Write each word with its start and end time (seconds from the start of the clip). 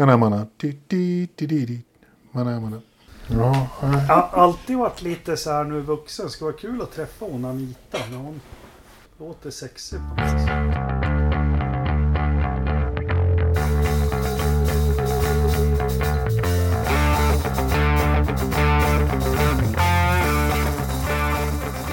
Mana, 0.00 0.16
mana. 0.16 0.48
Di, 0.56 0.80
di, 0.88 1.28
di, 1.36 1.46
di, 1.46 1.64
di. 1.66 1.84
Mana, 2.32 2.58
mana. 2.58 2.80
Ja. 3.26 3.68
Jag 3.80 4.14
har 4.14 4.28
alltid 4.32 4.76
varit 4.76 5.02
lite 5.02 5.36
så 5.36 5.50
här 5.50 5.64
nu 5.64 5.80
vuxen. 5.80 6.26
Det 6.26 6.32
ska 6.32 6.44
vara 6.44 6.56
kul 6.56 6.82
att 6.82 6.92
träffa 6.92 7.24
hon 7.24 7.44
Anita. 7.44 7.98
När 8.10 8.18
hon 8.18 8.40
låter 9.18 9.50
sexig 9.50 9.98
på 9.98 10.22
något 10.22 10.40
sätt. 10.40 10.50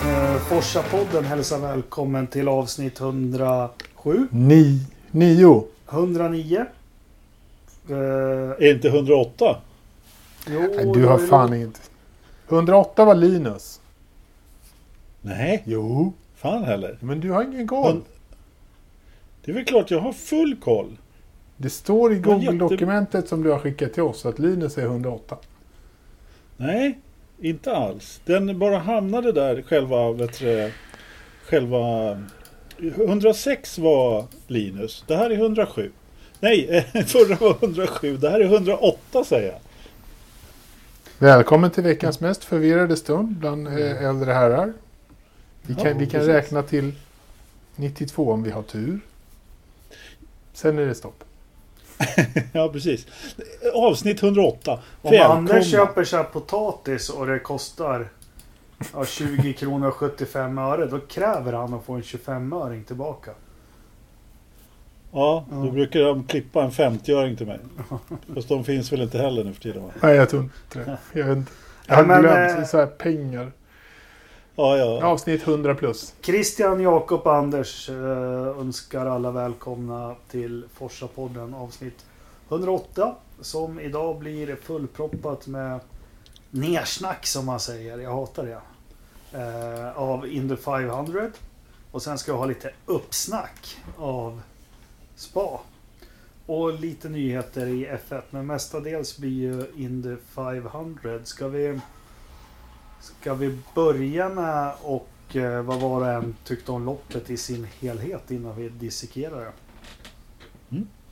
Eh, 0.06 0.38
Forsa-podden 0.50 1.24
hälsar 1.24 1.60
välkommen 1.60 2.28
till 2.28 2.48
avsnitt 2.48 3.00
107. 3.00 4.28
Ni, 4.32 4.82
nio. 5.12 5.64
109. 5.90 6.66
Eh, 7.90 8.66
Är 8.68 8.74
inte 8.74 8.88
108? 8.88 9.58
jo, 10.50 10.60
Nej, 10.76 10.92
du 10.94 11.06
har 11.06 11.18
fan 11.18 11.50
låt- 11.52 11.60
inte. 11.60 11.80
108 12.50 13.06
var 13.06 13.16
Linus. 13.16 13.82
Nej, 15.22 15.64
Jo. 15.66 16.14
fan 16.36 16.64
heller. 16.64 16.98
Men 17.02 17.20
du 17.20 17.32
har 17.32 17.44
ingen 17.44 17.68
koll. 17.68 17.92
Hun- 17.92 18.04
Det 19.46 19.52
är 19.52 19.56
väl 19.56 19.66
klart 19.66 19.92
jag 19.92 20.00
har 20.00 20.14
full 20.14 20.56
koll. 20.56 20.98
Det 21.58 21.70
står 21.70 22.14
i 22.14 22.16
Det 22.16 22.30
var 22.30 22.36
jätte- 22.40 22.46
Google-dokumentet 22.58 23.28
som 23.28 23.44
du 23.44 23.50
har 23.52 23.60
skickat 23.60 23.94
till 23.94 24.04
oss 24.04 24.26
att 24.26 24.40
Linus 24.40 24.78
är 24.78 24.82
108. 24.86 25.38
Nej, 26.58 27.00
inte 27.42 27.76
alls. 27.76 28.22
Den 28.26 28.60
bara 28.60 28.78
hamnade 28.78 29.32
där 29.32 29.62
själva, 29.62 30.12
vet 30.12 30.40
du, 30.40 30.72
själva... 31.46 32.18
106 32.98 33.78
var 33.80 34.26
Linus. 34.48 35.04
Det 35.08 35.16
här 35.16 35.30
är 35.30 35.36
107. 35.36 35.92
Nej, 36.40 36.86
eh, 36.94 37.06
förra 37.06 37.36
var 37.36 37.58
107. 37.62 38.18
Det 38.18 38.30
här 38.30 38.40
är 38.40 38.46
108 38.46 39.24
säger 39.24 39.52
jag. 39.52 39.60
Välkommen 41.20 41.72
till 41.72 41.84
veckans 41.84 42.20
mest 42.20 42.44
förvirrade 42.44 42.98
stund 42.98 43.36
bland 43.36 43.68
eh, 43.68 44.04
äldre 44.04 44.34
herrar. 44.34 44.74
Vi 45.62 45.76
kan, 45.76 45.88
Ja, 45.88 45.94
vi 45.98 46.08
kan 46.08 46.22
räkna 46.22 46.64
till 46.64 46.94
92 47.76 48.32
om 48.32 48.44
vi 48.44 48.52
har 48.52 48.64
tur. 48.64 49.00
Sen 50.54 50.80
är 50.80 50.86
det 50.86 50.96
stopp. 50.96 51.24
Ja, 52.54 52.70
precis. 52.70 53.08
Avsnitt 53.74 54.24
108. 54.24 54.80
Om 55.02 55.12
Välkomna. 55.12 55.34
Anders 55.34 55.72
köper 55.72 56.04
så 56.04 56.18
här 56.18 56.24
potatis 56.24 57.10
och 57.10 57.28
det 57.28 57.40
kostar 57.40 58.10
ja, 58.94 59.06
20 59.06 59.54
kronor 59.54 59.88
och 59.88 59.94
75 59.94 60.58
öre. 60.58 60.86
Då 60.86 61.00
kräver 61.00 61.54
han 61.54 61.74
att 61.74 61.86
få 61.86 61.94
en 61.94 62.02
25-öring 62.02 62.84
tillbaka. 62.84 63.32
Ja, 65.12 65.46
då 65.52 65.66
Ja. 65.66 65.72
brukar 65.72 66.00
de 66.00 66.24
klippa 66.24 66.64
en 66.64 66.72
50-öring 66.72 67.36
till 67.38 67.48
mig. 67.48 67.60
Fast 68.36 68.50
de 68.50 68.64
finns 68.64 68.92
väl 68.92 69.02
inte 69.02 69.18
heller 69.18 69.44
nu 69.44 69.54
för 69.54 69.62
tiden 69.62 69.84
va? 69.84 69.90
Nej, 70.02 70.16
jag 70.16 70.30
tror 70.30 70.44
inte 70.44 70.80
det. 70.80 70.98
Jag, 71.20 71.26
vet 71.26 71.38
inte. 71.38 71.52
jag 71.88 71.96
Ja, 71.98 72.02
har 72.02 72.06
men, 72.06 72.22
glömt 72.22 72.60
eh, 72.60 72.66
så 72.66 72.78
här 72.78 72.86
pengar. 72.86 73.52
Ja, 74.56 74.78
ja. 74.78 75.06
Avsnitt 75.06 75.48
100 75.48 75.76
plus. 75.76 76.14
Christian, 76.22 76.80
Jakob 76.82 77.28
Anders 77.28 77.90
eh, 77.90 77.96
önskar 78.60 79.06
alla 79.06 79.32
välkomna 79.32 80.16
till 80.32 80.64
Forsa-podden 80.74 81.54
avsnitt 81.56 82.06
108. 82.50 83.16
Som 83.42 83.80
idag 83.80 84.20
blir 84.20 84.56
fullproppat 84.56 85.48
med 85.48 85.80
nersnack 86.52 87.26
som 87.26 87.46
man 87.46 87.60
säger. 87.60 87.98
Jag 87.98 88.12
hatar 88.12 88.46
det. 88.46 88.60
Eh, 89.40 89.98
av 89.98 90.28
Indy 90.28 90.56
500. 90.56 91.22
Och 91.92 92.02
sen 92.02 92.18
ska 92.18 92.32
jag 92.32 92.38
ha 92.38 92.46
lite 92.46 92.72
uppsnack 92.86 93.78
av 93.98 94.42
Spa. 95.18 95.60
Och 96.46 96.80
lite 96.80 97.10
nyheter 97.10 97.68
i 97.68 97.88
F1. 97.88 98.22
Men 98.30 98.46
mestadels 98.46 99.18
blir 99.18 99.30
ju 99.30 99.66
Indy 99.78 100.16
500. 100.36 101.20
Ska 101.24 101.48
vi... 101.48 101.80
Ska 103.02 103.34
vi 103.34 103.58
börja 103.76 104.30
med 104.30 104.74
och 104.82 105.36
eh, 105.36 105.62
vad 105.62 105.80
var 105.80 106.06
det 106.06 106.12
än 106.12 106.36
tyckte 106.44 106.72
om 106.72 106.86
loppet 106.86 107.30
i 107.30 107.38
sin 107.38 107.68
helhet 107.80 108.32
innan 108.32 108.56
vi 108.56 108.70
dissekerar 108.70 109.40
det? 109.40 109.52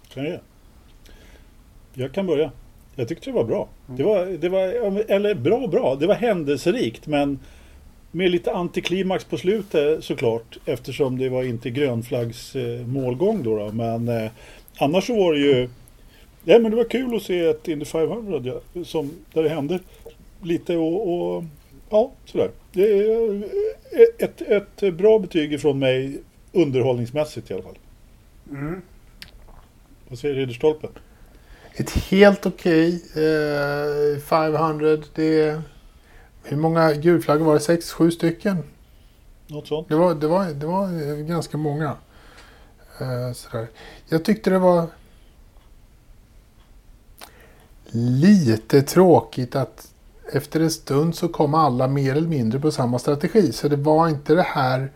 Kan 0.10 0.26
jag. 0.26 0.40
Jag 1.94 2.12
kan 2.12 2.28
börja. 2.28 2.52
Jag 2.96 3.08
tyckte 3.08 3.30
det 3.30 3.36
var 3.36 3.44
bra. 3.44 3.68
Mm. 3.88 3.98
Det 3.98 4.04
var, 4.04 4.26
det 4.26 4.50
var, 4.50 5.12
eller 5.12 5.36
bra 5.36 5.58
och 5.58 5.70
bra. 5.70 5.96
Det 5.96 6.08
var 6.08 6.16
händelserikt 6.16 7.08
men 7.08 7.40
med 8.16 8.32
lite 8.32 8.54
antiklimax 8.54 9.26
på 9.26 9.38
slutet 9.38 10.04
såklart 10.04 10.58
eftersom 10.66 11.18
det 11.18 11.30
var 11.30 11.44
inte 11.44 11.70
grönflaggs 11.70 12.56
eh, 12.56 12.86
målgång 12.88 13.44
då, 13.44 13.58
då. 13.58 13.72
Men 13.72 14.08
eh, 14.08 14.32
annars 14.78 15.08
så 15.08 15.16
var 15.16 15.34
det 15.34 15.40
ju 15.40 15.70
Ja 16.44 16.60
men 16.60 16.72
det 16.72 16.78
var 16.78 16.90
kul 16.90 17.16
att 17.16 17.24
se 17.24 17.46
ett 17.46 17.68
Indy 17.68 17.86
500 17.86 18.42
ja, 18.44 18.84
som, 18.84 19.12
där 19.34 19.44
det 19.44 19.50
hände 19.50 19.80
lite 20.42 20.78
och, 20.78 21.14
och 21.14 21.44
ja 21.90 22.12
sådär. 22.26 22.50
Det 22.74 22.82
är 22.82 23.44
ett, 24.18 24.42
ett 24.42 24.94
bra 24.94 25.20
betyg 25.20 25.54
ifrån 25.54 25.80
mig 25.80 26.18
underhållningsmässigt 26.52 27.52
i 27.52 27.54
alla 27.54 27.64
fall. 27.64 27.78
Mm. 28.50 28.82
Vad 30.08 30.20
säger 30.20 30.36
Ridderstolpe? 30.36 30.88
Ett 31.74 31.92
helt 31.92 32.46
okej 32.46 33.04
eh, 33.16 34.20
500. 34.20 34.98
Det 35.16 35.42
är, 35.42 35.62
hur 36.46 36.58
många 36.58 36.94
gulflaggor 36.94 37.46
var 37.46 37.54
det? 37.54 37.60
Sex, 37.60 37.92
sju 37.92 38.12
stycken? 38.12 38.64
Något 39.48 39.68
sånt? 39.68 39.90
Det 39.90 39.96
var, 39.96 40.16
det 40.16 40.28
var, 40.28 40.46
det 40.46 40.66
var 40.66 40.84
eh, 40.84 41.16
ganska 41.16 41.58
många. 41.58 41.96
Eh, 43.00 43.32
sådär. 43.34 43.68
Jag 44.10 44.26
tyckte 44.26 44.50
det 44.50 44.60
var 44.60 44.88
lite 47.92 48.82
tråkigt 48.82 49.56
att 49.56 49.92
efter 50.34 50.60
en 50.60 50.72
stund 50.72 51.16
så 51.16 51.28
kom 51.28 51.54
alla 51.54 51.88
mer 51.88 52.12
eller 52.12 52.28
mindre 52.28 52.60
på 52.60 52.72
samma 52.72 53.00
strategi. 53.00 53.52
Så 53.52 53.68
det 53.68 53.76
var 53.76 54.10
inte 54.10 54.36
det 54.36 54.48
här 54.48 54.92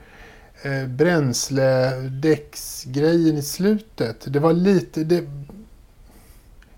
eh, 0.62 0.88
bränsledäcksgrejen 0.88 3.38
i 3.38 3.42
slutet. 3.42 4.34
Det 4.34 4.40
var 4.40 4.54
lite... 4.54 5.04
Det, 5.04 5.30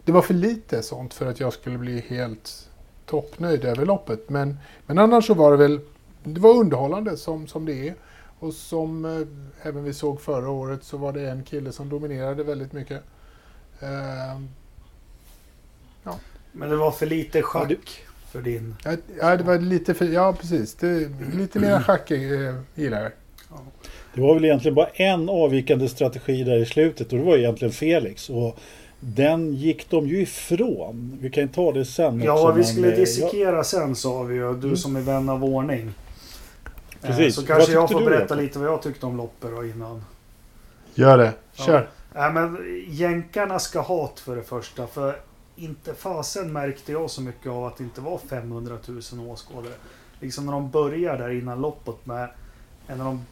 det 0.06 0.12
var 0.12 0.22
för 0.22 0.34
lite 0.34 0.84
sånt 0.84 1.14
för 1.14 1.26
att 1.26 1.40
jag 1.40 1.54
skulle 1.54 1.78
bli 1.78 2.04
helt 2.08 2.70
toppnöjd 3.12 3.66
över 3.66 3.86
loppet. 3.86 4.30
Men, 4.30 4.58
men 4.86 4.98
annars 4.98 5.28
så 5.28 5.34
var 5.34 5.52
det 5.52 5.58
väl 5.58 5.80
det 6.24 6.40
var 6.40 6.54
underhållande 6.54 7.18
som, 7.18 7.48
som 7.48 7.66
det 7.66 7.88
är. 7.88 7.96
Och 8.40 8.54
som 8.54 9.06
eh, 9.06 9.68
även 9.68 9.84
vi 9.84 9.94
såg 9.94 10.22
förra 10.22 10.50
året 10.50 10.84
så 10.84 10.98
var 10.98 11.14
det 11.14 11.30
en 11.30 11.44
kille 11.44 11.72
som 11.72 11.90
dominerade 11.90 12.44
väldigt 12.44 12.74
mycket. 12.74 13.02
Eh, 13.80 14.40
Men 16.52 16.70
det 16.70 16.76
var 16.76 16.92
för 16.92 17.06
lite 17.06 17.42
schack 17.42 17.72
Ja, 17.72 18.12
för 18.32 18.42
din. 18.42 18.76
ja, 18.84 18.92
ja, 19.20 19.38
det 19.38 19.44
var 19.44 19.60
lite 19.60 19.94
för, 19.94 20.06
ja 20.06 20.34
precis. 20.34 20.76
Det, 20.76 21.10
lite 21.34 21.60
mer 21.60 21.80
schack 21.80 22.12
eh, 22.12 22.56
gillar 22.76 23.02
jag. 23.02 23.12
Det 24.14 24.22
var 24.22 24.34
väl 24.34 24.46
egentligen 24.46 24.76
bara 24.76 24.88
en 24.88 25.30
avvikande 25.30 25.90
strategi 25.90 26.44
där 26.44 26.58
i 26.58 26.66
slutet 26.66 27.12
och 27.14 27.20
det 27.20 27.26
var 27.26 27.38
egentligen 27.38 27.72
Felix. 27.72 28.30
Och 28.30 28.58
den 29.04 29.54
gick 29.54 29.90
de 29.90 30.08
ju 30.08 30.22
ifrån. 30.22 31.18
Vi 31.22 31.30
kan 31.30 31.48
ta 31.48 31.72
det 31.72 31.86
sen. 31.86 32.22
Ja, 32.22 32.34
också, 32.34 32.52
vi 32.52 32.64
skulle 32.64 32.92
eh, 32.92 32.96
dissekera 33.00 33.64
sen 33.64 33.96
sa 33.96 34.24
vi 34.24 34.36
ju. 34.36 34.54
Du 34.54 34.68
Mm. 34.68 34.78
som 34.78 34.96
är 34.96 35.02
vän 35.02 35.30
av 35.30 35.44
ordning. 35.44 35.88
Eh, 37.02 37.08
Precis. 37.08 37.36
Så 37.36 37.46
kanske 37.46 37.72
jag 37.72 37.92
får 37.92 38.02
berätta 38.06 38.36
lite 38.36 38.60
vad 38.60 38.68
jag 38.68 38.82
tyckte 38.82 39.06
om 39.06 39.18
loppet 39.18 39.52
då 39.56 39.66
innan. 39.66 40.04
Gör 40.94 41.18
det. 41.18 41.34
Kör. 41.54 41.90
Nej 42.16 42.32
men 42.34 42.58
jänkarna 42.88 43.60
ska 43.60 43.82
hat 43.82 44.20
för 44.20 44.36
det 44.36 44.44
första. 44.44 44.88
För 44.88 45.16
inte 45.56 45.94
fasen 45.94 46.54
märkte 46.54 46.92
jag 46.92 47.10
så 47.10 47.22
mycket 47.22 47.52
av 47.52 47.66
att 47.66 47.78
det 47.78 47.84
inte 47.84 48.02
var 48.02 48.18
500 48.30 48.78
000 48.88 49.02
åskådare. 49.30 49.74
Liksom 50.20 50.46
när 50.46 50.54
de 50.54 50.70
börjar 50.72 51.18
där 51.18 51.30
innan 51.30 51.62
loppet 51.62 52.06
med 52.06 52.30
en 52.88 53.02
av 53.02 53.06
de 53.06 53.26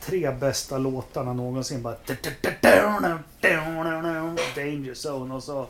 tre 0.00 0.30
bästa 0.30 0.78
låtarna 0.78 1.32
någonsin. 1.32 1.82
Bara 1.82 1.96
Danger 4.54 4.94
Zone 4.94 5.34
och 5.34 5.42
så 5.42 5.66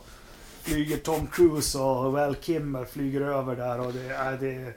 flyger 0.61 0.97
Tom 0.97 1.27
Cruise 1.27 1.77
och 1.77 2.11
Val 2.11 2.35
Kimmer 2.41 2.85
flyger 2.85 3.21
över 3.21 3.55
där 3.55 3.79
och 3.79 3.93
det 3.93 4.09
är, 4.09 4.37
det 4.37 4.55
är 4.55 4.73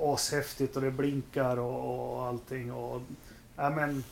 ashäftigt 0.00 0.76
och 0.76 0.82
det 0.82 0.90
blinkar 0.90 1.56
och, 1.56 2.16
och 2.16 2.26
allting. 2.26 2.72
Och, 2.72 3.02
ja, 3.56 3.70
men, 3.70 4.04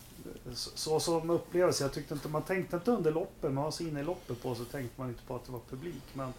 så, 0.53 0.71
så 0.75 1.01
som 1.01 1.31
upplevelse. 1.31 1.85
Jag 1.85 1.93
tyckte 1.93 2.15
inte 2.15 2.29
man 2.29 2.43
tänkte 2.43 2.77
inte 2.77 2.91
under 2.91 3.13
loppet. 3.13 3.53
Man 3.53 3.65
var 3.65 3.71
så 3.71 3.83
inne 3.83 4.01
i 4.01 4.05
loppet 4.05 4.43
på 4.43 4.55
så 4.55 4.65
tänkte 4.65 5.01
man 5.01 5.09
inte 5.09 5.23
på 5.27 5.35
att 5.37 5.47
det 5.47 5.53
var 5.53 5.61
publik. 5.71 6.03
Men, 6.13 6.33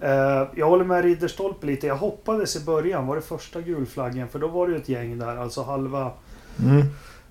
eh, 0.00 0.48
jag 0.54 0.68
håller 0.68 0.84
med 0.84 1.04
Ridderstolpe 1.04 1.66
lite. 1.66 1.86
Jag 1.86 1.96
hoppades 1.96 2.56
i 2.56 2.60
början. 2.60 3.06
Var 3.06 3.16
det 3.16 3.22
första 3.22 3.60
gulflaggen? 3.60 4.28
För 4.28 4.38
då 4.38 4.48
var 4.48 4.66
det 4.66 4.72
ju 4.72 4.78
ett 4.78 4.88
gäng 4.88 5.18
där. 5.18 5.36
Alltså 5.36 5.62
halva 5.62 6.12
Mm. 6.58 6.86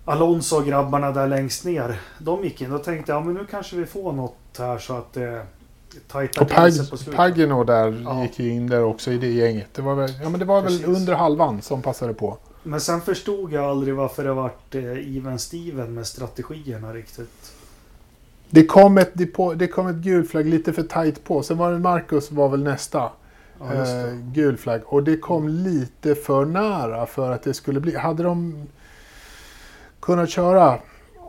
Alonso 0.05 0.55
och 0.57 0.65
grabbarna 0.65 1.11
där 1.11 1.27
längst 1.27 1.65
ner. 1.65 2.01
De 2.19 2.43
gick 2.43 2.61
in. 2.61 2.69
Då 2.69 2.77
tänkte 2.77 3.11
jag, 3.11 3.21
ja, 3.21 3.25
men 3.25 3.33
nu 3.33 3.45
kanske 3.51 3.75
vi 3.75 3.85
får 3.85 4.13
något 4.13 4.35
här 4.57 4.77
så 4.77 4.93
att 4.97 5.13
det 5.13 5.41
tajtar 6.07 6.41
Och 6.41 6.49
till 6.49 6.73
sig 6.73 6.89
på 6.89 6.97
slutet. 6.97 7.15
Pagino 7.17 7.63
där 7.63 8.01
Ja. 8.05 8.21
gick 8.23 8.39
ju 8.39 8.49
in 8.49 8.67
där 8.67 8.83
också 8.83 9.11
i 9.11 9.17
det 9.17 9.31
gänget. 9.31 9.67
Det 9.73 9.81
var 9.81 9.95
väl, 9.95 10.11
ja, 10.23 10.29
men 10.29 10.39
det 10.39 10.45
var 10.45 10.61
Precis. 10.61 10.81
väl 10.81 10.95
under 10.95 11.13
halvan 11.13 11.61
som 11.61 11.81
passade 11.81 12.13
på. 12.13 12.37
Men 12.63 12.81
sen 12.81 13.01
förstod 13.01 13.53
jag 13.53 13.63
aldrig 13.65 13.95
varför 13.95 14.23
det 14.23 14.33
vart 14.33 14.75
eh, 14.75 15.17
even 15.17 15.39
Steven 15.39 15.93
med 15.93 16.07
strategierna 16.07 16.93
riktigt. 16.93 17.51
Det 18.49 18.65
kom 18.65 18.97
ett, 18.97 19.11
det 19.55 19.67
kom 19.67 19.87
ett 19.87 19.95
gulflagg 19.95 20.45
lite 20.45 20.73
för 20.73 20.83
tajt 20.83 21.23
på. 21.23 21.43
Sen 21.43 21.57
var 21.57 21.71
det 21.71 21.79
Marcus 21.79 22.31
var 22.31 22.49
väl 22.49 22.63
nästa 22.63 23.09
Ja, 23.59 23.73
eh, 23.73 23.81
det. 23.83 24.21
gulflagg. 24.33 24.81
Och 24.85 25.03
det 25.03 25.17
kom 25.17 25.47
lite 25.49 26.15
för 26.15 26.45
nära 26.45 27.05
för 27.05 27.31
att 27.31 27.43
det 27.43 27.53
skulle 27.53 27.79
bli... 27.79 27.95
Hade 27.97 28.23
de 28.23 28.67
kunnat 30.03 30.29
köra 30.29 30.77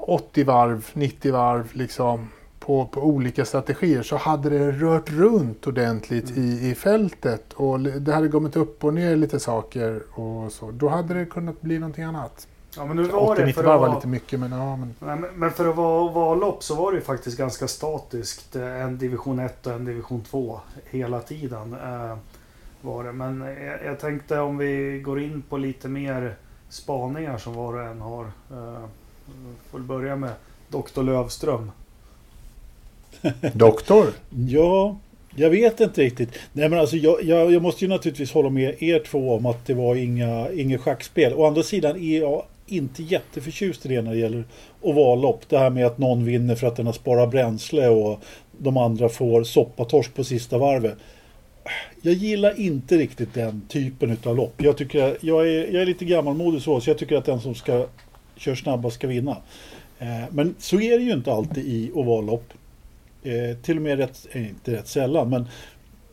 80 0.06 0.44
varv, 0.44 0.86
90 0.92 1.32
varv 1.32 1.68
liksom 1.72 2.28
på, 2.58 2.86
på 2.86 3.00
olika 3.02 3.44
strategier 3.44 4.02
så 4.02 4.16
hade 4.16 4.50
det 4.50 4.72
rört 4.72 5.10
runt 5.10 5.66
ordentligt 5.66 6.30
Mm. 6.30 6.42
i, 6.44 6.70
i 6.70 6.74
fältet. 6.74 7.52
Och 7.52 7.80
det 7.80 8.12
hade 8.12 8.28
kommit 8.28 8.56
upp 8.56 8.84
och 8.84 8.94
ner 8.94 9.16
lite 9.16 9.40
saker 9.40 10.02
och 10.20 10.52
så. 10.52 10.70
Då 10.70 10.88
hade 10.88 11.14
det 11.14 11.24
kunnat 11.26 11.60
bli 11.60 11.78
någonting 11.78 12.04
annat. 12.04 12.46
Ja, 12.76 12.84
men 12.86 12.96
nu 12.96 13.02
var 13.02 13.36
det 13.36 13.42
80-90 13.44 13.52
för 13.52 13.60
att 13.60 13.66
var 13.66 13.78
vara, 13.78 13.94
lite 13.94 14.06
mycket 14.08 14.40
men 14.40 14.52
ja. 14.52 14.76
Men, 14.76 14.94
men- 14.98 15.26
men 15.34 15.50
för 15.50 15.68
att 15.68 15.76
vara 15.76 16.12
vallopp 16.12 16.62
så 16.62 16.74
var 16.74 16.92
det 16.92 16.98
ju 16.98 17.04
faktiskt 17.04 17.38
ganska 17.38 17.68
statiskt. 17.68 18.56
eh, 18.56 18.82
En 18.82 18.98
division 18.98 19.38
1 19.38 19.66
och 19.66 19.72
en 19.72 19.84
division 19.84 20.22
2 20.30 20.60
hela 20.90 21.20
tiden. 21.20 21.72
eh, 21.84 22.16
var 22.80 23.04
det. 23.04 23.12
Men 23.12 23.40
jag, 23.40 23.84
jag 23.86 24.00
tänkte 24.00 24.40
om 24.40 24.58
vi 24.58 25.00
går 25.04 25.20
in 25.20 25.42
på 25.48 25.56
lite 25.56 25.88
mer 25.88 26.36
spaningar 26.74 27.38
som 27.38 27.54
var 27.54 27.72
och 27.72 27.82
en 27.82 28.00
har. 28.00 28.24
Eh, 28.24 28.84
får 29.70 29.78
börja 29.78 30.16
med 30.16 30.30
Dr. 30.68 31.02
Lövström. 31.02 31.70
doktor? 33.54 34.06
Ja, 34.48 34.96
jag 35.34 35.50
vet 35.50 35.80
inte 35.80 36.00
riktigt. 36.00 36.28
Nej, 36.52 36.68
men 36.68 36.78
alltså, 36.78 36.96
jag, 36.96 37.22
jag, 37.22 37.52
jag 37.52 37.62
måste 37.62 37.84
ju 37.84 37.88
naturligtvis 37.88 38.32
hålla 38.32 38.50
med 38.50 38.82
er 38.82 38.98
två 38.98 39.34
om 39.34 39.46
att 39.46 39.66
det 39.66 39.74
var 39.74 39.96
inga, 39.96 40.50
inget 40.50 40.80
schackspel. 40.80 41.34
Å 41.34 41.46
andra 41.46 41.62
sidan 41.62 41.96
är 41.96 42.20
jag 42.20 42.42
inte 42.66 43.02
jätteförtjust 43.02 43.86
i 43.86 43.88
det 43.88 44.02
när 44.02 44.12
det 44.12 44.18
gäller 44.18 44.44
ovallopp. 44.80 45.48
Det 45.48 45.58
här 45.58 45.70
med 45.70 45.86
att 45.86 45.98
någon 45.98 46.24
vinner 46.24 46.54
för 46.54 46.66
att 46.66 46.76
den 46.76 46.86
har 46.86 46.92
sparat 46.92 47.30
bränsle 47.30 47.88
och 47.88 48.20
de 48.58 48.76
andra 48.76 49.08
får 49.08 49.44
soppatorsk 49.44 50.14
på 50.14 50.24
sista 50.24 50.58
varvet. 50.58 50.96
Jag 52.02 52.14
gillar 52.14 52.60
inte 52.60 52.96
riktigt 52.96 53.34
den 53.34 53.62
typen 53.68 54.16
av 54.24 54.36
lopp. 54.36 54.62
Jag, 54.62 54.76
tycker, 54.76 55.16
jag, 55.20 55.48
är, 55.48 55.72
jag 55.72 55.82
är 55.82 55.86
lite 55.86 56.04
gammalmodig 56.04 56.62
så, 56.62 56.80
så 56.80 56.90
jag 56.90 56.98
tycker 56.98 57.16
att 57.16 57.24
den 57.24 57.40
som 57.40 57.54
ska 57.54 57.86
kör 58.36 58.54
snabbast 58.54 58.96
ska 58.96 59.06
vinna. 59.06 59.36
Eh, 59.98 60.24
men 60.30 60.54
så 60.58 60.80
är 60.80 60.98
det 60.98 61.04
ju 61.04 61.12
inte 61.12 61.32
alltid 61.32 61.66
i 61.66 61.90
ovallopp. 61.94 62.52
Eh, 63.22 63.56
till 63.62 63.76
och 63.76 63.82
med 63.82 63.98
rätt, 63.98 64.26
eh, 64.32 64.48
inte 64.48 64.72
rätt 64.72 64.88
sällan, 64.88 65.30
men 65.30 65.48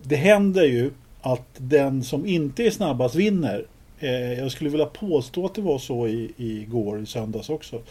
det 0.04 0.16
händer 0.16 0.64
ju 0.64 0.92
att 1.22 1.48
den 1.58 2.04
som 2.04 2.26
inte 2.26 2.64
är 2.64 2.72
snabbast 2.72 3.16
vinner. 3.16 3.66
Eh, 4.00 4.34
jag 4.40 4.52
skulle 4.52 4.70
vilja 4.70 4.86
påstå 4.86 5.46
att 5.46 5.56
det 5.56 5.62
var 5.62 5.80
så 5.80 6.08
i, 6.08 6.32
i 6.38 6.66
går, 6.70 7.02
i 7.02 7.06
söndags 7.06 7.50
också. 7.50 7.82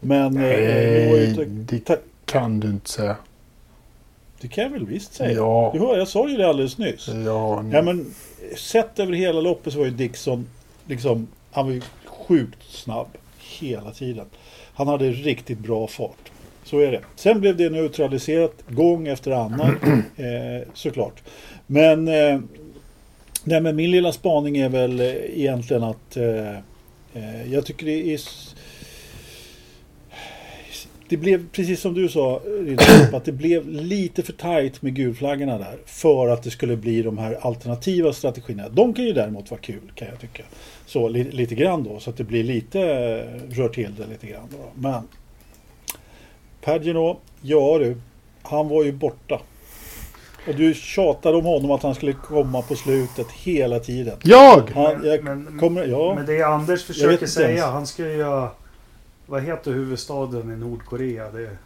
Men 0.00 0.36
eh, 0.36 0.42
det, 0.42 1.34
Nej, 1.36 1.46
det 1.46 1.78
ta, 1.78 1.96
kan 2.24 2.60
du 2.60 2.68
inte 2.68 2.90
säga. 2.90 3.16
Det 4.40 4.48
kan 4.48 4.64
jag 4.64 4.70
väl 4.70 4.86
visst 4.86 5.14
säga. 5.14 5.32
Ja. 5.32 5.70
Du 5.74 5.78
hör, 5.80 5.98
jag 5.98 6.08
sa 6.08 6.28
ju 6.28 6.36
det 6.36 6.48
alldeles 6.48 6.78
nyss. 6.78 7.08
Ja, 7.24 7.64
Ja, 7.72 7.82
men 7.82 8.14
sett 8.56 8.98
över 8.98 9.12
hela 9.12 9.40
loppet 9.40 9.72
så 9.72 9.78
var 9.78 9.86
ju 9.86 9.92
Dixon 9.92 10.46
liksom, 10.86 11.28
han 11.52 11.66
var 11.66 11.72
ju 11.72 11.82
sjukt 12.06 12.62
snabb 12.70 13.08
hela 13.38 13.90
tiden. 13.90 14.26
Han 14.74 14.88
hade 14.88 15.10
riktigt 15.10 15.58
bra 15.58 15.86
fart. 15.86 16.30
Så 16.64 16.78
är 16.78 16.92
det. 16.92 17.00
Sen 17.16 17.40
blev 17.40 17.56
det 17.56 17.70
neutraliserat 17.70 18.54
gång 18.68 19.08
efter 19.08 19.30
annan 19.30 19.76
eh, 20.16 20.68
såklart. 20.74 21.22
Men, 21.66 22.08
eh, 22.08 22.40
nej, 23.44 23.60
men 23.60 23.76
min 23.76 23.90
lilla 23.90 24.12
spaning 24.12 24.56
är 24.56 24.68
väl 24.68 25.00
eh, 25.00 25.06
egentligen 25.40 25.82
att 25.82 26.16
eh, 26.16 26.50
eh, 27.14 27.52
jag 27.52 27.66
tycker 27.66 27.86
det 27.86 28.14
är 28.14 28.18
det 31.08 31.16
blev 31.16 31.48
precis 31.52 31.80
som 31.80 31.94
du 31.94 32.08
sa 32.08 32.40
att 33.12 33.24
det 33.24 33.32
blev 33.32 33.68
lite 33.68 34.22
för 34.22 34.32
tajt 34.32 34.82
med 34.82 34.94
gulflaggorna 34.94 35.58
där 35.58 35.78
för 35.86 36.28
att 36.28 36.42
det 36.42 36.50
skulle 36.50 36.76
bli 36.76 37.02
de 37.02 37.18
här 37.18 37.38
alternativa 37.40 38.12
strategierna. 38.12 38.68
De 38.68 38.94
kan 38.94 39.04
ju 39.04 39.12
däremot 39.12 39.50
vara 39.50 39.60
kul 39.60 39.92
kan 39.94 40.08
jag 40.08 40.20
tycka. 40.20 40.42
Så 40.86 41.08
li, 41.08 41.24
lite 41.24 41.54
grann 41.54 41.84
då 41.84 42.00
så 42.00 42.10
att 42.10 42.16
det 42.16 42.24
blir 42.24 42.44
lite 42.44 42.80
eh, 42.80 43.56
rör 43.56 43.68
till 43.68 43.94
det 43.98 44.06
lite 44.06 44.26
grann. 44.26 44.48
Då. 44.50 44.70
Men 44.74 45.02
Pagino, 46.64 47.18
ja 47.42 47.78
du, 47.78 47.96
han 48.42 48.68
var 48.68 48.84
ju 48.84 48.92
borta. 48.92 49.40
Och 50.48 50.54
du 50.54 50.74
tjatade 50.74 51.36
om 51.36 51.44
honom 51.44 51.70
att 51.70 51.82
han 51.82 51.94
skulle 51.94 52.12
komma 52.12 52.62
på 52.62 52.74
slutet 52.76 53.26
hela 53.30 53.78
tiden. 53.80 54.16
Jag! 54.22 54.70
Han, 54.74 55.04
jag 55.04 55.24
Men- 55.24 55.58
kommer, 55.60 55.86
ja. 55.86 56.14
Men 56.14 56.26
det 56.26 56.42
Anders 56.42 56.80
vet 56.80 56.86
försöker 56.86 57.26
säga, 57.26 57.66
han 57.66 57.86
ska 57.86 58.02
ju 58.08 58.16
göra... 58.16 58.50
Vad 59.28 59.42
heter 59.42 59.72
huvudstaden 59.72 60.52
i 60.52 60.56
Nordkorea? 60.56 61.30
Det 61.30 61.42
är 61.46 61.56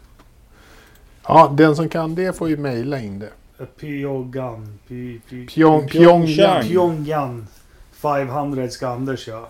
Ja, 1.27 1.53
den 1.57 1.75
som 1.75 1.89
kan 1.89 2.15
det 2.15 2.37
får 2.37 2.49
ju 2.49 2.57
mejla 2.57 2.99
in 2.99 3.19
det. 3.19 3.29
eh, 3.59 3.65
Pyongyang. 3.65 4.79
Py, 4.87 5.19
py, 5.19 5.47
Pyong, 5.47 5.87
Pyeongchang. 5.87 6.27
Pyongyang. 6.27 6.63
Pyongyang 6.63 7.45
500 7.91 8.69
ska 8.69 8.87
Anders 8.87 9.27
göra. 9.27 9.45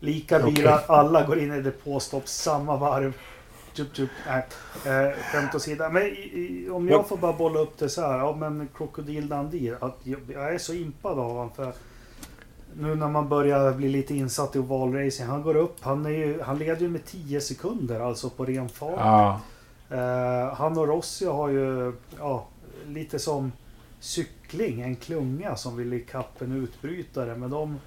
Lika 0.00 0.38
Okej. 0.38 0.52
bilar, 0.54 0.84
alla 0.88 1.26
går 1.26 1.38
in 1.38 1.54
i 1.54 1.62
depåstopp 1.62 2.28
samma 2.28 2.76
varv. 2.76 3.12
Tjup, 3.72 3.96
tjup. 3.96 4.10
Nej, 4.26 4.46
eh, 4.86 5.12
skämt 5.32 5.54
åsido. 5.54 5.88
Men 5.90 6.02
i, 6.02 6.06
i, 6.06 6.68
om 6.70 6.88
jag 6.88 7.08
får 7.08 7.16
bara 7.16 7.32
bolla 7.32 7.60
upp 7.60 7.78
det 7.78 7.88
så 7.88 8.00
här. 8.00 8.18
Ja 8.18 8.36
men 8.40 8.68
Krokodil. 8.76 9.32
Att 9.32 9.98
jag, 10.02 10.20
jag 10.32 10.54
är 10.54 10.58
så 10.58 10.74
impad 10.74 11.18
av 11.18 11.28
honom. 11.30 11.50
För 11.56 11.72
nu 12.78 12.94
när 12.94 13.08
man 13.08 13.28
börjar 13.28 13.72
bli 13.72 13.88
lite 13.88 14.14
insatt 14.14 14.56
i 14.56 14.58
ovalracing. 14.58 15.26
Han 15.26 15.42
går 15.42 15.56
upp. 15.56 15.76
Han, 15.80 16.06
är 16.06 16.10
ju, 16.10 16.42
han 16.42 16.58
leder 16.58 16.80
ju 16.80 16.88
med 16.88 17.04
10 17.04 17.40
sekunder 17.40 18.00
alltså 18.00 18.30
på 18.30 18.44
ren 18.44 18.68
fart. 18.68 18.94
Ja. 18.98 19.40
Eh, 19.90 20.54
han 20.54 20.78
och 20.78 20.88
Rossi 20.88 21.26
har 21.26 21.48
ju 21.48 21.92
ja, 22.18 22.46
lite 22.86 23.18
som 23.18 23.52
cykling, 24.00 24.80
en 24.80 24.96
klunga 24.96 25.56
som 25.56 25.76
vill 25.76 25.92
ikapp 25.92 26.42
en 26.42 26.52
utbrytare. 26.52 27.36
Men 27.36 27.50
de 27.50 27.78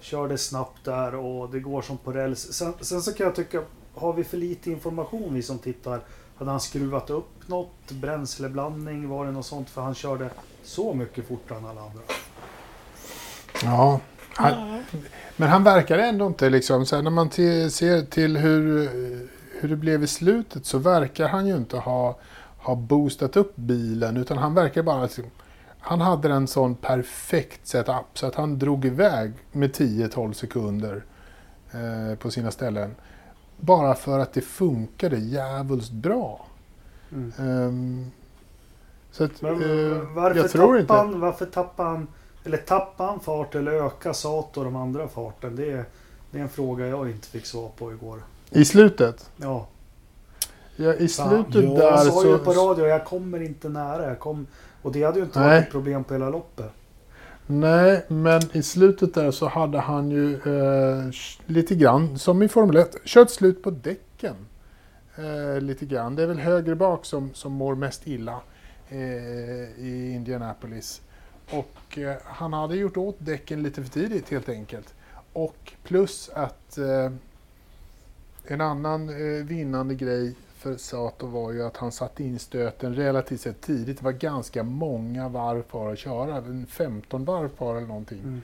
körde 0.00 0.38
snabbt 0.38 0.84
där 0.84 1.14
och 1.14 1.50
det 1.50 1.60
går 1.60 1.82
som 1.82 1.98
på 1.98 2.12
räls. 2.12 2.52
Sen, 2.52 2.74
sen 2.80 3.02
så 3.02 3.12
kan 3.12 3.26
jag 3.26 3.34
tycka, 3.34 3.62
har 3.94 4.12
vi 4.12 4.24
för 4.24 4.36
lite 4.36 4.70
information 4.70 5.34
vi 5.34 5.42
som 5.42 5.58
tittar? 5.58 6.00
Hade 6.36 6.50
han 6.50 6.60
skruvat 6.60 7.10
upp 7.10 7.48
något? 7.48 7.90
Bränsleblandning? 7.90 9.08
Var 9.08 9.26
det 9.26 9.32
något 9.32 9.46
sånt? 9.46 9.70
För 9.70 9.82
han 9.82 9.94
körde 9.94 10.30
så 10.62 10.94
mycket 10.94 11.28
fortare 11.28 11.58
än 11.58 11.66
alla 11.66 11.80
andra. 11.80 12.02
ja. 13.62 14.00
Han, 14.40 14.84
men 15.36 15.48
han 15.48 15.64
verkar 15.64 15.98
ändå 15.98 16.26
inte 16.26 16.50
liksom, 16.50 16.86
så 16.86 16.96
här, 16.96 17.02
när 17.02 17.10
man 17.10 17.28
te- 17.28 17.70
ser 17.70 18.02
till 18.02 18.36
hur, 18.36 18.88
hur 19.60 19.68
det 19.68 19.76
blev 19.76 20.02
i 20.02 20.06
slutet 20.06 20.66
så 20.66 20.78
verkar 20.78 21.28
han 21.28 21.46
ju 21.46 21.56
inte 21.56 21.76
ha, 21.76 22.18
ha 22.58 22.74
boostat 22.74 23.36
upp 23.36 23.56
bilen 23.56 24.16
utan 24.16 24.38
han 24.38 24.54
verkar 24.54 24.82
bara 24.82 25.02
liksom, 25.02 25.24
han 25.80 26.00
hade 26.00 26.32
en 26.32 26.46
sån 26.46 26.74
perfekt 26.74 27.66
setup 27.66 28.06
så 28.14 28.26
att 28.26 28.34
han 28.34 28.58
drog 28.58 28.84
iväg 28.84 29.32
med 29.52 29.70
10-12 29.70 30.32
sekunder 30.32 31.04
eh, 31.72 32.18
på 32.18 32.30
sina 32.30 32.50
ställen. 32.50 32.94
Bara 33.56 33.94
för 33.94 34.18
att 34.18 34.32
det 34.32 34.40
funkade 34.40 35.18
jävligt 35.18 35.90
bra. 35.90 36.46
Mm. 37.12 37.32
Ehm, 37.38 38.10
så 39.10 39.24
att, 39.24 39.42
Men 39.42 39.52
eh, 39.52 39.98
varför, 40.14 40.40
jag 40.40 40.50
tror 40.50 40.66
tappar 40.66 40.80
inte... 40.80 40.92
han, 40.92 41.20
varför 41.20 41.46
tappar 41.46 41.84
han... 41.84 42.06
Eller 42.44 42.56
tappar 42.56 43.06
han 43.06 43.20
fart 43.20 43.54
eller 43.54 43.72
ökar 43.72 44.12
Sato 44.12 44.60
och 44.60 44.64
de 44.64 44.76
andra 44.76 45.08
farten? 45.08 45.56
Det 45.56 45.70
är, 45.72 45.84
det 46.30 46.38
är 46.38 46.42
en 46.42 46.48
fråga 46.48 46.86
jag 46.86 47.10
inte 47.10 47.28
fick 47.28 47.46
svar 47.46 47.70
på 47.78 47.92
igår. 47.92 48.22
I 48.50 48.64
slutet? 48.64 49.30
Ja. 49.36 49.66
Ja, 50.76 50.94
I 50.94 51.08
slutet 51.08 51.64
Ja, 51.64 51.70
där 51.70 51.82
Jag 51.82 52.06
sa 52.06 52.24
ju 52.24 52.38
så... 52.38 52.44
på 52.44 52.52
radio, 52.52 52.86
jag 52.86 53.04
kommer 53.04 53.42
inte 53.42 53.68
nära. 53.68 54.06
Jag 54.08 54.18
kom, 54.18 54.46
och 54.82 54.92
det 54.92 55.02
hade 55.02 55.18
ju 55.18 55.24
inte 55.24 55.40
Nej. 55.40 55.48
varit 55.48 55.64
ett 55.64 55.70
problem 55.72 56.04
på 56.04 56.14
hela 56.14 56.30
loppet. 56.30 56.70
Nej, 57.46 58.04
men 58.08 58.42
i 58.52 58.62
slutet 58.62 59.14
där 59.14 59.30
så 59.30 59.48
hade 59.48 59.78
han 59.78 60.10
ju 60.10 60.34
eh, 60.34 61.10
lite 61.46 61.74
grann, 61.74 62.18
som 62.18 62.42
i 62.42 62.48
Formel 62.48 62.76
1, 62.76 62.96
kört 63.04 63.30
slut 63.30 63.62
på 63.62 63.70
däcken. 63.70 64.34
Eh, 65.16 65.60
lite 65.60 65.86
grann. 65.86 66.16
Det 66.16 66.22
är 66.22 66.26
väl 66.26 66.38
högre 66.38 66.74
bak 66.74 67.04
som, 67.04 67.30
som 67.34 67.52
mår 67.52 67.74
mest 67.74 68.06
illa 68.06 68.40
eh, 68.88 68.98
i 69.78 70.12
Indianapolis. 70.14 71.00
Och 71.52 71.98
eh, 71.98 72.16
han 72.24 72.52
hade 72.52 72.76
gjort 72.76 72.96
åt 72.96 73.16
däcken 73.18 73.62
lite 73.62 73.82
för 73.82 73.90
tidigt 73.90 74.28
helt 74.30 74.48
enkelt. 74.48 74.94
Och 75.32 75.72
plus 75.82 76.28
att 76.34 76.78
eh, 76.78 77.12
en 78.44 78.60
annan 78.60 79.08
eh, 79.08 79.44
vinnande 79.44 79.94
grej 79.94 80.34
för 80.54 80.76
Sato 80.76 81.26
var 81.26 81.52
ju 81.52 81.62
att 81.66 81.76
han 81.76 81.92
satte 81.92 82.24
in 82.24 82.38
stöten 82.38 82.94
relativt 82.94 83.40
sett 83.40 83.60
tidigt. 83.60 83.98
Det 83.98 84.04
var 84.04 84.12
ganska 84.12 84.62
många 84.62 85.28
varv 85.28 85.62
kvar 85.62 85.92
att 85.92 85.98
köra. 85.98 86.36
En 86.36 86.66
15 86.66 87.24
varv 87.24 87.48
kvar 87.48 87.76
eller 87.76 87.86
någonting. 87.86 88.18
Mm. 88.18 88.42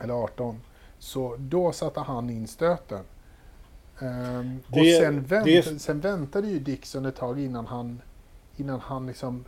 Eller 0.00 0.14
18. 0.14 0.60
Så 0.98 1.36
då 1.38 1.72
satte 1.72 2.00
han 2.00 2.30
in 2.30 2.46
stöten. 2.48 3.04
Och 4.68 4.76
Det- 4.76 5.00
sen, 5.00 5.22
vänt, 5.24 5.44
det- 5.44 5.80
sen 5.80 6.00
väntade 6.00 6.48
ju 6.48 6.58
Dixon 6.58 7.06
ett 7.06 7.16
tag 7.16 7.40
innan 7.40 7.66
han, 7.66 8.00
innan 8.56 8.80
han 8.80 9.06
liksom 9.06 9.44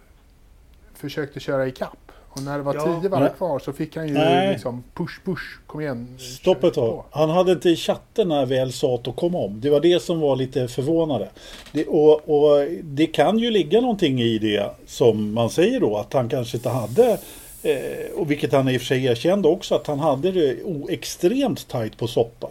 försökte 0.95 1.41
köra 1.41 1.67
i 1.67 1.71
kapp 1.73 2.13
Och 2.33 2.43
när 2.43 2.57
det 2.57 2.63
var 2.63 2.75
Ja. 2.75 2.81
tio 3.01 3.09
varv 3.09 3.23
Nej. 3.23 3.33
kvar 3.37 3.59
så 3.59 3.73
fick 3.73 3.97
han 3.97 4.09
ju 4.09 4.15
Nej. 4.15 4.53
liksom 4.53 4.85
push, 4.95 5.21
push, 5.25 5.43
kom 5.67 5.81
igen. 5.81 6.17
Stopp 6.19 6.65
ett 6.65 6.75
tag. 6.75 7.05
Han 7.11 7.31
hade 7.31 7.53
inte 7.53 7.71
i 7.71 7.77
chatten 7.77 8.29
när 8.29 8.47
väl 8.47 8.73
Sato 8.73 9.13
kom 9.13 9.35
om. 9.35 9.61
Det 9.61 9.71
var 9.71 9.81
det 9.81 10.03
som 10.03 10.21
var 10.21 10.37
lite 10.37 10.69
förvånande. 10.69 11.29
Det, 11.73 11.87
och, 11.87 12.29
och 12.29 12.67
det 12.83 13.07
kan 13.07 13.39
ju 13.39 13.51
ligga 13.51 13.81
någonting 13.81 14.21
i 14.21 14.39
det 14.39 14.71
som 14.87 15.33
man 15.35 15.51
säger 15.51 15.81
då 15.81 15.97
att 15.97 16.13
han 16.13 16.29
kanske 16.29 16.57
inte 16.57 16.69
hade 16.69 17.19
eh, 17.63 18.11
och 18.17 18.31
vilket 18.31 18.53
han 18.53 18.69
i 18.69 18.77
och 18.77 18.81
för 18.81 18.87
sig 18.87 19.05
erkände 19.05 19.49
också 19.49 19.75
att 19.75 19.87
han 19.87 19.99
hade 19.99 20.33
det 20.33 20.57
extremt 20.89 21.69
tajt 21.69 21.97
på 21.99 22.07
soppa. 22.07 22.49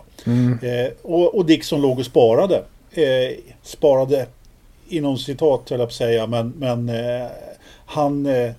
Eh, 0.61 0.91
och, 1.01 1.35
och 1.35 1.45
Dixon 1.45 1.81
låg 1.81 1.99
och 1.99 2.05
sparade. 2.05 2.63
Eh, 2.91 3.37
sparade 3.63 4.25
inom 4.89 5.17
citat 5.17 5.69
höll 5.69 5.79
jag 5.79 5.87
på 5.87 5.91
att 5.91 5.93
säga 5.93 6.27
men, 6.27 6.53
men 6.57 6.89
eh, 6.89 7.27
han, 7.85 8.25
eh, 8.25 8.51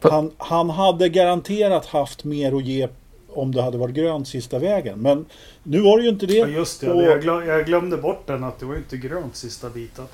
han, 0.00 0.32
han 0.38 0.70
hade 0.70 1.08
garanterat 1.08 1.86
haft 1.86 2.24
mer 2.24 2.56
att 2.56 2.64
ge 2.64 2.88
om 3.28 3.54
det 3.54 3.62
hade 3.62 3.78
varit 3.78 3.94
grönt 3.94 4.28
sista 4.28 4.58
vägen. 4.58 4.98
Men 4.98 5.26
nu 5.62 5.80
var 5.80 5.98
det 5.98 6.02
ju 6.04 6.08
inte 6.10 6.26
det. 6.26 6.34
Ja, 6.34 6.46
just 6.46 6.80
det. 6.80 6.92
Och- 6.92 7.02
Jag, 7.02 7.22
glöm, 7.22 7.46
jag 7.46 7.66
glömde 7.66 7.96
bort 7.96 8.26
den 8.26 8.44
att 8.44 8.58
det 8.58 8.66
var 8.66 8.72
ju 8.74 8.78
inte 8.78 8.96
grönt 8.96 9.36
sista 9.36 9.70
biten. 9.70 10.04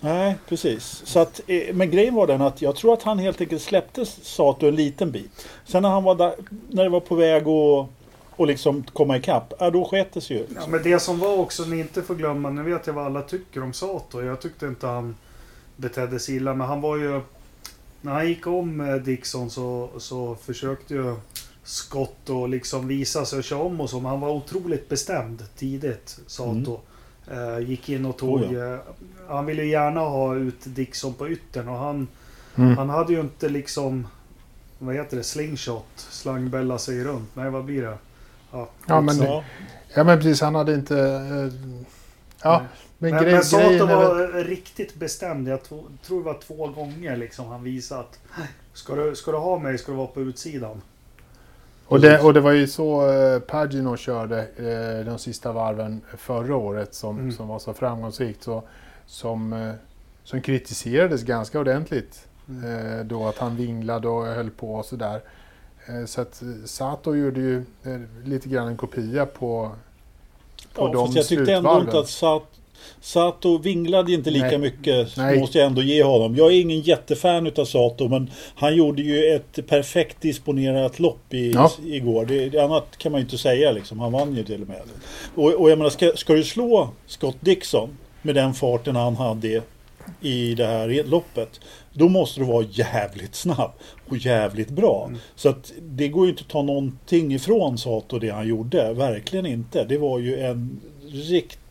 Nej, 0.00 0.36
precis. 0.48 1.02
Så 1.04 1.18
att, 1.20 1.40
eh, 1.46 1.74
men 1.74 1.90
grejen 1.90 2.14
var 2.14 2.26
den 2.26 2.42
att 2.42 2.62
jag 2.62 2.76
tror 2.76 2.92
att 2.92 3.02
han 3.02 3.18
helt 3.18 3.40
enkelt 3.40 3.62
släppte 3.62 4.06
Sato 4.06 4.66
en 4.66 4.76
liten 4.76 5.10
bit. 5.10 5.48
Sen 5.66 5.82
när 5.82 5.88
han 5.88 6.04
var 6.04 6.14
där, 6.14 6.34
när 6.70 6.82
det 6.84 6.90
var 6.90 7.00
på 7.00 7.14
väg 7.14 7.42
att 7.48 7.86
och 8.36 8.46
liksom 8.46 8.84
komma 8.92 9.16
ikapp, 9.16 9.54
ja, 9.58 9.70
då 9.70 9.84
sket 9.84 10.12
det 10.12 10.20
sig 10.20 10.36
ju. 10.36 10.46
Ja, 10.54 10.60
men 10.68 10.82
det 10.82 10.98
som 10.98 11.18
var 11.18 11.38
också, 11.38 11.62
ni 11.64 11.80
inte 11.80 12.02
får 12.02 12.14
glömma, 12.14 12.50
nu 12.50 12.62
vet 12.62 12.86
jag 12.86 12.94
vad 12.94 13.06
alla 13.06 13.22
tycker 13.22 13.62
om 13.62 13.72
Sato. 13.72 14.22
Jag 14.22 14.40
tyckte 14.40 14.66
inte 14.66 14.86
han 14.86 15.16
betedde 15.76 16.20
sig 16.20 16.36
illa, 16.36 16.54
men 16.54 16.66
han 16.66 16.80
var 16.80 16.96
ju... 16.96 17.20
När 18.04 18.12
han 18.12 18.28
gick 18.28 18.46
om 18.46 18.80
eh, 18.80 18.94
Dixon 18.94 19.50
så, 19.50 19.90
så 19.98 20.34
försökte 20.34 20.94
ju 20.94 21.16
Scott 21.62 22.30
och 22.30 22.48
liksom 22.48 22.88
visa 22.88 23.24
sig 23.24 23.38
och 23.38 23.44
köra 23.44 23.58
om 23.62 23.80
och 23.80 23.90
så, 23.90 24.00
men 24.00 24.10
han 24.10 24.20
var 24.20 24.30
otroligt 24.30 24.88
bestämd 24.88 25.44
tidigt, 25.56 26.18
Sato. 26.26 26.80
Eh, 27.30 27.58
gick 27.68 27.88
in 27.88 28.04
och 28.06 28.16
tog... 28.16 28.40
Oh, 28.42 28.72
eh, 28.72 28.78
han 29.28 29.46
ville 29.46 29.64
gärna 29.64 30.00
ha 30.00 30.34
ut 30.36 30.58
Dixon 30.64 31.14
på 31.14 31.28
yttern 31.28 31.68
och 31.68 31.78
han, 31.78 32.08
Mm. 32.56 32.76
han 32.78 32.88
hade 32.90 33.12
ju 33.12 33.20
inte 33.20 33.48
liksom... 33.48 34.06
Vad 34.78 34.94
heter 34.94 35.16
det? 35.16 35.24
Slingshot? 35.24 35.84
Slangbella 35.96 36.78
sig 36.78 37.04
runt. 37.04 37.28
Nej, 37.36 37.50
vad 37.50 37.64
blir 37.64 37.82
det? 37.82 37.98
Ja, 38.52 38.68
Ja, 38.86 39.00
men-. 39.00 39.16
Ja, 39.22 39.44
Ja 39.94 40.04
men 40.04 40.18
precis, 40.18 40.40
han 40.40 40.54
hade 40.54 40.74
inte... 40.74 40.98
eh, 40.98 41.72
Ja, 42.42 42.58
Nej. 42.58 42.68
Men, 42.98 43.10
Men, 43.10 43.22
grej, 43.22 43.32
men 43.32 43.44
Sato 43.44 43.64
är 43.64 43.78
väl... 43.78 43.86
var 43.86 44.44
riktigt 44.44 44.94
bestämd. 44.94 45.48
Jag 45.48 45.62
tro, 45.62 45.84
tror 46.06 46.18
det 46.18 46.24
var 46.24 46.40
två 46.46 46.66
gånger 46.68 47.16
liksom 47.16 47.46
han 47.46 47.62
visade 47.62 48.00
att 48.00 48.18
ska 48.72 48.94
du, 48.94 49.16
ska 49.16 49.30
du 49.30 49.38
ha 49.38 49.58
mig 49.58 49.78
ska 49.78 49.92
du 49.92 49.98
vara 49.98 50.06
på 50.06 50.20
utsidan. 50.20 50.82
Och 51.86 52.00
det, 52.00 52.20
och 52.20 52.34
det 52.34 52.40
var 52.40 52.52
ju 52.52 52.66
så 52.66 53.10
eh, 53.12 53.38
Pagino 53.40 53.96
körde 53.96 54.38
eh, 54.40 55.06
de 55.06 55.18
sista 55.18 55.52
varven 55.52 56.00
förra 56.16 56.56
året 56.56 56.94
som, 56.94 57.18
Mm. 57.18 57.32
som 57.32 57.48
var 57.48 57.58
så 57.58 57.74
framgångsrikt. 57.74 58.42
Så, 58.42 58.62
som, 59.06 59.52
eh, 59.52 59.72
som 60.24 60.40
kritiserades 60.42 61.22
ganska 61.22 61.60
ordentligt. 61.60 62.26
Mm. 62.48 62.98
Eh, 62.98 63.04
då 63.04 63.26
att 63.28 63.38
han 63.38 63.56
vinglade 63.56 64.08
och 64.08 64.24
höll 64.26 64.50
på 64.50 64.74
och 64.74 64.84
sådär. 64.84 65.20
Eh, 65.86 66.04
så 66.06 66.20
att 66.20 66.42
eh, 66.42 66.48
Sato 66.64 67.14
gjorde 67.14 67.40
ju 67.40 67.56
eh, 67.84 68.00
lite 68.24 68.48
grann 68.48 68.68
en 68.68 68.76
kopia 68.76 69.26
på, 69.26 69.70
på 70.74 70.82
ja, 70.86 70.92
de 70.92 71.06
fast 71.06 71.16
jag 71.16 71.26
tyckte 71.26 71.52
ändå 71.52 71.70
slutvarven. 71.70 71.86
inte 71.86 71.98
att 71.98 72.08
Sat, 72.08 72.42
Sato 73.04 73.58
vinglade 73.58 74.12
inte 74.12 74.30
lika 74.30 74.46
Nej. 74.46 74.58
mycket. 74.58 75.16
Nej. 75.16 75.38
Måste 75.38 75.58
jag 75.58 75.66
ändå 75.66 75.82
ge 75.82 76.02
honom. 76.02 76.36
Jag 76.36 76.52
är 76.52 76.60
ingen 76.60 76.80
jättefan 76.80 77.46
utav 77.46 77.64
Sato 77.64 78.08
men 78.08 78.30
han 78.54 78.76
gjorde 78.76 79.02
ju 79.02 79.34
ett 79.34 79.66
perfekt 79.66 80.20
disponerat 80.20 81.00
lopp 81.00 81.34
i, 81.34 81.52
Ja. 81.52 81.70
igår. 81.86 82.26
Det, 82.26 82.58
annat 82.58 82.98
kan 82.98 83.12
man 83.12 83.20
ju 83.20 83.24
inte 83.24 83.38
säga 83.38 83.72
liksom. 83.72 84.00
Han 84.00 84.12
vann 84.12 84.36
ju 84.36 84.44
till 84.44 84.62
och 84.62 84.68
med. 84.68 84.80
Och, 85.34 85.54
och 85.54 85.70
jag 85.70 85.78
menar, 85.78 85.90
ska, 85.90 86.12
ska 86.16 86.34
du 86.34 86.44
slå 86.44 86.88
Scott 87.06 87.36
Dixon 87.40 87.98
med 88.22 88.34
den 88.34 88.54
farten 88.54 88.96
han 88.96 89.16
hade 89.16 89.62
i 90.20 90.54
det 90.54 90.66
här 90.66 91.04
loppet. 91.04 91.60
Då 91.92 92.08
måste 92.08 92.40
du 92.40 92.46
vara 92.46 92.66
jävligt 92.70 93.34
snabb 93.34 93.72
och 94.08 94.16
jävligt 94.16 94.70
bra. 94.70 95.04
Mm. 95.08 95.20
Så 95.34 95.48
att 95.48 95.72
det 95.80 96.08
går 96.08 96.24
ju 96.26 96.30
inte 96.30 96.42
att 96.42 96.50
ta 96.50 96.62
någonting 96.62 97.34
ifrån 97.34 97.78
Sato 97.78 98.18
det 98.18 98.30
han 98.30 98.48
gjorde. 98.48 98.92
Verkligen 98.92 99.46
inte. 99.46 99.84
Det 99.84 99.98
var 99.98 100.18
ju 100.18 100.40
en 100.40 100.80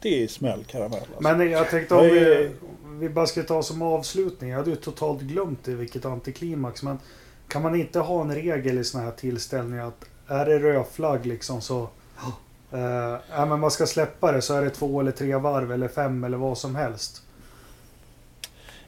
riktig 0.03 0.29
smällkaramell. 0.29 0.99
Alltså. 0.99 1.35
Men 1.35 1.51
jag 1.51 1.69
tänkte 1.69 1.95
om 1.95 2.03
vi, 2.03 2.51
vi 2.99 3.09
bara 3.09 3.25
ska 3.25 3.43
ta 3.43 3.63
som 3.63 3.81
avslutning. 3.81 4.49
Jag 4.49 4.57
hade 4.57 4.69
ju 4.69 4.75
totalt 4.75 5.21
glömt 5.21 5.63
det 5.63 5.75
vilket 5.75 6.05
antiklimax. 6.05 6.83
Men 6.83 6.99
kan 7.47 7.61
man 7.61 7.75
inte 7.75 7.99
ha 7.99 8.21
en 8.21 8.35
regel 8.35 8.77
i 8.79 8.83
sådana 8.83 9.09
här 9.09 9.15
tillställningar 9.15 9.87
att 9.87 10.05
är 10.27 10.45
det 10.45 10.59
rödflagg 10.59 11.25
liksom 11.25 11.61
så 11.61 11.81
eh, 12.71 13.47
men 13.47 13.59
man 13.59 13.71
ska 13.71 13.85
släppa 13.85 14.31
det 14.31 14.41
så 14.41 14.53
är 14.53 14.61
det 14.61 14.69
två 14.69 14.99
eller 14.99 15.11
tre 15.11 15.35
varv 15.35 15.71
eller 15.71 15.87
fem 15.87 16.23
eller 16.23 16.37
vad 16.37 16.57
som 16.57 16.75
helst. 16.75 17.21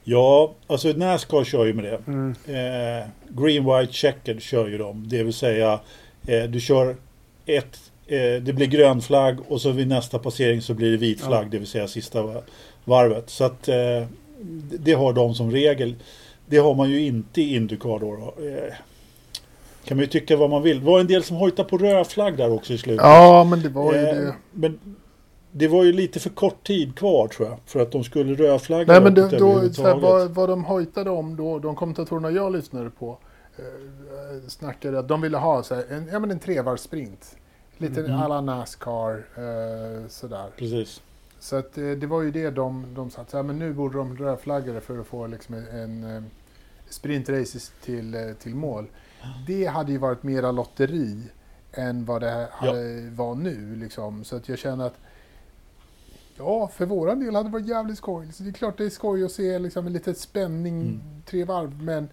Ja, 0.08 0.54
alltså 0.68 0.88
Nascar 0.88 1.44
kör 1.44 1.66
ju 1.66 1.74
med 1.74 1.84
det. 1.84 2.02
Mm. 2.08 2.36
Eh, 2.46 3.08
green, 3.30 3.66
white, 3.66 3.94
checkered 3.94 4.42
kör 4.42 4.68
ju 4.68 4.78
de. 4.78 5.10
Det 5.10 5.24
vill 5.24 5.34
säga 5.34 5.80
eh, 6.28 6.44
du 6.44 6.60
kör 6.60 6.96
ett, 7.46 7.85
eh, 8.08 8.42
det 8.44 8.54
blir 8.56 8.68
grön 8.68 9.02
flagg 9.02 9.38
och 9.48 9.62
så 9.62 9.72
vid 9.72 9.88
nästa 9.88 10.20
passering 10.20 10.62
så 10.62 10.74
blir 10.74 10.92
det 10.92 10.98
vit 10.98 11.20
Ja. 11.22 11.28
flagg. 11.28 11.50
Det 11.52 11.58
vill 11.58 11.68
säga 11.68 11.88
sista 11.88 12.22
va- 12.22 12.42
varvet. 12.86 13.30
Så 13.30 13.44
att 13.44 13.68
eh, 13.68 14.06
det 14.80 14.94
har 14.94 15.14
de 15.14 15.36
som 15.36 15.52
regel. 15.52 15.96
Det 16.46 16.58
har 16.58 16.76
man 16.76 16.90
ju 16.90 17.06
inte 17.06 17.42
i 17.42 17.56
Indycar 17.56 18.00
då. 18.00 18.16
då. 18.16 18.46
Eh, 18.48 18.74
kan 19.86 19.98
man 19.98 20.02
ju 20.04 20.08
tycka 20.08 20.38
vad 20.38 20.50
man 20.50 20.62
vill. 20.64 20.80
Det 20.80 20.86
var 20.86 21.00
en 21.00 21.08
del 21.08 21.24
som 21.24 21.38
hojtade 21.38 21.70
på 21.70 21.78
röd 21.78 22.08
flagg 22.08 22.38
där 22.38 22.52
också 22.52 22.74
i 22.74 22.78
slutet. 22.78 23.06
Ja, 23.06 23.44
men 23.50 23.62
det 23.62 23.70
var 23.70 23.94
ju 23.94 24.00
Eh, 24.00 24.16
det. 24.16 24.36
Men 24.52 24.80
det 25.52 25.68
var 25.68 25.84
ju 25.84 25.94
lite 25.94 26.20
för 26.20 26.30
kort 26.30 26.64
tid 26.68 26.96
kvar 26.96 27.28
tror 27.28 27.48
jag. 27.50 27.58
För 27.66 27.80
att 27.80 27.92
de 27.92 28.04
skulle 28.04 28.34
rödflagga 28.36 28.94
Nej 28.94 29.02
men 29.02 29.14
det, 29.14 29.38
då, 29.38 29.60
här, 29.60 30.00
vad, 30.00 30.30
vad 30.32 30.50
de 30.50 30.64
hojtade 30.64 31.10
om 31.10 31.36
då, 31.36 31.60
de 31.60 31.76
kommentatorerna 31.76 32.32
jag 32.32 32.52
lyssnade 32.54 32.90
på, 32.90 33.18
eh, 33.58 34.48
snackade 34.48 35.00
att 35.00 35.08
de 35.08 35.22
ville 35.22 35.38
ha 35.38 35.64
så 35.64 35.76
här, 35.76 35.84
en, 35.92 36.10
ja, 36.12 36.20
men 36.20 36.32
en 36.32 36.40
trevarvssprint. 36.40 37.36
Lite 37.78 38.02
Mhm. 38.02 38.20
alla 38.22 38.42
Nascar, 38.42 39.14
eh, 39.36 40.08
sådär. 40.08 40.50
Precis. 40.58 41.02
Så 41.40 41.56
att, 41.56 41.78
eh, 41.78 41.90
det 41.92 42.08
var 42.08 42.22
ju 42.22 42.32
det 42.32 42.50
de, 42.50 42.94
de 42.96 43.10
sa, 43.10 43.22
att 43.22 43.30
så 43.30 43.38
här, 43.38 43.44
men 43.44 43.60
nu 43.60 43.74
borde 43.74 43.98
de 43.98 44.18
rödflagga 44.18 44.74
det 44.74 44.82
för 44.82 45.00
att 45.00 45.08
få 45.08 45.28
liksom 45.28 45.56
en, 45.56 46.04
eh, 46.16 46.24
sprintrace 46.90 47.60
till, 47.82 48.16
eh, 48.16 48.32
till 48.40 48.56
mål. 48.56 48.88
Det 49.48 49.66
hade 49.66 49.92
ju 49.92 49.98
varit 49.98 50.24
mera 50.24 50.52
lotteri 50.52 51.24
än 51.72 52.06
vad 52.06 52.22
det 52.22 52.48
hade, 52.52 53.10
var 53.10 53.36
nu. 53.36 53.76
Liksom. 53.76 54.24
Så 54.24 54.36
att 54.36 54.50
jag 54.50 54.58
känner 54.58 54.86
att 54.86 54.96
Ja, 56.38 56.68
för 56.68 56.86
våran 56.86 57.20
del 57.20 57.36
hade 57.36 57.50
det 57.50 57.54
varit 57.54 57.68
jävligt 57.68 57.98
skoj. 57.98 58.32
Så 58.34 58.44
det 58.44 58.50
är 58.50 58.54
klart 58.54 58.78
det 58.78 58.86
är 58.86 58.90
skoj 58.90 59.24
att 59.26 59.32
se 59.32 59.60
liksom 59.60 59.88
en 59.88 59.94
liten 59.94 60.16
spänning, 60.16 60.82
Mm. 60.82 61.02
tre 61.26 61.44
varv. 61.44 61.84
Men 61.84 62.10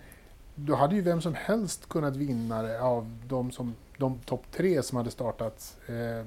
då 0.54 0.74
hade 0.74 0.94
ju 0.94 1.00
vem 1.00 1.20
som 1.20 1.34
helst 1.34 1.88
kunnat 1.88 2.16
vinna 2.16 2.62
det 2.62 2.80
av 2.82 3.18
de, 3.28 3.50
som, 3.50 3.74
de 4.02 4.18
topp 4.18 4.42
tre 4.52 4.82
som 4.82 4.96
hade 4.98 5.10
startat 5.10 5.76
eh, 5.86 6.26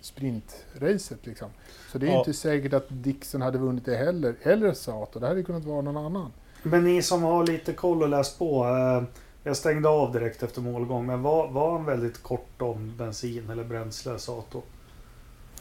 sprintracet. 0.00 1.26
Liksom. 1.26 1.48
Så 1.92 1.98
det 1.98 2.06
är 2.06 2.10
Ja. 2.12 2.18
inte 2.18 2.32
säkert 2.32 2.72
att 2.72 2.86
Dixon 2.88 3.42
hade 3.42 3.58
vunnit 3.58 3.84
det 3.84 3.96
heller. 3.96 4.34
Eller 4.42 4.72
Sato. 4.72 5.18
Det 5.18 5.26
hade 5.28 5.42
kunnat 5.42 5.64
vara 5.64 5.80
någon 5.80 5.96
annan. 5.96 6.32
Men 6.62 6.84
ni 6.84 7.02
som 7.02 7.22
har 7.22 7.46
lite 7.46 7.72
koll 7.72 8.02
och 8.02 8.08
läst 8.08 8.38
på. 8.38 8.64
Eh, 8.64 9.02
jag 9.44 9.56
stängde 9.56 9.88
av 9.88 10.12
direkt 10.12 10.42
efter 10.42 10.60
målgång. 10.60 11.06
Men 11.06 11.22
var, 11.22 11.48
var 11.48 11.72
han 11.72 11.84
väldigt 11.84 12.22
kort 12.22 12.62
om 12.62 12.96
bensin 12.96 13.50
eller 13.50 13.64
bränsle, 13.64 14.18
Sato? 14.18 14.62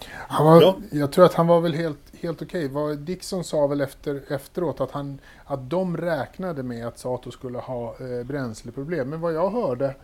Han 0.09 0.45
var, 0.45 0.61
Ja. 0.61 0.75
Jag 0.91 1.11
tror 1.11 1.25
att 1.25 1.33
han 1.33 1.47
var 1.47 1.61
väl 1.61 1.73
helt, 1.73 2.15
helt 2.21 2.41
okej. 2.41 2.67
Vad 2.67 2.97
Dixon 2.97 3.43
sa 3.43 3.67
väl 3.67 3.81
efter, 3.81 4.21
efteråt 4.33 4.81
att, 4.81 4.91
han, 4.91 5.19
att 5.45 5.69
de 5.69 5.97
räknade 5.97 6.63
med 6.63 6.87
att 6.87 6.99
Sato 6.99 7.31
skulle 7.31 7.57
ha 7.57 7.95
eh, 7.99 8.23
bränsleproblem. 8.25 9.09
Men 9.09 9.21
vad 9.21 9.33
jag 9.33 9.49
hörde 9.49 9.95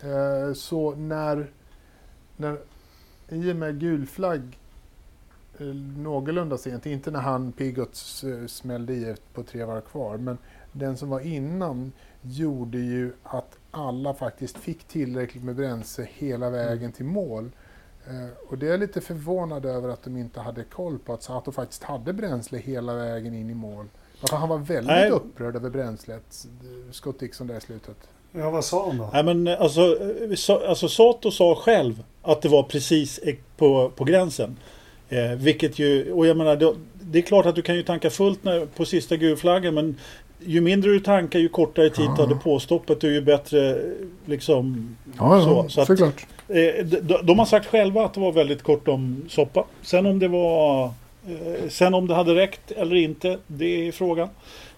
eh, 0.00 0.52
så 0.54 0.94
när, 0.94 1.50
när 2.36 2.58
i 3.28 3.52
och 3.52 3.56
med 3.56 3.80
gul 3.80 4.06
flagg 4.06 4.58
eh, 5.58 5.66
någorlunda 5.96 6.58
sent, 6.58 6.86
inte 6.86 7.10
när 7.10 7.20
han 7.20 7.52
Pigott 7.52 7.92
s- 7.92 8.24
smällde 8.46 8.92
i 8.94 9.14
på 9.34 9.42
tre 9.42 9.64
varv 9.64 9.80
kvar, 9.80 10.16
men 10.16 10.38
den 10.72 10.96
som 10.96 11.08
var 11.08 11.20
innan 11.20 11.92
gjorde 12.22 12.78
ju 12.78 13.12
att 13.22 13.58
alla 13.70 14.14
faktiskt 14.14 14.56
fick 14.56 14.84
tillräckligt 14.84 15.44
med 15.44 15.54
bränsle 15.56 16.06
hela 16.10 16.50
vägen 16.50 16.92
till 16.92 17.04
mål. 17.04 17.50
Eh, 18.06 18.28
och 18.48 18.58
det 18.58 18.66
är 18.66 18.70
jag 18.70 18.80
lite 18.80 19.00
förvånad 19.00 19.66
över 19.66 19.88
att 19.88 20.02
de 20.02 20.16
inte 20.16 20.40
hade 20.40 20.64
koll 20.64 20.98
på 20.98 21.12
att 21.12 21.22
Sato 21.22 21.52
faktiskt 21.52 21.82
hade 21.82 22.12
bränsle 22.12 22.58
hela 22.58 22.94
vägen 22.94 23.34
in 23.34 23.50
i 23.50 23.54
mål. 23.54 23.86
Han 24.30 24.48
var 24.48 24.58
väldigt 24.58 24.86
Nej. 24.86 25.10
upprörd 25.10 25.56
över 25.56 25.70
bränslet, 25.70 26.46
eh, 26.62 26.92
Scott 26.92 27.18
Dixon 27.18 27.46
där 27.46 27.56
i 27.56 27.60
slutet. 27.60 28.08
Ja, 28.38 28.50
vad 28.50 28.64
sa 28.64 28.86
han 28.86 28.98
då? 28.98 29.10
Nej 29.12 29.22
men 29.22 29.46
eh, 29.46 29.60
alltså, 29.60 29.80
eh, 30.50 30.68
alltså 30.68 30.88
Sato 30.88 31.30
sa 31.30 31.54
själv 31.54 32.02
att 32.22 32.42
det 32.42 32.48
var 32.48 32.62
precis 32.62 33.18
eh, 33.18 33.34
på, 33.56 33.90
på 33.96 34.04
gränsen. 34.04 34.56
Eh, 35.08 35.30
vilket 35.38 35.78
ju, 35.78 36.12
och 36.12 36.26
jag 36.26 36.36
menar, 36.36 36.56
det, 36.56 36.74
det 37.00 37.18
är 37.18 37.22
klart 37.22 37.46
att 37.46 37.54
du 37.54 37.62
kan 37.62 37.76
ju 37.76 37.82
tanka 37.82 38.10
fullt 38.10 38.44
när, 38.44 38.66
på 38.66 38.84
sista 38.84 39.16
gulflaggen 39.16 39.74
men 39.74 39.96
ju 40.44 40.60
mindre 40.60 40.90
du 40.90 41.00
tankar 41.00 41.38
ju 41.38 41.48
kortare 41.48 41.90
tid 41.90 42.06
tar 42.16 42.26
det 42.26 42.34
påstoppet 42.34 43.04
och 43.04 43.10
ju 43.10 43.20
bättre 43.20 43.82
liksom 44.26 44.96
Ja, 45.18 45.38
ja 45.38 45.44
Så, 45.44 45.68
så 45.68 45.80
att- 45.80 45.86
såklart. 45.86 46.26
Eh, 46.48 46.84
de, 46.84 47.26
de 47.26 47.38
har 47.38 47.46
sagt 47.46 47.66
själva 47.66 48.04
att 48.04 48.14
det 48.14 48.20
var 48.20 48.32
väldigt 48.32 48.62
kort 48.62 48.88
om 48.88 49.24
soppa. 49.28 49.64
Sen 49.82 50.06
om 50.06 50.18
det 50.18 50.28
var 50.28 50.84
eh, 50.84 51.68
Sen 51.68 51.94
om 51.94 52.06
det 52.08 52.14
hade 52.14 52.34
räckt 52.34 52.70
eller 52.72 52.96
inte, 52.96 53.38
det 53.46 53.88
är 53.88 53.92
frågan. 53.92 54.28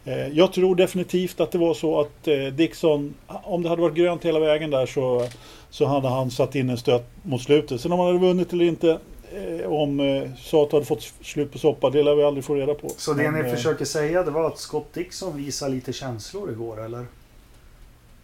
Eh, 0.09 0.29
jag 0.29 0.53
tror 0.53 0.77
definitivt 0.77 1.41
att 1.41 1.53
det 1.53 1.59
var 1.59 1.75
så 1.75 2.01
att 2.01 2.29
eh, 2.29 2.35
Dixon, 2.53 3.15
om 3.27 3.63
det 3.63 3.69
hade 3.69 3.83
varit 3.83 3.95
grönt 3.95 4.25
hela 4.25 4.41
vägen 4.41 4.71
där 4.71 4.87
så, 4.87 5.29
så 5.71 5.87
hade 5.87 6.09
han 6.09 6.31
satt 6.31 6.55
in 6.55 6.71
en 6.71 6.79
stöt 6.79 7.07
mot 7.23 7.43
slutet. 7.43 7.81
Sen 7.81 7.93
om 7.93 7.99
han 7.99 8.07
hade 8.07 8.19
vunnit 8.19 8.53
eller 8.53 8.65
inte, 8.65 8.99
eh, 9.33 9.73
om 9.73 10.01
Sato 10.39 10.77
hade 10.77 10.87
fått 10.87 11.03
slut 11.23 11.53
på 11.53 11.59
soppa, 11.59 11.91
det 11.91 12.03
lär 12.03 12.15
vi 12.15 12.23
aldrig 12.23 12.45
få 12.45 12.55
reda 12.55 12.75
på. 12.75 12.89
Så 12.97 13.13
det 13.13 13.31
Men, 13.31 13.43
ni 13.43 13.51
försöker 13.51 13.85
säga 13.85 14.23
det 14.23 14.31
var 14.31 14.47
att 14.47 14.59
Scott 14.59 14.93
Dixon 14.93 15.37
visade 15.37 15.75
lite 15.75 15.93
känslor 15.93 16.51
igår 16.51 16.85
eller? 16.85 17.07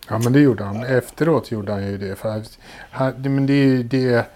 Ja, 0.09 0.19
men 0.19 0.33
det 0.33 0.41
gjorde 0.41 0.65
han. 0.65 0.85
Efteråt 0.85 1.51
gjorde 1.51 1.73
han 1.73 1.87
ju 1.87 1.99
det. 1.99 2.17
För 2.17 2.43
han, 2.91 3.15
men 3.23 3.47
det, 3.47 3.53
är 3.55 3.83
det, 3.83 4.27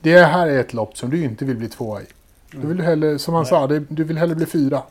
det 0.00 0.18
här 0.18 0.46
är 0.46 0.60
ett 0.60 0.72
lopp 0.72 0.96
som 0.96 1.10
du 1.10 1.24
inte 1.24 1.44
vill 1.44 1.56
bli 1.56 1.68
tvåa 1.68 2.02
i. 2.02 2.04
Du 2.52 2.66
vill 2.66 2.80
hellre, 2.80 3.18
som 3.18 3.34
han 3.34 3.42
Nej. 3.42 3.50
sa, 3.50 3.66
du 3.66 4.04
vill 4.04 4.18
hellre 4.18 4.34
bli 4.34 4.46
fyra. 4.46 4.82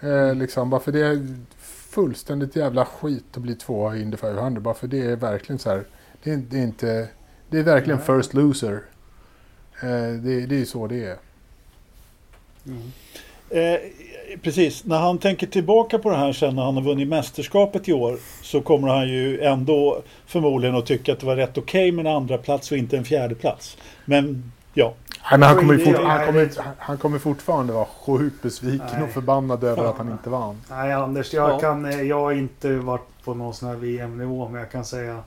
Ja. 0.00 0.08
Eh, 0.08 0.34
liksom, 0.34 0.70
bara 0.70 0.80
för 0.80 0.92
det 0.92 1.06
är 1.06 1.36
fullständigt 1.90 2.56
jävla 2.56 2.84
skit 2.84 3.24
att 3.34 3.42
bli 3.42 3.54
tvåa 3.54 3.96
i 3.96 4.02
Indy 4.02 4.16
500. 4.16 4.60
Bara 4.60 4.74
för 4.74 4.86
det 4.86 5.00
är 5.00 5.16
verkligen 5.16 5.58
så 5.58 5.70
här. 5.70 5.84
Det 6.22 6.30
är, 6.30 6.36
det 6.36 6.58
är 6.58 6.62
inte... 6.62 7.08
Det 7.50 7.58
är 7.58 7.62
verkligen 7.62 7.98
Nej. 7.98 8.06
first 8.06 8.34
loser. 8.34 8.82
Eh, 9.82 10.12
det, 10.22 10.46
det 10.46 10.60
är 10.60 10.64
så 10.64 10.86
det 10.86 11.04
är. 11.04 11.16
Mm. 12.66 12.92
Eh, 13.50 13.80
precis, 14.42 14.84
när 14.84 14.98
han 14.98 15.18
tänker 15.18 15.46
tillbaka 15.46 15.98
på 15.98 16.10
det 16.10 16.16
här 16.16 16.32
sen 16.32 16.56
när 16.56 16.62
han 16.62 16.74
har 16.74 16.82
vunnit 16.82 17.08
mästerskapet 17.08 17.88
i 17.88 17.92
år 17.92 18.18
så 18.42 18.60
kommer 18.60 18.88
han 18.88 19.08
ju 19.08 19.40
ändå 19.40 20.02
förmodligen 20.26 20.76
att 20.76 20.86
tycka 20.86 21.12
att 21.12 21.20
det 21.20 21.26
var 21.26 21.36
rätt 21.36 21.58
okej 21.58 21.92
med 21.92 22.06
en 22.06 22.12
andra 22.12 22.38
plats 22.38 22.72
och 22.72 22.78
inte 22.78 22.96
en 22.96 23.04
fjärde 23.04 23.34
plats. 23.34 23.76
Men 24.04 24.52
ja, 24.74 24.94
men 25.30 25.42
han, 25.42 25.56
kommer 25.56 25.78
fort, 25.78 25.96
han, 26.04 26.26
kommer, 26.26 26.50
han- 26.78 26.98
kommer 26.98 27.18
fortfarande 27.18 27.72
vara 27.72 27.86
sjukt 27.86 28.42
besviken 28.42 28.86
Nej. 28.92 29.02
och 29.02 29.10
förbannad 29.10 29.64
över 29.64 29.84
att 29.84 29.98
han 29.98 30.12
inte 30.12 30.30
vann. 30.30 30.56
Nej 30.70 30.92
Anders, 30.92 31.34
jag, 31.34 31.50
Ja. 31.50 31.58
kan, 31.60 32.06
jag 32.08 32.20
har 32.20 32.32
inte 32.32 32.72
varit 32.76 33.24
på 33.24 33.34
någon 33.34 33.54
sån 33.54 33.68
här 33.68 33.76
VM-nivå 33.76 34.48
men 34.48 34.60
jag 34.60 34.70
kan 34.70 34.84
säga 34.84 35.22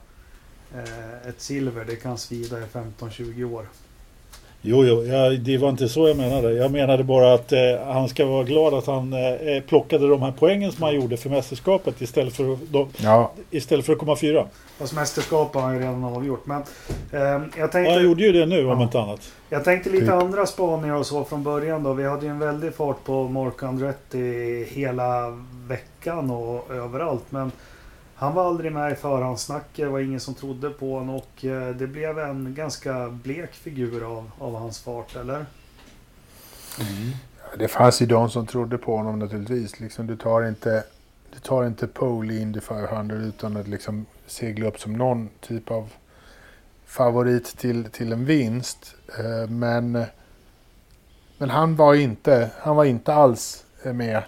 eh, 0.74 1.28
ett 1.28 1.40
silver 1.40 1.84
det 1.84 1.96
kan 1.96 2.18
svida 2.18 2.58
i 2.60 2.64
15-20 2.64 3.44
år. 3.54 3.66
Jo, 4.62 4.84
jo, 4.84 5.04
ja, 5.04 5.30
det 5.30 5.58
var 5.58 5.68
inte 5.68 5.88
så 5.88 6.08
jag 6.08 6.16
menade. 6.16 6.52
Jag 6.52 6.70
menade 6.70 7.04
bara 7.04 7.34
att 7.34 7.52
eh, 7.52 7.58
han 7.86 8.08
ska 8.08 8.26
vara 8.26 8.44
glad 8.44 8.74
att 8.74 8.86
han 8.86 9.12
eh, 9.12 9.62
plockade 9.68 10.08
de 10.08 10.22
här 10.22 10.32
poängen 10.38 10.72
som 10.72 10.82
han 10.82 10.94
gjorde 10.94 11.16
för 11.16 11.30
mästerskapet 11.30 12.00
istället 12.00 12.34
för, 12.36 12.58
de, 12.70 12.88
Ja, 13.02 13.32
istället 13.50 13.86
för 13.86 13.92
att 13.92 13.98
komma 13.98 14.16
fyra. 14.16 14.46
Fast 14.78 14.94
mästerskap 14.94 15.54
har 15.54 15.62
han 15.62 15.74
ju 15.74 15.80
redan 15.80 16.04
avgjort. 16.04 16.46
Men 16.46 16.62
eh, 17.12 17.20
jag, 17.20 17.42
Ja, 17.58 17.68
tänkte, 17.68 17.92
han 17.92 18.02
gjorde 18.04 18.22
ju 18.22 18.32
det 18.32 18.46
nu 18.46 18.60
om 18.66 18.78
Ja. 18.78 18.82
inte 18.82 19.00
annat. 19.00 19.32
jag 19.48 19.64
tänkte 19.64 19.90
lite 19.90 20.04
Typ. 20.04 20.14
andra 20.14 20.46
spaningar 20.46 20.94
och 20.94 21.06
så 21.06 21.24
från 21.24 21.42
början 21.42 21.82
då. 21.82 21.92
Vi 21.92 22.04
hade 22.08 22.26
ju 22.26 22.30
en 22.30 22.38
väldig 22.38 22.74
fart 22.74 23.04
på 23.04 23.28
Mark 23.28 23.62
Andretti 23.62 24.64
hela 24.70 25.38
veckan 25.68 26.30
och 26.30 26.70
överallt. 26.74 27.24
Men 27.30 27.52
han 28.20 28.34
var 28.34 28.46
aldrig 28.46 28.72
med 28.72 28.92
i 28.92 28.94
förhandsnacket. 28.94 29.76
Det 29.84 29.88
var 29.88 30.00
ingen 30.00 30.20
som 30.20 30.34
trodde 30.34 30.70
på 30.70 30.98
honom 30.98 31.14
och 31.14 31.44
eh, 31.44 31.74
det 31.76 31.86
blev 31.86 32.18
en 32.18 32.54
ganska 32.54 33.08
blek 33.08 33.54
figur 33.54 34.16
av, 34.18 34.30
av 34.38 34.54
hans 34.54 34.80
fart, 34.80 35.16
eller? 35.16 35.46
det 37.58 37.68
fanns 37.68 38.02
ju 38.02 38.06
de 38.06 38.30
som 38.30 38.46
trodde 38.46 38.78
på 38.78 38.96
honom 38.96 39.18
naturligtvis. 39.18 39.80
Liksom, 39.80 40.06
du 40.06 40.16
tar 40.16 40.48
inte, 40.48 40.84
du 41.32 41.38
tar 41.38 41.66
inte 41.66 41.86
pole 41.86 42.34
i 42.34 42.42
Indy 42.42 42.60
500 42.60 43.16
utan 43.16 43.56
att 43.56 43.68
liksom 43.68 44.06
segla 44.26 44.68
upp 44.68 44.80
som 44.80 44.92
någon 44.92 45.28
typ 45.40 45.70
av 45.70 45.88
favorit 46.86 47.56
till, 47.58 47.84
till 47.84 48.12
en 48.12 48.24
vinst. 48.24 48.94
Eh, 49.18 49.50
Men, 49.50 50.04
men 51.38 51.50
han, 51.50 51.76
var 51.76 51.94
inte, 51.94 52.50
han 52.58 52.76
var 52.76 52.84
inte 52.84 53.14
alls 53.14 53.64
med 53.84 54.22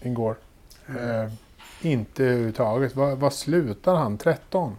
igår. 0.00 0.36
Eh, 0.88 1.30
inte 1.82 2.24
överhuvudtaget. 2.24 2.96
Vad, 2.96 3.18
vad 3.18 3.32
slutar 3.32 3.94
han? 3.94 4.18
13? 4.18 4.76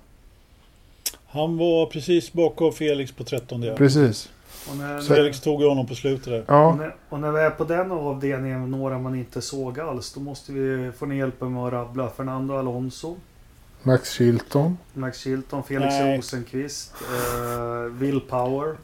Han 1.27 1.57
var 1.57 1.85
precis 1.85 2.33
bakom 2.33 2.73
Felix 2.73 3.11
på 3.11 3.23
13 3.23 3.63
ja. 3.63 3.75
Precis. 3.75 4.29
Och 4.69 4.77
när, 4.77 5.01
Så- 5.01 5.13
Felix 5.15 5.39
tog 5.41 5.61
ju 5.61 5.67
honom 5.67 5.87
på 5.87 5.95
slutet 5.95 6.25
där. 6.25 6.39
Och 6.39 6.45
Ja, 6.47 6.75
när, 6.75 6.95
och 7.09 7.19
när 7.19 7.31
vi 7.31 7.39
är 7.39 7.49
på 7.49 7.63
den 7.63 7.91
avdelningen, 7.91 8.71
några 8.71 8.99
man 8.99 9.15
inte 9.15 9.41
såg 9.41 9.79
alls, 9.79 10.13
då 10.13 10.19
måste 10.19 10.51
vi 10.51 10.91
få 10.91 11.05
ner 11.05 11.15
hjälp 11.15 11.41
med 11.41 11.63
att 11.63 11.73
rabbla 11.73 12.09
Fernando 12.09 12.53
Alonso, 12.57 13.15
Max 13.83 14.11
Chilton. 14.11 14.77
Max 14.93 15.19
Chilton, 15.19 15.63
Felix 15.63 15.93
Nej. 15.93 16.17
Rosenqvist, 16.17 16.93
eh, 17.01 17.91
Will 17.91 18.19
Power. 18.19 18.75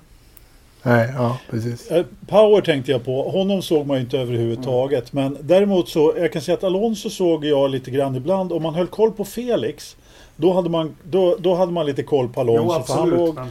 Nej, 0.83 1.09
ja 1.17 1.37
precis. 1.49 1.91
Eh, 1.91 2.05
Power 2.27 2.61
tänkte 2.61 2.91
jag 2.91 3.05
på. 3.05 3.29
Honom 3.29 3.61
såg 3.61 3.87
man 3.87 3.97
ju 3.97 4.03
inte 4.03 4.17
överhuvudtaget. 4.19 5.13
Men 5.13 5.37
däremot 5.41 5.89
så, 5.89 6.13
jag 6.17 6.33
kan 6.33 6.41
säga 6.41 6.57
att 6.57 6.63
Alonso 6.63 7.09
såg 7.09 7.45
jag 7.45 7.69
lite 7.71 7.91
grann 7.91 8.15
ibland. 8.15 8.51
Om 8.53 8.63
man 8.63 8.75
höll 8.75 8.87
koll 8.87 9.11
på 9.11 9.25
Felix, 9.25 9.95
då 10.35 10.53
hade 10.53 10.69
man, 10.69 10.95
då, 11.03 11.35
då 11.39 11.55
hade 11.55 11.71
man 11.71 11.85
lite 11.85 12.03
koll 12.03 12.29
på 12.29 12.41
Alonso. 12.41 12.75
Jo, 12.77 12.83
för 12.83 12.93
han 12.93 13.09
låg 13.09 13.35
Men, 13.35 13.49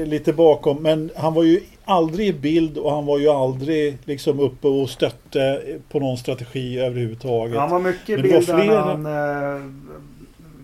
eh, 0.00 0.06
lite 0.06 0.32
bakom. 0.32 0.82
Men 0.82 1.10
han 1.16 1.34
var 1.34 1.42
ju 1.42 1.60
aldrig 1.84 2.28
i 2.28 2.32
bild 2.32 2.78
och 2.78 2.92
han 2.92 3.06
var 3.06 3.18
ju 3.18 3.28
aldrig 3.28 3.98
liksom 4.04 4.40
uppe 4.40 4.68
och 4.68 4.90
stötte 4.90 5.62
på 5.90 6.00
någon 6.00 6.16
strategi 6.16 6.78
överhuvudtaget. 6.78 7.56
han 7.58 7.70
var 7.70 7.80
mycket 7.80 8.08
i 8.08 8.12
Men 8.12 8.22
det 8.22 8.28
var 8.32 8.40
bilden 8.40 9.02
när 9.02 9.02
flera- 9.02 9.52
han... 9.52 9.56
Eh, 9.56 9.70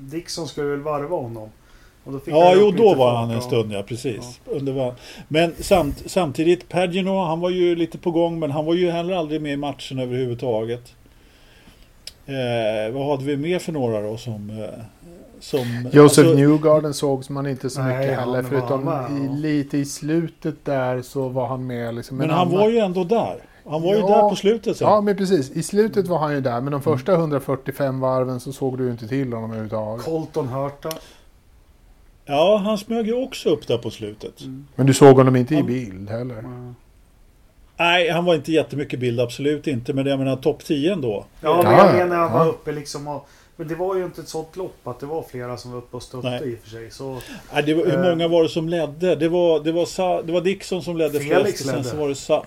Dixon 0.01 0.49
skulle 0.49 0.69
väl 0.71 0.81
varva 0.81 1.17
honom. 1.17 1.49
Och 2.05 2.12
då 2.12 2.19
fick 2.19 2.35
Ja, 2.35 2.49
han 2.49 2.59
jo 2.61 2.71
då 2.71 2.95
var 2.95 3.15
han 3.15 3.29
en 3.31 3.35
ja. 3.37 3.41
stund 3.41 3.73
ja, 3.73 3.83
precis. 3.83 4.41
Var... 4.45 4.95
Men 5.29 5.55
samt, 5.61 6.03
samtidigt, 6.07 6.69
Pagino, 6.69 7.25
han 7.25 7.41
var 7.41 7.51
ju 7.51 7.75
lite 7.77 7.99
på 7.99 8.11
gång 8.11 8.38
men 8.38 8.51
han 8.51 8.65
var 8.65 8.75
ju 8.75 8.91
heller 8.91 9.15
aldrig 9.15 9.43
med 9.43 9.53
i 9.53 9.57
matchen 9.57 9.99
överhuvudtaget. 9.99 10.95
Eh, 12.27 12.95
vad 12.95 13.07
hade 13.11 13.25
vi 13.25 13.37
mer 13.37 13.59
för 13.59 13.73
några 13.73 14.01
då 14.03 14.17
som... 14.17 14.51
Eh, 14.51 14.85
som 15.41 15.61
Joseph 15.93 16.03
alltså, 16.03 16.23
Newgarden 16.23 16.95
sågs 16.95 17.31
man 17.31 17.47
inte 17.47 17.71
så 17.71 17.83
Nej, 17.83 17.99
mycket 17.99 18.19
han 18.19 18.29
heller. 18.35 18.43
Förutom 18.49 18.85
med, 18.85 19.11
i, 19.11 19.27
ja. 19.27 19.33
lite 19.33 19.79
i 19.79 19.85
slutet 19.85 20.55
där 20.65 21.03
så 21.03 21.29
var 21.29 21.47
han 21.47 21.67
med. 21.67 21.95
Liksom, 21.95 22.17
Men 22.17 22.31
han 22.31 22.51
var 22.51 22.69
ju 22.69 22.79
ändå 22.79 23.05
där. 23.05 23.37
Han 23.67 23.83
var 23.83 23.95
ju 23.95 24.01
Ja. 24.01 24.07
där 24.09 24.29
på 24.31 24.37
slutet 24.37 24.77
sen. 24.77 24.88
Ja, 24.88 25.01
men 25.01 25.17
precis. 25.17 25.51
I 25.51 25.62
slutet 25.62 26.09
var 26.09 26.19
han 26.19 26.33
ju 26.35 26.41
där. 26.41 26.53
Men 26.61 26.65
de 26.65 26.69
Mm. 26.69 26.83
första 26.83 27.12
145 27.12 28.01
varven 28.01 28.41
så 28.41 28.53
såg 28.53 28.79
du 28.79 28.85
ju 28.85 28.91
inte 28.91 29.09
till 29.09 29.33
honom 29.33 29.51
överhuvudtaget. 29.51 30.05
Colton 30.05 30.49
Hurta. 30.49 30.91
Ja, 32.25 32.57
han 32.57 32.79
smög 32.79 33.07
ju 33.07 33.13
också 33.15 33.49
upp 33.51 33.67
där 33.67 33.79
på 33.79 33.91
slutet. 33.91 34.35
Men 34.75 34.87
du 34.87 34.95
såg 34.95 35.17
honom 35.17 35.37
inte 35.37 35.55
i 35.55 35.57
Han- 35.57 35.67
bild 35.67 36.11
heller. 36.11 36.35
Ja, 36.43 36.75
Nej, 37.77 38.11
han 38.11 38.25
var 38.25 38.35
inte 38.35 38.53
jättemycket 38.53 39.01
bild, 39.01 39.21
absolut 39.21 39.67
inte. 39.67 39.93
Men 39.93 40.07
jag 40.07 40.19
menar 40.19 40.37
topp 40.37 40.65
10 40.65 40.93
ändå. 40.93 41.25
Ja, 41.41 41.63
men 41.63 41.73
Ja, 41.73 41.79
jag 41.87 41.89
ja, 42.01 42.05
menar 42.05 42.17
han 42.29 42.39
var 42.39 42.49
uppe 42.49 42.73
liksom 42.73 43.09
och, 43.09 43.29
Men 43.57 43.69
det 43.69 43.75
var 43.75 43.97
ju 43.97 44.05
inte 44.05 44.21
ett 44.21 44.29
sånt 44.29 44.57
lopp 44.57 44.87
att 44.87 45.01
det 45.01 45.07
var 45.07 45.23
flera 45.31 45.57
som 45.57 45.71
var 45.71 45.79
uppe 45.79 45.97
och 45.97 46.03
stötte 46.03 46.31
Nej. 46.31 46.53
i 46.53 46.55
och 46.55 46.59
för 46.59 46.71
sig. 46.71 46.91
Så 46.91 47.19
Nej, 47.55 47.63
det 47.63 47.75
var, 47.75 47.85
hur 47.85 47.95
Eh. 48.05 48.11
många 48.11 48.29
var 48.29 48.43
det 48.43 48.49
som 48.49 48.69
ledde? 48.69 49.15
Det 49.17 49.29
var, 49.29 49.61
det 49.61 49.73
var, 49.73 49.85
Sa, 49.87 50.23
det 50.23 50.33
var 50.33 50.41
Dixon 50.41 50.83
som 50.83 50.97
ledde 50.97 51.21
Felix 51.21 51.41
flest. 51.43 51.61
och 51.61 51.67
Sen 51.67 51.77
ledde. 51.77 51.89
så 51.89 51.97
var 51.97 52.09
det 52.09 52.15
Sa, 52.15 52.45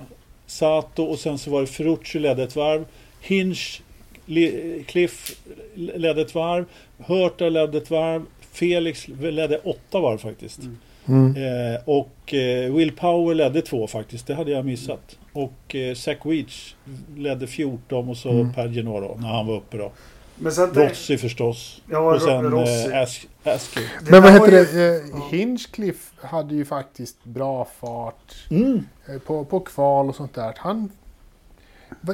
Sato 0.47 1.03
och 1.03 1.19
sen 1.19 1.37
så 1.37 1.49
var 1.51 1.61
det 1.61 1.67
Ferrucci 1.67 2.19
ledde 2.19 2.43
ett 2.43 2.55
varv. 2.55 2.85
Hinch, 3.21 3.81
Li, 4.25 4.83
Cliff 4.87 5.35
ledde 5.75 6.21
ett 6.21 6.35
varv. 6.35 6.65
Hurta 6.97 7.49
ledde 7.49 7.77
ett 7.77 7.91
varv. 7.91 8.25
Felix 8.55 9.07
ledde 9.07 9.57
åtta 9.57 9.99
varv 9.99 10.17
faktiskt. 10.17 10.59
Mm. 10.59 10.77
Mm. 11.07 11.35
Eh, 11.73 11.79
och 11.85 12.33
eh, 12.33 12.73
Will 12.75 12.91
Power 12.91 13.35
ledde 13.35 13.61
två 13.61 13.87
faktiskt. 13.87 14.27
Det 14.27 14.35
hade 14.35 14.51
jag 14.51 14.65
missat. 14.65 15.17
Och 15.33 15.75
eh, 15.75 15.95
Zach 15.95 16.17
Weech 16.25 16.75
ledde 17.17 17.47
14 17.47 18.09
och 18.09 18.17
så 18.17 18.29
Mm. 18.29 18.53
Pagino 18.53 19.01
då, 19.01 19.15
när 19.19 19.27
han 19.27 19.47
var 19.47 19.55
uppe 19.55 19.77
då. 19.77 19.91
Men 20.35 20.51
sen 20.51 20.73
det, 20.73 20.89
Rossi 20.89 21.17
förstås. 21.17 21.81
Ja, 21.91 22.15
och 22.15 22.21
sen 22.21 22.43
Rossi. 22.51 22.91
eh, 22.91 23.01
Ask, 23.01 23.27
det 23.43 24.11
Men 24.11 24.23
vad 24.23 24.31
heter 24.33 24.51
ju- 24.51 24.65
det? 24.65 24.95
Eh. 24.97 25.29
Hinchcliffe 25.31 26.27
hade 26.27 26.55
ju 26.55 26.65
faktiskt 26.65 27.23
bra 27.23 27.67
fart 27.79 28.35
Mm. 28.51 28.85
eh, 29.09 29.19
på, 29.19 29.45
på 29.45 29.59
kval 29.59 30.09
och 30.09 30.15
sånt 30.15 30.33
där. 30.33 30.53
Han, 30.57 30.91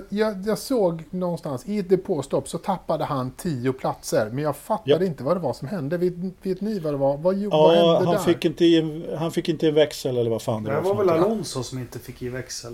jag, 0.10 0.48
jag 0.48 0.58
såg 0.58 1.04
någonstans 1.10 1.68
i 1.68 1.80
ett 1.80 1.90
depåstopp 1.90 2.48
så 2.50 2.58
tappade 2.58 3.04
han 3.04 3.32
tio 3.32 3.74
platser. 3.74 4.30
Men 4.34 4.44
jag 4.44 4.56
fattade 4.56 4.92
Japp. 4.92 5.02
inte 5.02 5.24
vad 5.24 5.36
det 5.36 5.40
var 5.42 5.54
som 5.54 5.68
hände. 5.68 5.98
Vet, 5.98 6.14
vet 6.42 6.62
ni 6.62 6.80
vad 6.80 6.94
det 6.94 6.98
var? 6.98 7.18
Vad, 7.18 7.38
gjorde- 7.40 7.58
vad 7.58 7.76
Ja, 7.78 7.94
hände 7.94 8.06
han 8.06 8.16
där? 8.16 8.34
fick, 8.34 8.46
inte 8.46 8.66
i 8.66 9.04
han 9.18 9.32
fick 9.32 9.50
inte 9.50 9.68
en 9.68 9.74
växel 9.74 10.18
eller 10.18 10.30
vad 10.30 10.42
fan 10.42 10.64
det 10.64 10.70
Det 10.72 10.76
var. 10.82 10.82
var 10.82 10.96
för 10.96 11.14
väl. 11.14 11.24
Alonso 11.24 11.64
som 11.64 11.80
inte 11.80 12.00
fick 12.00 12.22
i 12.22 12.30
växel. 12.30 12.74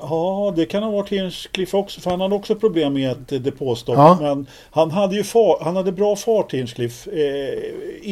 Ja, 0.00 0.52
det 0.56 0.66
kan 0.66 0.82
ha 0.82 0.90
varit 0.90 1.08
Hinchcliffe 1.08 1.76
också. 1.76 2.00
För 2.00 2.10
han 2.10 2.20
hade 2.20 2.34
också 2.34 2.54
problem 2.54 2.92
med 2.92 3.10
ett 3.32 3.44
depåstopp. 3.44 3.96
Ja. 3.96 4.18
Men 4.20 4.46
han 4.70 4.90
hade 4.90 5.14
ju 5.16 5.24
far, 5.24 5.58
han 5.64 5.76
hade 5.76 5.92
bra 5.92 6.16
fart 6.16 6.54
Hinchcliffe. 6.54 7.10
Eh, 7.10 7.58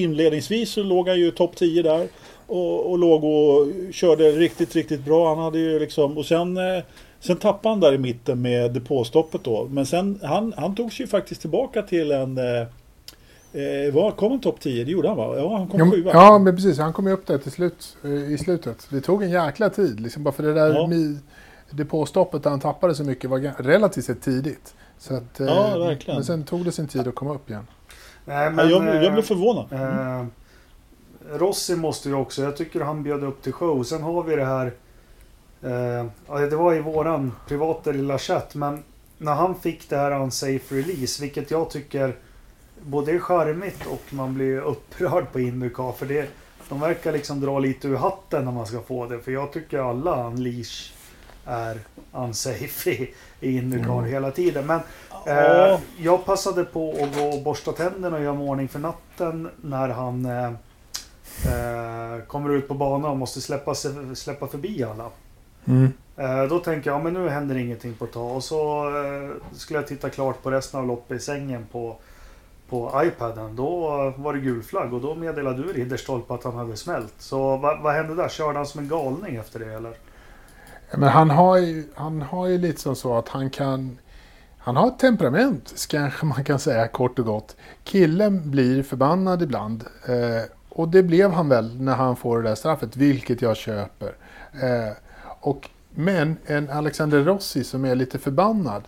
inledningsvis 0.03 0.70
så 0.70 0.83
låg 0.83 1.09
han 1.09 1.18
ju 1.20 1.31
topp 1.31 1.57
10 1.57 1.83
där. 1.83 2.09
Och, 2.47 2.90
och 2.90 2.99
låg 2.99 3.25
och 3.25 3.66
körde 3.92 4.31
riktigt, 4.33 4.75
riktigt 4.75 5.05
bra. 5.05 5.29
Han 5.35 5.44
hade 5.44 5.59
ju 5.59 5.79
liksom... 5.79 6.18
Och 6.18 6.27
sen, 6.27 6.57
eh, 6.57 6.83
Sen 7.27 7.37
tappade 7.37 7.73
han 7.73 7.81
där 7.81 7.95
i 7.95 7.99
mitten 7.99 8.43
med 8.43 8.73
depåstoppet 8.73 9.45
då. 9.45 9.69
Men 9.71 9.87
sen, 9.87 10.21
han, 10.23 10.55
han 10.57 10.75
tog 10.75 10.93
sig 10.93 11.05
ju 11.05 11.11
faktiskt 11.11 11.41
tillbaka 11.41 11.83
till 11.83 12.13
en... 12.13 12.39
Eh, 12.39 12.61
eh 13.53 13.95
vad 13.95 14.17
kom 14.17 14.31
han 14.31 14.41
topp 14.41 14.61
10? 14.61 14.85
Det 14.85 14.91
gjorde 14.91 15.09
han 15.09 15.17
va? 15.17 15.37
Ja, 15.37 15.57
han 15.57 15.69
kom 15.69 15.91
sjua. 15.91 16.11
Ja, 16.13 16.39
men 16.39 16.57
precis. 16.57 16.79
Han 16.79 16.93
kom 16.93 17.07
ju 17.07 17.13
upp 17.13 17.27
där 17.27 17.39
till 17.39 17.53
slut, 17.53 17.97
eh, 18.05 18.11
i 18.11 18.39
slutet. 18.39 18.87
Det 18.91 19.01
tog 19.01 19.23
en 19.23 19.31
jäkla 19.31 19.71
tid. 19.71 20.01
Liksom 20.01 20.23
bara 20.23 20.33
för 20.35 20.43
det 20.43 20.55
där 20.55 20.75
Ja. 20.75 20.87
mi, 20.87 21.19
depåstoppet 21.71 22.43
där 22.43 22.51
han 22.51 22.61
tappade 22.61 22.95
så 22.95 23.05
mycket 23.05 23.31
var 23.31 23.63
relativt 23.63 24.05
sett 24.05 24.23
tidigt. 24.23 24.75
Så 24.99 25.15
att, 25.15 25.41
eh, 25.41 25.47
Ja, 25.47 25.79
verkligen. 25.79 26.17
Men 26.17 26.25
sen 26.25 26.45
tog 26.45 26.65
det 26.65 26.73
sin 26.73 26.89
tid 26.89 27.09
att 27.09 27.15
komma 27.15 27.35
upp 27.35 27.51
igen. 27.51 27.67
Nej, 28.25 28.53
Ja, 28.57 28.65
jag, 28.65 28.89
eh, 28.89 29.03
jag 29.03 29.13
blev 29.13 29.23
förvånad. 29.23 29.73
Eh, 29.73 30.27
Rossi 31.39 31.77
måste 31.77 32.09
ju 32.09 32.15
också, 32.15 32.43
jag 32.43 32.57
tycker 32.57 32.81
han 32.81 33.03
bjöd 33.03 33.25
upp 33.25 33.43
till 33.43 33.53
show. 33.53 33.83
Sen 33.83 34.03
har 34.03 34.23
vi 34.23 34.37
det 34.37 34.45
här, 34.45 34.73
eh, 35.64 36.40
det 36.50 36.57
var 36.57 36.74
i 36.74 36.81
våran 36.81 37.33
privata 37.48 37.92
lilla 37.92 38.18
chatt, 38.18 38.55
men 38.55 38.83
när 39.18 39.35
han 39.35 39.55
fick 39.55 39.88
det 39.88 39.96
här 39.96 40.20
unsafe 40.20 40.74
release, 40.74 41.22
vilket 41.22 41.50
jag 41.50 41.70
tycker 41.70 42.16
både 42.83 43.12
är 43.12 43.18
charmigt 43.18 43.87
och 43.87 44.03
man 44.11 44.35
blir 44.35 44.61
upprörd 44.61 45.33
på 45.33 45.40
Indycar. 45.40 45.92
För 45.92 46.07
det, 46.07 46.29
de 46.68 46.81
verkar 46.81 47.12
liksom 47.12 47.40
dra 47.40 47.59
lite 47.59 47.88
ur 47.88 47.96
hatten 47.96 48.44
när 48.44 48.53
man 48.53 48.66
ska 48.66 48.81
få 48.81 49.07
det. 49.07 49.18
För 49.18 49.33
jag 49.33 49.53
tycker 49.53 49.79
alla 49.79 50.27
unleash 50.27 50.92
är 51.46 51.79
unsafe 52.12 52.90
i, 52.90 53.14
i 53.40 53.57
Indycar 53.57 53.98
Mm. 53.98 54.05
hela 54.05 54.31
tiden. 54.31 54.66
Men. 54.66 54.81
Eh, 55.27 55.79
jag 55.98 56.24
passade 56.24 56.64
på 56.64 56.90
att 56.90 57.18
gå 57.18 57.24
och 57.24 57.42
borsta 57.42 57.72
tänderna 57.72 58.16
och 58.16 58.22
göra 58.22 58.35
mig 58.35 58.48
ordning 58.48 58.68
för 58.68 58.79
natten 58.79 59.48
när 59.61 59.88
han 59.88 60.27
eh, 60.27 60.53
eh, 61.53 62.24
kommer 62.27 62.50
ut 62.50 62.68
på 62.68 62.74
banan 62.74 63.11
och 63.11 63.16
måste 63.16 63.40
släppa, 63.40 63.74
släppa 64.14 64.46
förbi 64.46 64.85
alla. 64.85 65.11
Eh, 66.16 66.42
då 66.48 66.59
tänker 66.59 66.90
jag, 66.90 66.98
ja, 66.98 67.03
men 67.03 67.12
nu 67.12 67.29
händer 67.29 67.57
ingenting 67.57 67.94
på 67.94 68.05
ett 68.05 68.12
tag. 68.12 68.37
Och 68.37 68.44
så 68.44 68.88
eh, 68.88 69.57
skulle 69.57 69.79
jag 69.79 69.87
titta 69.87 70.11
klart 70.11 70.42
på 70.42 70.50
resten 70.50 70.81
av 70.81 70.87
loppet 70.87 71.16
i 71.16 71.20
sängen 71.20 71.66
på, 71.72 71.96
på 72.68 73.03
iPaden. 73.05 73.57
Då 73.57 73.88
var 74.16 74.33
det 74.33 74.40
gul 74.40 74.62
flagg 74.62 74.94
och 74.94 75.00
då 75.00 75.14
meddelade 75.14 75.62
du 75.62 75.72
Ridderstolpe 75.72 76.35
att 76.35 76.44
han 76.44 76.57
hade 76.57 76.77
smält. 76.77 77.14
Så 77.18 77.57
vad, 77.57 77.81
vad 77.81 77.94
hände 77.94 78.14
där? 78.14 78.29
Körde 78.29 78.59
han 78.59 78.66
som 78.66 78.81
en 78.81 78.88
galning 78.88 79.37
efter 79.37 79.59
det 79.59 79.74
eller? 79.74 79.94
Men 80.96 81.09
han 81.09 81.31
har, 81.31 81.57
ju, 81.57 81.85
han 81.94 82.22
har 82.22 82.46
ju 82.46 82.59
lite 82.59 82.81
som 82.81 82.96
så 82.96 83.18
att 83.18 83.29
han 83.29 83.50
kan... 83.50 83.98
Han 84.59 84.77
har 84.77 84.88
ett 84.88 84.98
temperament, 84.98 85.87
kanske 85.88 86.27
man 86.37 86.44
kan 86.44 86.59
säga 86.59 86.88
kort 86.88 87.18
och 87.18 87.24
gott. 87.24 87.57
Killen 87.85 88.50
blir 88.50 88.83
förbannad 88.83 89.42
ibland. 89.42 89.85
Eh, 90.07 90.50
och 90.68 90.88
det 90.88 91.03
blev 91.03 91.33
han 91.33 91.48
väl 91.48 91.81
när 91.81 91.94
han 91.94 92.16
får 92.16 92.42
det 92.42 92.48
där 92.48 92.55
straffet, 92.55 92.96
vilket 92.96 93.42
jag 93.42 93.57
köper. 93.57 94.16
Eh, 94.53 94.92
och, 95.44 95.68
men 95.94 96.37
en 96.46 96.70
Alexander 96.70 97.22
Rossi 97.24 97.64
som 97.64 97.85
är 97.85 97.94
lite 97.94 98.18
förbannad 98.18 98.83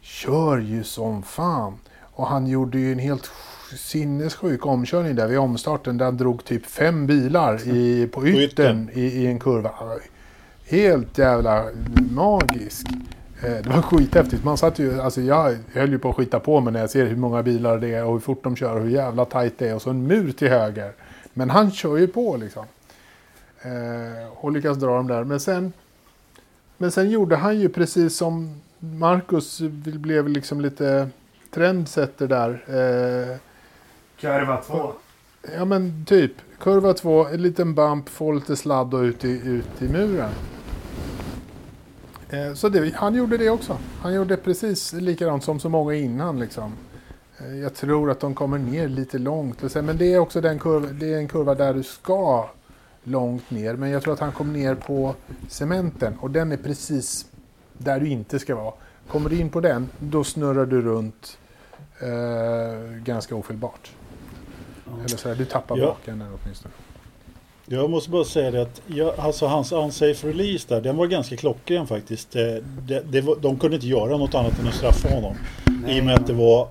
kör 0.00 0.58
ju 0.58 0.84
som 0.84 1.22
fan. 1.22 1.74
Och 2.02 2.26
han 2.26 2.46
gjorde 2.46 2.78
ju 2.78 2.92
en 2.92 2.98
helt 2.98 3.30
sinnessjuk 3.76 4.66
omkörning 4.66 5.16
där 5.16 5.28
vid 5.28 5.38
omstarten 5.38 5.98
där 5.98 6.04
han 6.04 6.16
drog 6.16 6.44
typ 6.44 6.66
fem 6.66 7.06
bilar 7.06 7.68
i, 7.68 8.06
på 8.12 8.26
yttern 8.26 8.90
i, 8.92 9.00
i 9.02 9.26
en 9.26 9.38
kurva. 9.38 9.70
Helt 10.68 11.18
jävla 11.18 11.64
magisk. 12.10 12.86
Eh, 13.42 13.50
Det 13.50 13.66
var 13.68 13.82
skithäftigt. 13.82 14.44
Man 14.44 14.56
satt 14.56 14.78
ju, 14.78 15.00
alltså 15.00 15.20
jag 15.20 15.56
höll 15.72 15.90
ju 15.90 15.98
på 15.98 16.10
att 16.10 16.16
skita 16.16 16.40
på 16.40 16.60
mig 16.60 16.72
när 16.72 16.80
jag 16.80 16.90
ser 16.90 17.06
hur 17.06 17.16
många 17.16 17.42
bilar 17.42 17.78
det 17.78 17.94
är 17.94 18.04
och 18.04 18.12
hur 18.12 18.20
fort 18.20 18.44
de 18.44 18.56
kör 18.56 18.74
och 18.76 18.82
hur 18.82 18.90
jävla 18.90 19.24
tajt 19.24 19.58
det 19.58 19.68
är. 19.68 19.74
Och 19.74 19.82
så 19.82 19.90
en 19.90 20.06
mur 20.06 20.32
till 20.32 20.48
höger. 20.48 20.92
Men 21.34 21.50
han 21.50 21.70
kör 21.70 21.96
ju 21.96 22.06
på 22.06 22.36
liksom. 22.36 22.64
Eh, 23.62 24.28
och 24.32 24.52
lyckas 24.52 24.76
dra 24.78 24.96
dem 24.96 25.06
där. 25.06 25.24
Men 25.24 25.40
sen, 25.40 25.72
men 26.78 26.90
sen 26.92 27.10
gjorde 27.10 27.36
han 27.36 27.60
ju 27.60 27.68
precis 27.68 28.16
som 28.16 28.60
Marcus 28.78 29.60
blev 29.84 30.28
liksom 30.28 30.60
lite 30.60 31.08
trendsetter 31.50 32.26
där. 32.28 32.50
Eh, 32.66 33.36
Kurva 34.20 34.56
2. 34.56 34.92
Ja 35.56 35.64
men 35.64 36.04
typ. 36.08 36.32
Kurva 36.60 36.92
2, 36.94 37.26
en 37.26 37.42
liten 37.42 37.74
bump, 37.74 38.08
få 38.08 38.32
lite 38.32 38.56
sladd 38.56 38.94
och 38.94 39.00
ut 39.02 39.24
i, 39.24 39.40
ut 39.44 39.82
i 39.82 39.88
muren. 39.88 40.30
Eh, 42.30 42.54
Så 42.54 42.68
det, 42.68 42.94
han 42.94 43.14
gjorde 43.14 43.36
det 43.36 43.50
också. 43.50 43.78
Han 44.00 44.14
gjorde 44.14 44.36
precis 44.36 44.92
likadant 44.92 45.44
som 45.44 45.60
så 45.60 45.68
många 45.68 45.94
innan. 45.94 46.40
Liksom. 46.40 46.72
Eh, 47.38 47.56
Jag 47.56 47.74
tror 47.74 48.10
att 48.10 48.20
de 48.20 48.34
kommer 48.34 48.58
ner 48.58 48.88
lite 48.88 49.18
långt. 49.18 49.74
Men 49.74 49.96
det 49.98 50.12
är 50.14 50.18
också 50.18 50.40
den 50.40 50.58
kurva, 50.58 50.86
det 50.92 51.12
är 51.14 51.18
en 51.18 51.28
kurva 51.28 51.54
där 51.54 51.74
du 51.74 51.82
ska 51.82 52.50
långt 53.04 53.50
ner. 53.50 53.74
Men 53.76 53.90
jag 53.90 54.02
tror 54.02 54.14
att 54.14 54.20
han 54.20 54.32
kom 54.32 54.52
ner 54.52 54.74
på 54.74 55.14
cementen 55.48 56.18
och 56.20 56.30
den 56.30 56.52
är 56.52 56.56
precis 56.56 57.26
där 57.78 58.00
du 58.00 58.08
inte 58.08 58.38
ska 58.38 58.54
vara. 58.54 58.72
Kommer 59.08 59.30
du 59.30 59.40
in 59.40 59.48
på 59.50 59.60
den, 59.60 59.88
då 59.98 60.24
snurrar 60.24 60.66
du 60.66 60.82
runt 60.82 61.38
eh, 62.00 62.96
ganska 63.04 63.34
ofelbart. 63.34 63.90
Eller 64.98 65.16
så 65.16 65.28
här, 65.28 65.36
du 65.36 65.44
tappar 65.44 65.76
Ja. 65.78 65.86
baken 65.86 66.24
åtminstone. 66.42 66.74
Jag 67.66 67.90
måste 67.90 68.10
bara 68.10 68.24
säga 68.24 68.50
det 68.50 68.62
att 68.62 68.82
jag, 68.86 69.18
alltså 69.18 69.46
hans 69.46 69.72
unsafe 69.72 70.28
release 70.28 70.66
där, 70.68 70.80
den 70.80 70.96
var 70.96 71.06
ganska 71.06 71.36
klockren 71.36 71.86
faktiskt. 71.86 72.30
Det, 72.30 72.60
det, 72.86 73.00
det 73.00 73.20
var, 73.20 73.36
de 73.36 73.58
kunde 73.58 73.74
inte 73.76 73.86
göra 73.88 74.16
något 74.16 74.34
annat 74.34 74.60
än 74.60 74.68
att 74.68 74.74
straffa 74.74 75.08
honom. 75.14 75.34
I 75.88 76.00
och 76.00 76.04
med 76.04 76.14
att 76.14 76.26
det 76.26 76.32
var, 76.32 76.68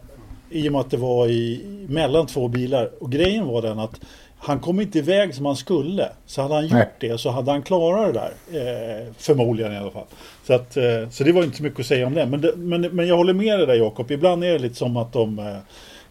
i 0.49 0.67
och 0.69 0.71
med 0.71 0.81
att 0.81 0.91
det 0.91 0.97
var 0.97 1.27
i, 1.27 1.65
mellan 1.89 2.27
två 2.27 2.47
bilar. 2.47 2.91
Och 3.03 3.11
grejen 3.11 3.47
var 3.47 3.61
den 3.61 3.79
att 3.79 4.01
han 4.43 4.59
kom 4.59 4.81
inte 4.81 4.97
iväg 4.97 5.35
som 5.35 5.45
han 5.45 5.55
skulle. 5.55 6.09
Så 6.25 6.41
hade 6.41 6.53
han 6.53 6.63
gjort 6.63 6.71
Nej. 6.73 6.89
det 6.99 7.17
så 7.17 7.29
hade 7.29 7.51
han 7.51 7.61
klarat 7.61 8.13
det 8.13 8.19
där. 8.19 8.31
Eh, 9.01 9.13
förmodligen 9.17 9.73
i 9.73 9.77
alla 9.77 9.91
fall. 9.91 10.05
Så, 10.47 10.53
att, 10.53 10.77
eh, 10.77 11.09
så 11.09 11.23
det 11.23 11.31
var 11.31 11.43
inte 11.43 11.57
så 11.57 11.63
mycket 11.63 11.79
att 11.79 11.85
säga 11.85 12.07
om 12.07 12.13
det. 12.13 12.25
Men, 12.25 12.41
det, 12.41 12.53
men, 12.55 12.81
men 12.81 13.07
jag 13.07 13.17
håller 13.17 13.33
med 13.33 13.59
dig 13.59 13.67
där 13.67 13.73
Jakob. 13.75 14.11
Ibland 14.11 14.43
är 14.43 14.53
det 14.53 14.59
lite 14.59 14.75
som 14.75 14.97
att 14.97 15.13
de 15.13 15.39
eh, 15.39 15.45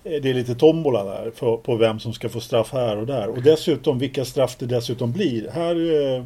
det 0.03 0.31
är 0.31 0.35
lite 0.35 0.55
tombola 0.55 1.05
där 1.05 1.31
för, 1.35 1.57
på 1.57 1.77
vem 1.77 1.99
som 2.01 2.13
ska 2.13 2.29
få 2.29 2.41
straff 2.41 2.73
här 2.73 2.97
och 2.97 3.07
där. 3.07 3.29
Och 3.29 3.43
dessutom 3.43 3.99
vilka 3.99 4.25
straff 4.25 4.57
det 4.59 4.67
dessutom 4.67 5.13
blir. 5.13 5.51
Här, 5.51 5.75
eh, 6.17 6.25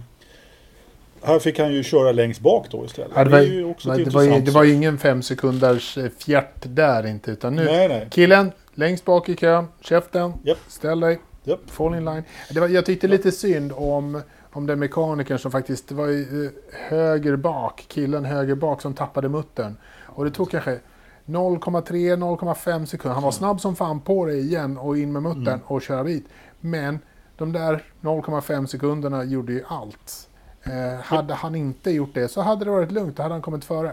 här 1.22 1.38
fick 1.38 1.58
han 1.58 1.72
ju 1.72 1.82
köra 1.82 2.12
längst 2.12 2.40
bak 2.40 2.66
då 2.70 2.84
istället. 2.84 3.10
Ja, 3.14 3.24
det, 3.24 3.30
var, 3.30 3.40
ju 3.40 3.64
också 3.64 3.90
det, 3.90 4.10
var, 4.14 4.22
ju- 4.22 4.40
det 4.40 4.50
var 4.50 4.64
ju 4.64 4.72
ingen 4.74 4.98
fem 4.98 5.22
sekunders 5.22 5.98
eh, 5.98 6.04
fjärt 6.18 6.54
där 6.62 7.06
inte. 7.06 7.30
Utan 7.30 7.56
nu, 7.56 7.64
Nej, 7.64 7.88
nej. 7.88 8.08
killen 8.10 8.52
längst 8.74 9.04
bak 9.04 9.28
i 9.28 9.36
kön, 9.36 9.66
käften, 9.80 10.32
Japp. 10.44 10.58
ställ 10.68 11.00
dig, 11.00 11.18
Japp. 11.44 11.70
fall 11.70 11.94
in 11.94 12.04
line. 12.04 12.22
Det 12.50 12.60
var, 12.60 12.68
jag 12.68 12.86
tyckte 12.86 13.08
lite 13.08 13.32
synd 13.32 13.72
om, 13.76 14.22
om 14.52 14.66
den 14.66 14.78
mekanikern 14.78 15.38
som 15.38 15.50
faktiskt, 15.50 15.88
det 15.88 15.94
var 15.94 16.06
ju 16.06 16.44
eh, 16.46 16.50
höger 16.88 17.36
bak, 17.36 17.84
killen 17.88 18.24
höger 18.24 18.54
bak 18.54 18.82
som 18.82 18.94
tappade 18.94 19.28
muttern. 19.28 19.76
Och 20.06 20.24
det 20.24 20.30
tog 20.30 20.50
kanske 20.50 20.78
0,3-0,5 21.26 22.84
sekunder. 22.84 23.14
Han 23.14 23.22
var 23.22 23.30
snabb 23.30 23.60
som 23.60 23.76
fan 23.76 24.00
på 24.00 24.24
det 24.26 24.34
igen 24.36 24.78
och 24.78 24.98
in 24.98 25.12
med 25.12 25.22
muttern 25.22 25.48
Mm. 25.48 25.60
och 25.64 25.82
köra 25.82 26.04
bit. 26.04 26.24
Men 26.60 26.98
de 27.36 27.52
där 27.52 27.82
0,5 28.00 28.66
sekunderna 28.66 29.24
gjorde 29.24 29.52
ju 29.52 29.62
allt. 29.68 30.28
Eh, 30.62 31.00
hade 31.04 31.34
han 31.34 31.54
inte 31.54 31.90
gjort 31.90 32.14
det 32.14 32.28
så 32.28 32.40
hade 32.40 32.64
det 32.64 32.70
varit 32.70 32.92
lugnt, 32.92 33.16
då 33.16 33.22
hade 33.22 33.34
han 33.34 33.42
kommit 33.42 33.64
före. 33.64 33.92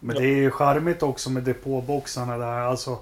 Men 0.00 0.16
det 0.16 0.22
är 0.22 0.36
ju 0.36 0.50
charmigt 0.50 1.02
också 1.02 1.30
med 1.30 1.42
depåboxarna 1.42 2.38
där. 2.38 2.60
Alltså, 2.60 2.98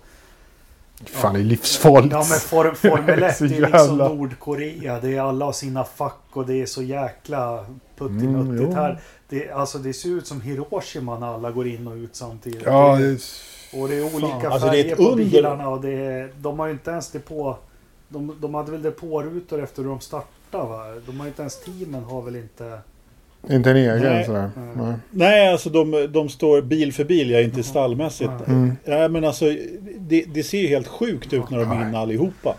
Fan, 1.07 1.35
det 1.35 1.41
är 1.41 1.45
livsfarligt. 1.45 2.13
ja 2.13 2.27
men 2.31 2.39
for, 2.39 2.75
Formel 2.75 3.23
1 3.23 3.37
Så 3.37 3.45
det 3.45 3.57
är 3.57 3.61
liksom 3.61 3.99
Nordkorea. 3.99 5.01
Det 5.01 5.17
är 5.17 5.21
alla 5.21 5.45
har 5.45 5.53
sina 5.53 5.85
fack 5.85 6.21
och 6.33 6.47
det 6.47 6.63
är 6.63 6.67
så 6.67 6.83
jäkla 6.83 7.59
Mm, 7.59 7.81
puttinuttigt 7.97 8.69
jo. 8.71 8.75
här. 8.75 9.01
Det, 9.29 9.51
alltså, 9.51 9.79
det 9.79 9.93
ser 9.93 10.09
ut 10.09 10.27
som 10.27 10.41
Hiroshima 10.41 11.19
när 11.19 11.35
alla 11.35 11.51
går 11.51 11.67
in 11.67 11.87
och 11.87 11.95
ut 11.95 12.17
samtidigt. 12.17 12.63
Ja, 12.65 12.97
det, 12.97 13.11
det, 13.13 13.81
och 13.81 13.89
det 13.89 13.95
är 13.95 14.15
olika 14.17 14.41
Fan. 14.41 14.53
Alltså, 14.53 14.69
är 14.69 14.71
färger 14.71 14.93
ett 14.93 14.97
på 14.99 15.03
under. 15.11 15.25
bilarna. 15.25 15.69
Och 15.69 15.81
det 15.81 15.91
är, 15.93 16.31
de 16.37 16.59
har 16.59 16.67
ju 16.67 16.73
inte 16.73 16.91
ens 16.91 17.11
depå... 17.11 17.57
De, 18.09 18.37
de 18.41 18.55
hade 18.55 18.71
väl 18.71 18.83
depårutor 18.83 19.63
efter 19.63 19.83
hur 19.83 19.89
de 19.91 20.01
startade 20.01 20.69
va? 20.69 20.85
De 21.07 21.17
har 21.21 21.27
ju 21.27 21.29
inte 21.29 21.43
ens 21.43 21.61
teamen 21.61 22.05
har 22.05 22.23
väl 22.23 22.37
inte... 22.37 22.79
inte 23.51 23.71
en 23.71 23.77
egen 23.77 24.03
Nej. 24.03 24.25
sådär. 24.25 24.51
Mm. 24.57 24.79
Nej. 24.79 24.95
Nej, 25.11 25.53
alltså 25.53 25.71
de, 25.71 26.09
de 26.13 26.29
står 26.29 26.63
bil 26.63 26.93
för 26.93 27.05
bil, 27.05 27.31
jag 27.31 27.41
är 27.41 27.45
inte 27.45 27.63
stallmässigt. 27.63 28.33
Mm. 28.47 28.73
Nej, 28.85 29.09
men 29.09 29.25
alltså 29.25 29.45
det, 29.99 30.25
det 30.35 30.43
ser 30.43 30.59
ju 30.59 30.69
helt 30.69 30.89
sjukt 30.89 31.33
ut 31.33 31.51
när 31.51 31.59
de 31.59 31.71
är 31.71 31.89
inne 31.89 31.99
allihopa. 31.99 32.55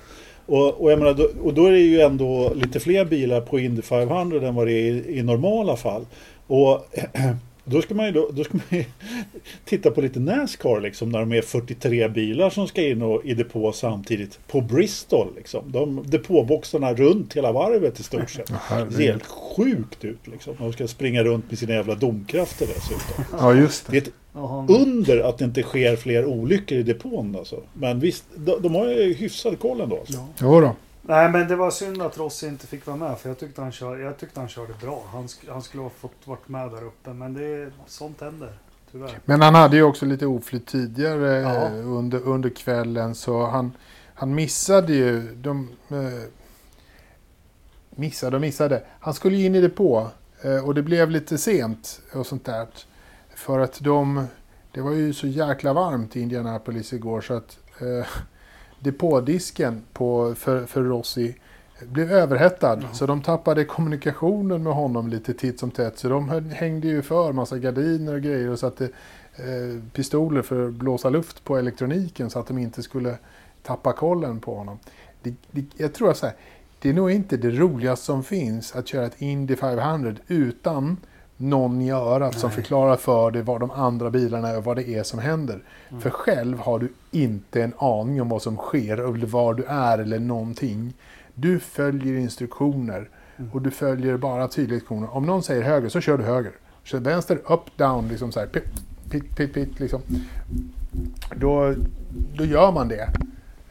Och, 0.45 0.82
och, 0.82 0.91
jag 0.91 1.00
menar, 1.00 1.13
då, 1.13 1.30
och 1.43 1.54
då 1.54 1.65
är 1.65 1.71
det 1.71 1.80
ju 1.80 2.02
ändå 2.02 2.54
lite 2.56 2.80
fler 2.80 3.06
bilar 3.06 3.41
på 3.41 3.60
Indy 3.60 3.82
500 3.82 4.48
än 4.48 4.56
vad 4.56 4.67
det 4.67 4.74
är 4.74 4.91
i, 4.91 5.19
i 5.19 5.24
normala 5.24 5.76
fall. 5.76 6.06
Och 6.48 6.88
då 7.65 7.82
ska 7.82 7.93
man 7.95 8.06
ju, 8.06 8.12
då, 8.12 8.30
då 8.34 8.43
ska 8.43 8.54
man 8.54 8.80
ju 8.80 8.86
titta 9.65 9.91
på 9.91 10.01
lite 10.01 10.19
Nascar 10.19 10.82
liksom 10.82 11.10
när 11.10 11.19
de 11.19 11.32
är 11.34 11.41
43 11.41 12.08
bilar 12.08 12.49
som 12.49 12.67
ska 12.67 12.88
in 12.88 13.01
och, 13.01 13.25
i 13.25 13.34
depå 13.34 13.71
samtidigt 13.71 14.39
på 14.47 14.62
Bristol. 14.62 15.28
Liksom. 15.36 15.71
De, 15.71 16.04
depåboxarna 16.06 16.93
runt 16.93 17.34
hela 17.34 17.51
varvet 17.51 17.99
i 17.99 18.04
stort 18.04 18.30
sett. 18.30 18.47
Det 18.89 18.91
ser 18.95 19.01
helt 19.12 19.25
sjukt 19.25 20.06
ut 20.06 20.28
liksom. 20.28 20.56
De 20.60 20.73
ska 20.73 20.88
springa 20.88 21.23
runt 21.23 21.45
med 21.49 21.60
sina 21.60 21.73
jävla 21.73 21.95
domkrafter 21.95 22.67
dessutom. 22.75 23.23
Ja, 23.39 23.54
just 23.54 23.91
Det 23.91 23.97
är 23.97 24.01
det. 24.01 24.08
ett 24.08 24.13
Jaha. 24.34 24.65
under 24.69 25.19
att 25.19 25.38
det 25.38 25.45
inte 25.45 25.62
sker 25.63 25.95
fler 25.95 26.25
olyckor 26.25 26.78
i 26.78 26.84
depån 26.84 27.36
alltså. 27.36 27.62
Men 27.73 27.99
visst, 27.99 28.25
de, 28.36 28.62
de 28.62 28.75
har 28.75 28.88
ju 28.88 29.13
hyfsad 29.13 29.60
koll 29.60 29.82
ändå. 29.82 29.99
Alltså. 29.99 30.13
Ja. 30.13 30.28
Jo 30.41 30.62
då. 30.62 30.75
Nej, 31.08 31.32
men 31.32 31.48
det 31.48 31.56
var 31.56 31.72
synd 31.72 32.02
att 32.02 32.18
Rossi 32.18 32.48
inte 32.48 32.68
fick 32.68 32.86
vara 32.86 32.98
med. 32.98 33.18
För 33.20 33.30
jag 33.30 33.39
tyckte 33.39 33.62
han, 33.62 33.72
kör, 33.72 33.98
jag 33.98 34.18
tyckte 34.18 34.39
han 34.39 34.50
körde 34.50 34.74
bra. 34.82 35.04
Han, 35.12 35.28
sk- 35.28 35.52
han 35.52 35.62
skulle 35.62 35.84
ha 35.84 35.89
fått 35.89 36.12
varit 36.28 36.48
med 36.48 36.72
där 36.72 36.84
uppe. 36.84 37.13
Men 37.13 37.34
det, 37.34 37.72
sånt 37.88 38.22
händer. 38.22 38.54
Tyvärr. 38.91 39.20
Men 39.26 39.41
han 39.41 39.56
hade 39.56 39.76
ju 39.76 39.84
också 39.84 40.06
lite 40.06 40.26
oflyt 40.26 40.68
tidigare 40.68 41.28
Ja. 41.39 41.65
eh, 41.65 41.88
under, 41.88 42.20
under 42.28 42.50
kvällen 42.50 43.15
så 43.15 43.46
han, 43.46 43.72
han 44.13 44.36
missade 44.36 44.94
ju. 44.94 45.36
De, 45.36 45.70
eh, 45.89 46.30
missade 47.89 48.36
och 48.36 48.41
missade. 48.41 48.84
Han 49.00 49.13
skulle 49.13 49.36
ju 49.38 49.46
in 49.46 49.56
i 49.56 49.62
depå 49.62 50.08
eh, 50.41 50.65
och 50.65 50.76
det 50.76 50.82
blev 50.82 51.10
lite 51.10 51.38
sent 51.38 52.02
och 52.13 52.26
sånt 52.26 52.46
där. 52.46 52.68
För 53.36 53.60
att 53.60 53.80
de, 53.82 54.28
det 54.72 54.82
var 54.82 54.91
ju 54.91 55.13
så 55.13 55.28
jäkla 55.28 55.74
varmt 55.74 56.15
i 56.15 56.22
Indianapolis 56.22 56.94
igår 56.94 57.22
så 57.22 57.34
att 57.34 57.58
eh, 57.82 58.08
depådisken 58.86 59.82
på, 59.93 60.36
för, 60.36 60.65
för 60.65 60.84
Rossi 60.84 61.36
blev 61.82 62.12
överhettad. 62.12 62.80
Ja. 62.82 62.93
Så 62.93 63.06
de 63.06 63.21
tappade 63.21 63.65
kommunikationen 63.65 64.63
med 64.63 64.74
honom 64.74 65.08
lite 65.08 65.34
titt 65.34 65.60
som 65.60 65.71
tätt. 65.71 66.00
Så 66.00 66.10
de 66.10 66.30
hängde 66.52 66.88
ju 66.88 67.02
för 67.02 67.32
massa 67.32 67.58
gardiner 67.58 68.13
och 68.13 68.21
grejer 68.21 68.50
och 68.50 68.60
satte 68.60 68.86
eh, 69.36 69.82
pistoler 69.93 70.41
för 70.41 70.67
att 70.67 70.74
blåsa 70.74 71.10
luft 71.10 71.43
på 71.43 71.58
elektroniken 71.58 72.30
så 72.30 72.39
att 72.39 72.48
de 72.48 72.58
inte 72.58 72.84
skulle 72.84 73.17
tappa 73.63 73.93
kollen 73.93 74.39
på 74.39 74.56
honom. 74.56 74.80
Det, 75.21 75.34
det, 75.52 75.65
jag 75.78 75.93
tror 75.93 76.12
att 76.12 76.17
så 76.17 76.26
här, 76.26 76.36
det 76.80 76.89
är 76.89 76.93
nog 76.93 77.12
inte 77.12 77.38
det 77.38 77.52
roligaste 77.52 78.06
som 78.06 78.24
finns 78.24 78.76
att 78.76 78.88
köra 78.88 79.06
ett 79.06 79.21
Indy 79.21 79.56
500 79.56 80.13
utan 80.28 80.98
någon 81.38 81.82
i 81.82 81.91
örat 81.91 82.39
som 82.39 82.48
Nej. 82.50 82.56
förklarar 82.56 82.95
för 82.95 83.32
dig 83.32 83.41
vad 83.41 83.60
de 83.60 83.71
andra 83.71 84.10
bilarna 84.10 84.48
är 84.50 84.58
och 84.58 84.63
vad 84.63 84.76
det 84.76 84.89
är 84.89 85.04
som 85.04 85.19
händer. 85.19 85.63
Mm. 85.89 86.02
För 86.02 86.10
själv 86.10 86.60
har 86.60 86.80
du 86.80 86.93
inte 87.12 87.63
en 87.63 87.74
aning 87.78 88.21
om 88.21 88.30
vad 88.30 88.41
som 88.41 88.58
sker 88.58 88.98
eller 88.98 89.26
var 89.28 89.54
du 89.54 89.63
är 89.63 89.98
eller 89.98 90.19
någonting. 90.19 90.93
Du 91.34 91.60
följer 91.60 92.17
instruktioner 92.19 93.10
Mm. 93.38 93.52
och 93.52 93.62
du 93.62 93.71
följer 93.71 94.17
bara 94.17 94.48
tydlighetskonor. 94.48 95.10
Om 95.12 95.26
någon 95.26 95.43
säger 95.43 95.62
höger 95.63 95.89
så 95.89 96.02
kör 96.02 96.17
du 96.17 96.24
höger. 96.24 96.52
Kör 96.84 97.00
vänster, 97.00 97.39
up, 97.45 97.78
down, 97.78 98.08
liksom 98.08 98.32
så 98.32 98.39
här. 98.39 98.48
Pit, 98.48 98.63
pit, 99.10 99.36
pit, 99.36 99.54
pit 99.54 99.80
liksom. 99.80 100.02
Då, 101.36 101.74
då 102.34 102.45
gör 102.45 102.71
man 102.71 102.88
det. 102.88 103.10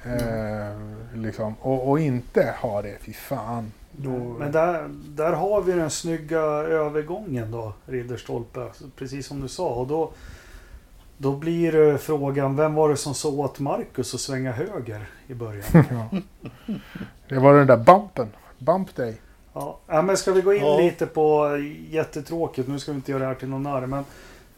Eh, 0.05 1.19
liksom. 1.21 1.55
och, 1.61 1.91
och 1.91 2.01
inte 2.01 2.55
ha 2.61 2.83
det, 2.83 2.97
fy 3.01 3.13
fan. 3.13 3.73
Då, 3.97 4.11
Men 4.11 4.53
där, 4.53 4.89
där 5.09 5.33
har 5.33 5.63
vi 5.63 5.73
den 5.73 5.91
snygga 5.91 6.41
övergången 6.41 7.51
då, 7.51 7.73
Ridderstolpe. 7.87 8.67
Precis 8.97 9.27
som 9.27 9.41
du 9.41 9.49
sa. 9.49 9.69
Och 9.69 9.87
då, 9.87 10.11
då 11.19 11.33
blir 11.33 11.97
frågan, 11.97 12.57
vem 12.57 12.75
var 12.75 12.89
det 12.89 12.97
som 12.97 13.15
sa 13.15 13.29
åt 13.29 13.59
Marcus 13.61 14.15
att 14.15 14.21
svänga 14.21 14.53
höger 14.53 15.07
i 15.27 15.35
början? 15.35 15.63
ja. 15.73 16.21
Det 17.29 17.39
var 17.39 17.55
den 17.55 17.67
där 17.67 17.77
bumpen. 17.77 18.29
Bump 18.59 18.95
day. 18.97 19.17
Ja, 19.53 19.79
ja, 19.87 20.03
men 20.03 20.17
ska 20.17 20.33
vi 20.33 20.41
gå 20.41 20.55
in 20.55 20.63
Ja. 20.63 20.79
lite 20.79 21.07
på 21.07 21.57
jättetråkigt. 21.91 22.69
Nu 22.69 22.79
ska 22.79 22.93
vi 22.93 22.97
inte 22.97 23.11
göra 23.13 23.23
det 23.23 23.29
här 23.29 23.35
till 23.35 23.49
någon 23.49 23.63
narr. 23.63 23.87
Men 23.87 24.05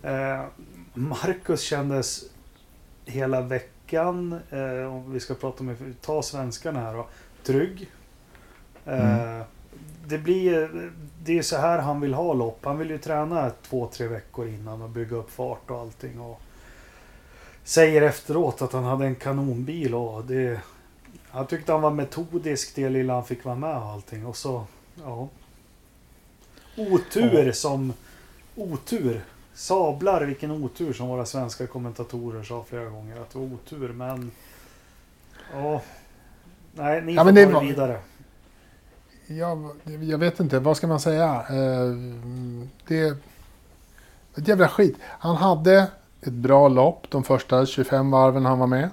eh, 0.02 0.44
Marcus 0.94 1.60
kändes 1.62 2.24
hela 3.04 3.40
veckan, 3.40 4.40
eh, 4.50 4.92
om 4.94 5.12
vi 5.12 5.20
ska 5.20 5.34
prata 5.34 5.64
med, 5.64 5.76
ta 6.00 6.22
svenskarna 6.22 6.80
här 6.80 6.94
då, 6.94 7.06
trygg. 7.42 7.88
Eh, 8.86 9.40
det 10.06 10.18
blir 10.18 10.70
det 11.24 11.38
är 11.38 11.42
så 11.42 11.56
här 11.56 11.78
han 11.78 12.00
vill 12.00 12.14
ha 12.14 12.32
lopp. 12.32 12.64
Han 12.64 12.78
vill 12.78 12.90
ju 12.90 12.98
träna 12.98 13.50
två, 13.62 13.88
tre 13.92 14.06
veckor 14.06 14.48
innan 14.48 14.82
och 14.82 14.88
bygga 14.90 15.16
upp 15.16 15.30
fart 15.30 15.70
och 15.70 15.80
allting. 15.80 16.20
Och 16.20 16.40
säger 17.64 18.02
efteråt 18.02 18.62
att 18.62 18.72
han 18.72 18.84
hade 18.84 19.06
en 19.06 19.14
kanonbil 19.14 19.94
och 19.94 20.24
det... 20.24 20.60
Han 21.30 21.46
tyckte 21.46 21.72
han 21.72 21.82
var 21.82 21.90
metodisk 21.90 22.74
det 22.76 22.88
lilla 22.88 23.14
han 23.14 23.24
fick 23.24 23.44
vara 23.44 23.54
med 23.54 23.76
och 23.76 23.86
allting. 23.86 24.26
Och 24.26 24.36
så, 24.36 24.64
ja. 25.04 25.28
Otur 26.76 27.46
Ja. 27.46 27.52
som... 27.52 27.92
Otur. 28.56 29.20
Sablar 29.54 30.24
vilken 30.24 30.50
otur 30.50 30.92
som 30.92 31.08
våra 31.08 31.26
svenska 31.26 31.66
kommentatorer 31.66 32.42
sa 32.42 32.64
flera 32.68 32.84
gånger. 32.84 33.20
Att 33.20 33.30
det 33.30 33.38
var 33.38 33.46
otur 33.46 33.88
men... 33.92 34.30
Ja. 35.52 35.82
Nej, 36.74 37.02
ni 37.02 37.14
Ja, 37.14 37.24
får 37.24 37.32
men 37.32 37.52
ta 37.52 37.60
det 37.60 37.66
vidare. 37.66 38.00
Ja, 39.26 39.58
jag 40.00 40.18
vet 40.18 40.40
inte, 40.40 40.58
vad 40.58 40.76
ska 40.76 40.86
man 40.86 41.00
säga? 41.00 41.44
Eh, 41.50 41.90
Det 42.88 42.98
är 43.00 43.16
ett 44.36 44.48
jävla 44.48 44.68
skit. 44.68 44.96
Han 45.02 45.36
hade 45.36 45.90
ett 46.20 46.32
bra 46.32 46.68
lopp 46.68 47.06
de 47.10 47.24
första 47.24 47.66
25 47.66 48.10
varven 48.10 48.44
han 48.46 48.58
var 48.58 48.66
med. 48.66 48.90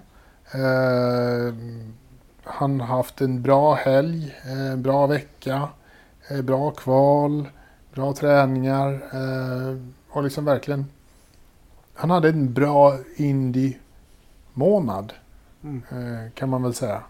Eh, 0.52 1.54
Han 2.46 2.80
har 2.80 2.88
haft 2.98 3.22
en 3.22 3.42
bra 3.42 3.74
helg, 3.74 4.36
eh, 4.46 4.72
en 4.72 4.82
bra 4.82 5.08
vecka, 5.08 5.70
eh, 6.30 6.42
bra 6.42 6.72
kval, 6.72 7.50
bra 7.94 8.14
träningar 8.14 8.92
eh, 9.14 9.78
och 10.10 10.24
liksom 10.24 10.46
verkligen... 10.46 10.86
Han 11.96 12.10
hade 12.10 12.30
en 12.30 12.54
bra 12.54 12.98
Indy-månad 13.16 15.14
Mm. 15.64 15.82
eh, 15.92 16.32
kan 16.34 16.50
man 16.50 16.64
väl 16.64 16.74
säga. 16.74 17.04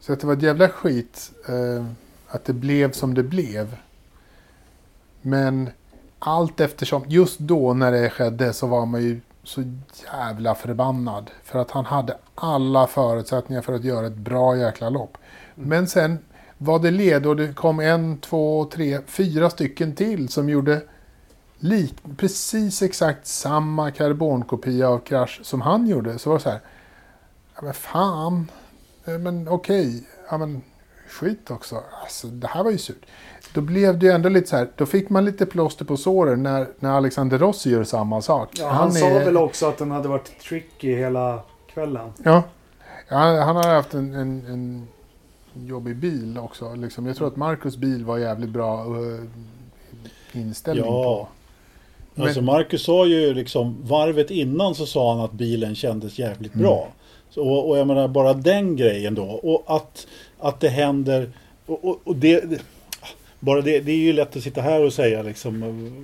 Så 0.00 0.12
att 0.12 0.20
det 0.20 0.26
var 0.26 0.34
ett 0.34 0.42
jävla 0.42 0.68
skit 0.68 1.32
eh, 1.48 1.84
att 2.32 2.44
det 2.44 2.52
blev 2.52 2.92
som 2.92 3.14
det 3.14 3.22
blev. 3.22 3.76
Men 5.22 5.70
allt 6.18 6.60
eftersom, 6.60 7.04
just 7.08 7.38
då 7.38 7.74
när 7.74 7.92
det 7.92 8.10
skedde 8.10 8.52
så 8.52 8.66
var 8.66 8.86
man 8.86 9.02
ju 9.02 9.20
så 9.42 9.62
jävla 10.12 10.54
förbannad. 10.54 11.30
För 11.44 11.58
att 11.58 11.70
han 11.70 11.86
hade 11.86 12.16
alla 12.34 12.86
förutsättningar 12.86 13.62
för 13.62 13.72
att 13.72 13.84
göra 13.84 14.06
ett 14.06 14.16
bra 14.16 14.56
jäkla 14.56 14.90
lopp. 14.90 15.18
Men 15.54 15.88
sen 15.88 16.18
var 16.58 16.78
det 16.78 16.90
led 16.90 17.26
och 17.26 17.36
det 17.36 17.54
kom 17.54 17.80
en, 17.80 18.18
två, 18.18 18.64
tre, 18.64 19.00
fyra 19.06 19.50
stycken 19.50 19.94
till 19.94 20.28
som 20.28 20.48
gjorde 20.48 20.82
lik, 21.58 21.94
precis 22.16 22.82
exakt 22.82 23.26
samma 23.26 23.90
karbonkopia 23.90 24.88
av 24.88 24.98
Crash 24.98 25.42
som 25.42 25.60
han 25.60 25.86
gjorde. 25.86 26.18
Så 26.18 26.30
var 26.30 26.36
det 26.36 26.42
så 26.42 26.50
här, 26.50 26.60
ja 27.54 27.62
men 27.62 27.74
fan, 27.74 28.48
Eh, 29.04 29.18
men 29.18 29.48
okej, 29.48 30.04
ja 30.30 30.38
men 30.38 30.62
skit 31.12 31.50
också. 31.50 31.82
Alltså 32.02 32.26
det 32.26 32.46
här 32.46 32.64
var 32.64 32.70
ju 32.70 32.78
surt. 32.78 33.06
Då 33.54 33.60
blev 33.60 33.98
det 33.98 34.06
ju 34.06 34.12
ändå 34.12 34.28
lite 34.28 34.48
så 34.48 34.56
här, 34.56 34.68
då 34.76 34.86
fick 34.86 35.08
man 35.08 35.24
lite 35.24 35.46
plåster 35.46 35.84
på 35.84 35.96
såren 35.96 36.42
när, 36.42 36.66
när 36.78 36.90
Alexander 36.90 37.38
Rossi 37.38 37.70
gör 37.70 37.84
samma 37.84 38.22
sak. 38.22 38.48
Ja, 38.58 38.68
han, 38.68 38.92
sa 38.92 39.06
väl 39.08 39.36
också 39.36 39.66
att 39.66 39.78
den 39.78 39.90
hade 39.90 40.08
varit 40.08 40.38
tricky 40.40 40.94
hela 40.96 41.42
kvällen. 41.74 42.12
Ja, 42.24 42.42
ja 43.08 43.16
han 43.42 43.56
har 43.56 43.68
haft 43.74 43.94
en, 43.94 44.14
en, 44.14 44.46
en 44.46 44.88
jobbig 45.66 45.96
bil 45.96 46.38
också. 46.38 46.74
Liksom. 46.74 47.06
Jag 47.06 47.16
tror 47.16 47.28
att 47.28 47.36
Marcus 47.36 47.76
bil 47.76 48.04
var 48.04 48.18
jävligt 48.18 48.50
bra 48.50 48.84
uh, 48.86 49.20
inställning 50.32 50.84
Ja. 50.86 50.90
på. 51.04 51.28
Men- 52.14 52.26
Alltså 52.26 52.42
Marcus 52.42 52.84
sa 52.84 53.06
ju 53.06 53.34
liksom 53.34 53.76
varvet 53.82 54.30
innan 54.30 54.74
så 54.74 54.86
sa 54.86 55.14
han 55.14 55.24
att 55.24 55.32
bilen 55.32 55.74
kändes 55.74 56.18
jävligt 56.18 56.54
Mm. 56.54 56.66
bra. 56.66 56.88
Så, 57.30 57.42
och, 57.48 57.68
och 57.68 57.78
jag 57.78 57.86
menar 57.86 58.08
bara 58.08 58.34
den 58.34 58.76
grejen 58.76 59.14
då. 59.14 59.24
Och 59.24 59.76
att, 59.76 60.06
att 60.42 60.60
det 60.60 60.68
händer. 60.68 61.30
Och, 61.66 61.84
och, 61.84 62.00
och 62.04 62.16
det, 62.16 62.44
bara 63.40 63.60
det, 63.60 63.80
det 63.80 63.92
är 63.92 63.96
ju 63.96 64.12
lätt 64.12 64.36
att 64.36 64.42
sitta 64.42 64.60
här 64.60 64.84
och 64.84 64.92
säga 64.92 65.22
liksom 65.22 65.60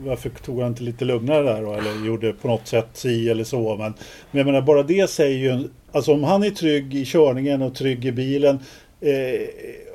varför 0.06 0.30
tog 0.30 0.60
han 0.60 0.68
inte 0.68 0.82
lite 0.82 1.04
lugnare 1.04 1.42
där 1.42 1.62
då? 1.62 1.72
Eller 1.72 2.06
gjorde 2.06 2.32
på 2.32 2.48
något 2.48 2.66
sätt 2.66 2.88
si 2.92 3.28
eller 3.28 3.44
så. 3.44 3.76
Men, 3.76 3.94
men 4.30 4.38
jag 4.38 4.46
menar 4.46 4.60
bara 4.60 4.82
det 4.82 5.10
säger 5.10 5.38
ju 5.38 5.68
Alltså 5.92 6.12
om 6.12 6.24
han 6.24 6.42
är 6.42 6.50
trygg 6.50 6.94
i 6.94 7.04
körningen 7.04 7.62
och 7.62 7.74
trygg 7.74 8.04
i 8.04 8.12
bilen. 8.12 8.58
Eh, 9.00 9.40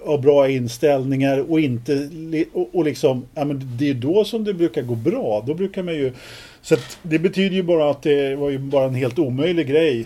har 0.06 0.18
bra 0.18 0.50
inställningar 0.50 1.52
och 1.52 1.60
inte 1.60 2.10
och, 2.54 2.76
och 2.76 2.86
liksom, 2.86 3.26
ja 3.34 3.46
men 3.46 3.78
det 3.78 3.90
är 3.90 3.94
då 3.94 4.26
som 4.26 4.44
det 4.44 4.54
brukar 4.54 4.82
gå 4.82 4.96
bra. 4.96 5.44
Då 5.48 5.54
brukar 5.54 5.84
man 5.84 5.94
ju 5.94 6.14
Så 6.62 6.74
att 6.74 6.98
det 7.02 7.20
betyder 7.20 7.56
ju 7.56 7.64
bara 7.64 7.90
att 7.90 8.02
det 8.02 8.36
var 8.36 8.50
ju 8.50 8.58
bara 8.58 8.86
en 8.86 8.96
helt 8.96 9.20
omöjlig 9.20 9.68
grej 9.68 10.06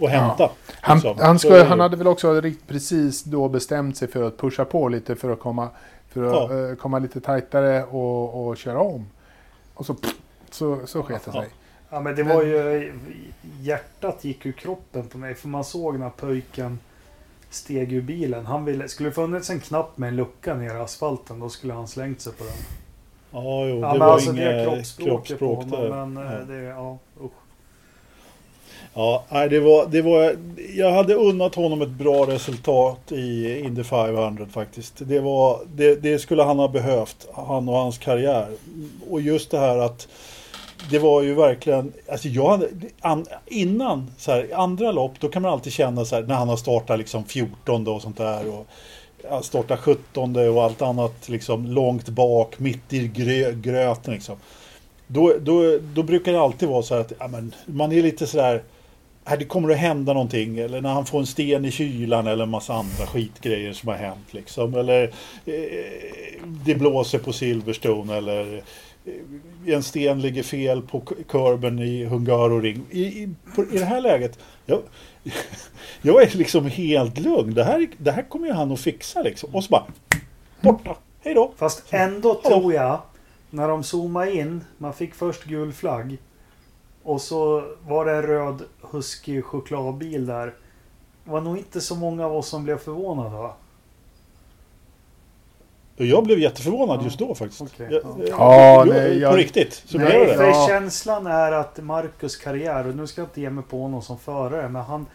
att 0.00 0.10
hämta. 0.10 0.50
Han, 0.80 0.96
liksom. 0.96 1.16
han, 1.20 1.38
ska, 1.38 1.64
han 1.64 1.80
hade 1.80 1.96
väl 1.96 2.06
också 2.06 2.40
rikt- 2.40 2.66
precis 2.66 3.22
då 3.24 3.48
bestämt 3.48 3.96
sig 3.96 4.08
för 4.08 4.22
att 4.22 4.36
pusha 4.38 4.64
på 4.64 4.88
lite 4.88 5.16
för 5.16 5.30
att 5.32 5.40
komma, 5.40 5.68
för 6.08 6.24
att, 6.24 6.50
Ja. 6.50 6.68
eh, 6.70 6.74
komma 6.76 6.98
lite 6.98 7.20
tajtare 7.20 7.84
och, 7.84 8.46
och 8.48 8.56
köra 8.56 8.80
om. 8.80 9.06
Och 9.74 9.86
så, 9.86 9.96
så, 10.50 10.78
så 10.86 11.02
sket 11.02 11.24
det 11.24 11.30
Ja. 11.34 11.40
sig. 11.42 11.50
Ja 11.90 12.00
men 12.00 12.16
det 12.16 12.22
var 12.22 12.42
ju... 12.42 12.92
Hjärtat 13.60 14.24
gick 14.24 14.46
ur 14.46 14.52
kroppen 14.52 15.06
på 15.08 15.18
mig. 15.18 15.34
För 15.34 15.48
man 15.48 15.64
såg 15.64 15.98
när 15.98 16.10
pojken 16.10 16.78
steg 17.50 17.92
ur 17.92 18.02
bilen. 18.02 18.46
Han 18.46 18.64
ville, 18.64 18.88
skulle 18.88 19.08
det 19.08 19.14
funnits 19.14 19.50
en 19.50 19.60
knapp 19.60 19.98
med 19.98 20.08
en 20.08 20.16
lucka 20.16 20.54
ner 20.54 20.74
i 20.74 20.78
asfalten 20.78 21.40
då 21.40 21.48
skulle 21.48 21.72
han 21.74 21.88
slängt 21.88 22.20
sig 22.20 22.32
på 22.32 22.44
den. 22.44 22.52
Ja, 23.30 23.66
jo, 23.66 23.80
Ja 23.80 23.86
det 23.92 23.98
men 23.98 23.98
var 23.98 24.12
alltså 24.12 24.30
inget 24.30 24.44
det 24.44 24.50
är 24.60 24.64
kroppsspråket 24.64 25.38
på 25.38 25.46
kroppsspråk 25.46 25.84
honom. 25.88 26.14
där. 26.14 26.24
Men 26.24 26.26
eh, 26.26 26.32
ja. 26.32 26.44
det, 26.44 26.62
ja 26.62 26.98
usch. 27.20 27.32
Ja, 28.98 29.24
det 29.50 29.60
var, 29.60 29.86
det 29.86 30.02
var, 30.02 30.36
jag 30.74 30.92
hade 30.92 31.14
unnat 31.14 31.54
honom 31.54 31.82
ett 31.82 31.88
bra 31.88 32.26
resultat 32.26 33.12
i 33.12 33.58
Indy 33.60 33.84
500 33.84 34.46
faktiskt. 34.50 34.94
Det, 34.98 35.20
var, 35.20 35.60
det, 35.74 36.02
det 36.02 36.18
skulle 36.18 36.42
han 36.42 36.58
ha 36.58 36.68
behövt, 36.68 37.28
han 37.34 37.68
och 37.68 37.74
hans 37.74 37.98
karriär. 37.98 38.48
Och 39.10 39.20
just 39.20 39.50
det 39.50 39.58
här 39.58 39.78
att 39.78 40.08
det 40.90 40.98
var 40.98 41.22
ju 41.22 41.34
verkligen, 41.34 41.92
alltså 42.10 42.28
jag 42.28 42.48
hade, 42.48 42.68
an, 43.00 43.26
innan 43.46 44.10
så 44.18 44.30
här, 44.30 44.50
andra 44.54 44.92
lopp 44.92 45.12
då 45.20 45.28
kan 45.28 45.42
man 45.42 45.52
alltid 45.52 45.72
känna 45.72 46.04
så 46.04 46.16
här 46.16 46.22
när 46.22 46.34
han 46.34 46.48
har 46.48 46.56
startat 46.56 46.98
liksom 46.98 47.24
14 47.24 47.88
och 47.88 48.02
sånt 48.02 48.16
där 48.16 48.42
och 48.48 49.44
starta 49.44 49.76
17 49.76 50.36
och 50.36 50.62
allt 50.62 50.82
annat 50.82 51.28
liksom 51.28 51.66
långt 51.66 52.08
bak, 52.08 52.58
mitt 52.58 52.92
i 52.92 53.08
grö, 53.08 53.52
gröten 53.52 54.14
liksom. 54.14 54.36
Då, 55.06 55.34
då, 55.40 55.78
då 55.94 56.02
brukar 56.02 56.32
det 56.32 56.40
alltid 56.40 56.68
vara 56.68 56.82
så 56.82 56.94
här 56.94 57.00
att 57.00 57.12
ja, 57.18 57.28
men, 57.28 57.54
man 57.66 57.92
är 57.92 58.02
lite 58.02 58.26
sådär 58.26 58.62
här, 59.26 59.36
det 59.36 59.44
kommer 59.44 59.70
att 59.70 59.78
hända 59.78 60.12
någonting. 60.12 60.58
Eller 60.58 60.80
när 60.80 60.92
han 60.92 61.06
får 61.06 61.18
en 61.18 61.26
sten 61.26 61.64
i 61.64 61.70
kylan 61.70 62.26
eller 62.26 62.44
en 62.44 62.50
massa 62.50 62.74
andra 62.74 63.06
skitgrejer 63.06 63.72
som 63.72 63.88
har 63.88 63.96
hänt. 63.96 64.34
Liksom. 64.34 64.74
Eller 64.74 65.04
eh, 65.44 66.42
det 66.64 66.74
blåser 66.74 67.18
på 67.18 67.32
Silverstone 67.32 68.16
eller 68.16 68.62
eh, 69.04 69.74
en 69.74 69.82
sten 69.82 70.20
ligger 70.20 70.42
fel 70.42 70.82
på 70.82 71.00
kurben 71.28 71.78
i 71.78 72.04
Hungaroring. 72.04 72.82
I, 72.90 73.02
i, 73.02 73.34
på, 73.54 73.64
I 73.64 73.78
det 73.78 73.84
här 73.84 74.00
läget, 74.00 74.38
jag, 74.66 74.82
jag 76.02 76.22
är 76.22 76.36
liksom 76.36 76.66
helt 76.66 77.18
lugn. 77.18 77.54
Det 77.54 77.64
här, 77.64 77.88
det 77.98 78.12
här 78.12 78.22
kommer 78.22 78.46
ju 78.46 78.52
han 78.52 78.72
att 78.72 78.80
fixa 78.80 79.22
liksom. 79.22 79.54
Och 79.54 79.64
så 79.64 79.70
bara, 79.70 79.84
borta. 80.60 80.96
Hej 81.20 81.34
då. 81.34 81.52
Fast 81.56 81.84
ändå 81.90 82.34
tror 82.34 82.72
jag, 82.72 83.00
när 83.50 83.68
de 83.68 83.84
zoomade 83.84 84.32
in, 84.32 84.64
man 84.78 84.94
fick 84.94 85.14
först 85.14 85.44
gul 85.44 85.72
flagg. 85.72 86.18
Och 87.06 87.20
så 87.20 87.64
var 87.86 88.04
det 88.04 88.12
en 88.12 88.22
röd 88.22 88.62
Husky 88.90 89.42
chokladbil 89.42 90.26
där. 90.26 90.46
Det 91.24 91.30
var 91.30 91.40
nog 91.40 91.58
inte 91.58 91.80
så 91.80 91.94
många 91.94 92.26
av 92.26 92.36
oss 92.36 92.48
som 92.48 92.64
blev 92.64 92.78
förvånade 92.78 93.30
va? 93.30 93.52
Jag 95.96 96.24
blev 96.24 96.38
jätteförvånad 96.38 96.98
Ja. 97.00 97.04
just 97.04 97.18
då 97.18 97.34
faktiskt. 97.34 97.60
Okej, 97.60 97.88
Jag- 97.90 98.02
ja. 98.04 98.24
Ja, 98.28 98.76
jag- 98.76 98.88
nej, 98.88 99.10
på 99.14 99.20
jag- 99.20 99.36
riktigt. 99.38 99.72
Så 99.86 99.98
blev 99.98 100.08
Nej, 100.10 100.26
det. 100.26 100.34
för 100.36 100.46
Ja. 100.46 100.66
känslan 100.68 101.26
är 101.26 101.52
att 101.52 101.78
Marcus 101.84 102.36
karriär, 102.36 102.86
och 102.88 102.96
nu 102.96 103.06
ska 103.06 103.20
jag 103.20 103.26
inte 103.28 103.40
ge 103.40 103.50
mig 103.50 103.64
på 103.64 103.82
honom 103.82 104.02
som 104.02 104.18
förare, 104.18 104.68
men 104.68 104.82
han... 104.82 105.06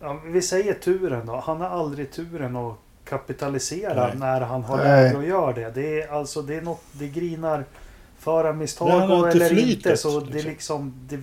Ja, 0.00 0.20
vi 0.24 0.42
säger 0.42 0.74
turen 0.74 1.26
då. 1.26 1.36
Han 1.46 1.60
har 1.60 1.68
aldrig 1.68 2.12
turen 2.12 2.56
att 2.56 2.74
kapitalisera 3.04 4.06
Nej. 4.06 4.16
när 4.18 4.40
han 4.40 4.62
har 4.64 4.76
läge 4.78 5.18
att 5.18 5.26
göra 5.26 5.52
det. 5.52 5.70
Det 5.70 6.02
är 6.02 6.12
alltså, 6.12 6.42
det 6.42 6.54
är 6.54 6.62
något, 6.62 6.80
det 6.92 7.08
grinar 7.08 7.64
förarmisstag 8.18 8.88
Nej, 8.88 8.98
han 8.98 9.10
har 9.10 9.20
och- 9.26 9.32
inte 9.32 9.46
eller 9.46 9.68
inte 9.70 9.96
så 9.96 10.20
det 10.20 10.26
är 10.26 10.32
liksom. 10.32 10.48
liksom... 10.50 10.94
Det, 11.08 11.20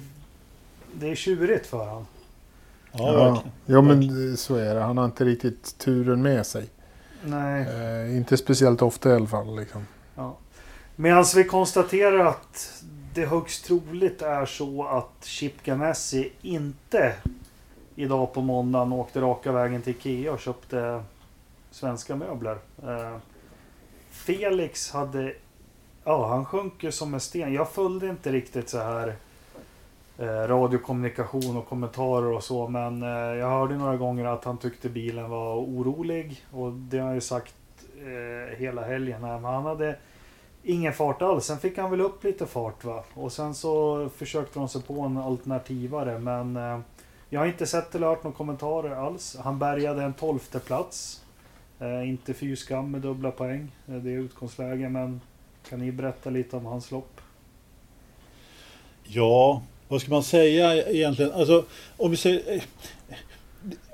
det 0.93 1.11
är 1.11 1.15
tjurigt 1.15 1.67
för 1.67 1.85
han. 1.85 2.05
Ja, 2.91 3.13
Ja, 3.13 3.43
ja, 3.65 3.81
men 3.81 4.37
så 4.37 4.55
är 4.55 4.75
det. 4.75 4.81
Han 4.81 4.97
har 4.97 5.05
inte 5.05 5.25
riktigt 5.25 5.77
turen 5.77 6.21
med 6.21 6.45
sig. 6.45 6.69
Nej. 7.23 7.67
Eh, 7.67 8.17
inte 8.17 8.37
speciellt 8.37 8.81
ofta 8.81 9.09
i 9.09 9.13
alla 9.13 9.27
fall. 9.27 9.55
Liksom. 9.59 9.87
Ja. 10.15 10.37
Medan 10.95 11.25
vi 11.35 11.43
konstaterar 11.43 12.25
att 12.25 12.83
det 13.13 13.25
högst 13.25 13.65
troligt 13.65 14.21
är 14.21 14.45
så 14.45 14.83
att 14.87 15.25
Chip 15.25 15.63
Ganassi 15.63 16.31
inte 16.41 17.15
idag 17.95 18.33
på 18.33 18.41
måndagen 18.41 18.93
åkte 18.93 19.21
raka 19.21 19.51
vägen 19.51 19.81
till 19.81 19.93
Ikea 19.95 20.31
och 20.33 20.39
köpte 20.39 21.03
svenska 21.71 22.15
möbler. 22.15 22.57
Eh, 22.83 23.17
Felix 24.11 24.91
hade... 24.91 25.33
Ja, 26.07 26.27
han 26.27 26.45
sjönk 26.45 26.83
ju 26.83 26.91
som 26.91 27.13
en 27.13 27.19
sten. 27.19 27.53
Jag 27.53 27.69
följde 27.69 28.09
inte 28.09 28.31
riktigt 28.31 28.69
så 28.69 28.77
här 28.77 29.15
eh, 30.17 30.25
radiokommunikation 30.25 31.57
och 31.57 31.67
kommentarer 31.67 32.31
och 32.31 32.43
så. 32.43 32.67
Men 32.67 33.03
eh, 33.03 33.09
jag 33.09 33.49
hörde 33.49 33.75
några 33.77 33.97
gånger 33.97 34.25
att 34.25 34.43
han 34.43 34.57
tyckte 34.57 34.89
bilen 34.89 35.29
var 35.29 35.55
orolig. 35.55 36.45
Och 36.51 36.71
det 36.71 36.97
har 36.97 37.05
han 37.05 37.15
ju 37.15 37.21
sagt 37.21 37.55
eh, 37.97 38.57
hela 38.57 38.81
helgen. 38.81 39.23
här. 39.23 39.39
Men 39.39 39.53
han 39.53 39.65
hade 39.65 39.95
ingen 40.63 40.93
fart 40.93 41.21
alls. 41.21 41.45
Sen 41.45 41.57
fick 41.57 41.77
han 41.77 41.91
väl 41.91 42.01
upp 42.01 42.23
lite 42.23 42.45
fart 42.45 42.83
va. 42.83 43.03
Och 43.13 43.31
sen 43.31 43.53
så 43.53 44.09
försökte 44.09 44.59
de 44.59 44.69
sig 44.69 44.81
på 44.81 45.01
en 45.01 45.17
alternativare. 45.17 46.19
Men 46.19 46.55
eh, 46.55 46.79
jag 47.29 47.39
har 47.39 47.47
inte 47.47 47.65
sett 47.65 47.95
eller 47.95 48.07
hört 48.07 48.23
några 48.23 48.37
kommentarer 48.37 48.95
alls. 48.95 49.37
Han 49.43 49.59
bärgade 49.59 50.03
en 50.03 50.13
tolfte 50.13 50.59
plats. 50.59 51.25
Eh, 51.79 52.09
inte 52.09 52.33
fy 52.33 52.55
skam 52.55 52.91
med 52.91 53.01
dubbla 53.01 53.31
poäng. 53.31 53.71
Eh, 53.87 53.95
det 53.95 54.09
är 54.09 54.17
utgångsläge. 54.17 54.89
Men 54.89 55.21
kan 55.69 55.79
ni 55.79 55.91
berätta 55.91 56.29
lite 56.29 56.55
om 56.55 56.65
hans 56.65 56.91
lopp? 56.91 57.21
Ja, 59.03 59.61
vad 59.87 60.01
ska 60.01 60.11
man 60.11 60.23
säga 60.23 60.89
egentligen? 60.89 61.31
Alltså, 61.31 61.65
om 61.97 62.11
vi 62.11 62.17
säger... 62.17 62.53
Eh, 62.53 62.61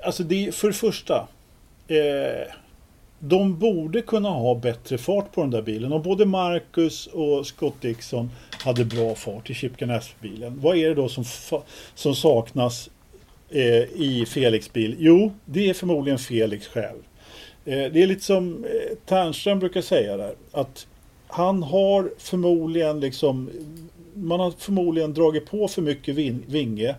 alltså, 0.04 0.22
det 0.22 0.46
är 0.46 0.52
för 0.52 0.68
det 0.68 0.74
första. 0.74 1.28
Eh, 1.88 2.52
de 3.18 3.58
borde 3.58 4.02
kunna 4.02 4.28
ha 4.28 4.54
bättre 4.54 4.98
fart 4.98 5.32
på 5.32 5.40
den 5.40 5.50
där 5.50 5.62
bilen. 5.62 5.92
Om 5.92 6.02
både 6.02 6.26
Marcus 6.26 7.06
och 7.06 7.46
Scott 7.46 7.80
Dixon 7.80 8.30
hade 8.50 8.84
bra 8.84 9.14
fart 9.14 9.50
i 9.50 9.54
Chip 9.54 9.72
bilen 10.20 10.60
Vad 10.60 10.76
är 10.76 10.88
det 10.88 10.94
då 10.94 11.08
som, 11.08 11.24
som 11.94 12.14
saknas 12.14 12.90
eh, 13.50 13.82
i 13.82 14.24
Felix 14.28 14.72
bil? 14.72 14.96
Jo, 14.98 15.32
det 15.44 15.70
är 15.70 15.74
förmodligen 15.74 16.18
Felix 16.18 16.66
själv. 16.66 17.02
Eh, 17.64 17.92
det 17.92 18.02
är 18.02 18.06
lite 18.06 18.24
som 18.24 18.64
eh, 18.64 18.96
Ternström 19.06 19.58
brukar 19.58 19.80
säga 19.80 20.16
där. 20.16 20.34
Att 20.52 20.86
han 21.32 21.62
har 21.62 22.10
förmodligen 22.18 23.00
liksom 23.00 23.50
man 24.14 24.40
har 24.40 24.50
förmodligen 24.50 25.14
dragit 25.14 25.46
på 25.46 25.68
för 25.68 25.82
mycket 25.82 26.14
vinge. 26.46 26.96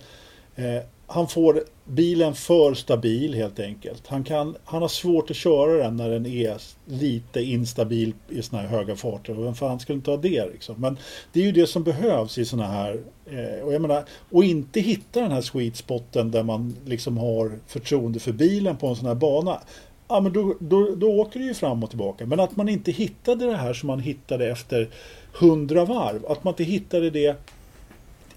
Eh, 0.55 0.83
han 1.07 1.27
får 1.27 1.63
bilen 1.85 2.33
för 2.33 2.73
stabil 2.73 3.33
helt 3.33 3.59
enkelt. 3.59 4.07
Han, 4.07 4.23
kan, 4.23 4.55
han 4.63 4.81
har 4.81 4.89
svårt 4.89 5.29
att 5.29 5.35
köra 5.35 5.83
den 5.83 5.97
när 5.97 6.09
den 6.09 6.25
är 6.25 6.57
lite 6.85 7.41
instabil 7.41 8.13
i 8.29 8.41
såna 8.41 8.61
här 8.61 8.69
höga 8.69 8.95
farter. 8.95 9.33
Vem 9.33 9.55
fan 9.55 9.79
skulle 9.79 9.95
inte 9.95 10.11
ha 10.11 10.17
det 10.17 10.45
liksom? 10.51 10.75
Men 10.81 10.97
det 11.33 11.39
är 11.39 11.43
ju 11.43 11.51
det 11.51 11.67
som 11.67 11.83
behövs 11.83 12.37
i 12.37 12.45
såna 12.45 12.67
här... 12.67 13.01
Eh, 13.25 13.65
och 13.65 13.73
jag 13.73 13.81
menar, 13.81 14.03
och 14.31 14.43
inte 14.43 14.79
hitta 14.79 15.21
den 15.21 15.31
här 15.31 15.41
sweet 15.41 15.75
spoten 15.75 16.31
där 16.31 16.43
man 16.43 16.75
liksom 16.85 17.17
har 17.17 17.59
förtroende 17.67 18.19
för 18.19 18.31
bilen 18.31 18.77
på 18.77 18.87
en 18.87 18.95
sån 18.95 19.07
här 19.07 19.15
bana. 19.15 19.59
Ja, 20.13 20.19
men 20.19 20.33
då, 20.33 20.55
då, 20.59 20.95
då 20.95 21.07
åker 21.21 21.39
det 21.39 21.45
ju 21.45 21.53
fram 21.53 21.83
och 21.83 21.89
tillbaka. 21.89 22.25
Men 22.25 22.39
att 22.39 22.55
man 22.55 22.69
inte 22.69 22.91
hittade 22.91 23.45
det 23.45 23.57
här 23.57 23.73
som 23.73 23.87
man 23.87 23.99
hittade 23.99 24.51
efter 24.51 24.89
hundra 25.33 25.85
varv. 25.85 26.25
Att 26.25 26.43
man 26.43 26.51
inte 26.51 26.63
hittade 26.63 27.09
det 27.09 27.35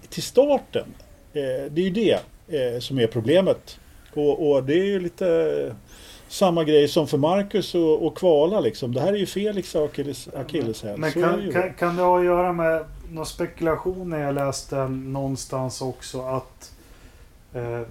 till 0.09 0.23
starten. 0.23 0.85
Eh, 1.33 1.71
det 1.71 1.81
är 1.81 1.85
ju 1.85 1.89
det 1.89 2.19
eh, 2.47 2.79
som 2.79 2.99
är 2.99 3.07
problemet. 3.07 3.79
Och, 4.13 4.51
och 4.51 4.63
det 4.63 4.73
är 4.73 4.83
ju 4.83 4.99
lite 4.99 5.75
samma 6.27 6.63
grej 6.63 6.87
som 6.87 7.07
för 7.07 7.17
Marcus 7.17 7.75
och, 7.75 8.05
och 8.05 8.17
Kvala 8.17 8.59
liksom. 8.59 8.93
Det 8.93 9.01
här 9.01 9.13
är 9.13 9.17
ju 9.17 9.25
Felix 9.25 9.75
akilles, 9.75 10.29
akilleshäl. 10.35 10.97
Men 10.99 11.11
Så 11.11 11.19
är 11.19 11.37
det 11.37 11.51
kan, 11.51 11.61
kan, 11.61 11.73
kan 11.73 11.95
det 11.95 12.01
ha 12.01 12.19
att 12.19 12.25
göra 12.25 12.53
med 12.53 12.85
någon 13.11 13.25
spekulation 13.25 14.09
när 14.09 14.19
jag 14.19 14.35
läste 14.35 14.87
någonstans 14.87 15.81
också 15.81 16.21
att 16.21 16.75
eh, 17.53 17.81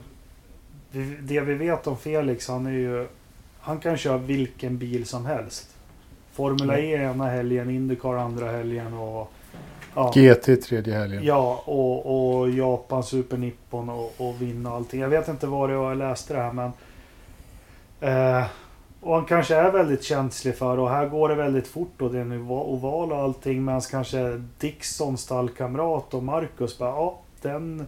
det 1.20 1.40
vi 1.40 1.55
vet 1.55 1.87
om 1.87 1.96
Felix, 1.96 2.49
han 2.49 2.66
är 2.66 2.70
ju 2.70 3.07
han 3.66 3.79
kan 3.79 3.96
köra 3.96 4.16
vilken 4.16 4.79
bil 4.79 5.07
som 5.07 5.26
helst. 5.26 5.68
Formula 6.33 6.79
E 6.79 6.92
ena 6.94 7.26
helgen, 7.26 7.70
Indycar 7.70 8.14
andra 8.14 8.50
helgen 8.50 8.94
och 8.94 9.33
ja, 9.94 10.12
GT 10.14 10.62
tredje 10.62 10.94
helgen. 10.98 11.24
ja, 11.24 11.62
och, 11.64 12.38
och 12.40 12.50
Japan 12.50 13.02
Super 13.02 13.37
Nippon 13.37 13.88
och, 13.88 14.14
och 14.16 14.42
vinna 14.42 14.70
allting. 14.70 15.00
Jag 15.00 15.09
vet 15.09 15.29
inte 15.29 15.46
var 15.46 15.68
det 15.68 15.76
var 15.76 15.88
jag 15.88 15.98
läste 15.98 16.35
det 16.35 16.40
här 16.40 16.52
men 16.52 16.72
eh, 18.00 18.46
och 19.00 19.14
han 19.14 19.24
kanske 19.24 19.57
är 19.57 19.70
väldigt 19.72 20.05
känslig 20.05 20.57
för 20.57 20.79
och 20.79 20.90
här 20.90 21.07
går 21.09 21.29
det 21.29 21.35
väldigt 21.35 21.66
fort 21.68 22.02
och 22.02 22.12
det 22.12 22.18
är 22.18 22.24
nu 22.24 22.38
va- 22.38 22.62
oval 22.62 23.12
och 23.12 23.18
allting 23.18 23.64
medan 23.64 23.81
kanske 23.81 24.42
Dixon 24.59 25.16
stallkamrat 25.18 26.14
och 26.14 26.22
Marcus 26.22 26.79
bara 26.79 26.90
ja 26.90 27.18
den, 27.42 27.87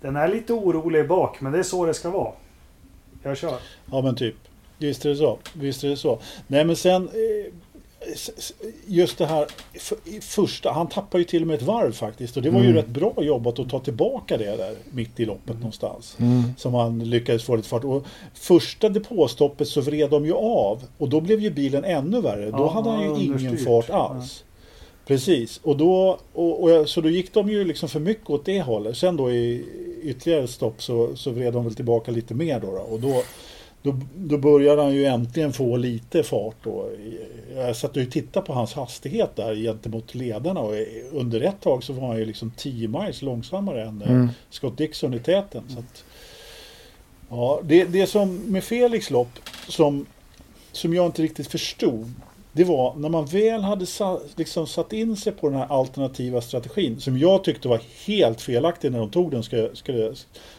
den 0.00 0.16
är 0.16 0.28
lite 0.28 0.52
orolig 0.52 1.08
bak 1.08 1.40
men 1.40 1.52
det 1.52 1.58
är 1.58 1.62
så 1.62 1.86
det 1.86 1.94
ska 1.94 2.10
vara. 2.10 2.32
Jag 3.22 3.36
kör. 3.36 3.58
Ja 3.92 4.02
men 4.02 4.16
typ. 4.16 4.36
Visst 4.78 5.04
är 5.04 5.08
det 5.10 5.16
så. 5.16 5.38
Visst 5.52 5.84
är 5.84 5.88
det 5.88 5.96
så. 5.96 6.18
Nej 6.46 6.64
men 6.64 6.76
sen 6.76 7.08
eh, 7.08 7.52
just 8.86 9.18
det 9.18 9.26
här 9.26 9.46
första, 10.20 10.72
han 10.72 10.88
tappar 10.88 11.18
ju 11.18 11.24
till 11.24 11.42
och 11.42 11.48
med 11.48 11.54
ett 11.56 11.62
varv 11.62 11.92
faktiskt 11.92 12.36
och 12.36 12.42
det 12.42 12.50
var 12.50 12.58
ju 12.60 12.64
Mm. 12.64 12.76
rätt 12.76 12.86
bra 12.88 13.14
jobbat 13.18 13.58
att 13.58 13.70
ta 13.70 13.78
tillbaka 13.80 14.36
det 14.36 14.56
där 14.56 14.74
mitt 14.90 15.20
i 15.20 15.24
loppet 15.24 15.56
någonstans. 15.56 16.16
Mm. 16.20 16.42
Som 16.58 16.74
han 16.74 16.98
lyckades 17.10 17.44
få 17.44 17.56
lite 17.56 17.68
fart. 17.68 17.84
Och 17.84 18.04
första 18.34 18.88
depåstoppet 18.88 19.68
så 19.68 19.80
vred 19.80 20.10
de 20.10 20.26
ju 20.26 20.32
av 20.34 20.82
och 20.98 21.08
då 21.08 21.20
blev 21.20 21.40
ju 21.40 21.50
bilen 21.50 21.84
ännu 21.84 22.20
värre. 22.20 22.50
Då 22.50 22.56
Ja, 22.58 22.68
hade 22.70 22.90
han 22.90 23.00
ju 23.02 23.22
ingen 23.24 23.32
understyrt. 23.32 23.64
fart 23.64 23.90
alls. 23.90 24.44
Precis, 25.06 25.60
och 25.62 25.76
då, 25.76 26.18
och, 26.32 26.62
och, 26.62 26.88
så 26.88 27.00
då 27.00 27.08
gick 27.10 27.34
de 27.34 27.48
ju 27.50 27.64
liksom 27.64 27.88
för 27.88 28.00
mycket 28.00 28.30
åt 28.30 28.44
det 28.44 28.62
hållet. 28.62 28.96
Sen 28.96 29.16
då 29.16 29.30
i 29.32 29.64
ytterligare 30.02 30.48
stopp 30.48 30.82
så, 30.82 31.16
så 31.16 31.30
vred 31.30 31.52
de 31.52 31.64
väl 31.64 31.74
tillbaka 31.74 32.10
lite 32.10 32.34
mer 32.34 32.60
då. 32.60 32.66
då. 32.66 32.78
Och 32.78 33.00
då, 33.00 33.22
då, 33.86 34.00
då 34.14 34.38
började 34.38 34.82
han 34.82 34.94
ju 34.94 35.04
äntligen 35.04 35.52
få 35.52 35.76
lite 35.76 36.22
fart 36.22 36.56
då. 36.62 36.90
Jag 37.56 37.76
satt 37.76 37.96
och 37.96 38.10
tittade 38.10 38.46
på 38.46 38.52
hans 38.52 38.74
hastighet 38.74 39.36
där 39.36 39.54
gentemot 39.54 40.14
ledarna 40.14 40.60
och 40.60 40.74
under 41.12 41.40
ett 41.40 41.60
tag 41.60 41.82
så 41.82 41.92
var 41.92 42.08
han 42.08 42.18
ju 42.18 42.24
liksom 42.24 42.52
10 42.56 42.88
miles 42.88 43.22
långsammare 43.22 43.82
än 43.82 44.02
eh, 44.02 44.10
Mm. 44.10 44.28
Scott 44.50 44.78
Dixon 44.78 45.14
i 45.14 45.18
täten. 45.18 45.62
Så 45.68 45.78
att, 45.78 46.04
ja, 47.28 47.60
det, 47.64 47.84
det 47.84 48.06
som 48.06 48.36
med 48.36 48.64
Felix 48.64 49.10
lopp 49.10 49.38
som, 49.68 50.06
som 50.72 50.94
jag 50.94 51.06
inte 51.06 51.22
riktigt 51.22 51.46
förstod 51.46 52.12
det 52.56 52.64
var 52.64 52.94
när 52.96 53.08
man 53.08 53.26
väl 53.26 53.62
hade 53.62 53.86
sa, 53.86 54.20
liksom 54.36 54.66
satt 54.66 54.92
in 54.92 55.16
sig 55.16 55.32
på 55.32 55.48
den 55.48 55.58
här 55.58 55.66
alternativa 55.66 56.40
strategin 56.40 57.00
som 57.00 57.18
jag 57.18 57.44
tyckte 57.44 57.68
var 57.68 57.80
helt 58.06 58.40
felaktig 58.40 58.92
när 58.92 58.98
de 58.98 59.10
tog 59.10 59.30
den, 59.30 59.42
ska, 59.42 59.68
ska 59.72 59.92
jag 59.92 60.16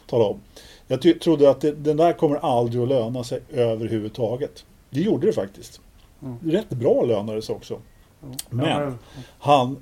tala 0.07 0.25
om. 0.25 0.39
Jag 0.87 1.21
trodde 1.21 1.49
att 1.49 1.61
det, 1.61 1.71
den 1.71 1.97
där 1.97 2.13
kommer 2.13 2.35
aldrig 2.35 2.81
att 2.83 2.89
löna 2.89 3.23
sig 3.23 3.39
överhuvudtaget. 3.53 4.65
Det 4.89 5.01
gjorde 5.01 5.27
det 5.27 5.33
faktiskt. 5.33 5.81
Mm. 6.21 6.37
Rätt 6.51 6.69
bra 6.69 7.05
lönade 7.05 7.41
sig 7.41 7.55
också. 7.55 7.79
Men- 8.49 8.65
Ja, 8.69 8.91
Han, 9.39 9.77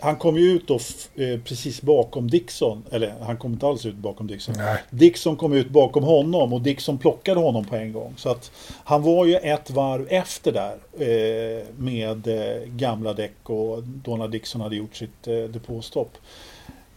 han 0.00 0.16
kom 0.16 0.36
ju 0.36 0.50
ut 0.50 0.66
då 0.68 0.76
f- 0.76 1.08
eh, 1.14 1.40
precis 1.40 1.82
bakom 1.82 2.30
Dixon. 2.30 2.84
Eller 2.90 3.14
han 3.22 3.36
kom 3.36 3.52
inte 3.52 3.66
alls 3.66 3.86
ut 3.86 3.94
bakom 3.94 4.26
Dixon. 4.26 4.54
Nej. 4.58 4.78
Dixon 4.90 5.36
kom 5.36 5.52
ut 5.52 5.68
bakom 5.70 6.04
honom 6.04 6.52
och 6.52 6.60
Dixon 6.60 6.98
plockade 6.98 7.40
honom 7.40 7.64
på 7.64 7.76
en 7.76 7.92
gång. 7.92 8.14
Så 8.16 8.28
att 8.30 8.50
han 8.84 9.02
var 9.02 9.24
ju 9.26 9.34
ett 9.36 9.70
varv 9.70 10.06
efter 10.10 10.52
där 10.52 10.76
eh, 10.98 11.64
med 11.76 12.26
eh, 12.28 12.62
gamla 12.68 13.12
däck 13.12 13.50
och 13.50 13.82
då 13.82 14.16
när 14.16 14.28
Dixon 14.28 14.60
hade 14.60 14.76
gjort 14.76 14.96
sitt 14.96 15.26
eh, 15.28 15.34
depåstopp. 15.34 16.12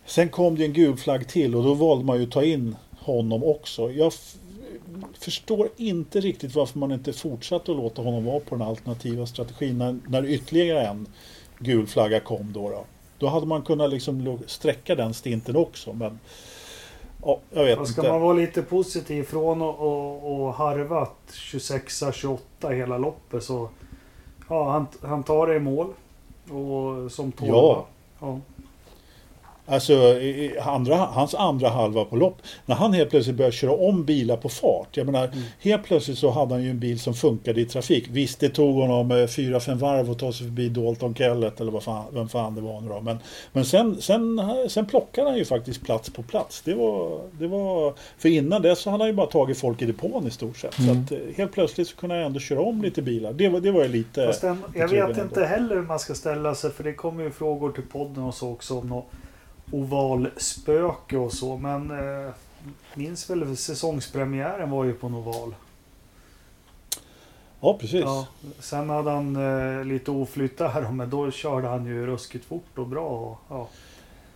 Sen 0.05 0.29
kom 0.29 0.55
det 0.55 0.65
en 0.65 0.73
gul 0.73 0.97
flagg 0.97 1.27
till 1.27 1.55
och 1.55 1.63
då 1.63 1.73
valde 1.73 2.05
man 2.05 2.17
ju 2.17 2.23
att 2.23 2.31
ta 2.31 2.43
in 2.43 2.75
honom 3.01 3.43
också. 3.43 3.91
Jag 3.91 4.13
förstår 5.19 5.69
inte 5.77 6.19
riktigt 6.19 6.55
varför 6.55 6.79
man 6.79 6.91
inte 6.91 7.13
fortsatte 7.13 7.71
att 7.71 7.77
låta 7.77 8.01
honom 8.01 8.25
vara 8.25 8.39
på 8.39 8.55
den 8.55 8.67
alternativa 8.67 9.25
strategin 9.25 9.77
när, 9.77 9.99
när 10.07 10.25
ytterligare 10.25 10.87
en 10.87 11.07
gul 11.59 11.87
flagga 11.87 12.19
kom 12.19 12.53
då. 12.53 12.69
Då, 12.69 12.85
då 13.17 13.27
hade 13.27 13.45
man 13.45 13.61
kunnat 13.61 13.89
liksom 13.89 14.39
sträcka 14.45 14.95
den 14.95 15.13
stinten 15.13 15.55
också 15.55 15.93
men 15.93 16.19
ja, 17.23 17.39
jag 17.49 17.63
vet 17.63 17.87
ska 17.87 18.01
inte. 18.01 18.11
man 18.11 18.21
vara 18.21 18.33
lite 18.33 18.61
positiv 18.61 19.23
från 19.23 19.61
och, 19.61 19.79
och, 19.79 20.41
och 20.41 20.53
harvat 20.53 21.17
26-28 21.29 22.39
hela 22.73 22.97
loppet 22.97 23.43
så 23.43 23.69
ja, 24.49 24.71
han, 24.71 24.87
han 25.01 25.23
tar 25.23 25.47
det 25.47 25.55
i 25.55 25.59
mål. 25.59 25.87
Och 26.49 27.11
som 27.11 27.31
tolva. 27.31 27.53
Ja. 27.53 27.87
ja. 28.19 28.39
Alltså 29.65 30.15
andra, 30.61 30.95
hans 30.95 31.35
andra 31.35 31.69
halva 31.69 32.05
på 32.05 32.15
lopp. 32.15 32.37
När 32.65 32.75
han 32.75 32.93
helt 32.93 33.09
plötsligt 33.09 33.35
började 33.35 33.55
köra 33.55 33.71
om 33.71 34.03
bilar 34.05 34.37
på 34.37 34.49
fart. 34.49 34.97
Jag 34.97 35.05
menar, 35.05 35.27
Mm. 35.27 35.39
helt 35.59 35.83
plötsligt 35.83 36.17
så 36.17 36.29
hade 36.29 36.53
han 36.53 36.63
ju 36.63 36.69
en 36.69 36.79
bil 36.79 36.99
som 36.99 37.13
funkade 37.13 37.61
i 37.61 37.65
trafik. 37.65 38.07
Visst, 38.11 38.39
det 38.39 38.49
tog 38.49 38.75
honom 38.75 39.11
eh, 39.11 39.27
fyra, 39.27 39.59
fem 39.59 39.77
varv 39.77 40.11
att 40.11 40.19
ta 40.19 40.33
sig 40.33 40.45
förbi 40.45 40.69
Dalton 40.69 41.15
Kellett 41.15 41.61
eller 41.61 41.71
vad 41.71 41.83
fan, 41.83 42.05
vem 42.11 42.29
fan 42.29 42.55
det 42.55 42.61
var 42.61 42.81
nu 42.81 42.89
då. 42.89 43.01
Men, 43.01 43.17
men 43.53 43.65
sen, 43.65 44.01
sen, 44.01 44.41
sen 44.69 44.85
plockade 44.85 45.29
han 45.29 45.37
ju 45.37 45.45
faktiskt 45.45 45.83
plats 45.83 46.09
på 46.09 46.23
plats. 46.23 46.61
Det 46.61 46.73
var, 46.73 47.19
det 47.39 47.47
var, 47.47 47.93
för 48.17 48.29
innan 48.29 48.61
dess 48.61 48.79
så 48.79 48.89
hade 48.89 49.03
han 49.03 49.09
ju 49.09 49.15
bara 49.15 49.27
tagit 49.27 49.57
folk 49.57 49.81
i 49.81 49.85
depån 49.85 50.27
i 50.27 50.31
stort 50.31 50.57
sett. 50.57 50.79
Mm. 50.79 50.95
Så 51.07 51.15
att 51.15 51.21
eh, 51.21 51.27
helt 51.37 51.51
plötsligt 51.51 51.87
så 51.87 51.95
kunde 51.95 52.15
han 52.15 52.25
ändå 52.25 52.39
köra 52.39 52.61
om 52.61 52.81
lite 52.81 53.01
bilar. 53.01 53.33
Det 53.33 53.49
var, 53.49 53.59
det 53.59 53.71
var 53.71 53.83
ju 53.83 53.89
lite... 53.89 54.33
Den, 54.41 54.63
jag 54.75 54.87
vet 54.87 55.09
inte 55.09 55.21
ändå. 55.21 55.43
heller 55.43 55.75
hur 55.75 55.83
man 55.83 55.99
ska 55.99 56.13
ställa 56.13 56.55
sig 56.55 56.71
för 56.71 56.83
det 56.83 56.93
kommer 56.93 57.23
ju 57.23 57.31
frågor 57.31 57.71
till 57.71 57.83
podden 57.91 58.23
och 58.23 58.33
så 58.33 58.51
också 58.51 58.79
om 58.79 58.87
något 58.87 59.05
ovalspöke 59.71 61.17
och 61.17 61.33
så. 61.33 61.57
Men 61.57 61.91
eh, 61.91 62.33
minns 62.93 63.29
väl 63.29 63.57
säsongspremiären 63.57 64.69
var 64.69 64.83
ju 64.83 64.93
på 64.93 65.07
en 65.07 65.15
oval. 65.15 65.55
Ja, 67.59 67.77
precis. 67.79 68.01
Ja, 68.01 68.27
sen 68.59 68.89
hade 68.89 69.11
han 69.11 69.35
eh, 69.35 69.85
lite 69.85 70.11
oflytt 70.11 70.57
där 70.57 70.91
men 70.91 71.09
då 71.09 71.31
körde 71.31 71.67
han 71.67 71.85
ju 71.85 72.05
ruskigt 72.05 72.45
fort 72.45 72.77
och 72.77 72.87
bra. 72.87 73.07
Och, 73.09 73.37
ja. 73.49 73.69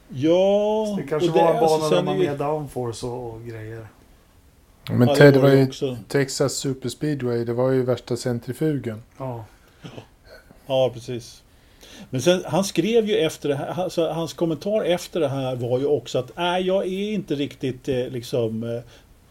Ja, 0.09 0.85
Så 0.89 1.01
det 1.01 1.07
kanske 1.07 1.29
och 1.29 1.35
var 1.35 1.51
en 1.51 1.57
alltså, 1.57 1.77
bana 1.77 1.89
sen 1.89 1.97
där 1.97 2.03
man 2.03 2.17
med 2.19 2.37
downforce 2.37 3.05
och, 3.05 3.33
och 3.33 3.45
grejer. 3.45 3.87
Men 4.89 5.07
Ja, 5.07 5.15
Ted, 5.15 5.33
det 5.33 5.39
var 5.39 5.49
det 5.49 5.57
ju 5.57 5.67
också. 5.67 5.97
Texas 6.07 6.53
Superspeedway, 6.53 7.45
det 7.45 7.53
var 7.53 7.71
ju 7.71 7.83
värsta 7.83 8.17
centrifugen. 8.17 9.03
Ja. 9.17 9.45
Ja, 10.67 10.91
precis. 10.93 11.43
Men 12.09 12.21
sen, 12.21 12.43
han 12.45 12.63
skrev 12.63 13.09
ju 13.09 13.17
efter 13.17 13.49
det 13.49 13.55
här, 13.55 13.83
alltså, 13.83 14.09
hans 14.09 14.33
kommentar 14.33 14.83
efter 14.83 15.19
det 15.19 15.27
här 15.27 15.55
var 15.55 15.79
ju 15.79 15.85
också 15.85 16.19
att 16.19 16.31
nej, 16.37 16.67
jag 16.67 16.85
är 16.85 17.13
inte 17.13 17.35
riktigt 17.35 17.89
eh, 17.89 18.07
liksom 18.07 18.63
eh, 18.63 18.81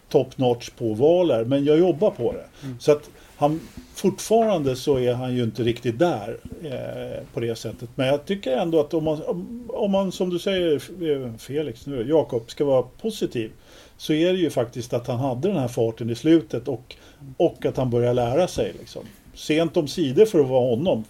top 0.08 0.38
notch 0.38 0.70
på 0.70 0.94
valer, 0.94 1.44
men 1.44 1.64
jag 1.64 1.78
jobbar 1.78 2.10
på 2.10 2.32
det. 2.32 2.66
Mm. 2.66 2.76
Så 2.80 2.92
att 2.92 3.10
han, 3.36 3.60
fortfarande 3.94 4.76
så 4.76 4.98
är 4.98 5.14
han 5.14 5.36
ju 5.36 5.42
inte 5.42 5.62
riktigt 5.62 5.98
där 5.98 6.36
eh, 6.62 7.24
på 7.34 7.40
det 7.40 7.54
sättet. 7.54 7.88
Men 7.94 8.06
jag 8.06 8.24
tycker 8.24 8.56
ändå 8.56 8.80
att 8.80 8.94
om 8.94 9.04
man, 9.04 9.22
om, 9.22 9.70
om 9.74 9.90
man 9.90 10.12
som 10.12 10.30
du 10.30 10.38
säger, 10.38 10.74
eh, 10.74 11.36
Felix 11.38 11.86
nu, 11.86 12.08
Jakob, 12.08 12.50
ska 12.50 12.64
vara 12.64 12.82
positiv. 12.82 13.50
Så 13.96 14.12
är 14.12 14.32
det 14.32 14.38
ju 14.38 14.50
faktiskt 14.50 14.92
att 14.92 15.06
han 15.06 15.18
hade 15.18 15.48
den 15.48 15.56
här 15.56 15.68
farten 15.68 16.10
i 16.10 16.14
slutet 16.14 16.68
och, 16.68 16.96
och 17.36 17.66
att 17.66 17.76
han 17.76 17.90
börjar 17.90 18.14
lära 18.14 18.48
sig. 18.48 18.72
Liksom. 18.78 19.02
Sent 19.34 19.76
om 19.76 19.88
sidor 19.88 20.26
för 20.26 20.40
att 20.40 20.48
vara 20.48 20.70
honom. 20.70 21.04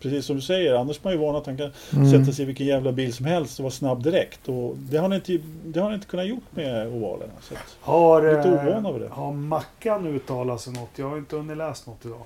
Precis 0.00 0.26
som 0.26 0.36
du 0.36 0.42
säger, 0.42 0.74
annars 0.74 0.96
är 0.98 1.00
man 1.04 1.12
ju 1.12 1.18
van 1.18 1.36
att 1.36 1.46
han 1.46 1.56
kan 1.56 1.72
Mm. 1.96 2.10
sätta 2.10 2.32
sig 2.32 2.42
i 2.42 2.46
vilken 2.46 2.66
jävla 2.66 2.92
bil 2.92 3.14
som 3.14 3.26
helst 3.26 3.58
och 3.58 3.62
vara 3.62 3.70
snabb 3.72 4.02
direkt. 4.02 4.48
Och 4.48 4.76
det 4.76 4.96
har 4.96 5.02
han 5.02 5.12
inte, 5.12 5.38
det 5.64 5.80
har 5.80 5.86
han 5.86 5.94
inte 5.94 6.06
kunnat 6.06 6.26
gjort 6.26 6.42
med 6.50 6.88
ovalerna. 6.88 7.32
Så 7.40 7.54
att, 7.54 7.76
Har, 7.80 8.22
Lite 8.22 8.48
eh, 8.48 8.66
ovan 8.66 8.86
över 8.86 9.00
det. 9.00 9.08
har 9.08 9.32
Mackan 9.32 10.06
uttalat 10.06 10.60
sig 10.60 10.72
något? 10.72 10.90
Jag 10.96 11.08
har 11.08 11.18
inte 11.18 11.36
hunnit 11.36 11.56
läst 11.56 11.86
något 11.86 12.04
idag. 12.06 12.22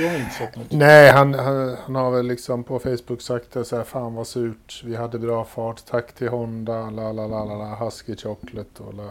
jag 0.00 0.08
har 0.10 0.16
inte 0.18 0.34
sett 0.34 0.56
något. 0.56 0.70
Nej, 0.72 1.10
han, 1.12 1.34
han, 1.34 1.76
han 1.84 1.94
har 1.94 2.10
väl 2.10 2.26
liksom 2.26 2.64
på 2.64 2.78
Facebook 2.78 3.20
sagt 3.20 3.52
det 3.52 3.64
så 3.64 3.76
här, 3.76 3.84
fan 3.84 4.14
vad 4.14 4.26
surt, 4.26 4.82
vi 4.84 4.96
hade 4.96 5.18
bra 5.18 5.44
fart, 5.44 5.84
tack 5.86 6.12
till 6.12 6.28
Honda, 6.28 6.90
la 6.90 7.12
la 7.12 7.26
la 7.26 7.44
la, 7.44 7.54
la 7.54 7.74
Husky 7.84 8.16
Chocolate 8.16 8.82
och 8.82 8.94
la, 8.94 9.08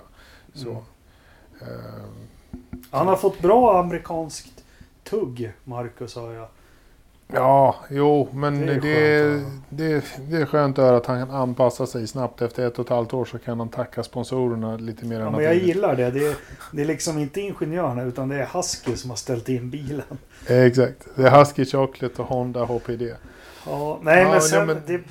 så. 0.53 0.69
Mm. 0.69 0.81
Ehm, 1.61 2.27
Han 2.91 3.07
har 3.07 3.15
fått 3.15 3.39
bra 3.41 3.79
amerikanskt 3.79 4.63
tugg, 5.09 5.51
Marcus 5.63 6.15
hör 6.15 6.33
jag. 6.33 6.47
Ja, 7.33 7.75
jo, 7.89 8.27
men 8.33 8.65
Det 8.65 8.79
det 8.79 8.89
är 8.89 9.21
skönt 9.31 9.63
det, 9.69 10.03
det, 10.29 10.37
är 10.37 10.45
skönt 10.45 10.79
att 10.79 10.85
höra 10.85 10.97
att 10.97 11.05
han 11.05 11.25
kan 11.27 11.35
anpassa 11.35 11.85
sig 11.87 12.07
snabbt. 12.07 12.41
Efter 12.41 12.67
ett 12.67 12.79
och 12.79 12.85
ett 12.85 12.89
halvt 12.89 13.13
år 13.13 13.25
så 13.25 13.39
kan 13.39 13.59
han 13.59 13.69
tacka 13.69 14.03
sponsorerna 14.03 14.77
lite 14.77 15.05
mer 15.05 15.19
Ja, 15.19 15.25
än 15.27 15.31
men 15.31 15.43
jag 15.43 15.55
gillar 15.55 15.95
det. 15.95 16.11
det 16.11 16.27
är, 16.27 16.35
det 16.71 16.81
är 16.81 16.85
liksom 16.85 17.17
inte 17.17 17.41
ingenjörerna 17.41 18.03
utan 18.03 18.29
det 18.29 18.35
är 18.35 18.45
Husky 18.53 18.95
som 18.95 19.09
har 19.09 19.17
ställt 19.17 19.49
in 19.49 19.69
bilen. 19.69 20.17
Exakt, 20.47 21.07
det 21.15 21.23
är 21.27 21.39
Husky 21.39 21.65
Chocolate 21.65 22.21
och 22.21 22.27
Honda 22.27 22.63
HPD. 22.65 23.01
Ja, 23.65 23.99
nej 24.01 24.23
Ja, 24.23 24.31
men 24.31 24.41
sen, 24.41 24.59
ja, 24.59 24.65
men- 24.65 24.81
Det, 24.87 25.01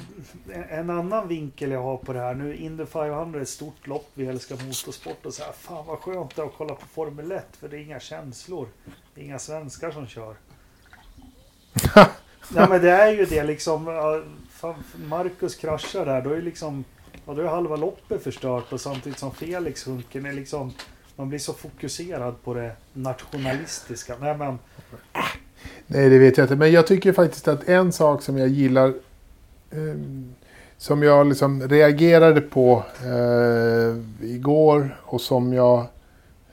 en 0.71 0.91
annan 0.91 1.29
vinkel 1.29 1.71
jag 1.71 1.83
har 1.83 1.97
på 1.97 2.13
det 2.13 2.19
här. 2.21 2.35
Nu 2.35 2.57
Indy 2.57 2.85
500 2.87 3.39
är 3.39 3.43
ett 3.43 3.49
stort 3.49 3.87
lopp. 3.87 4.07
Vi 4.15 4.27
älskar 4.27 4.57
motorsport 4.67 5.27
och 5.27 5.35
så 5.35 5.43
här. 5.43 5.53
Fan 5.53 5.87
vad 5.87 5.99
skönt 5.99 6.37
det 6.37 6.43
är 6.43 6.47
att 6.47 6.53
kolla 6.59 6.75
på 6.75 6.87
Formel 6.87 7.33
1. 7.33 7.47
För 7.61 7.69
det 7.69 7.77
är 7.77 7.81
inga 7.81 8.01
känslor. 8.01 8.69
Det 9.15 9.21
är 9.21 9.25
inga 9.25 9.39
svenskar 9.39 9.91
som 9.91 10.07
kör. 10.07 10.35
Nej 12.49 12.69
men 12.69 12.83
det 12.83 12.91
är 12.91 13.13
ju 13.13 13.25
det 13.25 13.45
liksom. 13.45 13.85
Marcus 15.09 15.55
kraschar 15.55 16.07
där. 16.07 16.23
Då 16.23 16.31
är 16.31 16.43
liksom. 16.43 16.85
Ja, 17.27 17.35
då 17.35 17.43
är 17.43 17.47
halva 17.47 17.77
loppet 17.77 18.23
förstört. 18.23 18.73
Och 18.73 18.81
samtidigt 18.81 19.19
som 19.19 19.35
Felix 19.35 19.85
sjunker. 19.85 20.27
Är 20.27 20.33
liksom, 20.33 20.73
man 21.17 21.29
blir 21.29 21.39
så 21.39 21.53
fokuserad 21.53 22.43
på 22.45 22.55
det 22.55 22.73
nationalistiska. 22.93 24.15
Nej 24.21 24.37
men. 24.37 24.59
Nej, 25.87 26.09
det 26.09 26.19
vet 26.19 26.37
jag 26.37 26.45
inte. 26.45 26.57
Men 26.57 26.73
jag 26.73 26.87
tycker 26.87 27.13
faktiskt 27.13 27.49
att 27.49 27.69
en 27.69 27.93
sak 27.93 28.23
som 28.23 28.39
jag 28.39 28.49
gillar 28.49 28.95
ehm, 29.71 30.35
som 30.79 31.03
jag 31.03 31.27
liksom 31.27 31.69
reagerade 31.69 32.41
på 32.41 32.85
eh, 33.05 34.27
igår 34.31 35.01
och 35.03 35.21
som 35.21 35.53
jag 35.53 35.79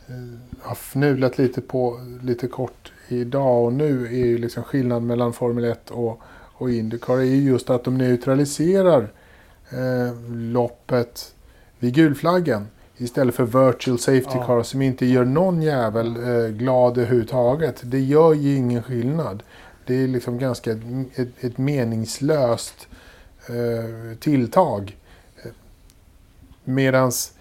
eh, 0.07 0.39
har 0.61 0.75
fnulat 0.75 1.37
lite 1.37 1.61
på 1.61 1.99
lite 2.21 2.47
kort 2.47 2.91
idag 3.07 3.65
och 3.65 3.73
nu 3.73 4.05
är 4.05 4.25
ju 4.25 4.37
liksom 4.37 4.63
skillnaden 4.63 5.07
mellan 5.07 5.33
Formel 5.33 5.63
1 5.63 5.91
och, 5.91 6.21
och 6.53 6.71
Indycar 6.71 7.17
är 7.17 7.23
ju 7.23 7.41
just 7.41 7.69
att 7.69 7.83
de 7.83 7.97
neutraliserar 7.97 9.11
eh, 9.69 10.21
loppet 10.31 11.35
vid 11.79 11.93
gulflaggen 11.93 12.67
istället 12.97 13.35
för 13.35 13.43
virtual 13.43 13.99
safety 13.99 14.29
Ja. 14.37 14.45
car 14.45 14.63
som 14.63 14.81
inte 14.81 15.05
gör 15.05 15.25
någon 15.25 15.61
jävel 15.61 16.15
eh, 16.15 16.47
glad 16.47 16.97
överhuvudtaget. 16.97 17.81
Det 17.83 17.99
gör 17.99 18.33
ju 18.33 18.55
ingen 18.55 18.83
skillnad. 18.83 19.43
Det 19.85 20.03
är 20.03 20.07
liksom 20.07 20.39
ganska 20.39 20.71
ett, 21.15 21.43
ett 21.43 21.57
meningslöst 21.57 22.87
eh, 23.49 24.17
tilltag. 24.19 24.97
Medans 26.63 27.33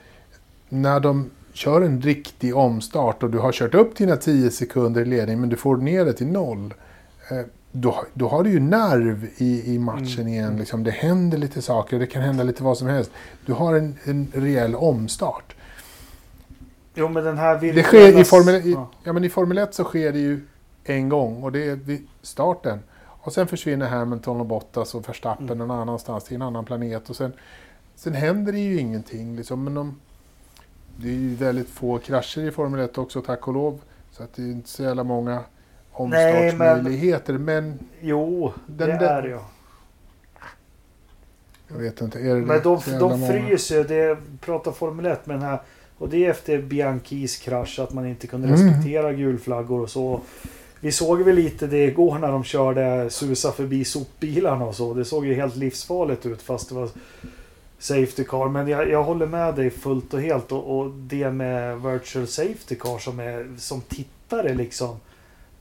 när 0.68 1.00
de 1.00 1.30
kör 1.54 1.82
en 1.82 2.00
riktig 2.00 2.56
omstart 2.56 3.22
och 3.22 3.30
du 3.30 3.38
har 3.38 3.52
kört 3.52 3.74
upp 3.74 3.96
dina 3.96 4.16
10 4.16 4.50
sekunder 4.50 5.00
i 5.00 5.04
ledning 5.04 5.40
men 5.40 5.48
du 5.48 5.56
får 5.56 5.76
ner 5.76 6.04
det 6.04 6.12
till 6.12 6.26
noll. 6.26 6.74
Eh, 7.30 7.38
då, 7.72 8.04
då 8.14 8.28
har 8.28 8.42
du 8.44 8.50
ju 8.50 8.60
nerv 8.60 9.28
i, 9.36 9.74
i 9.74 9.78
matchen 9.78 10.20
Mm. 10.20 10.28
igen. 10.28 10.56
Liksom. 10.56 10.84
Det 10.84 10.90
händer 10.90 11.38
lite 11.38 11.62
saker, 11.62 11.98
det 11.98 12.06
kan 12.06 12.22
hända 12.22 12.42
lite 12.44 12.62
vad 12.62 12.78
som 12.78 12.88
helst. 12.88 13.10
Du 13.46 13.52
har 13.52 13.74
en, 13.74 13.94
en 14.04 14.28
rejäl 14.34 14.74
omstart. 14.74 15.54
Jo 16.94 17.08
men 17.08 17.24
den 17.24 17.38
här 17.38 17.54
Det 17.74 17.82
sker 17.82 17.98
i 18.08 18.12
virtuella- 18.12 18.24
Formel, 18.24 18.54
i, 18.54 18.76
Ja. 19.04 19.12
men 19.12 19.24
i 19.24 19.28
Formel 19.28 19.58
1 19.58 19.74
så 19.74 19.84
sker 19.84 20.12
det 20.12 20.18
ju 20.18 20.40
en 20.84 21.08
gång 21.08 21.42
och 21.42 21.52
det 21.52 21.66
är 21.68 21.76
vid 21.76 22.06
starten. 22.22 22.78
Och 23.06 23.32
sen 23.32 23.46
försvinner 23.46 23.88
Hamilton 23.88 24.40
och 24.40 24.46
Bottas 24.46 24.94
och 24.94 25.08
Verstappen 25.08 25.46
Mm. 25.46 25.58
någon 25.58 25.70
annanstans 25.70 26.24
till 26.24 26.34
en 26.34 26.42
annan 26.42 26.64
planet. 26.64 27.10
Och 27.10 27.16
sen, 27.16 27.32
sen 27.96 28.14
händer 28.14 28.52
det 28.52 28.58
ju 28.58 28.78
ingenting. 28.80 29.36
Liksom. 29.36 29.64
Men 29.64 29.74
de, 29.74 30.00
det 30.96 31.08
är 31.08 31.12
ju 31.12 31.34
väldigt 31.34 31.68
få 31.68 31.98
krascher 31.98 32.38
i 32.38 32.50
Formel 32.50 32.80
1 32.80 32.98
också, 32.98 33.22
tack 33.22 33.48
och 33.48 33.54
lov. 33.54 33.80
Så 34.10 34.22
att 34.22 34.34
det 34.34 34.42
är 34.42 34.46
inte 34.46 34.68
så 34.68 34.82
jävla 34.82 35.04
många. 35.04 35.40
omstartsmöjligheter. 35.92 37.32
Men 37.38 37.78
Jo, 38.00 38.52
Den 38.66 38.88
det 38.88 38.96
där- 38.98 39.22
är 39.22 39.28
ju. 39.28 39.38
jag 41.68 41.76
vet 41.78 42.00
inte, 42.00 42.18
är 42.18 42.34
det 42.34 42.40
Men 42.40 42.62
de, 42.62 42.80
så 42.80 42.90
jävla 42.90 43.08
de 43.08 43.26
fryser 43.28 43.84
det 43.84 44.18
pratar 44.40 44.72
Formel 44.72 45.06
1 45.06 45.26
med 45.26 45.36
den 45.36 45.42
här. 45.42 45.62
Och 45.98 46.08
det 46.08 46.26
är 46.26 46.30
efter 46.30 46.62
Bianchis 46.62 47.36
krasch 47.36 47.78
att 47.78 47.92
man 47.92 48.06
inte 48.06 48.26
kunde 48.26 48.48
Mm. 48.48 48.60
respektera 48.66 49.12
gulflaggor 49.12 49.80
och 49.80 49.90
så. 49.90 50.20
Vi 50.80 50.92
såg 50.92 51.22
väl 51.22 51.34
lite 51.34 51.66
det 51.66 51.84
igår 51.84 52.18
när 52.18 52.28
de 52.28 52.44
körde 52.44 53.10
susa 53.10 53.52
förbi 53.52 53.84
sopbilarna 53.84 54.64
och 54.64 54.74
så. 54.74 54.94
Det 54.94 55.04
såg 55.04 55.26
ju 55.26 55.34
helt 55.34 55.56
livsfarligt 55.56 56.26
ut 56.26 56.42
fast 56.42 56.68
det 56.68 56.74
var 56.74 56.88
Safety 57.84 58.24
car. 58.24 58.48
Men 58.48 58.68
jag, 58.68 58.90
jag 58.90 59.02
håller 59.02 59.26
med 59.26 59.54
dig 59.54 59.70
fullt 59.70 60.14
och 60.14 60.20
helt. 60.20 60.52
Och, 60.52 60.78
och 60.78 60.90
det 60.90 61.30
med 61.30 61.82
virtual 61.82 62.26
safety 62.26 62.74
car 62.74 62.98
som 62.98 63.20
är 63.20 63.48
som 63.58 63.80
tittare 63.80 64.54
liksom. 64.54 64.90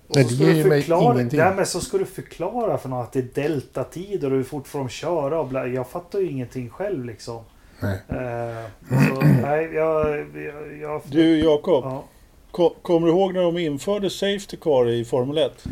Och 0.08 0.16
Nej, 0.16 0.24
så 0.26 0.30
det 0.30 0.36
ger 0.44 0.52
du 0.54 0.58
ju 0.58 0.64
mig 0.66 0.82
förklara- 0.82 1.14
ingenting. 1.14 1.40
Därmed 1.40 1.68
så 1.68 1.80
ska 1.82 1.98
du 1.98 2.06
förklara 2.06 2.78
för 2.78 2.90
någon 2.90 3.02
att 3.02 3.12
det 3.12 3.20
är 3.20 3.42
deltatider 3.44 4.32
och 4.32 4.38
hur 4.38 4.44
fort 4.44 4.68
får 4.68 4.80
de 4.80 4.90
köra 4.90 5.40
och 5.40 5.48
bla. 5.48 5.68
Jag 5.68 5.88
fattar 5.90 6.20
ju 6.20 6.30
ingenting 6.30 6.70
själv 6.70 7.06
liksom. 7.06 7.42
Nej. 7.80 8.00
Eh, 8.10 8.66
så, 9.10 9.22
nej, 9.42 9.70
jag... 9.74 10.18
jag, 10.36 10.78
jag 10.82 11.02
Du 11.06 11.40
Jakob, 11.40 11.84
ja. 11.86 12.04
ko- 12.52 12.76
kommer 12.82 13.08
du 13.08 13.14
ihåg 13.14 13.34
när 13.34 13.42
de 13.42 13.58
införde 13.58 14.10
Safety 14.10 14.58
Car 14.58 14.90
i 14.90 15.06
Formel 15.06 15.38
1? 15.38 15.64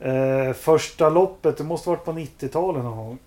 eh, 0.00 0.52
första 0.52 1.08
loppet, 1.08 1.56
det 1.58 1.64
måste 1.64 1.88
varit 1.88 2.04
på 2.04 2.12
90-talet 2.12 2.84
någon 2.84 2.96
gång. 2.96 3.18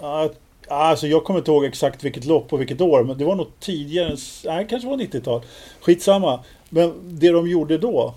Ja, 0.00 0.30
Alltså 0.68 1.06
jag 1.06 1.24
kommer 1.24 1.38
inte 1.40 1.50
ihåg 1.50 1.64
exakt 1.64 2.04
vilket 2.04 2.24
lopp 2.24 2.52
och 2.52 2.60
vilket 2.60 2.80
år, 2.80 3.04
men 3.04 3.18
det 3.18 3.24
var 3.24 3.34
nog 3.34 3.46
tidigare. 3.60 4.16
Nej, 4.44 4.66
kanske 4.70 4.88
var 4.88 4.96
90-tal. 4.96 5.42
Skitsamma. 5.80 6.40
Men 6.68 6.94
det 7.18 7.28
de 7.30 7.48
gjorde 7.48 7.78
då, 7.78 8.14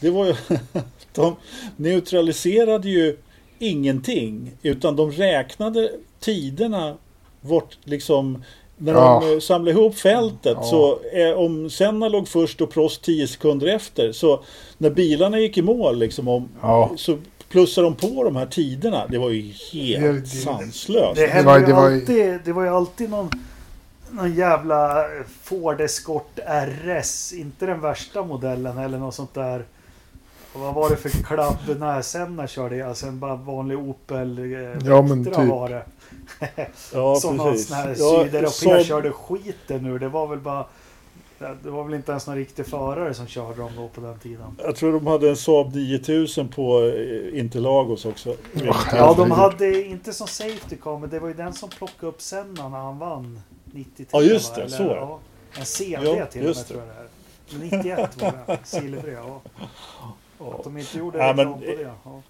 det 0.00 0.10
var 0.10 0.26
ju... 0.26 0.34
de 1.14 1.36
neutraliserade 1.76 2.88
ju 2.88 3.16
ingenting. 3.58 4.52
Utan 4.62 4.96
de 4.96 5.12
räknade 5.12 5.90
tiderna 6.20 6.96
vart 7.40 7.78
liksom... 7.84 8.44
När 8.82 8.92
Ja. 8.92 9.22
de 9.24 9.32
eh, 9.34 9.40
samlade 9.40 9.70
ihop 9.80 9.94
fältet 9.94 10.56
Ja. 10.60 10.62
så 10.62 10.98
eh, 11.12 11.30
om 11.38 11.70
Senna 11.70 12.08
låg 12.08 12.28
först 12.28 12.60
och 12.60 12.70
Prost 12.70 13.02
10 13.02 13.26
sekunder 13.28 13.66
efter 13.66 14.12
så 14.12 14.40
när 14.78 14.90
bilarna 14.90 15.38
gick 15.40 15.58
i 15.58 15.62
mål 15.62 15.98
liksom 15.98 16.28
om, 16.28 16.48
Ja. 16.62 16.90
så 16.96 17.18
plussade 17.50 17.86
de 17.86 17.94
på 17.96 18.24
de 18.24 18.36
här 18.36 18.46
tiderna. 18.46 19.06
Det 19.06 19.18
var 19.18 19.30
ju 19.30 19.40
helt 19.72 20.02
Det- 20.04 20.20
det- 20.20 20.26
sanslöst. 20.26 21.16
Det, 21.20 21.26
hände 21.26 21.46
var- 21.50 21.58
ju 21.58 21.66
det 21.66 21.72
var 21.72 21.90
alltid, 21.90 22.40
det 22.44 22.52
var 22.52 22.62
ju 22.62 22.68
alltid 22.68 23.10
någon, 23.10 23.30
någon 24.10 24.34
jävla 24.34 25.04
Ford 25.42 25.80
Escort 25.80 26.38
RS. 26.46 27.32
Inte 27.32 27.66
den 27.66 27.80
värsta 27.80 28.22
modellen 28.22 28.78
eller 28.78 28.98
något 28.98 29.14
sånt 29.14 29.34
där. 29.34 29.64
Och 30.52 30.60
vad 30.60 30.74
var 30.74 30.90
det 30.90 30.96
för 30.96 31.08
klabb 31.08 31.56
när 31.78 32.02
Senna 32.02 32.46
körde? 32.46 32.76
i? 32.76 32.82
Alltså 32.82 33.06
en 33.06 33.18
bara 33.18 33.34
vanlig 33.36 33.78
Opel 33.78 34.38
eh, 34.38 34.88
Ja, 34.88 35.02
men 35.02 35.22
Vectra 35.22 35.42
typ. 35.42 35.50
var 35.50 35.68
det. 35.68 35.82
Ja, 36.94 37.14
som 37.20 37.36
någon 37.36 37.52
precis. 37.52 37.68
sån 37.68 37.76
här 37.76 37.88
Ja, 37.98 38.22
sydeuropé 38.24 38.46
Saab- 38.48 38.82
körde 38.84 39.12
skiten 39.12 39.86
ur. 39.86 39.98
Det 39.98 40.08
var 40.08 40.26
väl 40.26 40.38
bara... 40.38 40.64
Det 41.62 41.70
var 41.70 41.84
väl 41.84 41.94
inte 41.94 42.10
ens 42.10 42.26
någon 42.26 42.36
riktig 42.36 42.66
förare 42.66 43.14
som 43.14 43.26
körde 43.26 43.56
dem 43.60 43.70
då 43.76 43.88
på 43.88 44.00
den 44.00 44.18
tiden. 44.18 44.46
Jag 44.58 44.76
tror 44.76 44.92
de 44.92 45.06
hade 45.06 45.28
en 45.30 45.36
Saab 45.36 45.74
9000 45.74 46.48
på 46.48 46.80
eh, 46.82 47.38
Interlagos 47.40 48.04
också. 48.04 48.36
Ja, 48.92 49.14
de 49.16 49.30
hade 49.30 49.84
inte 49.86 50.12
som 50.12 50.26
Safety 50.26 50.76
Car, 50.76 50.98
men 50.98 51.10
det 51.10 51.18
var 51.18 51.28
ju 51.28 51.34
den 51.34 51.52
som 51.52 51.68
plockade 51.68 52.06
upp 52.06 52.20
Senna 52.22 52.68
när 52.68 52.78
han 52.78 52.98
vann 52.98 53.40
93. 53.64 54.06
Ja, 54.12 54.22
just 54.22 54.54
det, 54.54 54.60
Eller, 54.62 54.76
så 54.76 54.82
det. 54.82 54.94
Ja, 54.94 55.18
en 55.58 55.64
CD 55.66 55.92
Ja, 56.04 56.26
till 56.26 56.40
och 56.40 56.44
med 56.44 56.44
just 56.44 56.68
tror 56.68 56.80
jag 56.80 56.88
det 56.88 56.94
är. 56.94 57.70
Men 57.70 57.78
91 57.82 58.22
var 58.22 58.32
det. 58.46 58.58
Silvrig, 58.64 59.14
ja. 59.14 59.40
Att 60.58 60.64
de 60.64 60.78
inte 60.78 60.98
gjorde 60.98 61.18
Ja, 61.18 61.32
men- 61.36 61.38
reklam 61.38 61.60
på 61.60 61.82
det. 61.82 61.90
Ja. 62.04 62.22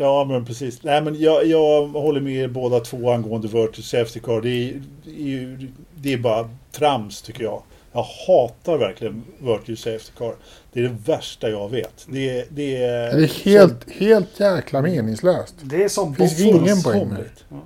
Ja, 0.00 0.24
men 0.24 0.44
precis. 0.44 0.82
Nej, 0.82 1.02
men 1.02 1.20
jag, 1.20 1.46
jag 1.46 1.86
håller 1.86 2.20
med 2.20 2.32
er 2.32 2.48
båda 2.48 2.80
två 2.80 3.10
angående 3.10 3.48
Virtual 3.48 3.82
Safety 3.82 4.20
Car. 4.20 4.40
Det 4.40 4.48
är, 4.48 4.82
det 5.04 5.10
är, 5.10 5.14
ju- 5.26 5.68
det 5.94 6.12
är 6.12 6.18
bara 6.18 6.50
trams 6.72 7.22
tycker 7.22 7.44
jag. 7.44 7.62
Jag 7.98 8.34
hatar 8.36 8.78
verkligen 8.78 9.24
Virtual 9.38 9.76
Safety 9.76 10.12
Car. 10.18 10.34
Det 10.72 10.80
är 10.80 10.84
det 10.84 10.96
värsta 11.06 11.50
jag 11.50 11.68
vet. 11.68 12.06
Det, 12.08 12.30
är- 12.38 12.44
det 12.50 12.76
är... 12.82 13.16
Det 13.16 13.24
är 13.24 13.44
helt, 13.44 13.90
helt 13.90 14.40
jäkla 14.40 14.82
meningslöst. 14.82 15.54
Det 15.62 15.84
är 15.84 15.88
som 15.88 16.14
Finns 16.14 16.30
boxning. 16.30 16.56
ingen 16.62 16.82
poäng 16.82 17.08
med. 17.08 17.24
Ja. 17.48 17.56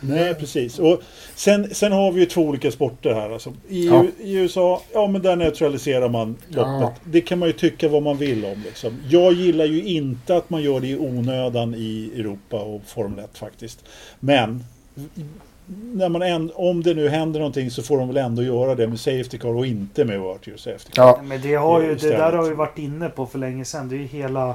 Nej, 0.00 0.34
precis. 0.34 0.78
Och 0.78 1.00
sen, 1.34 1.74
sen 1.74 1.92
har 1.92 2.12
vi 2.12 2.20
ju 2.20 2.26
två 2.26 2.42
olika 2.42 2.70
sporter 2.70 3.14
här. 3.14 3.30
Alltså. 3.30 3.52
I, 3.68 3.86
Ja. 3.88 4.04
I 4.20 4.32
USA, 4.34 4.82
ja 4.92 5.06
men 5.06 5.22
där 5.22 5.36
neutraliserar 5.36 6.08
man 6.08 6.28
loppet. 6.28 6.56
Ja. 6.80 6.94
Det 7.04 7.20
kan 7.20 7.38
man 7.38 7.48
ju 7.48 7.52
tycka 7.52 7.88
vad 7.88 8.02
man 8.02 8.16
vill 8.16 8.44
om. 8.44 8.62
Liksom. 8.64 8.98
Jag 9.08 9.32
gillar 9.32 9.64
ju 9.64 9.82
inte 9.84 10.36
att 10.36 10.50
man 10.50 10.62
gör 10.62 10.80
det 10.80 10.86
i 10.88 10.96
onödan 10.98 11.74
i 11.74 12.10
Europa 12.16 12.56
och 12.62 12.80
Formel 12.86 13.24
1 13.24 13.38
faktiskt. 13.38 13.84
Men 14.20 14.64
när 15.66 16.08
man 16.08 16.22
än, 16.22 16.50
om 16.54 16.82
det 16.82 16.94
nu 16.94 17.08
händer 17.08 17.40
någonting 17.40 17.70
så 17.70 17.82
får 17.82 17.98
de 17.98 18.08
väl 18.08 18.16
ändå 18.16 18.42
göra 18.42 18.74
det 18.74 18.86
med 18.88 19.00
Safety 19.00 19.38
Car 19.38 19.48
och 19.56 19.66
inte 19.66 20.04
med 20.04 20.20
Virtual 20.20 20.58
Safety 20.58 20.92
Car. 20.92 21.02
Ja, 21.02 21.20
Men 21.24 21.42
det, 21.42 21.54
har 21.54 21.80
ju, 21.82 21.94
det 21.94 22.08
där 22.10 22.32
har 22.32 22.42
vi 22.48 22.54
varit 22.54 22.78
inne 22.78 23.08
på 23.08 23.26
för 23.26 23.38
länge 23.38 23.64
sedan. 23.64 23.88
Det 23.88 23.94
är 23.96 23.98
ju 23.98 24.04
hela 24.06 24.54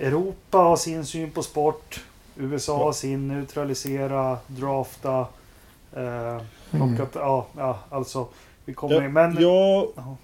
Europa 0.00 0.58
har 0.58 0.76
sin 0.76 1.04
syn 1.04 1.30
på 1.30 1.42
sport. 1.42 2.04
USA 2.36 2.78
har 2.78 2.92
sin 2.92 3.28
neutralisera, 3.28 4.38
drafta. 4.46 5.26
Eh, 5.96 6.40
Mm. 6.70 6.96
ja, 7.14 7.46
ja, 7.56 7.78
alltså. 7.90 8.26
Vi 8.64 8.74
kommer 8.74 8.94
Ja, 8.94 9.04
in. 9.04 9.12
Men 9.12 9.36
ja, 9.40 9.86
Ja. 9.96 10.16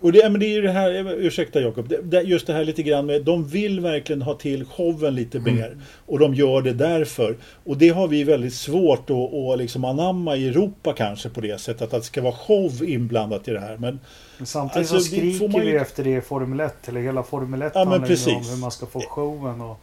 Och 0.00 0.12
det, 0.12 0.30
men 0.30 0.40
det 0.40 0.46
är 0.46 0.54
ju 0.54 0.62
det 0.62 0.70
här, 0.70 1.12
ursäkta 1.18 1.60
Jakob, 1.60 1.92
just 2.24 2.46
det 2.46 2.52
här 2.52 2.64
lite 2.64 2.82
grann 2.82 3.06
med, 3.06 3.22
de 3.24 3.46
vill 3.48 3.80
verkligen 3.80 4.22
ha 4.22 4.34
till 4.34 4.64
showen 4.64 5.14
lite 5.14 5.38
Mm. 5.38 5.54
mer. 5.54 5.76
Och 6.06 6.18
de 6.18 6.34
gör 6.34 6.62
det 6.62 6.72
därför. 6.72 7.36
Och 7.64 7.76
det 7.76 7.88
har 7.88 8.08
vi 8.08 8.24
väldigt 8.24 8.54
svårt 8.54 9.10
att, 9.10 9.34
att 9.34 9.58
liksom 9.58 9.84
anamma 9.84 10.36
i 10.36 10.48
Europa 10.48 10.92
kanske 10.92 11.28
på 11.28 11.40
det 11.40 11.60
sättet, 11.60 11.82
att 11.82 12.00
det 12.00 12.06
ska 12.06 12.22
vara 12.22 12.32
show 12.34 12.84
inblandat 12.84 13.48
i 13.48 13.50
det 13.50 13.60
här. 13.60 13.76
Men 13.76 14.00
samtidigt 14.44 14.76
alltså, 14.78 14.94
så 14.98 15.04
skriker 15.04 15.48
man 15.48 15.66
ju- 15.66 15.72
vi 15.72 15.76
efter 15.78 16.04
det 16.04 16.16
i 16.16 16.20
Formel 16.20 16.60
1. 16.60 16.88
Eller 16.88 17.00
hela 17.00 17.22
Formel 17.22 17.62
1 17.62 17.72
Ja, 17.74 17.84
men 17.84 17.92
handlar 18.00 18.36
om 18.36 18.44
hur 18.50 18.56
man 18.60 18.70
ska 18.70 18.86
få 18.86 19.00
showen 19.00 19.60
och, 19.60 19.80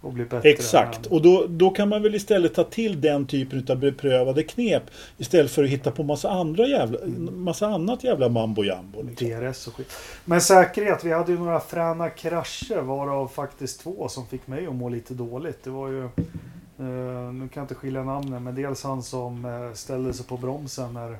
och 0.00 0.12
bli 0.12 0.24
bättre. 0.24 0.50
exakt, 0.50 1.06
och 1.06 1.22
då, 1.22 1.46
då 1.48 1.70
kan 1.70 1.88
man 1.88 2.02
väl 2.02 2.14
istället 2.14 2.54
ta 2.54 2.64
till 2.64 3.00
den 3.00 3.26
typen 3.26 3.66
av 3.68 3.76
beprövade 3.76 4.42
knep 4.42 4.82
istället 5.18 5.50
för 5.50 5.64
att 5.64 5.70
hitta 5.70 5.90
på 5.90 6.02
massa 6.02 6.30
andra 6.30 6.66
jävla, 6.66 6.98
massa 7.32 7.66
annat 7.66 8.04
jävla 8.04 8.28
mambo 8.28 8.64
jambo. 8.64 9.02
Liksom. 9.02 9.28
DRS 9.28 9.66
och 9.66 9.74
skit. 9.74 9.92
Men 10.24 10.40
säkerhet, 10.40 11.04
vi 11.04 11.12
hade 11.12 11.32
ju 11.32 11.38
några 11.38 11.60
fräna 11.60 12.10
krascher 12.10 12.82
varav 12.82 13.28
faktiskt 13.28 13.80
två 13.80 14.08
som 14.08 14.26
fick 14.26 14.46
mig 14.46 14.66
att 14.66 14.74
må 14.74 14.88
lite 14.88 15.14
dåligt. 15.14 15.64
Det 15.64 15.70
var 15.70 15.88
ju, 15.88 16.04
eh, 16.04 17.32
nu 17.32 17.48
kan 17.48 17.60
jag 17.60 17.64
inte 17.64 17.74
skilja 17.74 18.04
namnen, 18.04 18.44
men 18.44 18.54
dels 18.54 18.82
han 18.82 19.02
som 19.02 19.44
eh, 19.44 19.74
ställde 19.74 20.12
sig 20.12 20.26
på 20.26 20.36
bromsen 20.36 20.94
när 20.94 21.18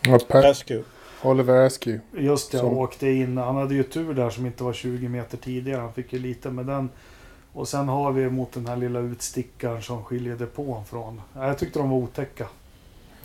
ja. 0.00 0.18
Oliver 1.22 1.66
Askew. 1.66 2.00
just 2.18 2.52
det, 2.52 2.58
Som- 2.58 2.78
åkte 2.78 3.08
in. 3.08 3.38
Han 3.38 3.56
hade 3.56 3.74
ju 3.74 3.82
tur 3.82 4.14
där 4.14 4.30
som 4.30 4.46
inte 4.46 4.64
var 4.64 4.72
20 4.72 5.08
meter 5.08 5.36
tidigare. 5.36 5.80
Han 5.80 5.92
fick 5.92 6.12
ju 6.12 6.18
lite 6.18 6.50
med 6.50 6.66
den. 6.66 6.88
Och 7.56 7.68
sen 7.68 7.88
har 7.88 8.12
vi 8.12 8.30
mot 8.30 8.52
den 8.52 8.66
här 8.66 8.76
lilla 8.76 8.98
utstickaren 9.00 9.82
som 9.82 10.04
skiljer 10.04 10.36
depån 10.36 10.84
från. 10.84 11.20
Ja, 11.34 11.46
Jag 11.46 11.58
tyckte 11.58 11.78
de 11.78 11.90
var 11.90 11.96
otäcka. 11.98 12.46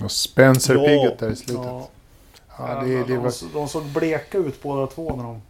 Och 0.03 0.11
Spencer 0.11 0.75
Ja. 0.75 0.85
Piggott 0.85 1.19
där 1.19 1.31
i 1.31 1.35
slutet. 1.35 1.65
Ja, 1.65 1.89
Ja, 2.57 2.81
det, 2.83 2.95
det 2.97 3.03
de, 3.03 3.17
var, 3.17 3.33
de 3.53 3.67
såg 3.67 3.83
bleka 3.85 4.37
ut 4.37 4.63
båda 4.63 4.87
två 4.87 5.15
när 5.15 5.23
de... 5.23 5.41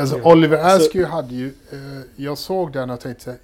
alltså, 0.00 0.20
Oliver 0.22 0.56
Så- 0.78 0.84
Askew 0.84 1.10
hade 1.14 1.34
ju... 1.34 1.46
Eh, 1.72 2.00
jag 2.16 2.38
såg 2.38 2.72
den 2.72 2.90
och 2.90 3.00
tänkte 3.00 3.24
så 3.24 3.30
här, 3.30 3.38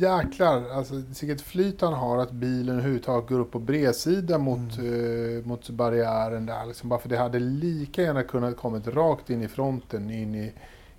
jäklar, 0.00 0.70
alltså 0.70 0.94
vilket 0.94 1.40
flyt 1.40 1.80
han 1.80 1.92
har 1.92 2.18
att 2.18 2.30
bilen 2.30 2.74
överhuvudtaget 2.74 3.28
går 3.28 3.40
upp 3.40 3.50
på 3.50 3.58
bredsidan 3.58 4.40
mot, 4.40 4.78
Mm. 4.78 5.38
eh, 5.38 5.44
mot 5.46 5.68
barriären 5.70 6.46
där. 6.46 6.66
Liksom, 6.66 6.88
bara 6.88 7.00
för 7.00 7.08
det 7.08 7.16
hade 7.16 7.38
lika 7.38 8.02
gärna 8.02 8.22
kunnat 8.22 8.56
kommit 8.56 8.86
rakt 8.88 9.30
in 9.30 9.42
i 9.42 9.48
fronten, 9.48 10.10
in 10.10 10.34
i, 10.34 10.52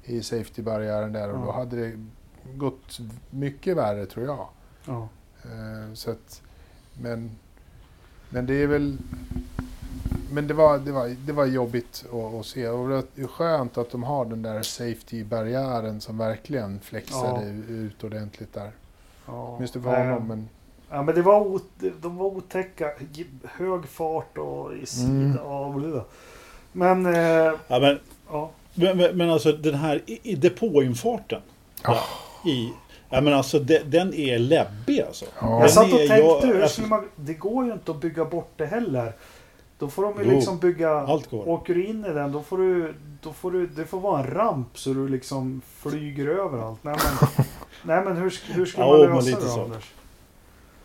i 0.03 0.24
safety-barriären 0.24 1.13
där. 1.13 1.30
Och 1.34 1.39
Ja. 1.39 1.45
då 1.45 1.51
hade 1.51 1.76
det 1.76 1.91
gått 2.56 3.00
mycket 3.30 3.78
värre 3.78 4.06
tror 4.06 4.26
jag. 4.26 4.48
Ja. 4.86 5.08
Eh, 5.43 5.93
så 5.93 6.12
att, 6.12 6.41
men, 7.02 7.32
men 8.30 8.45
det 8.45 8.54
är 8.64 8.68
väl... 8.68 8.98
Men 10.32 10.48
det 10.48 10.54
var, 10.54 10.78
det 10.80 10.91
var, 10.91 11.08
det 11.26 11.34
var 11.34 11.45
jobbigt 11.45 12.06
att, 12.14 12.34
att 12.34 12.45
se. 12.45 12.68
Och 12.68 12.89
det 12.89 13.22
är 13.24 13.28
skönt 13.28 13.78
att 13.78 13.91
de 13.91 14.04
har 14.04 14.26
den 14.26 14.41
där 14.41 14.62
safety-barriären 14.62 16.02
som 16.02 16.18
verkligen 16.18 16.80
flexade 16.80 17.45
Ja. 17.45 17.74
ut 17.74 18.04
ordentligt 18.04 18.54
där. 18.54 18.72
Ja. 19.26 19.58
Minns 19.60 19.72
det 19.72 19.82
för 19.82 20.06
honom, 20.06 20.28
men... 20.28 20.50
Ja 20.89 21.02
men 21.04 21.16
det 21.16 21.22
var 21.22 21.60
de 22.02 22.16
var 22.18 22.26
otäcka. 22.26 22.91
Hög 23.43 23.86
fart 23.86 24.38
och 24.38 24.74
i 24.76 24.86
sida. 24.86 25.10
Mm. 25.10 25.38
Ja, 25.43 25.74
blö. 25.78 26.02
Men 26.72 27.06
eh, 27.06 27.54
Ja, 27.68 27.80
men, 27.80 28.00
ja. 28.30 28.52
men, 28.74 28.98
men- 28.98 29.18
men 29.18 29.30
alltså 29.30 29.52
den 29.52 29.76
här 29.76 30.02
depåinfarten. 30.38 31.41
Ja. 31.84 32.00
I, 32.48 32.74
ja, 33.10 33.22
men 33.22 33.34
alltså 33.34 33.60
de, 33.60 33.80
den 33.80 34.14
är 34.14 34.39
läbbig 34.39 35.02
alltså. 35.02 35.26
Ja. 35.41 35.48
Den 35.48 35.60
Jag 35.62 35.72
satt 35.72 35.93
och 35.93 36.00
är- 36.00 36.08
tänkte, 36.08 36.16
jag- 36.18 36.41
hur 36.41 36.62
alltså- 36.62 36.74
skulle 36.74 36.88
man, 36.88 37.06
det 37.16 37.34
går 37.34 37.66
ju 37.66 37.72
inte 37.74 37.91
att 37.91 38.02
bygga 38.02 38.26
bort 38.26 38.52
det 38.58 38.66
heller. 38.66 39.14
Då 39.80 39.88
får 39.88 40.04
de 40.04 40.14
ju 40.24 40.30
Jo, 40.30 40.36
liksom 40.36 40.60
bygga... 40.60 40.89
Allt 40.89 41.30
går. 41.30 41.50
Åker 41.50 41.74
du 41.76 41.86
in 41.86 42.06
i 42.06 42.10
den 42.14 42.32
då 42.32 42.41
får 42.41 42.58
du... 42.58 42.93
Då 43.24 43.34
får 43.34 43.52
du 43.52 43.68
det 43.68 43.86
får 43.86 44.00
vara 44.00 44.20
en 44.24 44.28
ramp 44.34 44.68
så 44.80 44.93
du 44.93 45.08
liksom 45.08 45.62
flyger 45.82 46.28
överallt. 46.28 46.80
Nej 46.82 46.95
men, 47.04 47.45
nej, 47.84 48.06
men 48.06 48.18
hur, 48.18 48.54
hur 48.54 48.66
ska 48.66 48.82
Ja, 48.82 48.88
man 49.08 49.16
lösa 49.16 49.28
lite 49.30 49.41
det 49.41 49.48
så. 49.50 49.64
Anders? 49.64 49.84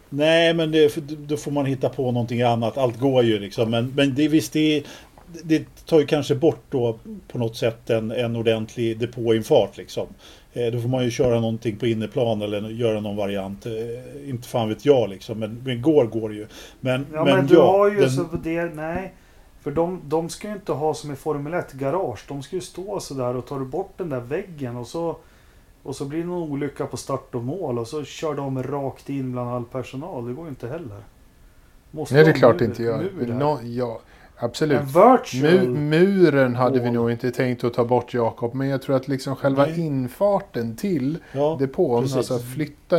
Nej, 0.08 0.54
men 0.54 0.72
det, 0.72 0.96
då 1.26 1.36
får 1.36 1.50
man 1.50 1.66
hitta 1.66 1.88
på 1.88 2.12
någonting 2.12 2.42
annat. 2.42 2.78
Allt 2.78 2.98
går 3.00 3.22
ju 3.24 3.38
liksom. 3.38 3.70
Men, 3.70 3.92
men 3.96 4.14
det, 4.14 4.28
visst, 4.28 4.52
det, 4.52 4.82
det 5.42 5.64
tar 5.86 6.00
ju 6.00 6.06
kanske 6.06 6.34
bort 6.34 6.62
då 6.70 6.98
på 7.28 7.38
något 7.38 7.56
sätt 7.56 7.90
en, 7.90 8.10
en 8.10 8.36
ordentlig 8.36 8.98
depåinfart 8.98 9.76
liksom. 9.76 10.06
Eh, 10.52 10.72
då 10.72 10.80
får 10.80 10.88
man 10.88 11.04
ju 11.04 11.10
köra 11.10 11.40
någonting 11.40 11.76
på 11.76 11.86
innerplan 11.86 12.42
eller 12.42 12.68
göra 12.70 13.00
någon 13.00 13.16
variant. 13.16 13.66
Eh, 13.66 14.28
inte 14.30 14.48
fan 14.48 14.68
vet 14.68 14.84
jag 14.86 15.08
liksom. 15.10 15.38
Men, 15.38 15.60
men 15.64 15.82
går 15.82 16.06
går 16.06 16.28
det 16.28 16.34
ju. 16.34 16.46
Men, 16.80 17.06
Ja 17.12 17.24
men, 17.24 17.46
du 17.46 17.54
ja, 17.54 17.72
har 17.72 17.90
ju 17.90 18.00
den- 18.00 18.10
så 18.10 18.22
det... 18.42 18.64
Nej. 18.64 19.14
För 19.60 19.70
de, 19.70 20.00
de 20.04 20.28
ska 20.28 20.48
ju 20.48 20.54
inte 20.54 20.72
ha 20.72 20.94
som 20.94 21.12
i 21.12 21.16
Formel 21.16 21.54
1 21.54 21.72
garage. 21.72 22.24
De 22.28 22.42
ska 22.42 22.56
ju 22.56 22.62
stå 22.62 23.00
sådär 23.00 23.36
och 23.36 23.46
tar 23.46 23.58
du 23.58 23.64
bort 23.64 23.92
den 23.96 24.08
där 24.08 24.20
väggen 24.20 24.76
och 24.76 24.86
så... 24.86 25.16
Och 25.82 25.96
så 25.96 26.04
blir 26.04 26.18
det 26.20 26.24
någon 26.26 26.50
olycka 26.50 26.86
på 26.86 26.96
start 26.96 27.34
och 27.34 27.42
mål 27.44 27.78
och 27.78 27.86
så 27.88 28.04
kör 28.04 28.34
de 28.34 28.62
rakt 28.62 29.08
in 29.08 29.32
bland 29.32 29.50
all 29.50 29.64
personal. 29.64 30.26
Det 30.26 30.32
går 30.32 30.44
ju 30.44 30.48
inte 30.50 30.68
heller. 30.68 31.02
Måste 31.90 32.14
Nej, 32.14 32.24
det 32.24 32.30
är 32.30 32.34
klart 32.34 32.60
mur- 32.60 32.64
inte 32.64 32.82
där. 32.82 33.34
No, 33.34 33.58
ja, 33.62 34.00
absolut. 34.42 34.80
Virtual... 34.82 35.68
Mu 35.68 35.68
muren 35.68 36.56
hade 36.56 36.80
vi 36.80 36.90
nog 36.90 37.10
inte 37.10 37.30
tänkt 37.30 37.64
att 37.64 37.74
ta 37.74 37.84
bort 37.84 38.14
Jakob, 38.14 38.54
men 38.54 38.68
jag 38.68 38.82
tror 38.82 38.96
att 38.96 39.08
liksom 39.08 39.36
själva 39.36 39.66
Nej. 39.66 39.80
infarten 39.80 40.76
till 40.76 41.18
ja, 41.32 41.56
depån, 41.60 42.02
precis. 42.02 42.16
alltså 42.16 42.38
flytta, 42.38 42.96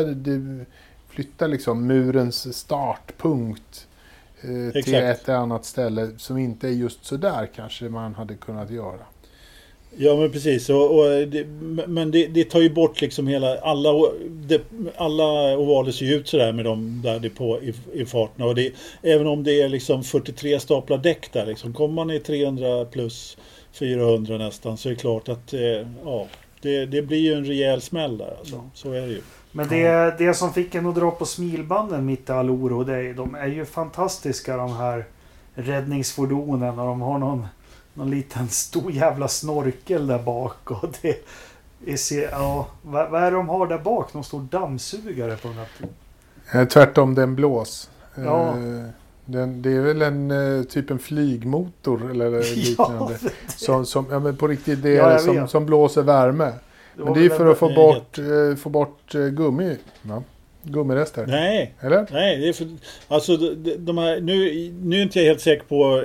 flytta 1.08 1.48
liksom 1.48 1.88
murens 1.88 2.58
startpunkt 2.58 3.88
eh, 4.41 4.84
till 4.84 4.96
ett 4.96 5.30
annat 5.30 5.66
ställe 5.66 6.10
som 6.18 6.38
inte 6.38 6.68
är 6.68 6.72
just 6.72 7.06
så 7.06 7.18
där 7.18 7.50
kanske 7.56 7.89
man 7.89 8.16
hade 8.16 8.36
kunnat 8.36 8.70
göra. 8.70 9.06
Ja 9.98 10.16
men 10.16 10.32
precis. 10.32 10.70
Och, 10.70 11.00
och 11.00 11.06
det, 11.28 11.46
men 11.88 12.12
det, 12.12 12.28
det 12.28 12.44
tar 12.44 12.62
ju 12.62 12.70
bort 12.70 13.02
liksom 13.02 13.28
hela... 13.28 13.58
Alla, 13.58 13.89
det, 14.30 14.62
alla 14.98 15.58
ovaler 15.58 15.91
ser 15.91 16.06
ju 16.06 16.16
ut 16.16 16.28
sådär 16.28 16.52
med 16.52 16.66
de 16.66 17.02
där 17.04 17.20
depå 17.20 17.60
i, 17.62 17.74
i 17.94 18.06
farterna. 18.06 18.46
Och 18.46 18.56
det, 18.56 18.74
även 19.02 19.28
om 19.28 19.44
det 19.44 19.62
är 19.62 19.70
liksom 19.70 20.04
43 20.04 20.60
staplar 20.60 20.98
däck 20.98 21.34
där 21.34 21.46
liksom. 21.46 21.74
Kommer 21.74 21.94
man 21.94 22.12
i 22.12 22.20
300 22.20 22.86
plus 22.86 23.38
400 23.72 24.38
nästan 24.38 24.78
så 24.78 24.89
är 24.89 24.94
det 24.94 25.00
klart 25.00 25.30
att 25.30 25.54
eh, 25.54 25.88
ja, 26.06 26.28
det, 26.62 26.86
det 26.86 27.02
blir 27.02 27.20
ju 27.20 27.34
en 27.34 27.46
rejäl 27.46 27.82
smäll 27.82 28.18
där. 28.18 28.36
Alltså. 28.39 28.56
Ja. 28.56 28.70
Så 28.74 28.91
är 28.91 29.02
det 29.02 29.08
ju. 29.08 29.22
Men 29.52 29.68
det, 29.68 30.16
det 30.18 30.34
som 30.34 30.54
fick 30.54 30.76
en 30.76 30.86
att 30.86 30.96
dra 30.96 31.12
på 31.12 31.26
smilbanden 31.26 32.06
mitt 32.06 32.30
i 32.30 32.32
all 32.32 32.50
oro, 32.50 32.84
det 32.84 32.96
är, 32.96 33.14
de 33.14 33.36
är 33.36 33.48
ju 33.48 33.66
fantastiska 33.66 34.58
de 34.58 34.76
här 34.76 35.06
räddningsfordonen. 35.56 36.80
Och 36.80 36.88
de 36.88 37.02
har 37.02 37.18
någon, 37.18 37.48
någon 37.94 38.12
liten 38.12 38.48
stor 38.50 38.91
jävla 38.91 39.28
snorkel 39.28 40.08
där 40.08 40.20
bak. 40.20 40.72
Och 40.72 40.89
det, 41.02 41.16
är, 41.88 41.96
se- 41.98 42.30
ja, 42.32 42.68
vad, 42.82 43.10
vad 43.10 43.24
är 43.24 43.32
det 43.32 43.38
de 43.38 43.50
har 43.50 43.68
där 43.68 43.78
bak? 43.78 44.14
Någon 44.14 44.24
stor 44.24 44.41
dammsugare 44.52 45.36
på 45.38 45.48
den 45.48 45.58
här. 45.58 46.62
Eh, 46.62 46.68
tvärtom, 46.68 47.16
den 47.16 47.36
blås. 47.36 47.89
Eh, 48.18 48.24
Ja. 48.24 48.56
Den, 49.26 49.62
det 49.62 49.72
är 49.72 49.82
väl 49.82 50.02
en 50.02 50.32
eh, 50.32 50.64
typ 50.64 50.91
en 50.91 51.00
flygmotor 51.00 52.12
eller 52.12 52.56
liknande. 52.56 53.18
Ja, 53.24 53.30
Som, 53.48 53.86
som, 53.86 54.06
ja, 54.12 54.20
men 54.20 54.38
på 54.38 54.48
riktigt, 54.48 54.84
det 54.84 54.89
Ja, 54.89 55.06
är 55.06 55.12
jag 55.12 55.22
som, 55.22 55.48
som 55.48 55.66
blåser 55.66 56.02
värme. 56.02 56.46
det 56.96 57.04
Men 57.04 57.14
det 57.14 57.26
är 57.26 57.30
för 57.30 57.46
att 57.52 57.58
få 57.58 57.70
bort, 57.76 58.18
eh, 58.18 58.56
få 58.58 58.70
bort 58.70 59.16
eh, 59.16 59.22
gummi. 59.28 59.78
Va? 60.02 60.24
Gummirester. 60.64 61.26
Nej, 61.28 61.74
Eller? 61.80 62.08
nej. 62.12 62.38
Det 62.38 62.50
är 62.50 62.54
för, 62.54 62.68
alltså 63.08 63.38
de, 63.38 63.76
de 63.78 63.98
här, 63.98 64.20
nu, 64.22 64.72
nu 64.84 64.98
är 64.98 65.02
inte 65.04 65.20
jag 65.20 65.26
helt 65.26 65.41
säker 65.41 65.64
på 65.64 66.04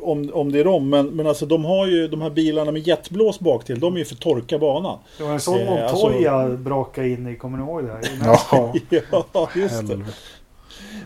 om, 0.00 0.30
om 0.34 0.52
det 0.52 0.60
är 0.60 0.64
dem. 0.64 0.88
Men, 0.90 1.06
men 1.06 1.26
alltså 1.26 1.46
de 1.46 1.64
har 1.64 1.86
ju 1.86 2.08
de 2.08 2.20
här 2.22 2.30
bilarna 2.30 2.72
med 2.72 2.86
jetblås 2.86 3.40
bak 3.40 3.64
till. 3.64 3.80
De 3.80 3.94
är 3.94 3.98
ju 3.98 4.04
för 4.04 4.14
torka 4.14 4.58
banan. 4.58 4.98
Det 5.18 5.24
var 5.24 5.30
en 5.32 5.40
sån 5.40 5.58
Eh, 5.58 5.82
alltså- 5.84 6.06
Montoya 6.08 6.48
brakade 6.48 7.08
in 7.08 7.26
i, 7.26 7.36
kommer 7.36 7.58
ni 7.58 7.64
ihåg 7.64 7.84
det? 7.84 8.00
Ja, 8.24 8.72
Ja, 9.32 9.48
just 9.54 9.88
det. 9.88 9.98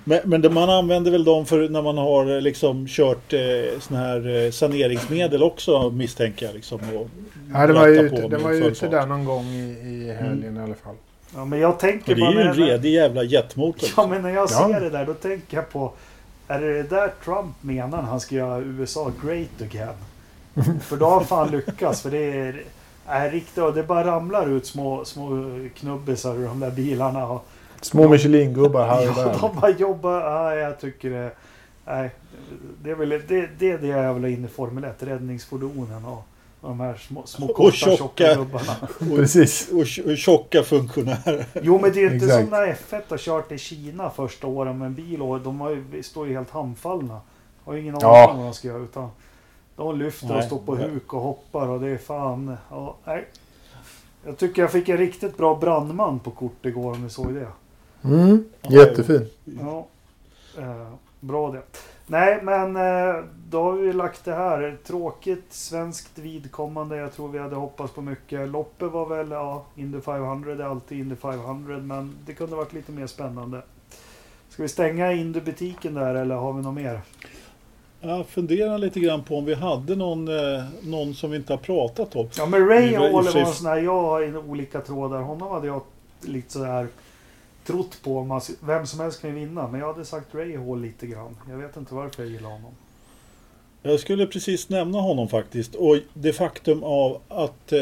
Men, 0.05 0.21
men 0.25 0.43
det, 0.43 0.51
man 0.51 0.71
använder 0.71 1.11
väl 1.11 1.25
dem 1.25 1.47
för 1.47 1.69
när 1.69 1.83
man 1.83 1.99
har 1.99 2.35
eh, 2.37 2.41
liksom 2.41 2.87
kört 2.89 3.33
eh, 3.33 3.41
såna 3.81 4.01
här 4.01 4.45
eh, 4.45 4.51
saneringsmedel 4.51 5.43
också 5.43 5.91
misstänker 5.91 6.47
jag. 6.47 6.55
Liksom, 6.55 6.81
och 6.97 7.09
Ja, 7.53 7.67
det 7.67 7.73
var 7.73 7.89
ju 7.89 8.01
ute, 8.01 8.29
med 8.29 8.41
var 8.41 8.53
ju 8.53 8.65
ute 8.67 8.89
där 8.89 9.07
någon 9.07 9.25
gång 9.25 9.45
i, 9.45 9.77
i 9.87 10.13
helgen 10.21 10.57
i 10.57 10.61
alla 10.61 10.75
fall. 10.75 10.95
Ja, 11.35 11.45
men 11.45 11.59
jag 11.59 11.79
tänker 11.79 12.13
Och 12.13 12.19
det 12.19 12.27
är 12.27 12.33
ju 12.33 12.41
en 12.41 12.55
redig 12.55 12.93
jävla 12.93 13.23
jetmotor. 13.23 13.89
Ja 13.97 14.07
men 14.07 14.23
när 14.23 14.31
jag 14.31 14.49
Ja. 14.51 14.69
ser 14.73 14.81
det 14.81 14.91
där 14.91 15.07
då 15.07 15.15
tänker 15.15 15.57
jag 15.57 15.71
på 15.71 15.93
Är 16.53 16.61
det 16.61 16.83
det 16.83 16.89
där 16.89 17.13
Trump 17.25 17.55
menar 17.61 18.03
när 18.03 18.09
han 18.09 18.21
ska 18.21 18.35
göra 18.35 18.61
USA 18.61 19.13
great 19.25 19.63
again? 19.63 19.95
för 20.81 20.97
då 20.97 21.07
har 21.07 21.15
han 21.15 21.25
fan 21.25 21.51
lyckats 21.51 22.01
för 22.01 22.11
det 22.11 22.39
är, 22.39 22.63
är 23.07 23.31
riktigt 23.31 23.59
och 23.59 23.75
det 23.75 23.83
bara 23.83 24.05
ramlar 24.07 24.49
ut 24.49 24.67
små, 24.67 25.05
små 25.05 25.45
knubbisar 25.75 26.35
ur 26.35 26.47
de 26.47 26.61
där 26.61 26.71
bilarna. 26.71 27.27
Och, 27.27 27.47
Små 27.81 28.09
Michelin-gubbar 28.09 28.87
här 28.87 29.11
och 29.11 29.19
ja, 29.19 29.25
där. 29.25 29.39
de 29.41 29.61
bara 29.61 29.71
jobbar. 29.71 30.21
Ja, 30.21 30.55
jag 30.55 30.81
tycker 30.81 31.11
det. 31.11 31.31
Nej, 31.85 32.11
det 32.83 32.91
är 32.91 32.95
väl 32.95 33.09
det, 33.09 33.49
det, 33.59 33.71
är 33.71 33.79
det 33.79 33.87
jag 33.87 34.15
vill 34.15 34.23
ha 34.23 34.31
in 34.31 34.45
i 34.45 34.49
Formel 34.49 34.85
1. 34.85 35.03
Räddningsfordonen 35.03 36.05
och 36.05 36.25
de 36.63 36.81
här 36.81 36.95
små, 36.97 37.27
små 37.27 37.47
Och 37.47 37.55
korta 37.57 37.77
tjocka. 37.77 37.97
tjocka 37.97 38.35
gubbarna. 38.35 38.89
Precis. 39.17 39.69
Och, 39.71 39.79
tj- 39.85 40.11
och 40.13 40.17
tjocka 40.19 40.63
funktionärer. 40.63 41.47
Jo 41.63 41.79
men 41.83 41.93
det 41.93 42.01
är 42.05 42.15
inte 42.15 42.29
som 42.29 42.45
när 42.47 42.67
F1 42.91 43.03
har 43.09 43.19
kört 43.19 43.53
i 43.53 43.59
Kina 43.59 44.11
första 44.11 44.47
åren 44.47 44.79
med 44.79 44.87
en 44.87 44.95
bil 44.95 45.23
och 45.23 45.41
de 45.41 45.61
har 45.61 45.71
ju, 45.71 46.03
står 46.03 46.27
ju 46.29 46.35
helt 46.35 46.51
handfallna. 46.51 47.21
Har 47.65 47.75
ju 47.75 47.81
ingen 47.81 47.95
aning 47.95 48.07
Ja. 48.07 48.31
om 48.31 48.37
vad 48.37 48.47
de 48.47 48.55
ska 48.55 48.69
göra 48.69 48.83
utan 48.83 49.09
de 49.77 49.99
lyfter 49.99 50.29
och 50.31 50.37
Nej. 50.37 50.47
står 50.47 50.59
på 50.59 50.77
huk 50.77 51.13
och 51.15 51.21
hoppar 51.21 51.69
och 51.69 51.81
det 51.81 51.89
är 51.89 51.99
fan... 51.99 52.57
Ja, 52.71 52.97
nej. 53.05 53.25
Jag 54.25 54.39
tycker 54.39 54.63
jag 54.63 54.73
fick 54.73 54.89
en 54.89 54.97
riktigt 54.97 55.37
bra 55.37 55.55
brandman 55.57 56.19
på 56.19 56.31
kort 56.31 56.67
igår 56.67 56.93
om 56.93 57.03
ni 57.05 57.11
såg 57.11 57.35
det. 57.35 57.47
Mm, 58.05 58.45
jättefin. 58.63 59.29
Ja, 59.61 59.87
eh, 60.59 60.93
bra 61.21 61.51
det. 61.53 61.63
Nej 62.07 62.41
men 62.43 62.77
eh, 62.77 63.25
då 63.53 63.63
har 63.63 63.73
vi 63.73 63.93
lagt 63.93 64.25
det 64.25 64.35
här. 64.35 64.77
Tråkigt 64.85 65.45
svenskt 65.49 66.19
vidkommande. 66.19 66.97
Jag 66.97 67.13
tror 67.13 67.29
vi 67.29 67.39
hade 67.39 67.57
hoppats 67.57 67.95
på 67.95 68.03
mycket. 68.03 68.49
Loppet 68.49 68.93
var 68.93 69.07
väl, 69.07 69.31
ja, 69.31 69.65
Indy 69.77 70.01
500 70.01 70.55
det 70.55 70.65
är 70.65 70.69
alltid 70.69 70.99
Indy 70.99 71.17
500 71.17 71.79
men 71.79 72.17
det 72.27 72.33
kunde 72.33 72.57
varit 72.57 72.73
lite 72.73 72.93
mer 72.93 73.07
spännande. 73.07 73.63
Ska 74.49 74.63
vi 74.63 74.69
stänga 74.69 75.13
Indy-butiken 75.13 75.95
där 75.95 76.15
eller 76.15 76.35
har 76.35 76.53
vi 76.53 76.63
något 76.63 76.75
mer? 76.75 77.01
Jag 78.01 78.27
funderar 78.27 78.79
lite 78.79 79.01
grann 79.01 79.25
på 79.25 79.39
om 79.39 79.45
vi 79.45 79.55
hade 79.55 79.97
någon, 79.97 80.29
eh, 80.29 80.65
någon 80.83 81.15
som 81.15 81.31
vi 81.31 81.37
inte 81.37 81.53
har 81.53 81.59
pratat 81.59 82.17
om. 82.17 82.29
Ja 82.37 82.47
men 82.47 82.69
Ray 82.69 82.91
Det 82.91 82.99
var 82.99 83.39
en 83.39 83.47
sån 83.47 83.67
här, 83.67 83.77
jag 83.77 84.03
har 84.03 84.51
olika 84.51 84.81
trådar. 84.81 85.23
Honom 85.23 85.51
hade 85.51 85.67
jag 85.67 85.83
lite 86.21 86.53
sådär 86.53 86.87
trott 87.65 88.01
på. 88.05 88.25
Man, 88.25 88.41
vem 88.61 88.87
som 88.87 89.01
helst 89.01 89.21
kan 89.21 89.31
ju 89.31 89.37
vinna. 89.37 89.69
Men 89.69 89.81
jag 89.81 89.93
hade 89.93 90.05
sagt 90.05 90.35
Ray 90.35 90.57
Hall 90.57 90.81
lite 90.81 91.07
grann. 91.07 91.37
Jag 91.51 91.57
vet 91.57 91.77
inte 91.77 91.95
varför 91.95 92.23
jag 92.23 92.33
gillar 92.33 92.51
honom. 92.51 92.73
Jag 93.83 94.01
skulle 94.01 94.27
precis 94.27 94.69
nämna 94.69 94.99
honom 94.99 95.29
faktiskt. 95.29 95.75
Och 95.75 95.97
det 96.15 96.33
faktum 96.33 96.83
av 96.85 97.21
att 97.29 97.73
eh, 97.73 97.81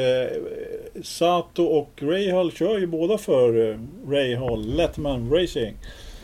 Sato 1.03 1.64
och 1.64 1.90
Rahal 2.03 2.53
kör 2.53 2.78
ju 2.78 2.86
båda 2.86 3.18
för 3.18 3.70
eh, 3.70 3.78
Rahal 4.11 4.66
Letman 4.76 5.30
Racing. 5.30 5.74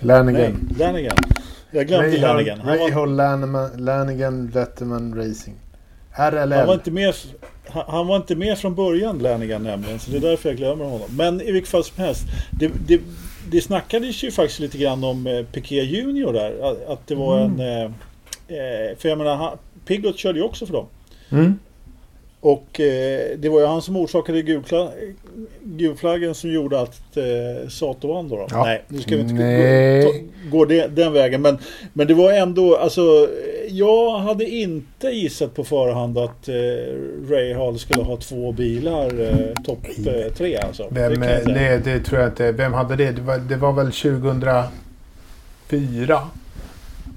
Nej, 0.00 0.54
Lanigan. 0.78 1.16
Jag 1.70 1.86
glömde 1.86 2.18
Lanigan. 2.18 2.60
Han 2.60 2.78
var, 2.78 2.88
Rahal 2.90 3.16
Lanigan, 3.16 3.70
Lanigan 3.76 4.50
Letterman 4.54 5.14
Racing. 5.14 5.56
RLL. 6.18 6.52
han, 6.52 6.66
var 6.66 6.74
inte 6.74 6.90
med, 6.90 7.14
han, 7.68 7.84
han 7.88 8.06
var 8.06 8.16
inte 8.16 8.36
med 8.36 8.58
från 8.58 8.74
början 8.74 9.18
Lanigan 9.18 9.62
nämligen. 9.62 9.98
Så 9.98 10.10
det 10.10 10.16
är 10.16 10.20
därför 10.20 10.48
jag 10.48 10.56
glömmer 10.56 10.84
honom. 10.84 11.08
Men 11.10 11.40
i 11.40 11.52
vilket 11.52 11.70
fall 11.70 11.84
som 11.84 12.04
helst. 12.04 12.22
Det, 12.50 12.70
det, 12.86 13.00
det 13.50 13.60
snackades 13.60 14.22
ju 14.24 14.30
faktiskt 14.30 14.60
lite 14.60 14.78
grann 14.78 15.04
om 15.04 15.26
eh, 15.26 15.42
Piquet 15.44 15.86
Junior 15.86 16.32
där. 16.32 16.70
Att, 16.70 16.86
att 16.88 17.06
det 17.06 17.14
var 17.14 17.40
Mm. 17.40 17.60
en... 17.60 17.66
Eh, 17.82 17.84
eh, 18.48 18.96
för 18.98 19.08
jag 19.08 19.18
menar, 19.18 19.58
han, 19.86 19.88
Piggot 19.96 20.18
körde 20.18 20.38
ju 20.38 20.44
också 20.44 20.66
för 20.66 20.72
dem. 20.72 20.86
Mm. 21.30 21.58
Och 22.40 22.80
eh, 22.80 23.38
det 23.38 23.48
var 23.48 23.60
ju 23.60 23.66
han 23.66 23.82
som 23.82 23.96
orsakade 23.96 24.42
gulfla, 24.42 24.90
gulflaggen 25.62 26.34
som 26.34 26.52
gjorde 26.52 26.80
att 26.80 27.16
eh, 27.16 27.68
Sato 27.68 28.14
vann 28.14 28.28
då. 28.28 28.36
då. 28.36 28.46
Ja. 28.50 28.64
Nej, 28.64 28.82
nu 28.88 29.00
ska 29.00 29.16
vi 29.16 29.22
inte 29.22 29.34
Nej. 29.34 30.04
gå, 30.04 30.12
ta, 30.12 30.18
gå 30.50 30.64
det, 30.64 30.86
den 30.86 31.12
vägen. 31.12 31.42
Men, 31.42 31.58
men 31.92 32.06
det 32.06 32.14
var 32.14 32.32
ändå, 32.32 32.76
alltså 32.76 33.28
jag 33.68 34.18
hade 34.18 34.44
inte 34.44 35.08
gissat 35.08 35.54
på 35.54 35.64
förhand 35.64 36.18
att 36.18 36.48
eh, 36.48 36.54
Ray 37.30 37.54
Hall 37.54 37.78
skulle 37.78 38.02
ha 38.02 38.16
två 38.16 38.52
bilar 38.52 39.20
eh, 39.20 39.62
topp 39.64 39.86
eh, 40.06 40.32
tre 40.32 40.56
alltså. 40.56 40.86
Vem, 40.90 41.20
det 41.20 41.42
nej, 41.46 41.80
det 41.84 42.00
tror 42.00 42.20
jag 42.20 42.30
inte. 42.30 42.52
Vem 42.52 42.72
hade 42.72 42.96
det? 42.96 43.12
Det 43.12 43.22
var, 43.22 43.38
det 43.38 43.56
var 43.56 43.72
väl 43.72 43.92
2004 43.92 44.70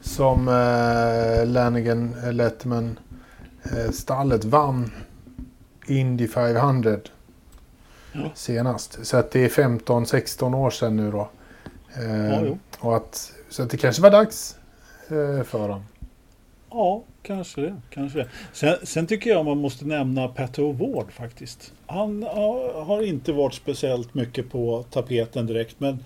som 0.02 0.48
eh, 0.48 1.46
Lanigan 1.48 2.16
eh, 2.24 2.34
Letterman 2.34 3.00
eh, 3.64 3.92
stallet 3.92 4.44
vann 4.46 4.92
Indy 5.88 6.28
500 6.28 6.98
Ja. 8.14 8.32
senast. 8.36 9.06
Så 9.06 9.18
att 9.18 9.32
det 9.32 9.40
är 9.46 9.50
15-16 9.50 10.56
år 10.56 10.70
sedan 10.70 10.96
nu 10.96 11.12
då. 11.12 11.30
Eh, 11.98 12.30
Ja, 12.34 12.58
och 12.80 12.96
att, 12.96 13.34
så 13.50 13.64
att 13.64 13.70
det 13.70 13.78
kanske 13.78 14.02
var 14.02 14.12
dags 14.12 14.58
eh, 15.08 15.44
för 15.44 15.60
honom. 15.60 15.84
Ja, 16.72 17.04
kanske 17.22 17.62
det. 17.62 17.76
Kanske 17.90 18.20
det. 18.20 18.28
Sen, 18.54 18.76
sen 18.84 19.08
tycker 19.08 19.30
jag 19.30 19.46
man 19.46 19.58
måste 19.58 19.86
nämna 19.86 20.28
Petter 20.28 20.74
Ward 20.74 21.12
faktiskt. 21.12 21.74
Han 21.88 22.24
har 22.76 23.04
inte 23.04 23.32
varit 23.34 23.54
speciellt 23.54 24.14
mycket 24.14 24.52
på 24.52 24.86
tapeten 24.92 25.46
direkt. 25.46 25.80
Men 25.80 26.04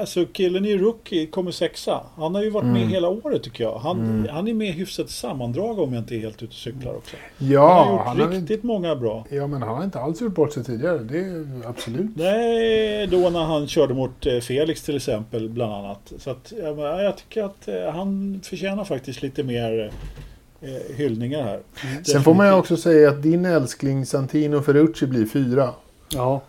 alltså 0.00 0.24
killen 0.32 0.64
i 0.64 0.76
Rookie 0.78 1.26
kommer 1.26 1.50
sexa. 1.50 2.00
Han 2.16 2.34
har 2.34 2.42
ju 2.42 2.50
varit 2.50 2.64
med 2.66 2.76
Mm. 2.76 2.88
hela 2.88 3.08
året 3.08 3.42
tycker 3.42 3.64
jag. 3.64 3.78
Han, 3.78 4.00
Mm. 4.00 4.28
han 4.34 4.48
är 4.48 4.54
med 4.54 4.68
i 4.68 4.72
hyfsat 4.72 5.10
sammandrag 5.10 5.78
om 5.78 5.92
jag 5.94 6.00
inte 6.02 6.14
är 6.14 6.18
helt 6.18 6.34
ute 6.36 6.44
och 6.46 6.52
cyklar 6.52 6.94
också. 6.94 7.16
han 7.38 7.48
Ja, 7.50 7.68
har 7.84 7.92
gjort 7.92 8.00
han 8.06 8.20
har, 8.20 8.28
riktigt 8.28 8.50
inte, 8.50 8.66
många 8.66 8.96
bra. 8.96 9.26
ja, 9.30 9.46
men 9.46 9.62
han 9.62 9.76
har 9.76 9.84
inte 9.84 10.00
alls 10.00 10.20
gjort 10.20 10.34
bort 10.34 10.52
sig 10.52 10.64
tidigare. 10.64 10.98
Det 10.98 11.18
är 11.18 11.46
absolut. 11.68 12.10
Nej, 12.16 13.06
då 13.06 13.30
när 13.30 13.44
han 13.44 13.66
körde 13.66 13.94
mot 13.94 14.26
eh, 14.26 14.38
Felix 14.40 14.82
till 14.82 14.96
exempel 14.96 15.48
bland 15.48 15.72
annat. 15.72 16.12
Så 16.18 16.30
att, 16.30 16.52
ja, 16.62 17.02
jag 17.02 17.16
tycker 17.16 17.42
att 17.44 17.68
eh, 17.68 17.90
han 17.94 18.40
förtjänar 18.44 18.84
faktiskt 18.84 19.22
lite 19.22 19.42
mer 19.42 19.92
eh, 20.60 20.96
hyllningar 20.96 21.42
här. 21.42 21.60
Sen 22.04 22.22
får 22.22 22.34
man 22.34 22.46
ju 22.46 22.52
också 22.52 22.76
säga 22.76 23.08
att 23.08 23.22
din 23.22 23.44
älskling 23.44 24.06
Santino 24.06 24.62
Ferrucci 24.62 25.06
blir 25.06 25.26
fyra. 25.26 25.70
Ja. 26.14 26.40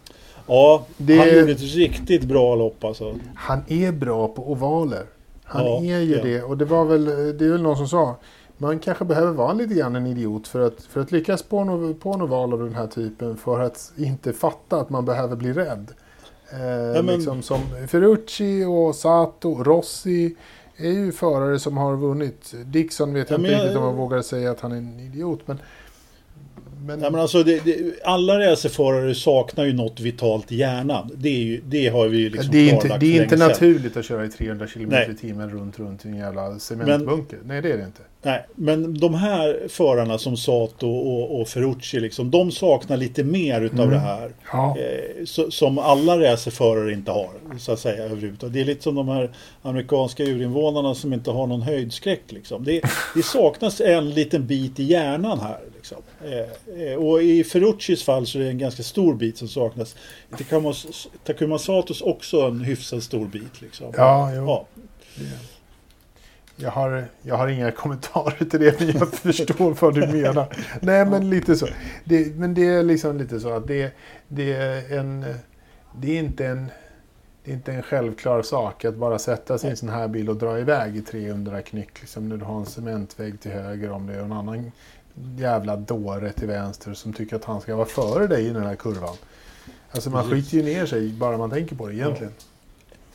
Ja, 0.48 0.86
Det- 0.98 1.18
han 1.18 1.40
gjorde 1.40 1.52
ett 1.52 1.62
riktigt 1.76 2.24
bra 2.24 2.56
lopp 2.56 2.84
alltså. 2.84 3.16
Han 3.36 3.60
är 3.68 3.92
bra 3.92 4.28
på 4.28 4.52
ovaler. 4.52 5.04
Han 5.44 5.66
Ja, 5.66 5.78
är 5.96 6.00
ju 6.00 6.16
ja. 6.16 6.24
det. 6.24 6.44
Och 6.44 6.58
det 6.58 6.66
var 6.66 6.86
väl, 6.86 7.06
det 7.38 7.46
är 7.46 7.50
väl 7.52 7.62
någon 7.62 7.78
som 7.78 7.88
sa. 7.88 8.16
Man 8.58 8.80
kanske 8.80 9.06
behöver 9.06 9.32
vara 9.32 9.54
lite 9.54 9.74
grann 9.74 9.96
en 9.96 10.08
idiot 10.08 10.48
för 10.48 10.62
att, 10.62 10.82
för 10.82 11.02
att 11.02 11.12
lyckas 11.12 11.44
på 11.44 11.58
en, 11.58 11.94
på 11.94 12.12
en 12.14 12.22
oval 12.22 12.54
av 12.54 12.60
den 12.60 12.76
här 12.76 12.88
typen. 12.88 13.38
För 13.38 13.60
att 13.60 13.92
inte 13.98 14.34
fatta 14.34 14.80
att 14.80 14.90
man 14.90 15.06
behöver 15.06 15.36
bli 15.36 15.54
rädd. 15.54 15.92
Eh, 16.52 16.58
men- 17.04 17.06
liksom 17.06 17.42
som 17.42 17.60
Ferrucci 17.88 18.66
och 18.66 18.96
Sato, 18.96 19.64
Rossi 19.64 20.36
är 20.78 20.90
ju 20.92 21.12
förare 21.12 21.60
som 21.60 21.78
har 21.78 21.96
vunnit. 21.96 22.54
Dixon 22.66 23.14
vet 23.14 23.30
jag 23.30 23.40
Ja, 23.40 23.42
inte 23.44 23.52
jag- 23.54 23.62
riktigt 23.62 23.78
om 23.78 23.84
man 23.84 23.96
vågar 23.96 24.22
säga 24.22 24.52
att 24.52 24.60
han 24.62 24.72
är 24.72 24.78
en 24.78 25.00
idiot. 25.00 25.40
Men, 25.46 25.60
men, 26.86 27.02
Ja, 27.02 27.10
men 27.10 27.22
alltså, 27.22 27.44
det, 27.44 27.66
det, 27.66 28.04
alla 28.04 28.40
racerförare 28.40 29.16
saknar 29.16 29.66
ju 29.66 29.74
något 29.74 30.00
vitalt 30.00 30.52
i 30.52 30.56
hjärnan. 30.56 31.12
Det, 31.16 31.30
är 31.30 31.44
ju, 31.44 31.62
det 31.66 31.88
har 31.88 32.08
vi 32.08 32.18
ju 32.18 32.30
liksom 32.30 32.52
det 32.52 32.70
är 32.70 32.74
inte, 32.74 32.98
det 32.98 33.18
är 33.18 33.24
inte 33.24 33.38
sedan. 33.38 33.48
naturligt 33.48 33.98
att 33.98 34.06
köra 34.06 34.26
i 34.26 34.30
300 34.30 34.68
km 34.68 34.90
Nej. 34.90 35.10
i 35.12 35.16
timmen 35.18 35.50
runt, 35.50 35.80
runt 35.80 36.06
i 36.06 36.08
en 36.08 36.18
jävla 36.18 36.60
cementbunker. 36.60 37.40
Nej, 37.46 37.62
det 37.62 37.72
är 37.72 37.78
det 37.78 37.84
inte. 37.84 38.02
Nej, 38.22 38.46
men 38.56 38.98
de 39.00 39.14
här 39.14 39.60
förarna 39.70 40.18
som 40.18 40.38
Sato 40.38 40.90
och, 40.90 41.42
och 41.42 41.48
Ferrucci, 41.48 42.00
liksom, 42.00 42.32
de 42.32 42.52
saknar 42.52 42.98
lite 42.98 43.24
mer 43.24 43.62
utav 43.62 43.80
Mm. 43.80 43.90
det 43.90 44.00
här. 44.00 44.32
Ja. 44.52 44.78
Eh, 44.80 45.26
så, 45.26 45.52
som 45.52 45.78
alla 45.78 46.20
racerförare 46.20 46.94
inte 46.94 47.12
har, 47.12 47.30
så 47.60 47.72
att 47.72 47.80
säga, 47.80 48.04
överhuvudtaget. 48.04 48.54
Det 48.54 48.62
är 48.62 48.66
lite 48.66 48.84
som 48.84 48.96
de 48.96 49.08
här 49.08 49.32
amerikanska 49.62 50.24
urinvånarna 50.24 50.96
som 50.96 51.14
inte 51.14 51.32
har 51.32 51.48
någon 51.48 51.62
höjdskräck. 51.62 52.22
Liksom. 52.30 52.64
Det, 52.64 52.82
det 53.16 53.24
saknas 53.24 53.82
en 53.82 54.10
liten 54.10 54.48
bit 54.48 54.80
i 54.80 54.84
hjärnan 54.84 55.40
här. 55.40 55.60
Liksom. 55.86 56.04
Eh, 56.24 56.92
eh, 56.92 56.96
och 56.96 57.24
i 57.24 57.44
Ferruccis 57.44 58.04
fall 58.04 58.28
så 58.28 58.40
är 58.40 58.44
det 58.44 58.50
en 58.50 58.58
ganska 58.58 58.84
stor 58.84 59.16
bit 59.16 59.38
som 59.38 59.48
saknas. 59.48 59.96
I 60.40 60.44
Takuma, 61.24 61.60
Satos 61.60 62.02
också 62.02 62.42
en 62.42 62.62
hyfsat 62.62 63.04
stor 63.04 63.28
bit. 63.28 63.62
Liksom. 63.62 63.94
Ja, 63.98 64.34
jo. 64.36 64.46
Ja. 64.46 64.68
Jag 66.56 66.72
har, 66.72 67.06
jag 67.22 67.36
har 67.36 67.48
inga 67.48 67.72
kommentarer 67.82 68.46
till 68.46 68.60
det, 68.60 68.80
men 68.80 68.92
jag 68.92 69.14
förstår 69.14 69.82
vad 69.82 69.96
du 69.96 70.08
menar. 70.08 70.56
Nej, 70.82 71.06
men 71.06 71.30
lite 71.30 71.56
så. 71.56 71.68
Det, 72.04 72.36
men 72.36 72.54
det 72.54 72.66
är 72.66 72.84
liksom 72.84 73.18
lite 73.18 73.40
så 73.40 73.50
att 73.50 73.68
det, 73.68 73.92
det 74.28 74.54
är 74.54 75.00
en... 75.00 75.26
Det 75.98 76.12
är 76.12 76.20
inte 76.20 76.46
en... 76.46 76.72
Det 77.44 77.52
är 77.52 77.56
inte 77.56 77.74
en 77.74 77.84
självklar 77.84 78.42
sak 78.42 78.86
att 78.86 78.96
bara 78.96 79.20
sätta 79.20 79.58
sig 79.58 79.68
i 79.68 79.72
en 79.72 79.78
sån 79.78 79.90
här 79.90 80.08
bil 80.08 80.30
och 80.30 80.36
dra 80.36 80.60
iväg 80.60 80.98
i 80.98 81.02
300 81.02 81.62
knyck. 81.62 82.02
Liksom 82.02 82.30
när 82.30 82.38
du 82.38 82.46
har 82.46 82.60
en 82.60 82.66
cementvägg 82.66 83.40
till 83.40 83.52
höger 83.52 83.92
om 83.92 84.08
det 84.08 84.14
är 84.14 84.20
en 84.20 84.32
annan 84.32 84.72
jävla 85.38 85.76
dåre 85.76 86.32
till 86.32 86.48
vänster 86.48 86.94
som 86.94 87.14
tycker 87.14 87.36
att 87.36 87.46
han 87.46 87.62
ska 87.62 87.76
vara 87.76 87.86
före 87.88 88.28
dig 88.28 88.46
i 88.46 88.50
den 88.50 88.64
här 88.64 88.76
kurvan. 88.76 89.16
Alltså 89.92 90.10
man 90.10 90.30
skiter 90.30 90.58
ju 90.58 90.64
ner 90.64 90.86
sig 90.86 91.10
bara 91.10 91.38
man 91.38 91.50
tänker 91.50 91.76
på 91.76 91.88
det 91.88 91.94
egentligen. 91.96 92.34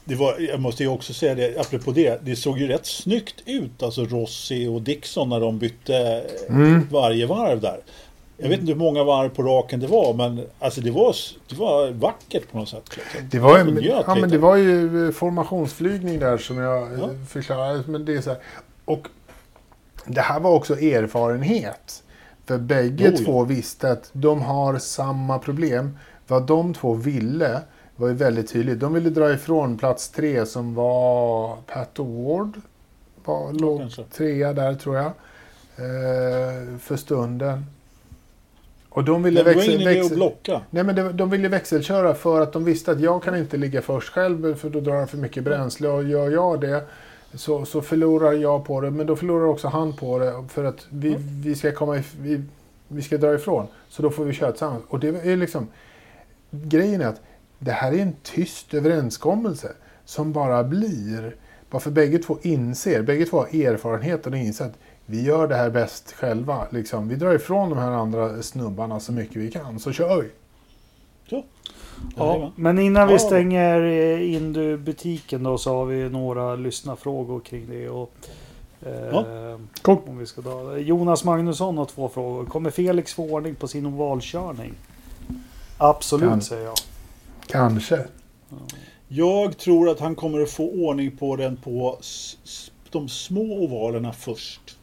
Det 0.05 0.15
var, 0.15 0.37
jag 0.39 0.61
måste 0.61 0.83
ju 0.83 0.89
också 0.89 1.13
säga 1.15 1.35
det, 1.35 1.59
apropå 1.61 1.93
det, 1.93 2.21
det 2.25 2.37
såg 2.37 2.59
ju 2.59 2.67
rätt 2.67 2.87
snyggt 2.87 3.35
ut, 3.47 3.83
alltså 3.83 4.05
Rossi 4.05 4.67
och 4.67 4.83
Dixon 4.83 5.29
när 5.29 5.41
de 5.41 5.59
bytte 5.59 6.25
Mm. 6.49 6.87
varje 6.91 7.27
varv 7.27 7.61
där. 7.61 7.81
Jag 8.37 8.49
vet 8.49 8.61
inte 8.61 8.73
hur 8.73 8.79
många 8.79 9.05
varv 9.05 9.29
på 9.29 9.43
raken 9.43 9.81
det 9.81 9.87
var, 9.87 10.15
men 10.15 10.47
alltså 10.59 10.81
det 10.81 10.91
var, 10.91 11.17
det 11.49 11.57
var 11.57 11.91
vackert 11.91 12.51
på 12.53 12.59
något 12.59 12.69
sätt. 12.69 12.97
Liksom. 12.97 13.29
Det 13.31 13.39
var, 13.39 13.59
ju, 13.59 13.81
ja, 14.07 14.15
men 14.15 14.31
det 14.31 14.39
var 14.39 14.57
ju 14.57 15.07
eh, 15.07 15.13
formationsflygning 15.13 16.19
där 16.19 16.39
som 16.39 16.59
jag 16.59 16.83
Ja. 16.93 16.99
ja. 16.99 17.09
förklarade. 17.29 17.83
Men 17.87 18.05
det 18.05 18.15
är 18.15 18.21
så 18.21 18.31
här. 18.31 18.39
Och 18.85 19.07
det 20.15 20.21
här 20.21 20.41
var 20.41 20.51
också 20.51 20.81
erfarenhet. 20.81 22.03
För 22.45 22.59
bägge 22.59 23.11
ja. 23.11 23.25
två 23.25 23.45
visste 23.45 23.91
att 23.93 24.11
de 24.13 24.43
har 24.43 24.79
samma 24.79 25.39
problem. 25.39 25.99
Vad 26.27 26.47
de 26.47 26.75
två 26.75 26.95
ville 26.95 27.61
var 27.97 28.09
ju 28.09 28.15
väldigt 28.15 28.53
tydligt. 28.53 28.81
De 28.81 28.95
ville 28.95 29.11
dra 29.11 29.33
ifrån 29.33 29.79
plats 29.79 30.09
tre 30.09 30.47
som 30.47 30.75
var 30.75 31.57
Pat 31.67 31.99
Ward. 31.99 32.61
Var, 33.25 33.53
låg 33.53 33.81
kanske. 33.81 34.05
trea 34.05 34.53
där 34.53 34.75
tror 34.75 34.97
jag. 34.97 35.07
Eh, 35.77 36.79
för 36.79 36.97
stunden. 36.97 37.65
Och 38.89 39.05
de 39.05 39.23
ville 39.23 39.41
det 39.41 39.45
var 39.45 39.55
växla, 39.55 39.73
ingen 39.73 39.89
idé 39.89 40.01
att 40.01 40.15
blocka. 40.15 40.61
Nej, 40.71 40.85
men 40.85 41.17
de 41.17 41.31
ville 41.31 41.49
växelköra 41.49 42.15
för 42.15 42.41
att 42.41 42.53
de 42.53 42.65
visste 42.65 42.93
att 42.93 43.01
jag 43.01 43.23
kan 43.23 43.37
inte 43.37 43.57
ligga 43.57 43.83
först 43.83 44.09
själv 44.09 44.55
för 44.55 44.71
då 44.71 44.81
drar 44.81 44.95
jag 44.95 45.11
för 45.11 45.17
mycket 45.17 45.45
bränsle 45.45 45.89
och 45.89 46.05
gör 46.05 46.31
jag 46.31 46.61
det 46.61 46.85
så, 47.35 47.65
så 47.65 47.83
förlorar 47.83 48.33
jag 48.33 48.65
på 48.65 48.81
det 48.81 48.91
men 48.91 49.07
då 49.07 49.17
förlorar 49.17 49.47
också 49.47 49.69
han 49.69 49.93
på 49.93 50.19
det 50.19 50.45
för 50.49 50.65
att 50.65 50.87
vi, 50.91 51.17
vi 51.19 51.55
ska 51.55 51.73
komma 51.73 52.03
vi, 52.21 52.43
vi 52.89 53.03
ska 53.03 53.19
dra 53.19 53.35
ifrån. 53.35 53.67
Så 53.89 54.03
då 54.03 54.11
får 54.11 54.25
vi 54.25 54.33
köra 54.33 54.51
tillsammans. 54.51 54.85
Och 54.89 55.01
det 55.01 55.09
är 55.09 55.37
liksom 55.37 55.69
grejen 56.51 57.01
är 57.01 57.07
att 57.07 57.21
det 57.59 57.73
här 57.73 57.93
är 57.93 57.99
en 57.99 58.17
tyst 58.23 58.75
överenskommelse 58.75 59.73
som 60.05 60.33
bara 60.33 60.65
blir 60.65 61.37
bara 61.71 61.81
för 61.81 61.91
bägge 61.91 62.19
två 62.19 62.39
inser, 62.43 63.03
bägge 63.03 63.27
två 63.27 63.39
har 63.39 63.47
erfarenheten 63.47 64.33
och 64.33 64.39
inser 64.39 64.65
att 64.65 64.79
vi 65.07 65.23
gör 65.23 65.49
det 65.49 65.55
här 65.55 65.71
bäst 65.71 66.13
själva. 66.13 66.67
Liksom. 66.71 67.09
Vi 67.09 67.15
drar 67.15 67.35
ifrån 67.35 67.71
de 67.71 67.79
här 67.79 67.91
andra 67.91 68.43
snubbarna 68.43 69.01
så 69.01 69.13
mycket 69.13 69.37
vi 69.37 69.51
kan, 69.51 69.81
så 69.81 69.93
kör 69.93 70.23
vi. 70.23 70.29
Så. 71.31 71.45
Ja, 72.17 72.53
men 72.57 72.79
innan 72.79 73.07
vi 73.09 73.15
Ja. 73.15 73.19
stänger 73.19 73.81
eh, 73.83 74.35
in 74.35 74.53
du 74.53 74.77
butiken 74.77 75.43
då 75.43 75.59
så 75.59 75.75
har 75.77 75.85
vi 75.87 76.09
några 76.11 76.57
lyssnarfrågor 76.57 77.41
kring 77.41 77.67
det. 77.71 77.89
Och, 77.89 78.13
eh, 78.87 79.59
Cool. 79.83 79.97
om 80.07 80.19
vi 80.19 80.27
ska 80.27 80.43
ta. 80.43 80.77
Jonas 80.77 81.25
Magnusson 81.25 81.79
har 81.79 81.85
två 81.85 82.09
frågor. 82.09 82.45
Kommer 82.45 82.71
Felix 82.71 83.15
få 83.15 83.25
ordning 83.31 83.55
på 83.55 83.69
sin 83.69 83.87
ovalkörning? 83.87 84.73
Absolut 85.79 86.29
Kan. 86.31 86.43
säger 86.43 86.65
jag. 86.65 86.77
Kanske. 87.47 88.05
Jag 89.09 89.59
tror 89.59 89.89
att 89.89 90.01
han 90.01 90.15
kommer 90.15 90.41
att 90.41 90.51
få 90.51 90.71
ordning 90.71 91.17
på 91.17 91.37
den 91.37 91.57
på 91.57 91.99
de 92.91 93.09
små 93.09 93.43
ovalerna 93.65 94.13
först. 94.13 94.77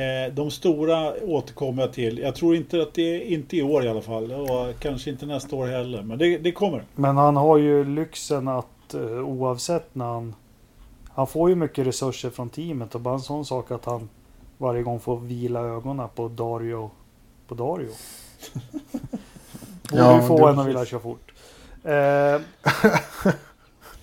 Eh, 0.00 0.32
De 0.34 0.50
stora 0.50 1.14
återkommer 1.24 1.82
jag 1.82 1.92
till. 1.92 2.18
Jag 2.18 2.34
tror 2.34 2.56
inte 2.56 2.82
att 2.82 2.94
det 2.94 3.02
är, 3.02 3.20
inte 3.20 3.56
i 3.56 3.62
år 3.62 3.84
i 3.84 3.88
alla 3.88 4.00
fall. 4.02 4.32
Och 4.32 4.78
kanske 4.80 5.10
inte 5.10 5.26
nästa 5.26 5.56
år 5.56 5.66
heller. 5.66 6.02
Men 6.02 6.18
det, 6.18 6.38
det 6.38 6.52
kommer. 6.52 6.84
Men 6.94 7.16
han 7.16 7.36
har 7.36 7.56
ju 7.58 7.84
lyxen 7.84 8.48
att 8.48 8.94
eh, 8.94 9.00
oavsett 9.02 9.94
när 9.94 10.04
han... 10.04 10.34
Han 11.08 11.26
får 11.26 11.48
ju 11.48 11.54
mycket 11.54 11.86
resurser 11.86 12.30
från 12.30 12.48
teamet 12.48 12.94
och 12.94 13.00
bara 13.00 13.14
en 13.14 13.20
sån 13.20 13.44
sak 13.44 13.70
att 13.70 13.84
han 13.84 14.08
varje 14.58 14.82
gång 14.82 15.00
får 15.00 15.16
vila 15.20 15.60
ögonen 15.60 16.08
på 16.14 16.28
Dario. 16.28 16.90
På 17.48 17.54
Dario. 17.54 17.88
Borde 19.90 20.02
Ja, 20.02 20.20
ju 20.20 20.26
få 20.28 20.46
en 20.48 20.58
att 20.58 20.66
vilja 20.66 20.84
köra 20.84 21.00
fort. 21.00 21.32
Eh, 21.84 22.40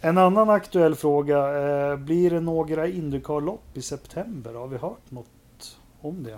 en 0.01 0.17
annan 0.17 0.49
aktuell 0.49 0.95
fråga. 0.95 1.37
Eh, 1.37 1.95
blir 1.97 2.29
det 2.29 2.39
några 2.39 2.87
Indycar-lopp 2.87 3.77
i 3.77 3.81
september? 3.81 4.53
Har 4.53 4.67
vi 4.67 4.77
hört 4.77 5.11
något 5.11 5.25
om 6.05 6.23
det? 6.23 6.37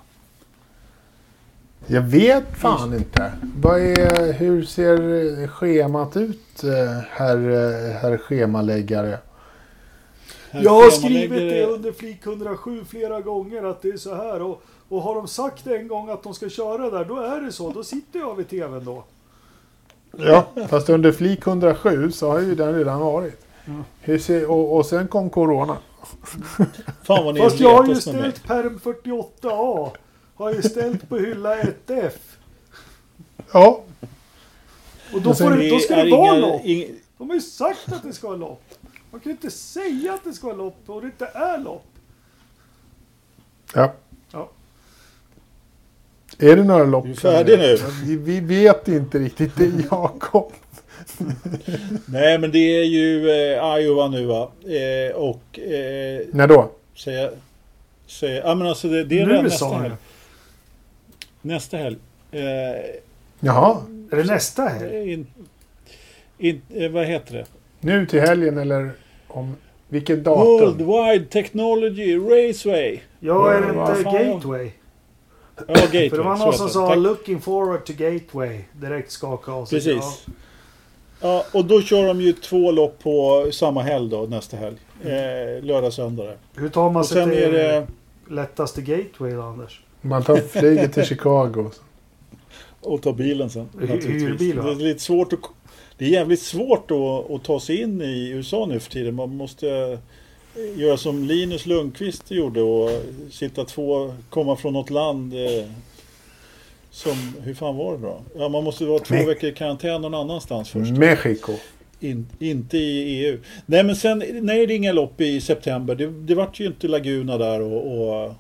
Jag 1.88 2.02
vet 2.02 2.44
fan 2.58 2.94
inte. 2.94 3.32
Vad 3.62 3.80
är, 3.82 4.34
hur 4.34 4.64
ser 4.64 5.48
schemat 5.48 6.18
ut, 6.18 6.64
eh, 6.64 6.70
herr, 7.10 7.38
eh, 7.50 7.92
herr 7.96 8.18
schemaläggare? 8.18 9.18
Här 10.52 10.64
Jag 10.64 10.72
har 10.72 10.82
schemalägger- 10.82 10.92
skrivit 11.28 11.52
det 11.52 11.66
under 11.66 11.92
flik 11.92 12.26
107 12.26 12.86
flera 12.88 13.22
gånger 13.22 13.64
att 13.64 13.82
det 13.82 13.90
är 13.90 13.98
så 13.98 14.16
här. 14.16 14.42
Och, 14.42 14.62
och 14.90 15.02
har 15.02 15.16
de 15.16 15.28
sagt 15.28 15.68
en 15.68 15.88
gång 15.88 16.10
att 16.10 16.24
de 16.24 16.34
ska 16.34 16.50
köra 16.50 16.90
där, 16.90 17.06
då 17.06 17.18
är 17.20 17.42
det 17.42 17.52
så. 17.52 17.72
Då 17.72 17.84
sitter 17.84 18.20
jag 18.20 18.36
vid 18.36 18.50
tvn 18.50 18.86
då. 18.86 19.04
Ja, 20.18 20.48
fast 20.70 20.90
under 20.90 21.12
flik 21.12 21.48
107 21.48 22.12
så 22.12 22.30
har 22.32 22.40
ju 22.40 22.56
den 22.56 22.76
redan 22.76 23.00
varit. 23.00 23.42
Mm. 23.66 23.84
Hur 24.02 24.18
ser, 24.20 24.52
och, 24.52 24.76
och 24.78 24.86
sen 24.86 25.08
kom 25.08 25.30
Corona. 25.30 25.78
Fan 27.04 27.26
vad 27.26 27.34
ni 27.34 27.40
Fast 27.40 27.60
jag 27.60 27.76
har 27.78 27.88
ju 27.88 27.96
ställt 27.96 28.44
perm 28.44 28.80
48A. 28.84 29.92
Har 30.36 30.54
ju 30.54 30.62
ställt 30.62 31.10
på 31.10 31.18
hylla 31.18 31.56
1F. 31.64 32.12
Ja, 33.54 33.82
Och 35.14 35.22
då, 35.22 35.34
får 35.34 35.52
det, 35.52 35.70
då 35.70 35.80
ska 35.80 35.96
är 35.96 36.06
det 36.06 36.12
vara 36.12 36.38
inga- 36.38 36.48
lopp. 36.48 36.62
ing- 36.64 36.96
De 37.18 37.28
har 37.30 37.36
ju 37.36 37.42
sagt 37.42 37.92
att 37.92 38.04
det 38.04 38.14
ska 38.14 38.28
vara 38.28 38.38
lopp. 38.38 38.64
Man 39.12 39.22
kan 39.22 39.30
ju 39.30 39.32
inte 39.32 39.52
säga 39.52 40.14
att 40.14 40.24
det 40.24 40.34
ska 40.34 40.48
vara 40.48 40.58
lopp 40.58 40.78
och 40.86 41.02
det 41.02 41.08
inte 41.08 41.26
är 41.26 41.58
lopp. 41.58 41.86
ja. 43.74 43.94
Är 46.40 46.56
det 46.56 46.64
några 46.64 46.84
lopp? 46.84 47.06
Är 47.06 47.10
du 47.10 47.16
färdig 47.16 47.60
nu? 47.60 47.78
Vi, 48.04 48.16
vi 48.18 48.40
vet 48.40 48.88
inte 48.88 49.20
riktigt. 49.20 49.56
Det 49.56 49.66
är 49.66 49.86
Jakob. 49.92 50.52
Nej, 52.06 52.38
men 52.38 52.52
det 52.52 52.80
är 52.80 52.84
ju 52.84 53.30
eh, 53.30 53.78
Iowa 53.80 54.08
nu 54.08 54.26
va. 54.26 54.52
Eh, 54.64 55.16
och... 55.16 55.60
Eh, 55.60 56.22
När 56.32 56.48
då? 56.48 56.72
säga, 56.96 57.30
säga, 58.08 58.44
ja 58.46 58.56
men 58.56 58.68
alltså 58.68 58.88
det, 58.88 59.04
det 59.04 59.20
är 59.20 59.26
Nu 59.26 59.42
nästa 59.42 59.66
helg. 59.66 59.96
Nästa 61.42 61.78
helg. 61.78 61.98
Eh, 62.32 62.42
Jaha. 63.40 63.78
Är 64.12 64.16
det 64.16 64.24
nästa 64.24 64.62
helg? 64.62 65.14
in, 65.14 65.28
in, 66.38 66.62
eh, 66.70 66.92
vad 66.92 67.06
heter 67.06 67.34
det? 67.34 67.46
Nu 67.80 68.06
till 68.06 68.22
helgen 68.22 68.58
eller 68.58 68.92
om 69.28 69.56
vilket 69.88 70.24
datum? 70.24 70.86
Worldwide 70.86 71.26
Technology 71.26 72.18
Raceway. 72.18 73.00
Ja, 73.20 73.54
är 73.54 73.62
det 73.62 73.68
inte? 73.68 74.04
Gateway? 74.04 74.72
Ja, 75.56 75.64
Gateway. 75.74 76.10
För 76.10 76.18
det 76.18 76.24
var 76.24 76.38
någon 76.38 76.54
som 76.54 76.70
sa. 76.70 76.96
'Looking 76.96 77.42
forward 77.42 77.86
to 77.86 77.94
Gateway' 77.94 78.62
direkt 78.74 79.12
skaka 79.12 79.52
av 79.52 79.66
sig. 79.66 79.78
Precis. 79.80 80.24
Ja, 80.28 80.34
och 81.52 81.66
då 81.66 81.82
kör 81.82 82.08
de 82.08 82.22
ju 82.22 82.34
två 82.34 82.72
lopp 82.72 83.00
på 83.04 83.48
samma 83.52 83.82
helg 83.82 84.10
då, 84.10 84.22
nästa 84.22 84.58
helg. 84.58 84.78
Eh, 85.04 85.64
lördag, 85.64 85.94
söndag. 85.94 86.24
där. 86.24 86.38
Ja. 86.54 86.62
Hur 86.62 86.70
tar 86.70 86.90
man 86.90 87.00
Och 87.00 87.06
sig 87.06 87.18
sen 87.18 87.30
till 87.30 87.40
är 87.44 87.52
det... 87.52 87.88
lättaste 88.30 88.82
Gateway 88.82 89.34
då, 89.34 89.42
Anders? 89.42 89.82
Man 90.02 90.24
tar 90.24 90.38
flyget 90.38 90.94
till 90.94 91.06
Chicago. 91.06 91.72
Och 92.82 93.02
ta 93.02 93.14
bilen 93.14 93.50
sen. 93.50 93.70
Hyrbil? 93.80 94.56
Det 94.56 94.62
är 94.72 94.76
lite 94.76 95.00
svårt 95.00 95.34
att... 95.34 95.40
Det 95.98 96.06
är 96.06 96.10
jävligt 96.10 96.42
svårt 96.42 96.92
att, 96.92 97.32
att 97.32 97.44
ta 97.44 97.60
sig 97.60 97.82
in 97.82 98.02
i 98.02 98.30
USA 98.30 98.66
nu 98.66 98.80
för 98.80 98.92
tiden. 98.92 99.16
Man 99.16 99.36
måste 99.36 99.70
eh, 100.56 100.80
göra 100.80 100.98
som 100.98 101.24
Linus 101.24 101.66
Lundqvist 101.66 102.32
gjorde 102.32 102.62
och 102.62 102.90
sitta 103.32 103.66
två, 103.66 104.14
komma 104.30 104.56
från 104.56 104.74
något 104.74 104.90
land 104.90 105.34
eh, 105.34 105.66
som, 106.96 107.34
hur 107.44 107.54
fan 107.54 107.78
var 107.78 107.98
det 107.98 108.02
då? 108.02 108.22
Ja, 108.36 108.50
man 108.50 108.64
måste 108.64 108.86
vara 108.86 109.00
två 109.00 109.16
veckor 109.16 109.50
i 109.50 109.54
karantän 109.54 110.02
någon 110.02 110.14
annanstans 110.14 110.70
först. 110.70 110.92
Mexiko. 110.92 111.54
In, 112.00 112.28
inte 112.40 112.78
i 112.78 113.26
EU. 113.26 113.40
Nej 113.66 113.84
men 113.84 113.96
sen, 113.96 114.24
nej 114.42 114.68
det 114.68 114.74
inga 114.74 114.94
lopp 114.94 115.22
i 115.22 115.42
september. 115.42 115.96
Det, 115.96 116.08
det 116.08 116.36
vart 116.36 116.60
ju 116.60 116.66
inte 116.66 116.88
Laguna 116.88 117.38
där 117.38 117.62
och, 117.62 118.24
och 118.26 118.34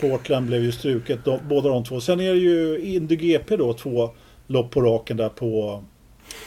Portland 0.00 0.46
blev 0.46 0.62
ju 0.62 0.72
struket, 0.72 1.24
de, 1.24 1.38
båda 1.48 1.68
de 1.68 1.84
två. 1.84 2.00
Sen 2.00 2.20
är 2.20 2.32
det 2.32 2.38
ju 2.38 2.78
Indy 2.78 3.16
GP 3.16 3.56
då, 3.56 3.72
två 3.72 4.10
lopp 4.46 4.70
på 4.70 4.80
raken 4.80 5.16
där 5.16 5.28
på 5.28 5.82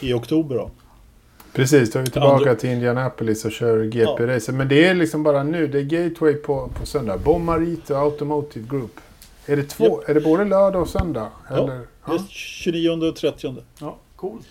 i 0.01 0.13
oktober 0.13 0.55
då. 0.55 0.71
Precis, 1.53 1.91
då 1.91 1.99
är 1.99 2.03
vi 2.03 2.09
tillbaka 2.09 2.35
Andra- 2.35 2.55
till 2.55 2.69
Indianapolis 2.69 3.45
och 3.45 3.51
kör 3.51 3.83
GP-racer. 3.83 4.53
Men 4.53 4.67
det 4.67 4.85
är 4.85 4.93
liksom 4.93 5.23
bara 5.23 5.43
nu. 5.43 5.67
Det 5.67 5.79
är 5.79 5.83
Gateway 5.83 6.33
på, 6.33 6.69
på 6.79 6.85
söndag. 6.85 7.17
Bomarito 7.17 7.93
Automotive 7.95 8.67
Group. 8.69 8.99
Är 9.45 9.55
det 9.55 9.63
två? 9.63 10.01
Är 10.07 10.13
det 10.13 10.21
både 10.21 10.45
lördag 10.45 10.81
och 10.81 10.89
söndag? 10.89 11.29
Ja, 11.49 11.55
Eller? 11.57 11.73
Är 12.15 12.27
29 12.29 12.89
och 13.09 13.15
30. 13.15 13.55
Ja, 13.79 13.97
coolt. 14.15 14.47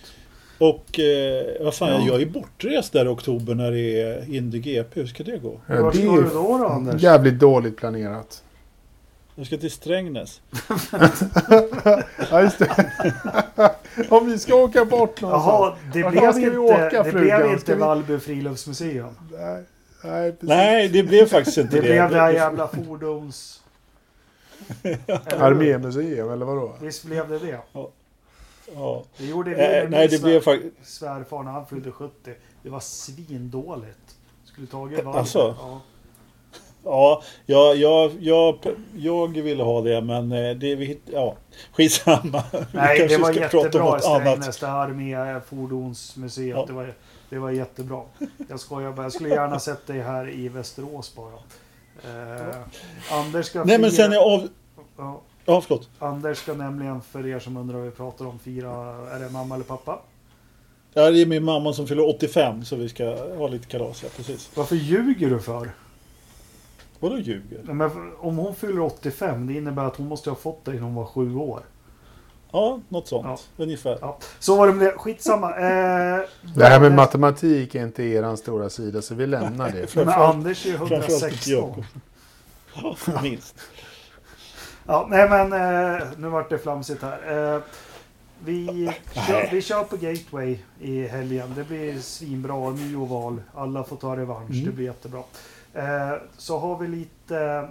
Och 0.57 0.99
eh, 0.99 1.45
vad 1.65 1.73
fan, 1.75 1.89
Ja. 1.89 2.07
jag 2.07 2.21
är 2.21 2.25
bortrest 2.25 2.93
där 2.93 3.05
i 3.05 3.07
oktober 3.07 3.55
när 3.55 3.71
det 3.71 4.01
är 4.01 4.35
Indy 4.35 4.59
GP. 4.59 4.99
Hur 4.99 5.07
ska 5.07 5.23
det 5.23 5.37
gå? 5.37 5.59
Ja, 5.67 5.73
det 5.75 5.97
ska 5.97 6.01
du 6.11 6.19
är 6.19 6.23
då 6.23 6.57
då, 6.57 6.67
Anders? 6.67 7.01
jävligt 7.01 7.39
dåligt 7.39 7.77
planerat. 7.77 8.43
Jag 9.35 9.45
ska 9.45 9.57
till 9.57 9.71
Strängnäs. 9.71 10.41
Ja, 12.31 12.41
just 12.41 12.59
det. 12.59 12.85
Om 14.09 14.27
vi 14.31 14.39
ska 14.39 14.55
åka 14.55 14.85
bort 14.85 15.21
någonstans. 15.21 15.45
Jaha, 15.59 15.75
det 15.93 16.09
blev 16.11 16.23
inte, 16.37 16.57
åka, 16.57 17.03
det 17.03 17.11
blev 17.11 17.45
inte 17.51 17.73
vi- 17.75 17.79
Vallby 17.81 18.19
friluftsmuseum. 18.19 19.15
Nej, 19.31 19.63
nej. 20.03 20.35
Nej, 20.39 20.87
det 20.89 21.03
blev 21.03 21.25
faktiskt 21.25 21.57
inte 21.57 21.75
Det 21.75 21.81
det. 21.81 21.87
blev 21.87 22.09
det 22.09 22.19
här 22.19 22.31
jävla 22.33 22.67
fordons... 22.67 23.62
Armémuseum 25.39 26.33
eller 26.33 26.45
vadå? 26.45 26.75
Visst 26.81 27.03
blev 27.03 27.29
det 27.29 27.39
det? 27.39 27.59
Ja. 28.75 29.03
Det 29.17 29.25
gjorde 29.25 29.49
vi 29.49 29.55
Eh, 29.55 29.69
med 29.69 29.91
nej, 29.91 30.07
det 30.07 30.23
blev 30.23 30.41
faktiskt... 30.41 30.75
svärfar 30.83 31.43
när 31.43 31.51
han 31.51 31.65
fyllde 31.65 31.91
70. 31.91 32.13
Det 32.63 32.69
var 32.69 32.79
svindåligt. 32.79 34.17
Skulle 34.45 34.67
tagit 34.67 35.03
Vallby. 35.03 35.19
Alltså? 35.19 35.55
Ja. 35.59 35.81
Ja, 36.85 37.23
jag, 37.45 37.75
jag, 37.77 38.11
jag, 38.19 38.57
jag 38.95 39.27
ville 39.27 39.63
ha 39.63 39.81
det 39.81 40.01
men 40.01 40.31
eh, 40.31 40.55
det 40.55 40.75
vi 40.75 40.99
ja, 41.05 41.35
skitsamma. 41.73 42.43
Vi 42.51 42.59
Nej, 42.71 42.99
det 42.99 43.07
kanske 43.07 43.17
var 43.17 43.31
jättebra. 43.31 43.99
Strängnäs. 43.99 44.57
Det 44.59 44.67
här 44.67 44.87
med 44.87 45.43
fordonsmuseet. 45.43 46.57
Ja. 46.57 46.65
Det, 46.67 46.73
var, 46.73 46.93
det 47.29 47.37
var 47.37 47.51
jättebra. 47.51 48.01
Jag 48.49 48.59
skojar 48.59 48.91
bara. 48.91 49.03
Jag 49.03 49.13
skulle 49.13 49.29
gärna 49.29 49.59
sett 49.59 49.87
dig 49.87 50.01
här 50.01 50.29
i 50.29 50.49
Västerås 50.49 51.15
bara. 51.15 51.39
Eh, 52.03 52.55
Anders 53.11 53.45
ska 53.45 53.63
Nej 53.63 53.79
men 53.79 53.91
sen 53.91 54.13
är 54.13 54.17
av... 54.17 54.49
ja, 54.97 55.21
Ja, 55.45 55.61
förlåt. 55.61 55.89
Anders 55.99 56.37
ska 56.37 56.53
nämligen, 56.53 57.01
för 57.01 57.27
er 57.27 57.39
som 57.39 57.57
undrar 57.57 57.75
vad 57.75 57.85
vi 57.85 57.91
pratar 57.91 58.25
om, 58.25 58.39
fira... 58.39 58.71
Är 59.15 59.19
det 59.19 59.29
mamma 59.29 59.55
eller 59.55 59.65
pappa? 59.65 59.99
Ja, 60.93 61.11
det 61.11 61.21
är 61.21 61.25
min 61.25 61.43
mamma 61.43 61.73
som 61.73 61.87
fyller 61.87 62.09
85 62.09 62.65
så 62.65 62.75
vi 62.75 62.89
ska 62.89 63.05
ha 63.37 63.47
lite 63.47 63.67
kalas, 63.67 64.03
ja 64.03 64.09
precis. 64.15 64.51
Varför 64.55 64.75
ljuger 64.75 65.29
du 65.29 65.39
för? 65.39 65.71
Vadå 66.99 67.17
ljuger? 67.17 67.61
Ja, 67.67 67.73
Men 67.73 67.91
om 68.19 68.37
hon 68.37 68.55
fyller 68.55 68.81
85, 68.81 69.47
det 69.47 69.53
innebär 69.53 69.83
att 69.85 69.95
hon 69.95 70.07
måste 70.07 70.29
ha 70.29 70.37
fått 70.37 70.65
dig 70.65 70.75
när 70.75 70.81
hon 70.81 70.95
var 70.95 71.05
sju 71.05 71.35
år. 71.35 71.61
Ja, 72.53 72.79
något 72.89 73.07
sånt. 73.07 73.49
Ungefär. 73.57 73.97
Ja. 74.01 74.17
Så 74.39 74.57
var 74.57 74.67
det 74.67 74.73
med 74.73 74.87
det. 74.87 74.91
Skitsamma. 74.97 75.49
Eh, 75.49 76.21
Det 76.55 76.65
här 76.65 76.79
med 76.79 76.91
matematik 76.91 77.75
är 77.75 77.83
inte 77.83 78.03
er 78.03 78.35
stora 78.35 78.69
sida 78.69 79.01
så 79.01 79.15
vi 79.15 79.27
lämnar 79.27 79.71
det. 79.71 79.95
Men 80.05 80.09
Anders 80.09 80.65
är 80.65 80.69
ju 80.69 80.77
Framförallt 80.77 81.03
inte 81.03 81.13
116. 81.13 81.53
Jakob. 81.53 81.83
Ja, 83.05 83.21
minst. 83.21 83.55
Ja, 84.85 85.07
nej 85.09 85.29
men 85.29 85.53
eh, 85.53 86.07
nu 86.17 86.27
vart 86.27 86.49
det 86.49 86.57
flamsigt 86.57 87.01
här. 87.01 87.53
Eh, 87.55 87.61
vi, 88.39 88.91
kör, 89.13 89.49
vi 89.51 89.61
kör 89.61 89.83
på 89.83 89.95
Gateway 89.95 90.59
i 90.79 91.07
helgen. 91.07 91.53
Det 91.55 91.63
blir 91.63 91.99
svinbra. 91.99 92.69
Ny 92.69 92.95
oval. 92.95 93.41
Alla 93.53 93.83
får 93.83 93.95
ta 93.95 94.17
revansch. 94.17 94.51
Mm. 94.51 94.65
Det 94.65 94.71
blir 94.71 94.85
jättebra. 94.85 95.23
Eh, 95.73 96.13
så 96.37 96.59
har 96.59 96.77
vi 96.77 96.87
lite 96.87 97.67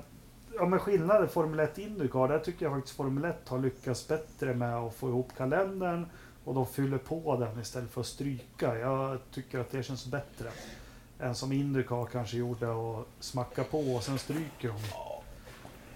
ja, 0.57 0.67
men 0.67 0.79
skillnaden 0.79 1.29
Formel 1.29 1.61
1 1.61 1.79
Indycar. 1.79 2.29
Där 2.29 2.39
tycker 2.39 2.67
jag 2.67 2.75
faktiskt 2.75 2.97
Formel 2.97 3.25
1 3.25 3.49
har 3.49 3.59
lyckats 3.59 4.09
bättre 4.09 4.55
med 4.55 4.77
att 4.77 4.95
få 4.95 5.09
ihop 5.09 5.29
kalendern. 5.37 6.07
Och 6.45 6.55
de 6.55 6.67
fyller 6.67 6.99
på 6.99 7.37
den 7.37 7.61
istället 7.61 7.91
för 7.91 8.01
att 8.01 8.07
stryka. 8.07 8.79
Jag 8.79 9.19
tycker 9.31 9.59
att 9.59 9.71
det 9.71 9.83
känns 9.83 10.07
bättre. 10.07 10.49
Än 11.21 11.35
som 11.35 11.53
Indycar 11.53 12.07
kanske 12.07 12.37
gjorde 12.37 12.69
och 12.69 13.09
smacka 13.21 13.65
på 13.65 13.79
och 13.79 14.03
sen 14.03 14.19
stryker 14.19 14.69
de. 14.69 15.12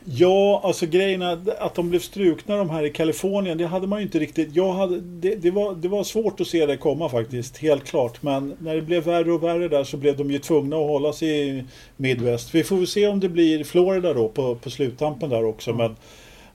Ja, 0.09 0.61
alltså 0.65 0.87
grejen 0.87 1.23
är 1.23 1.39
att 1.59 1.75
de 1.75 1.91
blev 1.91 2.01
strukna 2.01 2.57
de 2.57 2.71
här 2.71 2.83
i 2.83 2.91
Kalifornien, 2.91 3.59
det 3.59 3.67
hade 3.67 3.87
man 3.87 3.99
ju 3.99 4.05
inte 4.05 4.19
riktigt. 4.19 4.57
Jag 4.57 4.73
hade, 4.73 5.01
det, 5.01 5.35
det, 5.35 5.51
var, 5.51 5.75
det 5.75 5.89
var 5.89 6.05
svårt 6.05 6.41
att 6.41 6.47
se 6.47 6.67
det 6.67 6.77
komma 6.77 7.09
faktiskt, 7.09 7.59
helt 7.59 7.85
klart. 7.85 8.23
Men 8.23 8.57
när 8.59 8.75
det 8.75 8.83
blev 8.83 9.05
värre 9.05 9.33
och 9.33 9.43
värre 9.43 9.69
där 9.69 9.85
så 9.85 9.97
blev 9.97 10.17
de 10.17 10.31
ju 10.31 10.39
tvungna 10.39 10.77
att 10.77 10.89
hålla 10.89 11.13
sig 11.13 11.49
i 11.49 11.65
Midwest. 11.97 12.55
Vi 12.55 12.65
får 12.65 12.77
väl 12.77 12.87
se 12.87 13.07
om 13.07 13.21
det 13.21 13.29
blir 13.29 13.65
Florida 13.65 14.15
då 14.15 14.29
på, 14.29 14.55
på 14.55 14.71
sluttampen 14.71 15.31
där 15.31 15.45
också. 15.45 15.73
Men 15.73 15.97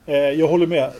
eh, 0.06 0.16
jag 0.16 0.48
håller 0.48 0.66
med. 0.66 0.90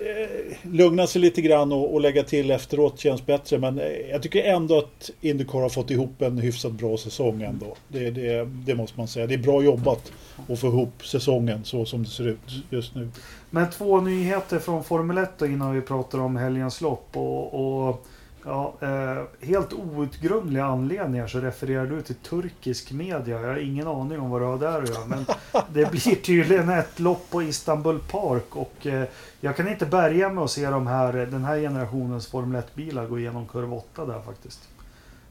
Eh, 0.00 0.56
lugna 0.62 1.06
sig 1.06 1.20
lite 1.20 1.42
grann 1.42 1.72
och, 1.72 1.94
och 1.94 2.00
lägga 2.00 2.22
till 2.22 2.50
efteråt 2.50 2.98
känns 2.98 3.26
bättre. 3.26 3.58
Men 3.58 3.78
eh, 3.78 3.86
jag 4.10 4.22
tycker 4.22 4.44
ändå 4.44 4.78
att 4.78 5.10
Indycar 5.20 5.60
har 5.60 5.68
fått 5.68 5.90
ihop 5.90 6.22
en 6.22 6.38
hyfsat 6.38 6.72
bra 6.72 6.96
säsong 6.96 7.42
ändå. 7.42 7.76
Det, 7.88 8.10
det, 8.10 8.44
det 8.44 8.74
måste 8.74 8.98
man 8.98 9.08
säga. 9.08 9.26
Det 9.26 9.34
är 9.34 9.38
bra 9.38 9.62
jobbat 9.62 10.12
att 10.48 10.58
få 10.58 10.66
ihop 10.66 11.06
säsongen 11.06 11.64
så 11.64 11.84
som 11.84 12.02
det 12.02 12.08
ser 12.08 12.28
ut 12.28 12.64
just 12.70 12.94
nu. 12.94 13.10
Men 13.50 13.70
två 13.70 14.00
nyheter 14.00 14.58
från 14.58 14.84
Formel 14.84 15.18
1 15.18 15.30
då 15.38 15.46
innan 15.46 15.74
vi 15.74 15.80
pratar 15.80 16.18
om 16.18 16.36
helgens 16.36 16.80
lopp. 16.80 17.16
Och, 17.16 17.88
och 17.88 18.06
ja, 18.44 18.74
eh, 18.80 19.46
helt 19.46 19.72
outgrundliga 19.72 20.64
anledningar 20.64 21.26
så 21.26 21.38
refererar 21.38 21.86
du 21.86 22.02
till 22.02 22.14
turkisk 22.14 22.92
media. 22.92 23.40
Jag 23.40 23.48
har 23.48 23.56
ingen 23.56 23.86
aning 23.86 24.20
om 24.20 24.30
vad 24.30 24.40
du 24.40 24.44
har 24.44 24.58
där 24.58 24.82
att 24.82 24.88
göra. 24.88 25.06
Men 25.06 25.26
det 25.72 25.90
blir 25.90 26.14
tydligen 26.14 26.68
ett 26.68 27.00
lopp 27.00 27.30
på 27.30 27.42
Istanbul 27.42 27.98
Park. 27.98 28.56
Och 28.56 28.86
eh, 28.86 29.08
jag 29.40 29.56
kan 29.56 29.68
inte 29.68 29.86
bärga 29.86 30.28
mig 30.28 30.44
att 30.44 30.50
se 30.50 30.70
de 30.70 30.86
här, 30.86 31.12
den 31.12 31.44
här 31.44 31.58
generationens 31.58 32.26
Formel 32.26 32.62
1-bilar 32.62 33.06
gå 33.06 33.18
igenom 33.18 33.48
kurva 33.48 33.76
8 33.76 34.06
där 34.06 34.20
faktiskt. 34.22 34.60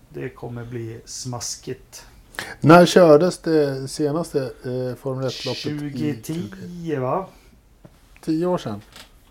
Det 0.09 0.29
kommer 0.29 0.65
bli 0.65 1.01
smaskigt. 1.05 2.05
När 2.59 2.85
kördes 2.85 3.37
det 3.37 3.87
senaste 3.87 4.39
eh, 4.41 4.95
Formel 4.95 5.27
1-loppet? 5.27 5.95
i 5.95 6.13
2010 6.13 6.95
va? 6.99 7.25
Tio 8.21 8.45
år 8.45 8.57
sedan. 8.57 8.81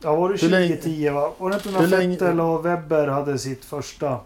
Ja, 0.03 0.17
var 0.17 0.29
det 0.33 0.43
Hur 0.43 0.49
länge- 0.49 0.77
2010 0.77 1.09
va? 1.11 1.33
Var 1.39 1.51
det 1.51 1.57
inte 1.57 1.71
när 1.71 1.87
Vettel 1.87 2.41
och 2.41 2.67
Webber 2.67 3.07
hade 3.09 3.39
sitt 3.39 3.65
första 3.65 4.21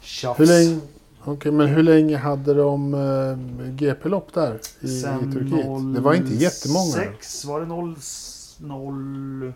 tjafs? 0.00 0.40
Hur 0.40 0.46
länge, 0.46 0.80
okej, 1.24 1.52
men 1.52 1.66
hur 1.66 1.82
länge 1.82 2.16
hade 2.16 2.54
de 2.54 2.94
eh, 2.94 3.70
GP-lopp 3.72 4.34
där 4.34 4.58
i, 4.80 4.86
i 4.98 5.02
Turkiet? 5.02 5.94
Det 5.94 6.00
var 6.00 6.14
inte 6.14 6.34
jättemånga. 6.34 6.92
06, 6.92 7.44
var 7.44 7.60
det 7.60 7.66
0, 7.66 9.52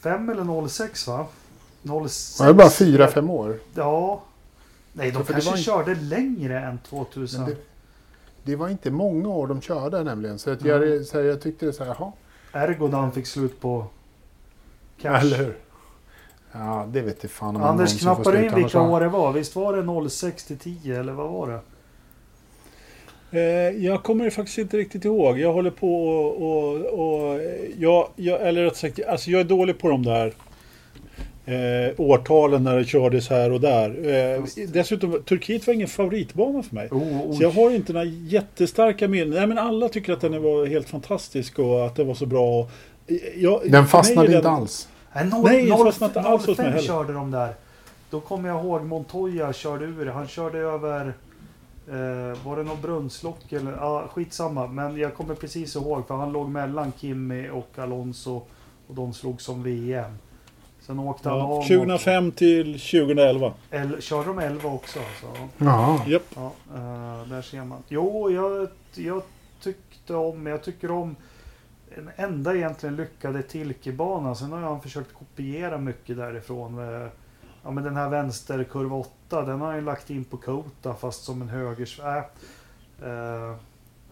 05 0.00 0.28
eller 0.28 0.68
06 0.68 1.06
va? 1.06 1.26
06. 2.08 2.38
Det 2.38 2.44
var 2.46 2.52
bara 2.52 2.70
fyra, 2.70 3.08
fem 3.08 3.30
år. 3.30 3.58
Ja. 3.74 4.22
Nej, 4.92 5.10
de 5.10 5.18
det 5.18 5.32
kanske 5.32 5.50
inte- 5.50 5.62
körde 5.62 5.94
längre 5.94 6.60
än 6.60 6.78
2000. 6.78 7.40
Men 7.42 7.50
det, 7.50 7.56
det 8.42 8.56
var 8.56 8.68
inte 8.68 8.90
många 8.90 9.28
år 9.28 9.46
de 9.46 9.60
körde 9.60 10.04
nämligen. 10.04 10.38
Så, 10.38 10.50
att 10.50 10.64
jag, 10.64 11.06
så 11.06 11.18
här, 11.18 11.24
jag 11.24 11.40
tyckte 11.40 11.66
det 11.66 11.72
så 11.72 11.84
här, 11.84 11.96
jaha. 11.98 12.12
Ergo 12.52 13.10
fick 13.14 13.26
slut 13.26 13.60
på 13.60 13.86
cash. 15.02 15.20
Eller 15.20 15.36
hur? 15.36 15.56
Ja, 16.52 16.88
det 16.92 17.00
vet 17.00 17.22
jag 17.22 17.30
fan 17.30 17.56
om 17.56 17.62
Anders 17.62 17.92
får 17.92 17.98
knappade 17.98 18.44
in 18.44 18.54
vilka 18.54 18.80
år 18.80 19.00
det 19.00 19.08
var. 19.08 19.32
Visst 19.32 19.56
var 19.56 20.02
det 20.02 20.10
06 20.10 20.44
till 20.44 20.58
10 20.58 21.00
eller 21.00 21.12
vad 21.12 21.30
var 21.30 21.48
det? 21.48 21.60
Eh, 23.40 23.84
jag 23.84 24.02
kommer 24.02 24.30
faktiskt 24.30 24.58
inte 24.58 24.76
riktigt 24.76 25.04
ihåg. 25.04 25.38
Jag 25.38 25.52
håller 25.52 25.70
på 25.70 26.06
och... 26.06 26.42
och, 26.42 26.76
och 26.80 27.40
jag, 27.78 28.08
jag, 28.16 28.48
eller 28.48 28.64
rätt 28.64 28.76
sagt, 28.76 29.00
alltså 29.08 29.30
jag 29.30 29.40
är 29.40 29.44
dålig 29.44 29.78
på 29.78 29.88
de 29.88 30.02
där 30.02 30.32
eh, 31.46 32.00
årtalen 32.00 32.64
när 32.64 32.76
det 32.76 32.84
kördes 32.84 33.30
här 33.30 33.52
och 33.52 33.60
där. 33.60 34.08
Eh, 34.34 34.44
dessutom, 34.68 35.22
Turkiet 35.22 35.66
var 35.66 35.74
ingen 35.74 35.88
favoritbana 35.88 36.62
för 36.62 36.74
mig. 36.74 36.88
Oh, 36.90 37.32
Så 37.36 37.42
jag 37.42 37.50
har 37.50 37.70
inte 37.70 37.92
några 37.92 38.06
jättestarka 38.06 39.08
minnen. 39.08 39.30
Nej, 39.30 39.46
men 39.46 39.58
alla 39.58 39.88
tycker 39.88 40.12
att 40.12 40.20
den 40.20 40.42
var 40.42 40.66
helt 40.66 40.88
fantastisk 40.88 41.58
och 41.58 41.86
att 41.86 41.96
det 41.96 42.04
var 42.04 42.14
så 42.14 42.26
bra. 42.26 42.68
Jag, 43.36 43.60
Den 43.70 43.86
fastnade 43.86 44.26
inte 44.26 44.40
den- 44.48 44.54
alls. 44.54 44.88
Nej, 45.14 45.24
noll, 45.26 45.44
Nej, 45.44 45.64
det 45.64 45.70
noll, 45.70 45.86
fastnade 45.86 46.10
inte 46.18 46.28
alls 46.28 46.46
hos 46.46 46.58
mig 46.58 46.66
05 46.66 46.72
heller. 46.72 46.86
körde 46.86 47.12
de 47.12 47.30
där. 47.30 47.54
Då 48.10 48.20
kommer 48.20 48.48
jag 48.48 48.64
ihåg 48.64 48.84
Montoya 48.84 49.52
körde 49.52 49.84
ur. 49.84 50.06
Han 50.06 50.28
körde 50.28 50.58
över... 50.58 51.14
Eh, 51.88 52.44
var 52.44 52.56
det 52.56 52.62
någon 52.62 52.80
brunnslock 52.82 53.52
eller? 53.52 53.72
Ah, 53.72 54.08
skitsamma. 54.08 54.66
Men 54.66 54.96
jag 54.96 55.14
kommer 55.14 55.34
precis 55.34 55.76
ihåg 55.76 56.06
för 56.06 56.14
han 56.16 56.32
låg 56.32 56.48
mellan 56.48 56.92
Kimi 57.00 57.50
och 57.50 57.68
Alonso. 57.78 58.42
Och 58.88 58.94
de 58.94 59.12
slog 59.12 59.40
som 59.40 59.62
VM. 59.62 60.18
Sen 60.80 60.98
åkte 60.98 61.28
han 61.28 61.38
Ja, 61.38 61.44
av. 61.44 61.50
mot- 61.50 61.66
2005 61.68 62.32
till 62.32 62.72
2011. 62.80 63.52
El, 63.70 64.02
körde 64.02 64.26
de 64.28 64.38
11 64.38 64.68
också? 64.70 64.98
Så. 65.20 65.26
Ja. 65.58 66.00
Ja, 66.06 66.20
eh, 66.74 67.28
där 67.28 67.42
ser 67.42 67.64
man. 67.64 67.78
Jo, 67.88 68.30
jag, 68.30 68.68
jag 68.94 69.22
tyckte 69.62 70.14
om, 70.14 70.46
jag 70.46 70.62
tycker 70.62 70.90
om 70.90 71.16
en 71.96 72.10
enda 72.16 72.54
egentligen 72.54 72.96
lyckade 72.96 73.42
Tilkebanan. 73.42 74.36
Sen 74.36 74.52
har 74.52 74.60
han 74.60 74.80
försökt 74.80 75.14
kopiera 75.14 75.78
mycket 75.78 76.16
därifrån. 76.16 76.74
Med, 76.74 77.10
Ja, 77.64 77.70
men 77.70 77.84
den 77.84 77.96
här 77.96 78.08
vänsterkurva 78.08 78.96
8, 78.96 79.42
den 79.42 79.60
har 79.60 79.66
han 79.66 79.76
ju 79.76 79.84
lagt 79.84 80.10
in 80.10 80.24
på 80.24 80.36
Kota 80.36 80.94
fast 80.94 81.24
som 81.24 81.42
en 81.42 81.48
högers... 81.48 82.00
Äh, 82.00 82.16
eh, 83.08 83.50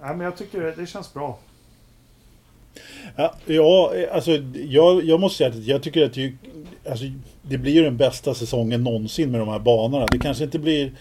äh, 0.02 0.16
men 0.16 0.20
jag 0.20 0.36
tycker 0.36 0.60
det, 0.60 0.72
det 0.72 0.86
känns 0.86 1.14
bra. 1.14 1.38
Ja, 3.16 3.34
ja 3.46 3.92
alltså 4.12 4.30
jag, 4.54 5.04
jag 5.04 5.20
måste 5.20 5.38
säga 5.38 5.50
att 5.50 5.56
jag 5.56 5.82
tycker 5.82 6.04
att 6.04 6.14
det, 6.14 6.32
alltså, 6.90 7.04
det 7.42 7.58
blir 7.58 7.72
ju 7.72 7.82
den 7.82 7.96
bästa 7.96 8.34
säsongen 8.34 8.84
någonsin 8.84 9.30
med 9.30 9.40
de 9.40 9.48
här 9.48 9.58
banorna. 9.58 10.06
Det 10.06 10.18
kanske 10.18 10.44
inte 10.44 10.58
blir 10.58 10.92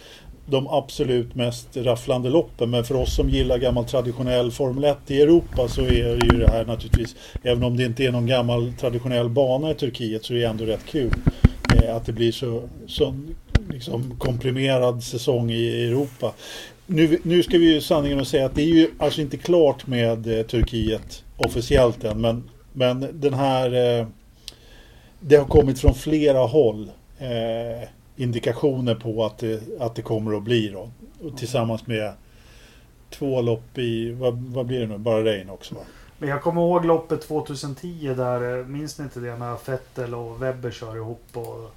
de 0.52 0.68
absolut 0.68 1.36
mest 1.36 1.78
rafflande 1.78 2.30
loppen 2.30 2.70
men 2.70 2.84
för 2.84 2.96
oss 2.96 3.16
som 3.16 3.30
gillar 3.30 3.58
gammal 3.58 3.86
traditionell 3.86 4.52
Formel 4.52 4.84
1 4.84 4.98
i 5.08 5.22
Europa 5.22 5.68
så 5.68 5.82
är 5.82 6.16
det 6.16 6.34
ju 6.34 6.40
det 6.40 6.52
här 6.52 6.66
naturligtvis 6.66 7.16
även 7.44 7.64
om 7.64 7.78
det 7.78 7.84
inte 7.84 8.04
är 8.04 8.12
någon 8.12 8.28
gammal 8.28 8.74
traditionell 8.80 9.30
bana 9.30 9.72
i 9.72 9.76
Turkiet 9.76 10.26
så 10.26 10.34
är 10.34 10.38
det 10.38 10.46
ändå 10.46 10.66
rätt 10.66 10.86
kul 10.86 11.14
eh, 11.76 11.96
att 11.96 12.06
det 12.06 12.14
blir 12.14 12.32
så, 12.32 12.62
så 12.88 13.14
liksom 13.70 14.16
komprimerad 14.20 15.04
säsong 15.04 15.52
i 15.52 15.88
Europa. 15.88 16.34
Nu, 16.86 17.18
nu 17.24 17.44
ska 17.44 17.58
vi 17.58 17.74
ju 17.74 17.82
sanningen 17.82 18.20
och 18.20 18.28
säga 18.28 18.46
att 18.46 18.56
det 18.56 18.62
är 18.62 18.76
ju 18.76 18.88
alltså 18.98 19.22
inte 19.22 19.38
klart 19.38 19.88
med 19.88 20.40
eh, 20.40 20.46
Turkiet 20.46 21.24
officiellt 21.38 22.04
än 22.04 22.22
men, 22.22 22.50
men 22.74 23.08
den 23.14 23.34
här 23.34 24.00
eh, 24.00 24.08
det 25.20 25.36
har 25.36 25.46
kommit 25.46 25.80
från 25.80 25.94
flera 25.94 26.40
håll 26.40 26.92
eh, 27.20 27.88
indikationer 28.22 28.96
på 28.96 29.26
att 29.26 29.38
det, 29.38 29.62
att 29.80 29.96
det 29.96 30.02
kommer 30.02 30.38
att 30.38 30.44
bli 30.44 30.70
då. 30.70 30.92
Och 31.28 31.38
tillsammans 31.38 31.88
med 31.88 32.14
två 33.10 33.42
lopp 33.42 33.78
i, 33.78 34.12
vad, 34.12 34.38
vad 34.38 34.66
blir 34.66 34.80
det 34.80 34.88
nu, 34.88 34.98
bara 34.98 35.24
Rein 35.24 35.50
också 35.50 35.76
va? 35.76 35.82
Men 36.18 36.30
jag 36.30 36.42
kommer 36.42 36.62
ihåg 36.62 36.86
loppet 36.86 37.22
2010 37.22 38.14
där, 38.18 38.60
eh, 38.60 38.66
minns 38.66 38.98
ni 38.98 39.04
inte 39.04 39.20
det? 39.20 39.38
När 39.38 39.58
Vettel 39.66 40.16
och 40.16 40.42
Webber 40.42 40.72
kör 40.72 40.96
ihop. 40.96 41.24
Och, 41.34 41.44
eh, 41.44 41.70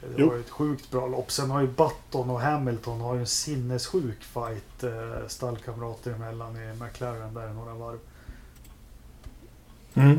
det 0.00 0.14
Jo. 0.16 0.28
var 0.28 0.34
ju 0.34 0.40
ett 0.40 0.50
sjukt 0.50 0.90
bra 0.90 1.06
lopp. 1.06 1.30
Sen 1.30 1.50
har 1.50 1.60
ju 1.60 1.66
Button 1.66 2.30
och 2.30 2.40
Hamilton 2.40 3.00
har 3.00 3.14
ju 3.14 3.20
en 3.20 3.26
sinnessjuk 3.26 4.22
fight 4.22 4.84
eh, 4.84 5.28
stallkamrater 5.28 6.12
emellan 6.12 6.56
i 6.56 6.82
McLaren 6.82 7.34
där 7.34 7.52
några 7.52 7.74
varv. 7.74 7.98
Mm. 9.94 10.18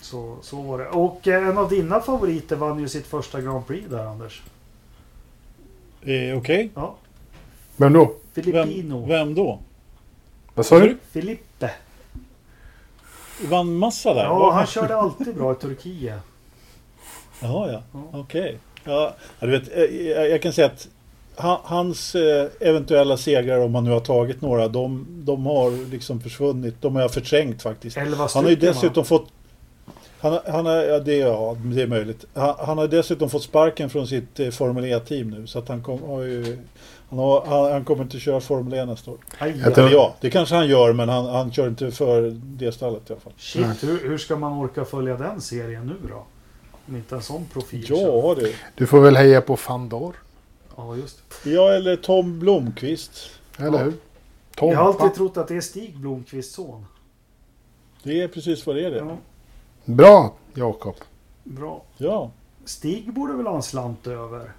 Så, 0.00 0.36
så 0.42 0.62
var 0.62 0.78
det. 0.78 0.88
Och 0.88 1.28
en 1.28 1.58
av 1.58 1.68
dina 1.68 2.00
favoriter 2.00 2.56
vann 2.56 2.78
ju 2.78 2.88
sitt 2.88 3.06
första 3.06 3.40
Grand 3.40 3.66
Prix 3.66 3.88
där 3.90 4.06
Anders. 4.06 4.42
Eh, 6.02 6.38
Okej, 6.38 6.70
Ja. 6.74 6.94
Vem 7.76 7.92
då? 7.92 8.14
Filippino. 8.32 8.98
vem, 9.00 9.08
vem 9.08 9.34
då? 9.34 9.58
Vad 10.54 10.66
sa 10.66 10.78
du? 10.78 10.96
Filippe. 11.10 11.70
Vann 13.48 13.74
massa 13.76 14.14
där? 14.14 14.24
Ja, 14.24 14.38
Va? 14.38 14.52
han 14.52 14.66
körde 14.66 14.96
alltid 14.96 15.34
bra 15.34 15.52
i 15.52 15.54
Turkiet. 15.54 16.18
Jaha, 17.40 17.72
ja. 17.72 17.82
Ja. 17.92 18.18
Okej. 18.20 18.58
Ja, 18.84 19.14
ja, 19.40 19.46
du 19.46 19.50
vet, 19.58 19.76
eh, 19.76 19.82
jag, 20.06 20.30
jag 20.30 20.42
kan 20.42 20.52
säga 20.52 20.66
att 20.66 20.88
ha- 21.36 21.60
hans 21.64 22.14
eh, 22.14 22.48
eventuella 22.60 23.16
segrar, 23.16 23.58
om 23.58 23.74
han 23.74 23.84
nu 23.84 23.90
har 23.90 24.00
tagit 24.00 24.40
några, 24.40 24.68
de, 24.68 25.06
de 25.24 25.46
har 25.46 25.90
liksom 25.90 26.20
försvunnit. 26.20 26.74
De 26.80 26.94
har 26.94 27.02
jag 27.02 27.12
förträngt 27.12 27.62
faktiskt. 27.62 27.96
Elva 27.96 28.28
Han 28.34 28.44
har 28.44 28.50
ju 28.50 28.56
stycken, 28.56 28.74
va? 28.74 28.80
dessutom 28.80 29.04
fått... 29.04 29.28
Han, 30.20 30.32
har- 30.32 30.42
han 30.52 30.66
har, 30.66 30.76
ja, 30.76 30.98
det, 30.98 31.16
ja, 31.16 31.56
det 31.64 31.82
är 31.82 31.86
möjligt. 31.86 32.24
Han, 32.34 32.54
han 32.58 32.78
har 32.78 32.88
dessutom 32.88 33.30
fått 33.30 33.42
sparken 33.42 33.90
från 33.90 34.06
sitt 34.06 34.40
eh, 34.40 34.50
Formel 34.50 34.84
E-team 34.84 35.30
nu. 35.30 35.46
Så 35.46 35.58
att 35.58 35.68
han, 35.68 35.82
kom, 35.82 36.02
har 36.02 36.22
ju, 36.22 36.58
han, 37.10 37.18
har, 37.18 37.46
han, 37.46 37.72
han 37.72 37.84
kommer 37.84 38.02
inte 38.02 38.18
köra 38.18 38.40
Formel 38.40 38.74
E 38.78 38.84
nästa 38.86 39.10
år. 39.10 39.18
Aj, 39.38 39.62
tror- 39.74 39.90
ja, 39.90 40.14
det 40.20 40.30
kanske 40.30 40.54
han 40.54 40.68
gör 40.68 40.92
men 40.92 41.08
han, 41.08 41.26
han 41.26 41.52
kör 41.52 41.68
inte 41.68 41.90
för 41.90 42.30
det 42.42 42.72
stallet 42.72 43.10
i 43.10 43.12
alla 43.12 43.20
fall. 43.20 43.32
Shit, 43.38 43.82
hur, 43.84 44.08
hur 44.08 44.18
ska 44.18 44.36
man 44.36 44.52
orka 44.52 44.84
följa 44.84 45.16
den 45.16 45.40
serien 45.40 45.86
nu 45.86 46.08
då? 46.08 46.26
Om 46.88 46.96
inte 46.96 47.14
en 47.14 47.22
sån 47.22 47.44
profil. 47.52 47.86
Ja 47.88 48.34
du. 48.38 48.54
Du 48.74 48.86
får 48.86 49.00
väl 49.00 49.16
heja 49.16 49.40
på 49.40 49.56
Fandor. 49.56 50.16
Ja, 50.76 50.96
just 50.96 51.18
det. 51.44 51.50
Ja 51.50 51.72
eller 51.72 51.96
Tom 51.96 52.38
Blomqvist. 52.38 53.30
Eller 53.58 53.78
Ja. 53.78 53.84
hur? 53.84 53.92
Tompa. 54.56 54.72
Jag 54.74 54.80
har 54.80 54.86
alltid 54.86 55.14
trott 55.14 55.36
att 55.36 55.48
det 55.48 55.56
är 55.56 55.60
Stig 55.60 55.96
Blomqvists 55.98 56.54
son. 56.54 56.86
Det 58.02 58.22
är 58.22 58.28
precis 58.28 58.66
vad 58.66 58.76
det 58.76 58.84
är 58.86 58.90
det. 58.90 58.96
Ja, 58.98 59.16
Bra 59.96 60.32
Jakob. 60.54 60.94
bra. 61.44 61.82
Ja. 61.96 62.30
Stig 62.64 63.12
borde 63.14 63.32
väl 63.32 63.46
ha 63.46 63.56
en 63.56 63.62
slant 63.62 64.06
över? 64.06 64.52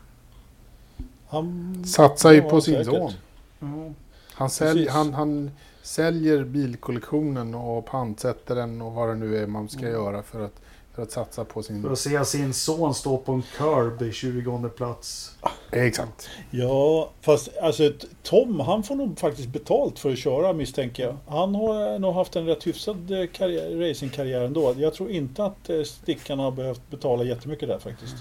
Han... 1.28 1.84
Satsa 1.86 2.34
ju 2.34 2.42
på 2.42 2.62
sin 2.62 2.74
säkert. 2.86 2.94
son. 2.94 3.12
Ja. 3.60 3.94
Han, 4.34 4.50
sälj, 4.50 4.88
han, 4.88 5.14
han 5.14 5.52
säljer 5.82 6.44
bilkollektionen 6.44 7.56
och 7.56 7.86
pantsätter 7.86 8.56
den 8.56 8.82
och 8.82 8.92
vad 8.94 9.10
det 9.10 9.16
nu 9.16 9.38
är 9.38 9.48
man 9.48 9.70
ska 9.70 9.80
Mm. 9.80 9.92
göra 9.92 10.24
för 10.24 10.46
att, 10.46 10.62
för 10.96 11.02
att 11.04 11.12
satsa 11.12 11.46
på 11.46 11.64
sin... 11.64 11.82
För 11.82 11.92
att 11.92 12.00
se 12.00 12.26
sin 12.26 12.54
son 12.54 12.94
stå 12.94 13.18
på 13.18 13.32
en 13.32 13.44
curb 13.58 14.02
i 14.02 14.12
20 14.12 14.70
plats. 14.70 15.36
Exakt. 15.72 16.30
Ja, 16.52 17.10
fast 17.22 17.58
alltså 17.62 17.92
Tom 18.24 18.60
han 18.60 18.84
får 18.84 18.96
nog 18.96 19.20
faktiskt 19.20 19.48
betalt 19.48 20.00
för 20.00 20.12
att 20.12 20.18
köra 20.18 20.54
misstänker 20.54 21.04
jag. 21.04 21.18
Han 21.28 21.56
har 21.56 22.00
nog 22.00 22.14
haft 22.14 22.36
en 22.36 22.46
rätt 22.46 22.68
hyfsad 22.68 23.12
eh, 23.12 23.28
karriär, 23.28 23.90
racingkarriär 23.90 24.42
ändå. 24.42 24.76
Jag 24.78 24.94
tror 24.94 25.10
inte 25.12 25.46
att 25.46 25.70
eh, 25.70 25.84
Stickan 25.84 26.40
har 26.40 26.52
behövt 26.52 26.82
betala 26.90 27.24
jättemycket 27.24 27.70
där 27.70 27.80
faktiskt. 27.80 28.16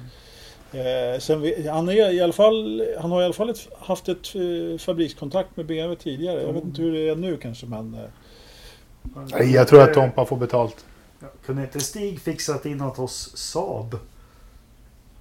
Eh, 0.72 1.20
sen, 1.20 1.40
vi- 1.40 1.68
han, 1.68 1.88
är 1.88 2.12
i 2.12 2.20
alla 2.20 2.32
fall, 2.32 2.82
han 3.00 3.10
har 3.10 3.22
i 3.22 3.24
alla 3.24 3.34
fall 3.34 3.50
ett, 3.50 3.68
haft 3.78 4.08
ett 4.08 4.34
eh, 4.34 4.78
fabrikskontakt 4.78 5.56
med 5.56 5.66
BMW 5.66 5.96
tidigare. 6.02 6.42
Jag 6.42 6.52
vet 6.52 6.64
inte 6.64 6.82
hur 6.82 6.92
det 6.92 7.08
är 7.08 7.16
nu 7.16 7.36
kanske 7.36 7.66
men... 7.66 7.94
Eh, 7.94 8.00
Nej, 9.32 9.52
jag 9.52 9.68
tror 9.68 9.82
att 9.82 9.94
Tompa 9.94 10.24
får 10.24 10.36
betalt. 10.36 10.84
Ja, 11.20 11.28
Kunde 11.46 11.62
inte 11.62 11.80
Stig 11.80 12.20
fixat 12.20 12.66
in 12.66 12.76
något 12.76 12.96
hos 12.96 13.36
Saab? 13.36 13.98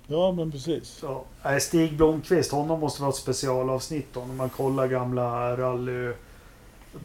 ja 0.07 0.31
men 0.31 0.51
precis. 0.51 0.99
Ja. 1.01 1.23
Nej, 1.43 1.61
Stig 1.61 1.97
Blomqvist, 1.97 2.51
honom 2.51 2.79
måste 2.79 3.01
vara 3.01 3.09
ett 3.09 3.15
specialavsnitt 3.15 4.15
när 4.15 4.25
man 4.25 4.49
kollar 4.49 4.87
gamla 4.87 5.57
rally. 5.57 6.13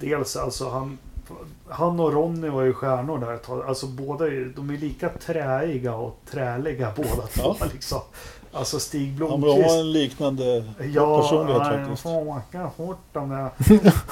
Dels 0.01 0.37
alltså 0.37 0.69
han, 0.69 0.99
han 1.69 2.01
och 2.01 2.13
Ronny 2.13 2.49
var 2.49 2.63
ju 2.63 2.73
stjärnor 2.73 3.19
där 3.19 3.35
ett 3.35 3.43
tag. 3.43 3.63
Alltså 3.67 3.87
båda 3.87 4.25
de 4.57 4.71
är 4.71 4.79
lika 4.79 5.09
träiga 5.09 5.95
och 5.95 6.19
träliga 6.31 6.93
båda 6.97 7.27
två 7.27 7.57
liksom. 7.73 8.01
Alltså 8.55 8.81
Stig 8.81 9.07
Han 9.09 9.17
Blomqvist. 9.41 9.71
har 9.71 9.79
en 9.81 9.93
liknande 9.93 10.65
Ja, 10.95 11.21
personlighet 11.23 11.63
nej, 11.63 11.79
faktiskt. 11.79 12.03
får 12.03 12.29
åka 12.29 12.71
fort 12.77 12.99
de 13.13 13.29
där. 13.29 13.51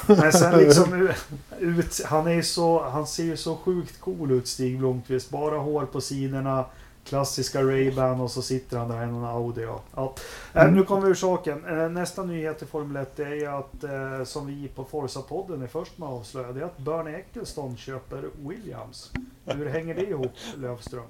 Men 0.07 0.33
sen 0.33 0.59
liksom 0.59 1.09
ut, 1.59 2.01
han 2.05 2.27
är 2.27 2.43
så, 2.43 2.83
han 2.89 3.07
ser 3.07 3.25
ju 3.25 3.37
så 3.37 3.57
sjukt 3.57 4.01
cool 4.01 4.31
ut 4.31 4.49
Stig 4.49 4.79
Blomqvist. 4.79 5.31
Bara 5.31 5.59
hår 5.59 5.85
på 5.87 6.01
sidorna, 6.01 6.65
klassiska 7.05 7.63
Ray-Ban 7.63 8.21
och 8.21 8.31
så 8.31 8.43
sitter 8.43 8.79
han 8.79 8.89
där 8.89 9.03
i 9.03 9.07
någon 9.07 9.25
Audi. 9.25 9.63
Ja. 9.63 9.81
Ja. 9.95 10.15
Äh, 10.63 10.73
nu 10.73 10.83
kommer 10.85 11.03
vi 11.03 11.11
ur 11.11 11.15
saken. 11.15 11.65
Eh, 11.81 11.89
Nästa 11.89 12.23
nyhet 12.23 12.63
i 12.63 12.67
Formel 12.67 13.03
1 13.03 13.19
är 13.19 13.35
ju 13.35 13.47
att, 13.47 13.85
eh, 13.85 14.25
som 14.25 14.47
vi 14.47 14.69
på 14.69 14.85
Forza-podden 14.85 15.63
är 15.63 15.67
först 15.67 15.99
med 15.99 16.09
att 16.09 16.15
avslöja, 16.15 16.53
det 16.53 16.61
är 16.61 16.65
att 16.65 16.79
Bernie 16.79 17.17
Ecclestone 17.19 17.77
köper 17.77 18.25
Williams. 18.49 19.11
Hur 19.45 19.67
hänger 19.69 19.95
det 19.95 20.03
ihop, 20.11 20.33
Löfström? 20.57 21.03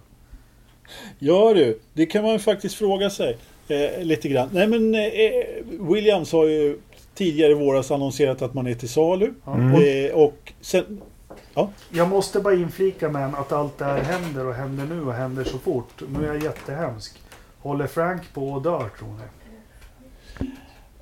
Ja 1.18 1.54
du, 1.54 1.78
det 1.92 2.06
kan 2.06 2.24
man 2.24 2.38
faktiskt 2.38 2.74
fråga 2.74 3.10
sig 3.10 3.36
eh, 3.68 4.04
lite 4.04 4.28
grann. 4.28 4.48
Nej 4.52 4.66
men 4.66 4.94
eh, 4.94 5.00
Williams 5.80 6.32
har 6.32 6.46
ju 6.46 6.78
tidigare 7.14 7.52
i 7.52 7.54
våras 7.54 7.90
annonserat 7.90 8.42
att 8.42 8.54
man 8.54 8.66
är 8.66 8.74
till 8.74 8.88
salu. 8.88 9.34
Mm. 9.46 9.74
Eh, 9.74 10.14
och 10.14 10.52
sen 10.60 11.00
Ja. 11.54 11.70
Jag 11.90 12.08
måste 12.08 12.40
bara 12.40 12.54
inflika 12.54 13.08
med 13.08 13.34
att 13.34 13.52
allt 13.52 13.78
det 13.78 13.84
här 13.84 13.98
händer 13.98 14.46
och 14.46 14.54
händer 14.54 14.84
nu 14.84 15.02
och 15.02 15.12
händer 15.12 15.44
så 15.44 15.58
fort. 15.58 16.02
Nu 16.08 16.24
är 16.24 16.34
jag 16.34 16.42
jättehemsk. 16.42 17.18
Håller 17.58 17.86
Frank 17.86 18.22
på 18.34 18.56
att 18.56 18.64
dö 18.64 18.78
tror 18.98 19.08
ni? 19.08 19.24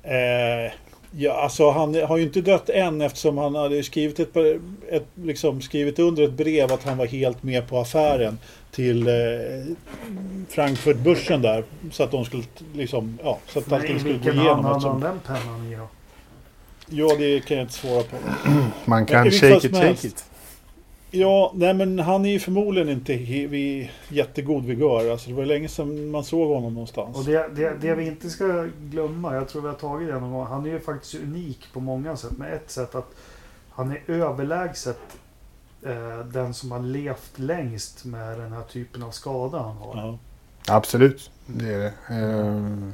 Eh, 0.03 0.71
ja, 1.11 1.33
alltså 1.33 1.69
han 1.69 1.95
har 1.95 2.17
ju 2.17 2.23
inte 2.23 2.41
dött 2.41 2.69
än 2.69 3.01
eftersom 3.01 3.37
han 3.37 3.55
hade 3.55 3.83
skrivit, 3.83 4.19
ett, 4.19 4.35
ett, 4.89 5.07
liksom, 5.15 5.61
skrivit 5.61 5.99
under 5.99 6.23
ett 6.23 6.33
brev 6.33 6.71
att 6.71 6.83
han 6.83 6.97
var 6.97 7.05
helt 7.05 7.43
med 7.43 7.69
på 7.69 7.79
affären 7.79 8.39
till 8.71 9.07
eh, 9.07 9.13
Frankfurtbörsen 10.49 11.41
där. 11.41 11.63
Så 11.91 12.03
att 12.03 12.11
de 12.11 12.25
skulle 12.25 12.43
liksom, 12.73 13.19
ja, 13.23 13.39
så 13.47 13.59
att 13.59 13.67
Men 13.67 13.79
allting 13.81 13.99
skulle 13.99 14.13
gå 14.13 14.19
vilken 14.23 14.41
igenom. 14.41 14.65
han 14.65 14.81
som, 14.81 14.99
den 14.99 15.19
pennan 15.19 15.71
i 15.71 15.75
då? 15.75 15.87
ja, 16.91 17.15
det 17.17 17.39
kan 17.45 17.57
jag 17.57 17.63
inte 17.63 17.73
svara 17.73 18.03
på. 18.03 18.17
Man 18.85 19.05
kan 19.05 19.23
vilket 19.23 19.41
shake 19.41 19.67
it, 19.67 19.75
shake 19.75 20.07
it. 20.07 20.25
Ja, 21.13 21.51
nej 21.55 21.73
men 21.73 21.99
han 21.99 22.25
är 22.25 22.29
ju 22.29 22.39
förmodligen 22.39 22.89
inte 22.89 23.15
vid 23.47 23.89
jättegod 24.09 24.65
vigör. 24.65 25.11
Alltså 25.11 25.29
det 25.29 25.35
var 25.35 25.45
länge 25.45 25.67
sedan 25.67 26.11
man 26.11 26.23
såg 26.23 26.49
honom 26.49 26.73
någonstans. 26.73 27.17
Och 27.17 27.23
det, 27.23 27.47
det, 27.55 27.77
det 27.81 27.95
vi 27.95 28.07
inte 28.07 28.29
ska 28.29 28.67
glömma, 28.79 29.35
jag 29.35 29.49
tror 29.49 29.61
vi 29.61 29.67
har 29.67 29.75
tagit 29.75 30.07
det 30.07 30.19
någon 30.19 30.31
gång. 30.31 30.45
Han 30.45 30.65
är 30.65 30.69
ju 30.69 30.79
faktiskt 30.79 31.15
unik 31.15 31.67
på 31.73 31.79
många 31.79 32.17
sätt. 32.17 32.37
Med 32.37 32.53
ett 32.53 32.71
sätt 32.71 32.95
att 32.95 33.15
han 33.69 33.91
är 33.91 34.01
överlägset 34.07 34.99
den 36.33 36.53
som 36.53 36.71
har 36.71 36.79
levt 36.79 37.39
längst 37.39 38.05
med 38.05 38.39
den 38.39 38.51
här 38.51 38.63
typen 38.63 39.03
av 39.03 39.11
skada 39.11 39.57
han 39.57 39.77
har. 39.77 39.95
Ja, 39.95 40.17
Absolut, 40.67 41.31
det 41.45 41.73
är 41.73 41.79
det. 41.79 41.93
Ehm, 42.09 42.93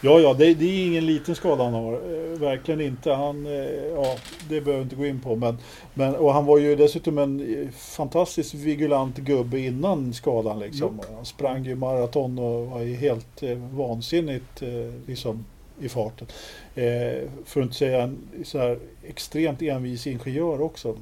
ja, 0.00 0.20
ja 0.20 0.34
det, 0.34 0.54
det 0.54 0.64
är 0.64 0.86
ingen 0.86 1.06
liten 1.06 1.34
skada 1.34 1.64
han 1.64 1.72
har. 1.72 1.92
Eh, 1.92 2.38
verkligen 2.38 2.80
inte. 2.80 3.12
Han, 3.12 3.46
eh, 3.46 3.52
ja, 3.94 4.16
det 4.48 4.60
behöver 4.60 4.78
vi 4.78 4.82
inte 4.82 4.96
gå 4.96 5.06
in 5.06 5.20
på. 5.20 5.36
Men, 5.36 5.58
men, 5.94 6.14
och 6.14 6.32
han 6.32 6.46
var 6.46 6.58
ju 6.58 6.76
dessutom 6.76 7.18
en 7.18 7.40
eh, 7.40 7.68
fantastiskt 7.70 8.54
vigilant 8.54 9.16
gubbe 9.16 9.58
innan 9.58 10.12
skadan. 10.12 10.58
Liksom. 10.58 11.00
Han 11.14 11.24
sprang 11.24 11.64
ju 11.64 11.74
maraton 11.74 12.38
och 12.38 12.66
var 12.66 12.80
ju 12.80 12.94
helt 12.94 13.42
eh, 13.42 13.58
vansinnigt 13.58 14.62
eh, 14.62 14.92
liksom, 15.06 15.44
i 15.80 15.88
farten. 15.88 16.26
Eh, 16.74 17.28
för 17.44 17.60
att 17.60 17.64
inte 17.64 17.76
säga 17.76 18.02
en 18.02 18.18
så 18.44 18.58
här, 18.58 18.78
extremt 19.02 19.62
envis 19.62 20.06
ingenjör 20.06 20.60
också. 20.60 20.96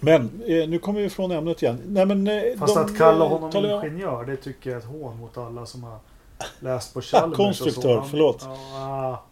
Men 0.00 0.42
eh, 0.46 0.68
nu 0.68 0.78
kommer 0.78 1.00
vi 1.00 1.06
ifrån 1.06 1.30
ämnet 1.32 1.62
igen. 1.62 1.80
Nej, 1.86 2.06
men, 2.06 2.26
eh, 2.28 2.42
Fast 2.58 2.74
de, 2.74 2.80
att 2.84 2.98
kalla 2.98 3.24
eh, 3.24 3.30
honom 3.30 3.50
talar- 3.50 3.86
ingenjör, 3.86 4.24
det 4.24 4.36
tycker 4.36 4.70
jag 4.70 4.76
är 4.76 4.80
ett 4.80 4.86
hån 4.88 5.18
mot 5.20 5.38
alla 5.38 5.66
som 5.66 5.84
har 5.84 5.98
läst 6.60 6.94
på 6.94 7.00
Chalmers. 7.00 7.36
konstruktör, 7.36 7.96
Han- 7.98 8.08
förlåt. 8.08 8.42
Ja, 8.44 9.22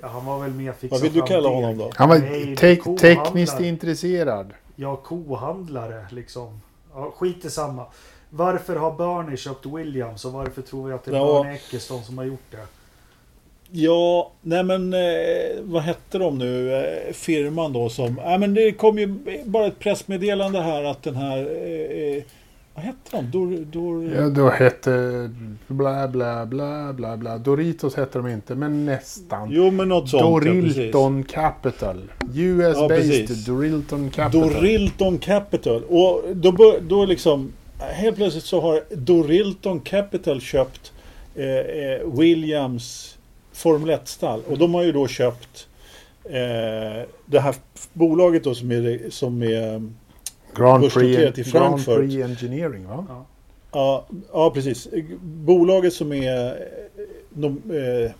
ja, 0.00 0.08
han 0.08 0.26
var 0.26 0.38
väl 0.40 0.50
mer 0.50 0.72
fixa 0.72 0.94
Vad 0.94 1.02
vill 1.02 1.12
du 1.12 1.22
kalla 1.22 1.48
deg. 1.48 1.56
honom 1.56 1.78
då? 1.78 1.90
han 1.94 2.08
var 2.08 2.18
Nej, 2.18 2.56
te- 2.56 2.76
tekniskt 2.98 3.60
intresserad. 3.60 4.50
Ja, 4.76 4.96
kohandlare 4.96 6.06
liksom. 6.10 6.60
Ja, 6.94 7.12
skit 7.16 7.44
i 7.44 7.50
samma. 7.50 7.86
Varför 8.30 8.76
har 8.76 8.92
Bernie 8.92 9.36
köpt 9.36 9.66
Williams 9.66 10.24
och 10.24 10.32
varför 10.32 10.62
tror 10.62 10.86
vi 10.88 10.94
att 10.94 11.04
det 11.04 11.10
är 11.10 11.14
Ja. 11.16 11.42
Bernie 11.42 11.54
Eccleston 11.56 12.02
som 12.04 12.18
har 12.18 12.24
gjort 12.24 12.50
det? 12.50 12.66
Ja, 13.76 14.32
nej 14.42 14.62
men 14.64 14.92
eh, 14.94 15.00
vad 15.62 15.82
hette 15.82 16.18
de 16.18 16.38
nu? 16.38 16.74
Eh, 16.74 17.12
firman 17.12 17.72
då 17.72 17.88
som... 17.88 18.20
Nej 18.24 18.38
men 18.38 18.54
det 18.54 18.72
kom 18.72 18.98
ju 18.98 19.14
bara 19.44 19.66
ett 19.66 19.78
pressmeddelande 19.78 20.60
här 20.60 20.84
att 20.84 21.02
den 21.02 21.16
här... 21.16 21.38
Eh, 21.38 22.16
eh, 22.16 22.22
vad 22.74 22.84
hette 22.84 23.10
de? 23.10 23.30
Dor, 23.30 23.56
Dor, 23.64 24.14
Ja, 24.14 24.28
då 24.28 24.48
hette 24.48 25.30
bla 25.66 26.08
bla 26.08 26.46
bla 26.46 26.92
bla 26.92 27.16
bla. 27.16 27.38
Doritos 27.38 27.94
hette 27.94 28.18
de 28.18 28.28
inte, 28.28 28.54
men 28.54 28.86
nästan. 28.86 29.48
Jo 29.50 29.70
men 29.70 29.88
något 29.88 30.08
sånt. 30.08 30.22
ja. 30.22 30.28
Dorilton 30.28 31.24
Capital. 31.24 32.02
US 32.34 32.76
Ja. 32.78 32.88
Dorilton 33.46 34.10
Capital. 34.10 34.52
Dorilton 34.52 35.18
Capital. 35.18 35.82
Och 35.84 36.22
då, 36.34 36.76
då 36.80 37.04
liksom... 37.04 37.52
Helt 37.78 38.16
plötsligt 38.16 38.44
så 38.44 38.60
har 38.60 38.80
Dorilton 38.96 39.80
Capital 39.80 40.40
köpt 40.40 40.92
eh, 41.34 41.46
eh, 41.46 42.18
Williams 42.18 43.18
Formel 43.54 43.90
1-stall. 43.90 44.42
Och 44.48 44.58
de 44.58 44.74
har 44.74 44.82
ju 44.82 44.92
då 44.92 45.06
köpt 45.08 45.68
eh, 46.24 47.02
det 47.26 47.40
här 47.40 47.54
bolaget 47.92 48.44
då 48.44 48.54
som 48.54 48.70
är, 48.72 49.10
som 49.10 49.42
är 49.42 49.90
Grand 50.56 50.82
börsnoterat 50.82 51.34
Prix, 51.34 51.48
i 51.48 51.50
Grand 51.52 51.84
Frankfurt. 51.84 51.96
Prix 52.10 52.24
Engineering 52.24 52.86
va? 52.88 53.06
Ja. 53.08 53.24
Ja, 53.72 54.06
ja, 54.32 54.50
precis. 54.50 54.88
Bolaget 55.22 55.92
som 55.94 56.12
är 56.12 56.46
eh, 56.46 56.52
de, 57.30 57.46
eh, 57.70 58.12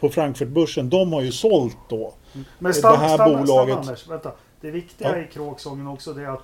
på 0.00 0.08
Frankfurtbörsen, 0.08 0.90
de 0.90 1.12
har 1.12 1.22
ju 1.22 1.32
sålt 1.32 1.76
då. 1.88 2.14
Men 2.58 2.72
Det 2.72 2.78
stanna, 2.78 2.96
här 2.96 3.14
stanna, 3.14 3.38
bolaget- 3.40 3.46
stanna 3.74 3.80
Anders, 3.80 4.08
vänta. 4.08 4.32
Det 4.60 4.70
viktiga 4.70 5.16
Ja. 5.18 5.24
i 5.24 5.26
kråksången 5.32 5.86
också 5.86 6.12
det 6.12 6.22
är 6.22 6.28
att 6.28 6.42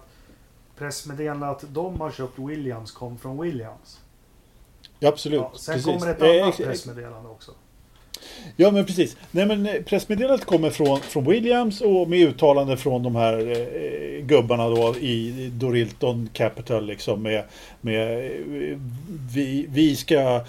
pressmeddelandet 0.78 1.48
att 1.48 1.74
de 1.74 2.00
har 2.00 2.10
köpt 2.10 2.38
Williams 2.38 2.90
kom 2.92 3.18
från 3.18 3.40
Williams. 3.42 4.00
Ja, 4.98 5.08
absolut. 5.08 5.40
Ja, 5.40 5.52
sen 5.54 5.74
precis. 5.74 5.92
kommer 6.00 6.12
ett 6.12 6.22
Eh, 6.22 6.42
annat 6.42 6.48
ex- 6.48 6.56
pressmeddelande 6.68 7.28
också. 7.28 7.52
Ja, 8.56 8.70
men 8.70 8.86
precis. 8.86 9.16
Nej, 9.30 9.46
men 9.46 9.66
eh, 9.66 9.82
pressmeddelandet 9.82 10.46
kommer 10.46 10.70
från, 10.70 11.00
från 11.00 11.24
Williams 11.24 11.80
och 11.80 12.08
med 12.08 12.18
uttalande 12.18 12.76
från 12.76 13.02
de 13.02 13.16
här 13.16 13.38
eh, 13.38 14.24
gubbarna 14.24 14.68
då 14.68 14.96
i 14.96 15.50
Dorilton 15.52 16.28
Capital 16.32 16.86
liksom 16.86 17.22
med, 17.22 17.44
med 17.80 18.26
eh, 18.26 18.78
vi, 19.34 19.66
vi 19.68 19.96
ska 19.96 20.44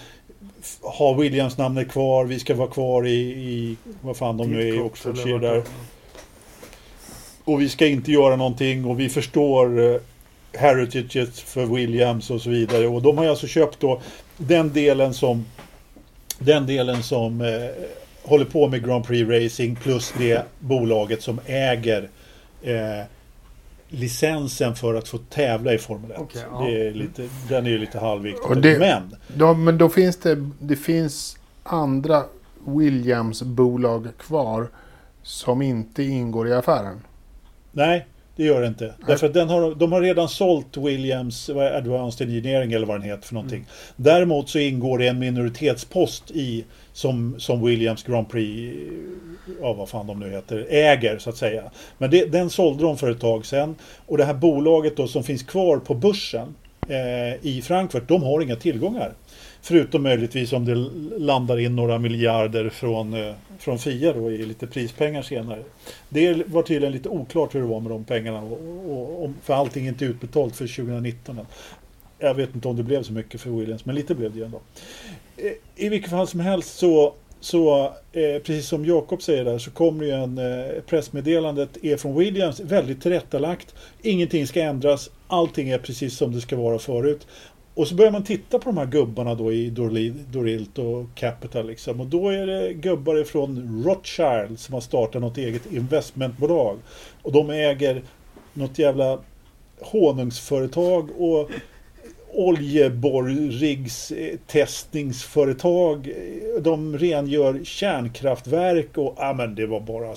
ha 0.82 1.14
Williams 1.14 1.58
namnet 1.58 1.92
kvar, 1.92 2.26
vi 2.26 2.40
ska 2.40 2.56
vara 2.56 2.70
kvar 2.70 3.08
i, 3.08 3.20
i 3.20 3.76
vad 4.02 4.18
fan 4.18 4.38
de 4.38 4.52
nu 4.52 4.70
är 4.70 4.76
i 4.76 4.80
Oxfordshire 4.80 5.40
där. 5.40 5.64
Och 7.44 7.62
vi 7.62 7.70
ska 7.70 7.88
inte 7.88 8.12
göra 8.12 8.36
någonting 8.36 8.86
och 8.86 9.00
vi 9.00 9.10
förstår 9.10 9.94
eh, 9.94 10.02
heritaget 10.54 11.40
för 11.40 11.66
Williams 11.66 12.30
och 12.30 12.42
så 12.42 12.50
vidare. 12.50 12.88
Och 12.88 13.02
de 13.02 13.18
har 13.18 13.26
alltså 13.26 13.48
köpt 13.48 13.80
då 13.80 14.02
den 14.38 14.74
delen 14.74 15.14
som 15.14 15.46
den 16.40 16.66
delen 16.66 17.04
som 17.04 17.42
eh, 17.42 17.70
håller 18.24 18.46
på 18.46 18.68
med 18.68 18.86
Grand 18.86 19.06
Prix 19.06 19.30
Racing 19.30 19.76
plus 19.76 20.14
det 20.18 20.44
bolaget 20.60 21.22
som 21.22 21.40
äger 21.46 22.10
eh, 22.62 23.04
licensen 23.90 24.76
för 24.76 24.96
att 24.96 25.08
få 25.08 25.18
tävla 25.18 25.74
i 25.74 25.78
Formel 25.78 26.12
1. 26.12 26.18
Okej, 26.20 26.42
ja. 26.52 26.62
det 26.66 26.88
är 26.88 26.94
lite, 26.94 27.30
den 27.50 27.66
är 27.66 27.70
ju 27.70 27.78
lite 27.78 28.00
halvviktig. 28.00 28.58
Det- 28.62 28.80
Men 28.80 29.16
Då, 29.28 29.54
men 29.54 29.78
då 29.78 29.90
finns 29.90 30.18
det, 30.18 30.50
det 30.60 30.76
finns 30.76 31.38
andra 31.64 32.24
Williams-bolag 32.66 34.08
kvar 34.20 34.68
som 35.24 35.62
inte 35.62 36.04
ingår 36.04 36.48
i 36.48 36.54
affären. 36.54 37.02
Nej, 37.72 38.08
det 38.40 38.46
gör 38.46 38.62
det 38.62 38.68
inte. 38.68 38.94
Därför 39.08 39.28
att 39.28 39.34
den 39.34 39.50
har, 39.50 39.76
de 39.76 39.92
har 39.92 40.02
redan 40.02 40.30
sålt 40.30 40.78
Williams 40.78 41.50
Advanced 41.50 42.28
Engineering 42.28 42.74
eller 42.74 42.86
vad 42.88 43.00
den 43.00 43.10
heter 43.10 43.28
för 43.28 43.34
någonting. 43.34 43.66
Däremot 43.96 44.50
så 44.50 44.60
ingår 44.60 44.98
det 44.98 45.08
en 45.08 45.20
minoritetspost 45.20 46.32
i 46.32 46.66
som, 46.94 47.36
som 47.40 47.66
Williams 47.66 48.04
Grand 48.04 48.30
Prix, 48.30 48.78
ja 49.62 49.74
vad 49.74 49.90
fan 49.90 50.08
de 50.08 50.20
nu 50.20 50.30
heter, 50.30 50.66
äger 50.70 51.18
så 51.18 51.30
att 51.30 51.38
säga. 51.38 51.64
Men 51.98 52.12
det, 52.12 52.26
den 52.26 52.50
sålde 52.50 52.84
de 52.84 52.98
för 52.98 53.12
ett 53.12 53.20
tag 53.20 53.46
sedan. 53.46 53.76
Och 54.06 54.18
det 54.18 54.26
här 54.26 54.34
bolaget 54.34 54.98
då 54.98 55.08
som 55.08 55.24
finns 55.24 55.44
kvar 55.44 55.78
på 55.78 55.94
börsen 55.94 56.56
eh, 56.88 57.46
i 57.46 57.62
Frankfurt, 57.64 58.08
de 58.08 58.24
har 58.24 58.42
inga 58.42 58.56
tillgångar. 58.56 59.14
Förutom 59.62 60.04
möjligtvis 60.04 60.54
om 60.54 60.66
det 60.66 60.76
landar 61.20 61.60
in 61.60 61.76
några 61.76 62.00
miljarder 62.00 62.70
från, 62.70 63.14
eh, 63.14 63.34
från 63.60 63.80
Fia 63.80 64.14
då 64.14 64.32
i 64.32 64.46
lite 64.46 64.68
prispengar 64.68 65.22
senare. 65.22 65.64
Det 66.10 66.48
var 66.48 66.64
tydligen 66.64 66.94
lite 66.94 67.10
oklart 67.10 67.56
hur 67.56 67.62
det 67.62 67.68
var 67.68 67.80
med 67.80 67.92
de 67.92 68.04
pengarna. 68.04 68.42
Och, 68.42 68.92
och, 68.92 69.24
och, 69.24 69.32
för 69.44 69.54
allting 69.54 69.86
är 69.86 69.90
inte 69.90 70.06
utbetalt 70.06 70.56
för 70.56 70.68
2019 70.68 71.40
än. 71.40 71.46
Jag 72.20 72.34
vet 72.34 72.56
inte 72.56 72.68
om 72.68 72.76
det 72.76 72.84
blev 72.84 73.04
så 73.04 73.14
mycket 73.14 73.42
för 73.42 73.50
Williams, 73.50 73.86
men 73.86 73.96
lite 73.96 74.16
blev 74.16 74.32
det 74.32 74.40
ju 74.40 74.46
ändå. 74.46 74.62
Eh, 75.38 75.52
I 75.76 75.90
vilket 75.90 76.12
fall 76.12 76.28
som 76.28 76.40
helst 76.40 76.78
så, 76.78 77.14
så 77.40 77.86
eh, 78.12 78.42
precis 78.44 78.68
som 78.68 78.86
Jakob 78.86 79.22
säger 79.22 79.46
där, 79.46 79.58
så 79.58 79.72
kommer 79.72 80.06
ju 80.06 80.12
en 80.12 80.38
eh, 80.38 80.82
pressmeddelandet 80.88 81.70
är 81.82 81.98
från 81.98 82.16
Williams, 82.18 82.60
väldigt 82.60 83.02
tillrättalagt. 83.02 83.76
Ingenting 84.02 84.48
ska 84.48 84.62
ändras, 84.62 85.10
allting 85.28 85.70
är 85.70 85.78
precis 85.78 86.18
som 86.18 86.32
det 86.32 86.42
ska 86.42 86.56
vara 86.56 86.80
förut. 86.80 87.28
Och 87.80 87.88
så 87.88 87.96
börjar 87.96 88.12
man 88.12 88.24
titta 88.24 88.60
på 88.60 88.70
de 88.70 88.78
här 88.78 88.86
gubbarna 88.86 89.36
då 89.36 89.54
i 89.54 89.70
Dorilt 90.32 90.78
och 90.78 91.06
Capital 91.16 91.68
liksom. 91.68 92.02
Och 92.02 92.08
då 92.08 92.30
är 92.30 92.48
det 92.48 92.74
gubbar 92.74 93.18
ifrån 93.22 93.84
Rothschild 93.86 94.60
som 94.60 94.74
har 94.74 94.82
startat 94.82 95.22
något 95.22 95.38
eget 95.38 95.74
investmentbolag. 95.74 96.78
Och 97.22 97.32
de 97.32 97.50
äger 97.50 98.04
något 98.54 98.80
jävla 98.80 99.20
honungsföretag 99.82 101.10
och 101.18 101.50
oljeborriggs 102.34 104.12
eh, 104.12 104.38
testningsföretag. 104.48 106.14
De 106.62 106.98
rengör 106.98 107.64
kärnkraftverk 107.64 108.98
och 108.98 109.16
ja 109.18 109.34
men 109.34 109.56
det 109.56 109.66
var 109.66 109.80
bara... 109.80 110.16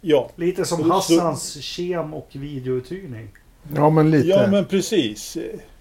Ja, 0.00 0.30
Lite 0.36 0.64
som 0.64 0.90
Hassans 0.90 1.58
kem 1.60 2.14
och 2.14 2.28
videouthyrning. 2.32 3.28
Ja, 3.74 3.90
men 3.90 4.10
lite. 4.10 4.28
ja 4.28 4.46
men 4.50 4.64
precis. 4.64 5.38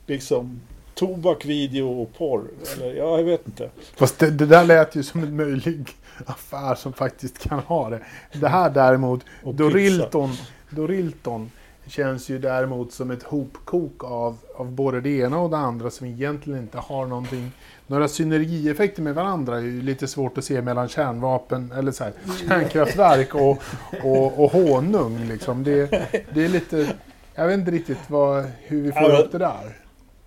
Liksom 0.07 0.59
tobak, 1.01 1.45
video 1.45 2.01
och 2.01 2.17
porr. 2.17 2.43
Eller 2.73 2.93
ja, 2.93 3.17
jag 3.17 3.23
vet 3.23 3.47
inte. 3.47 3.69
Fast 3.95 4.19
det, 4.19 4.31
det 4.31 4.45
där 4.45 4.65
lät 4.65 4.95
ju 4.95 5.03
som 5.03 5.23
en 5.23 5.35
möjlig 5.35 5.89
affär 6.25 6.75
som 6.75 6.93
faktiskt 6.93 7.39
kan 7.39 7.59
ha 7.59 7.89
det. 7.89 7.99
Det 8.33 8.47
här 8.47 8.69
däremot, 8.69 9.25
Dorilton, 9.43 10.29
Dorilton 10.69 11.51
känns 11.87 12.29
ju 12.29 12.39
däremot 12.39 12.93
som 12.93 13.11
ett 13.11 13.23
hopkok 13.23 14.03
av, 14.03 14.37
av 14.55 14.71
både 14.71 15.01
det 15.01 15.09
ena 15.09 15.39
och 15.39 15.49
det 15.49 15.57
andra 15.57 15.89
som 15.89 16.07
egentligen 16.07 16.59
inte 16.59 16.77
har 16.77 17.05
någonting 17.05 17.51
några 17.87 18.07
synergieffekter 18.07 19.01
med 19.01 19.15
varandra 19.15 19.57
är 19.57 19.61
ju 19.61 19.81
lite 19.81 20.07
svårt 20.07 20.37
att 20.37 20.43
se 20.43 20.61
mellan 20.61 20.89
kärnvapen 20.89 21.71
eller 21.71 21.91
så 21.91 22.03
här, 22.03 22.13
kärnkraftverk 22.47 23.35
och, 23.35 23.63
och, 24.03 24.43
och 24.43 24.51
honung. 24.51 25.27
Liksom. 25.27 25.63
Det, 25.63 25.87
det 26.33 26.45
är 26.45 26.49
lite... 26.49 26.87
Jag 27.35 27.47
vet 27.47 27.59
inte 27.59 27.71
riktigt 27.71 27.97
vad, 28.07 28.45
hur 28.61 28.81
vi 28.81 28.91
får 28.91 29.01
Ja, 29.01 29.17
upp 29.17 29.31
det 29.31 29.37
där. 29.37 29.77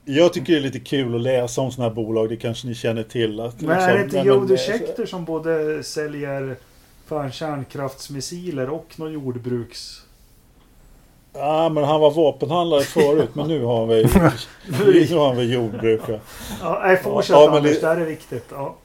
Jag 0.04 0.32
tycker 0.32 0.52
det 0.52 0.58
är 0.58 0.62
lite 0.62 0.80
kul 0.80 1.14
att 1.14 1.20
läsa 1.20 1.60
om 1.60 1.70
sådana 1.72 1.88
här 1.88 1.94
bolag. 1.94 2.28
Det 2.28 2.36
kanske 2.36 2.66
ni 2.66 2.74
känner 2.74 3.02
till. 3.02 3.40
Att, 3.40 3.60
Men 3.60 3.70
är 3.78 3.96
det 3.96 4.02
liksom- 4.02 4.18
inte 4.18 4.28
Jody 4.28 4.56
Scheckter 4.56 5.06
som 5.06 5.24
både 5.24 5.82
säljer 5.82 6.56
fan 7.06 7.32
kärnkraftsmissiler 7.32 8.70
och 8.70 8.86
någon 8.96 9.12
jordbruks... 9.12 10.00
Ja, 11.36 11.68
men 11.68 11.84
han 11.84 12.00
var 12.00 12.10
vapenhandlare 12.10 12.80
förut. 12.82 13.28
men 13.32 13.48
nu 13.48 13.62
har 13.64 13.78
han 13.78 13.88
väl, 13.88 14.04
nu 15.08 15.16
har 15.16 15.26
han 15.26 15.36
väl 15.36 15.52
jordbrukare. 15.52 16.20
Ja, 16.62 16.80
nej, 16.84 16.96
fortsätt 16.96 17.30
Ja, 17.36 17.56
Anders, 17.56 17.74
det- 17.74 17.80
det 17.80 17.86
här 17.86 17.96
är 17.96 18.04
viktigt. 18.06 18.44
Ja. 18.50 18.76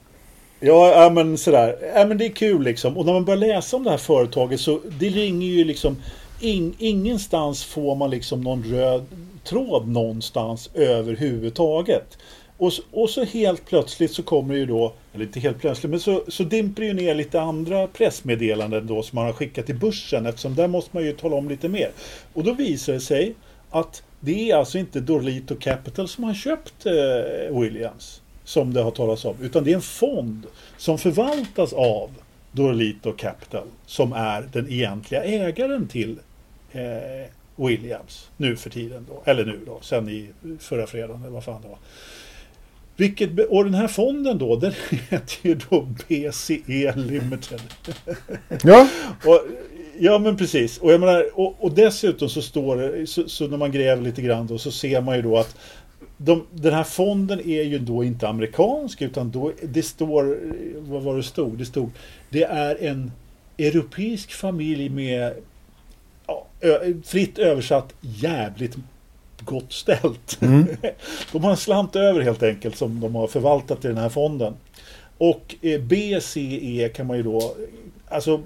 Ja, 0.60 1.02
ja 1.02 1.10
men 1.10 1.38
sådär. 1.38 1.76
Ja, 1.94 2.06
men 2.06 2.18
det 2.18 2.26
är 2.26 2.30
kul 2.32 2.62
liksom. 2.62 2.96
Och 2.98 3.06
när 3.06 3.12
man 3.12 3.24
börjar 3.24 3.38
läsa 3.38 3.76
om 3.76 3.84
det 3.84 3.90
här 3.90 3.96
företaget 3.98 4.60
så 4.60 4.80
det 4.98 5.08
ringer 5.08 5.46
ju 5.46 5.64
liksom 5.64 5.96
in, 6.40 6.74
ingenstans 6.78 7.64
får 7.64 7.94
man 7.94 8.10
liksom 8.10 8.40
någon 8.40 8.62
röd 8.64 9.06
tråd 9.44 9.88
någonstans 9.88 10.70
överhuvudtaget. 10.74 12.18
Och, 12.56 12.72
så, 12.72 12.82
och 12.90 13.10
så 13.10 13.24
helt 13.24 13.66
plötsligt 13.66 14.12
så 14.12 14.22
kommer 14.22 14.54
ju 14.54 14.66
då, 14.66 14.92
eller 15.14 15.24
inte 15.24 15.40
helt 15.40 15.58
plötsligt, 15.58 15.90
men 15.90 16.00
så, 16.00 16.24
så 16.28 16.42
dimper 16.42 16.82
det 16.82 16.88
ju 16.88 16.94
ner 16.94 17.14
lite 17.14 17.40
andra 17.40 17.86
pressmeddelanden 17.86 18.86
då 18.86 19.02
som 19.02 19.16
man 19.16 19.26
har 19.26 19.32
skickat 19.32 19.66
till 19.66 19.78
börsen 19.78 20.26
eftersom 20.26 20.54
där 20.54 20.68
måste 20.68 20.90
man 20.92 21.04
ju 21.04 21.12
tala 21.12 21.36
om 21.36 21.48
lite 21.48 21.68
mer. 21.68 21.90
Och 22.34 22.44
då 22.44 22.52
visar 22.52 22.92
det 22.92 23.00
sig 23.00 23.34
att 23.70 24.02
det 24.20 24.50
är 24.50 24.56
alltså 24.56 24.78
inte 24.78 25.00
Dorlito 25.00 25.56
Capital 25.56 26.08
som 26.08 26.24
har 26.24 26.34
köpt 26.34 26.86
eh, 26.86 27.60
Williams 27.60 28.20
som 28.44 28.74
det 28.74 28.82
har 28.82 28.90
talats 28.90 29.24
om. 29.24 29.36
Utan 29.40 29.64
det 29.64 29.70
är 29.70 29.74
en 29.74 29.82
fond 29.82 30.46
som 30.76 30.98
förvaltas 30.98 31.72
av 31.72 32.10
Dorlito 32.52 33.12
Capital 33.12 33.66
som 33.86 34.12
är 34.12 34.48
den 34.52 34.72
egentliga 34.72 35.24
ägaren 35.24 35.88
till 35.88 36.18
eh, 36.72 37.30
Williams 37.66 38.30
nu 38.36 38.56
för 38.56 38.70
tiden 38.70 39.06
då. 39.08 39.22
Eller 39.30 39.44
nu 39.44 39.60
då, 39.66 39.78
sen 39.82 40.08
i 40.08 40.30
förra 40.58 40.86
fredagen 40.86 41.22
eller 41.22 41.32
vad 41.32 41.44
fan 41.44 41.62
det 41.62 41.68
var. 41.68 41.78
Vilket, 42.96 43.48
och 43.48 43.64
den 43.64 43.74
här 43.74 43.88
fonden 43.88 44.38
då, 44.38 44.56
den 44.56 44.72
heter 45.10 45.36
ju 45.42 45.58
då 45.70 45.88
BCE 46.08 46.92
Limited. 46.96 47.60
Ja, 48.62 48.88
Och, 49.24 49.40
ja 49.98 50.18
men 50.18 50.36
precis. 50.36 50.78
Och, 50.78 50.92
jag 50.92 51.00
menar, 51.00 51.40
och, 51.40 51.64
och 51.64 51.72
dessutom 51.72 52.28
så 52.28 52.42
står 52.42 52.76
det, 52.76 53.06
så, 53.06 53.28
så 53.28 53.48
när 53.48 53.56
man 53.56 53.72
gräver 53.72 54.02
lite 54.02 54.22
grann 54.22 54.46
då 54.46 54.58
så 54.58 54.70
ser 54.70 55.00
man 55.00 55.16
ju 55.16 55.22
då 55.22 55.38
att 55.38 55.56
de, 56.16 56.46
den 56.52 56.74
här 56.74 56.84
fonden 56.84 57.40
är 57.40 57.62
ju 57.62 57.78
då 57.78 58.04
inte 58.04 58.28
amerikansk 58.28 59.02
utan 59.02 59.30
då, 59.30 59.52
det 59.62 59.82
står, 59.82 60.38
vad 60.80 61.02
var 61.02 61.16
det 61.16 61.22
stod? 61.22 61.58
Det 61.58 61.64
stod, 61.64 61.90
det 62.30 62.42
är 62.42 62.82
en 62.82 63.12
europeisk 63.58 64.32
familj 64.32 64.88
med 64.88 65.32
ja, 66.60 66.80
fritt 67.04 67.38
översatt 67.38 67.94
jävligt 68.00 68.76
gott 69.40 69.72
ställt. 69.72 70.40
De 71.32 71.44
har 71.44 71.50
en 71.50 71.56
slant 71.56 71.96
över 71.96 72.20
helt 72.20 72.42
enkelt 72.42 72.76
som 72.76 73.00
de 73.00 73.14
har 73.14 73.26
förvaltat 73.26 73.84
i 73.84 73.88
den 73.88 73.96
här 73.98 74.08
fonden. 74.08 74.54
Och 75.18 75.54
eh, 75.62 75.80
BCE 75.80 76.88
kan 76.94 77.06
man 77.06 77.16
ju 77.16 77.22
då, 77.22 77.54
alltså 78.08 78.42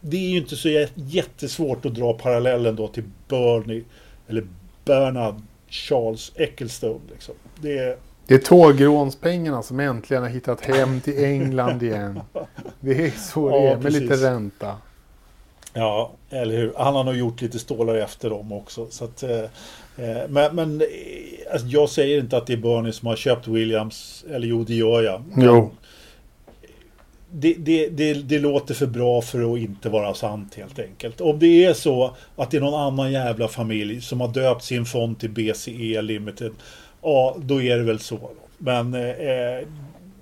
det 0.00 0.16
är 0.16 0.30
ju 0.30 0.38
inte 0.38 0.56
så 0.56 0.68
jä- 0.68 0.88
jättesvårt 0.94 1.86
att 1.86 1.94
dra 1.94 2.12
parallellen 2.12 2.76
då 2.76 2.88
till 2.88 3.04
Bernie 3.28 3.84
eller 4.28 4.46
Bernard 4.84 5.34
Charles 5.68 6.32
Ecclestone. 6.36 7.00
Liksom. 7.12 7.34
Det 7.60 7.78
är, 7.78 7.96
det 8.26 8.34
är 8.34 8.38
tågrånspengarna 8.38 9.62
som 9.62 9.80
äntligen 9.80 10.22
har 10.22 10.30
hittat 10.30 10.60
hem 10.60 11.00
till 11.00 11.24
England 11.24 11.82
igen. 11.82 12.20
Det 12.80 13.06
är 13.06 13.10
så 13.10 13.48
det 13.48 13.56
Ja, 13.56 13.62
är, 13.62 13.74
med 13.74 13.82
precis. 13.82 14.00
lite 14.00 14.14
ränta. 14.14 14.76
Ja, 15.74 16.12
eller 16.30 16.56
hur? 16.56 16.72
Han 16.76 16.94
har 16.94 17.04
nog 17.04 17.16
gjort 17.16 17.42
lite 17.42 17.58
stålar 17.58 17.94
efter 17.94 18.30
dem 18.30 18.52
också. 18.52 18.86
Så 18.90 19.04
att, 19.04 19.22
eh, 19.22 19.40
eh, 19.96 20.28
men 20.28 20.54
men 20.54 20.80
eh, 20.80 20.86
alltså, 21.52 21.66
jag 21.66 21.88
säger 21.88 22.18
inte 22.20 22.36
att 22.36 22.46
det 22.46 22.52
är 22.52 22.56
Bernie 22.56 22.92
som 22.92 23.08
har 23.08 23.16
köpt 23.16 23.48
Williams, 23.48 24.24
eller 24.30 24.46
jo 24.46 24.64
det 24.64 24.74
gör 24.74 25.02
jag. 25.02 25.22
Jo. 25.36 25.70
det, 27.30 27.54
det, 27.58 27.88
det, 27.88 28.14
det 28.14 28.38
låter 28.38 28.74
för 28.74 28.86
bra 28.86 29.22
för 29.22 29.54
att 29.54 29.58
inte 29.58 29.88
vara 29.88 30.14
sant 30.14 30.54
helt 30.54 30.78
enkelt. 30.78 31.20
Om 31.20 31.38
det 31.38 31.64
är 31.64 31.74
så 31.74 32.16
att 32.36 32.50
det 32.50 32.56
är 32.56 32.60
någon 32.60 32.80
annan 32.80 33.12
jävla 33.12 33.48
familj 33.48 34.00
som 34.00 34.20
har 34.20 34.28
döpt 34.28 34.64
sin 34.64 34.84
fond 34.84 35.18
till 35.20 35.30
BCE 35.30 36.02
Limited. 36.02 36.52
Ja, 37.02 37.36
då 37.38 37.62
är 37.62 37.76
det 37.76 37.84
väl 37.84 37.98
så. 37.98 38.30
Men 38.58 38.94
eh, 38.94 39.66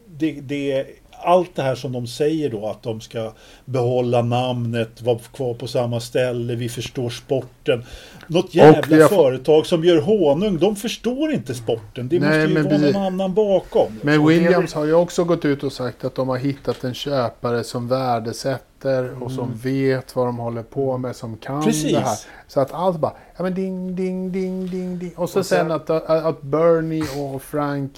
det, 0.07 0.33
det, 0.41 0.87
allt 1.27 1.55
det 1.57 1.63
här 1.63 1.75
som 1.75 1.93
de 1.93 2.07
säger 2.07 2.51
då 2.51 2.67
att 2.67 2.83
de 2.83 3.01
ska 3.01 3.33
behålla 3.65 4.23
namnet, 4.23 5.03
vara 5.03 5.19
kvar 5.19 5.55
på 5.55 5.67
samma 5.67 6.01
ställe, 6.01 6.55
vi 6.55 6.69
förstår 6.69 7.11
sporten. 7.11 7.83
Något 8.27 8.55
jävla 8.55 9.09
fått- 9.09 9.17
företag 9.19 9.67
som 9.67 9.85
gör 9.85 10.01
honung, 10.01 10.59
de 10.59 10.77
förstår 10.77 11.33
inte 11.33 11.55
sporten. 11.55 12.09
Det 12.09 12.19
Nej, 12.19 12.29
måste 12.29 12.53
ju 12.53 12.63
vara 12.63 12.75
precis. 12.79 12.95
någon 12.95 13.03
annan 13.07 13.35
bakom. 13.35 13.93
Men 14.03 14.27
Williams 14.27 14.75
har 14.75 14.85
ju 14.85 14.95
också 14.95 15.25
gått 15.25 15.45
ut 15.45 15.63
och 15.63 15.73
sagt 15.73 16.05
att 16.05 16.15
de 16.15 16.29
har 16.29 16.37
hittat 16.37 16.85
en 16.85 16.95
köpare 16.95 17.65
som 17.65 17.89
värdesätter 17.89 19.23
och 19.23 19.33
som 19.33 19.53
vet 19.63 20.17
vad 20.17 20.27
de 20.27 20.37
håller 20.39 20.63
på 20.63 20.99
med, 20.99 21.17
som 21.17 21.37
kan 21.37 21.65
Precis. 21.65 21.93
det 21.93 22.01
här. 22.01 22.19
Så 22.49 22.61
att 22.61 22.73
allt 22.73 22.99
bara, 23.01 23.13
ja 23.37 23.43
men 23.43 23.55
ding, 23.55 23.97
ding, 23.97 24.33
ding, 24.33 24.67
ding, 24.71 24.99
ding. 24.99 25.13
Och 25.17 25.31
så 25.31 25.39
Och 25.39 25.47
sen- 25.47 25.59
sen 25.59 25.71
att, 25.71 25.91
att 26.11 26.43
Bernie 26.43 27.05
och 27.35 27.43
Frank 27.43 27.93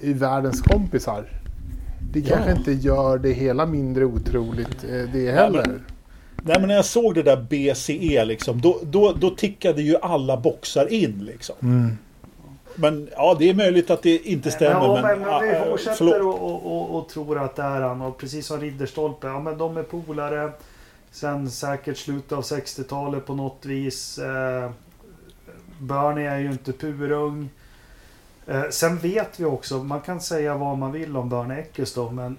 är 0.00 0.14
världens 0.14 0.60
kompisar. 0.60 1.24
Det 2.12 2.20
Ja. 2.20 2.36
kanske 2.36 2.52
inte 2.52 2.72
gör 2.72 3.18
det 3.18 3.32
hela 3.32 3.66
mindre 3.66 4.04
otroligt 4.04 4.84
eh, 4.84 4.90
det 5.12 5.32
heller. 5.32 5.80
Nej 6.42 6.56
men 6.60 6.68
när 6.68 6.74
jag 6.74 6.84
såg 6.84 7.14
det 7.14 7.22
där 7.22 7.36
BCE 7.50 8.24
liksom, 8.24 8.60
då, 8.60 8.80
då, 8.82 9.12
då 9.12 9.30
tickade 9.30 9.82
ju 9.82 9.96
alla 10.02 10.36
boxar 10.36 10.92
in 10.92 11.24
liksom. 11.24 11.54
Mm. 11.62 11.98
Men 12.74 13.08
ja, 13.16 13.36
det 13.38 13.50
är 13.50 13.54
möjligt 13.54 13.90
att 13.90 14.02
det 14.02 14.16
inte 14.28 14.50
stämmer. 14.50 14.86
ja, 14.86 15.00
men, 15.02 15.20
men, 15.20 15.28
men 15.28 15.42
vi 15.42 15.50
eh, 15.56 15.64
fortsätter 15.64 16.26
och, 16.26 16.66
och, 16.66 16.98
och 16.98 17.08
tror 17.08 17.38
att 17.38 17.56
det 17.56 17.62
är 17.62 17.80
han. 17.80 18.02
Och 18.02 18.18
precis 18.18 18.46
som 18.46 18.60
Ridderstolpe, 18.60 19.26
ja 19.26 19.40
men 19.40 19.58
de 19.58 19.76
är 19.76 19.82
polare. 19.82 20.50
Sen 21.10 21.50
säkert 21.50 21.96
slutet 21.96 22.32
av 22.32 22.42
60-talet 22.42 23.26
på 23.26 23.34
något 23.34 23.66
vis. 23.66 24.18
Eh, 24.18 24.70
Bernie 25.80 26.30
är 26.30 26.38
ju 26.38 26.50
inte 26.50 26.72
purung. 26.72 27.48
Eh, 28.46 28.64
sen 28.70 28.98
vet 28.98 29.40
vi 29.40 29.44
också, 29.44 29.78
man 29.78 30.00
kan 30.00 30.20
säga 30.20 30.54
vad 30.54 30.78
man 30.78 30.92
vill 30.92 31.16
om 31.16 31.28
Bernie 31.28 31.58
Ecclestone, 31.58 32.12
men 32.12 32.36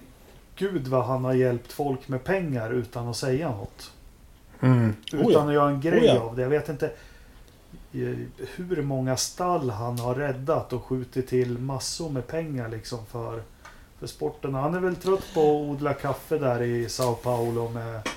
gud 0.56 0.88
vad 0.88 1.04
han 1.04 1.24
har 1.24 1.34
hjälpt 1.34 1.72
folk 1.72 2.08
med 2.08 2.24
pengar 2.24 2.70
utan 2.70 3.08
att 3.08 3.16
säga 3.16 3.48
något. 3.48 3.92
Mm. 4.60 4.94
Utan 5.06 5.26
Oh 5.26 5.32
ja. 5.32 5.46
att 5.46 5.54
göra 5.54 5.70
en 5.70 5.80
grej 5.80 6.00
Oh 6.00 6.06
ja. 6.06 6.20
av 6.20 6.36
det. 6.36 6.42
Jag 6.42 6.48
vet 6.48 6.68
inte 6.68 6.86
eh, 7.92 8.16
hur 8.56 8.82
många 8.82 9.16
stall 9.16 9.70
han 9.70 9.98
har 9.98 10.14
räddat 10.14 10.72
och 10.72 10.84
skjutit 10.84 11.28
till 11.28 11.58
massor 11.58 12.10
med 12.10 12.26
pengar 12.26 12.68
liksom 12.68 13.06
för, 13.06 13.42
för 13.98 14.06
sporten. 14.06 14.54
Han 14.54 14.74
är 14.74 14.80
väl 14.80 14.96
trött 14.96 15.34
på 15.34 15.40
att 15.40 15.70
odla 15.70 15.92
kaffe 15.92 16.38
där 16.38 16.62
i 16.62 16.88
Sao 16.88 17.14
Paulo. 17.14 17.68
Med, 17.68 18.08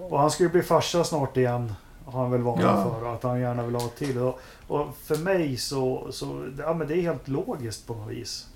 och 0.00 0.18
han 0.18 0.30
ska 0.30 0.42
ju 0.42 0.50
bli 0.50 0.62
farsa 0.62 1.04
snart 1.04 1.36
igen. 1.36 1.74
Har 2.06 2.22
han 2.22 2.30
väl 2.30 2.40
varnat 2.42 2.62
Ja. 2.64 2.96
för. 3.00 3.14
Att 3.14 3.22
han 3.22 3.40
gärna 3.40 3.62
vill 3.66 3.74
ha 3.74 3.88
till. 3.88 4.18
Och, 4.18 4.40
och 4.68 4.86
för 5.04 5.16
mig 5.16 5.56
så, 5.56 6.06
så 6.10 6.44
ja, 6.58 6.74
men 6.74 6.88
det 6.88 6.94
är 6.94 7.00
helt 7.02 7.28
logiskt 7.28 7.86
på 7.86 7.94
något 7.94 8.10
vis. 8.12 8.46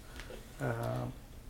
Eh, 0.60 0.66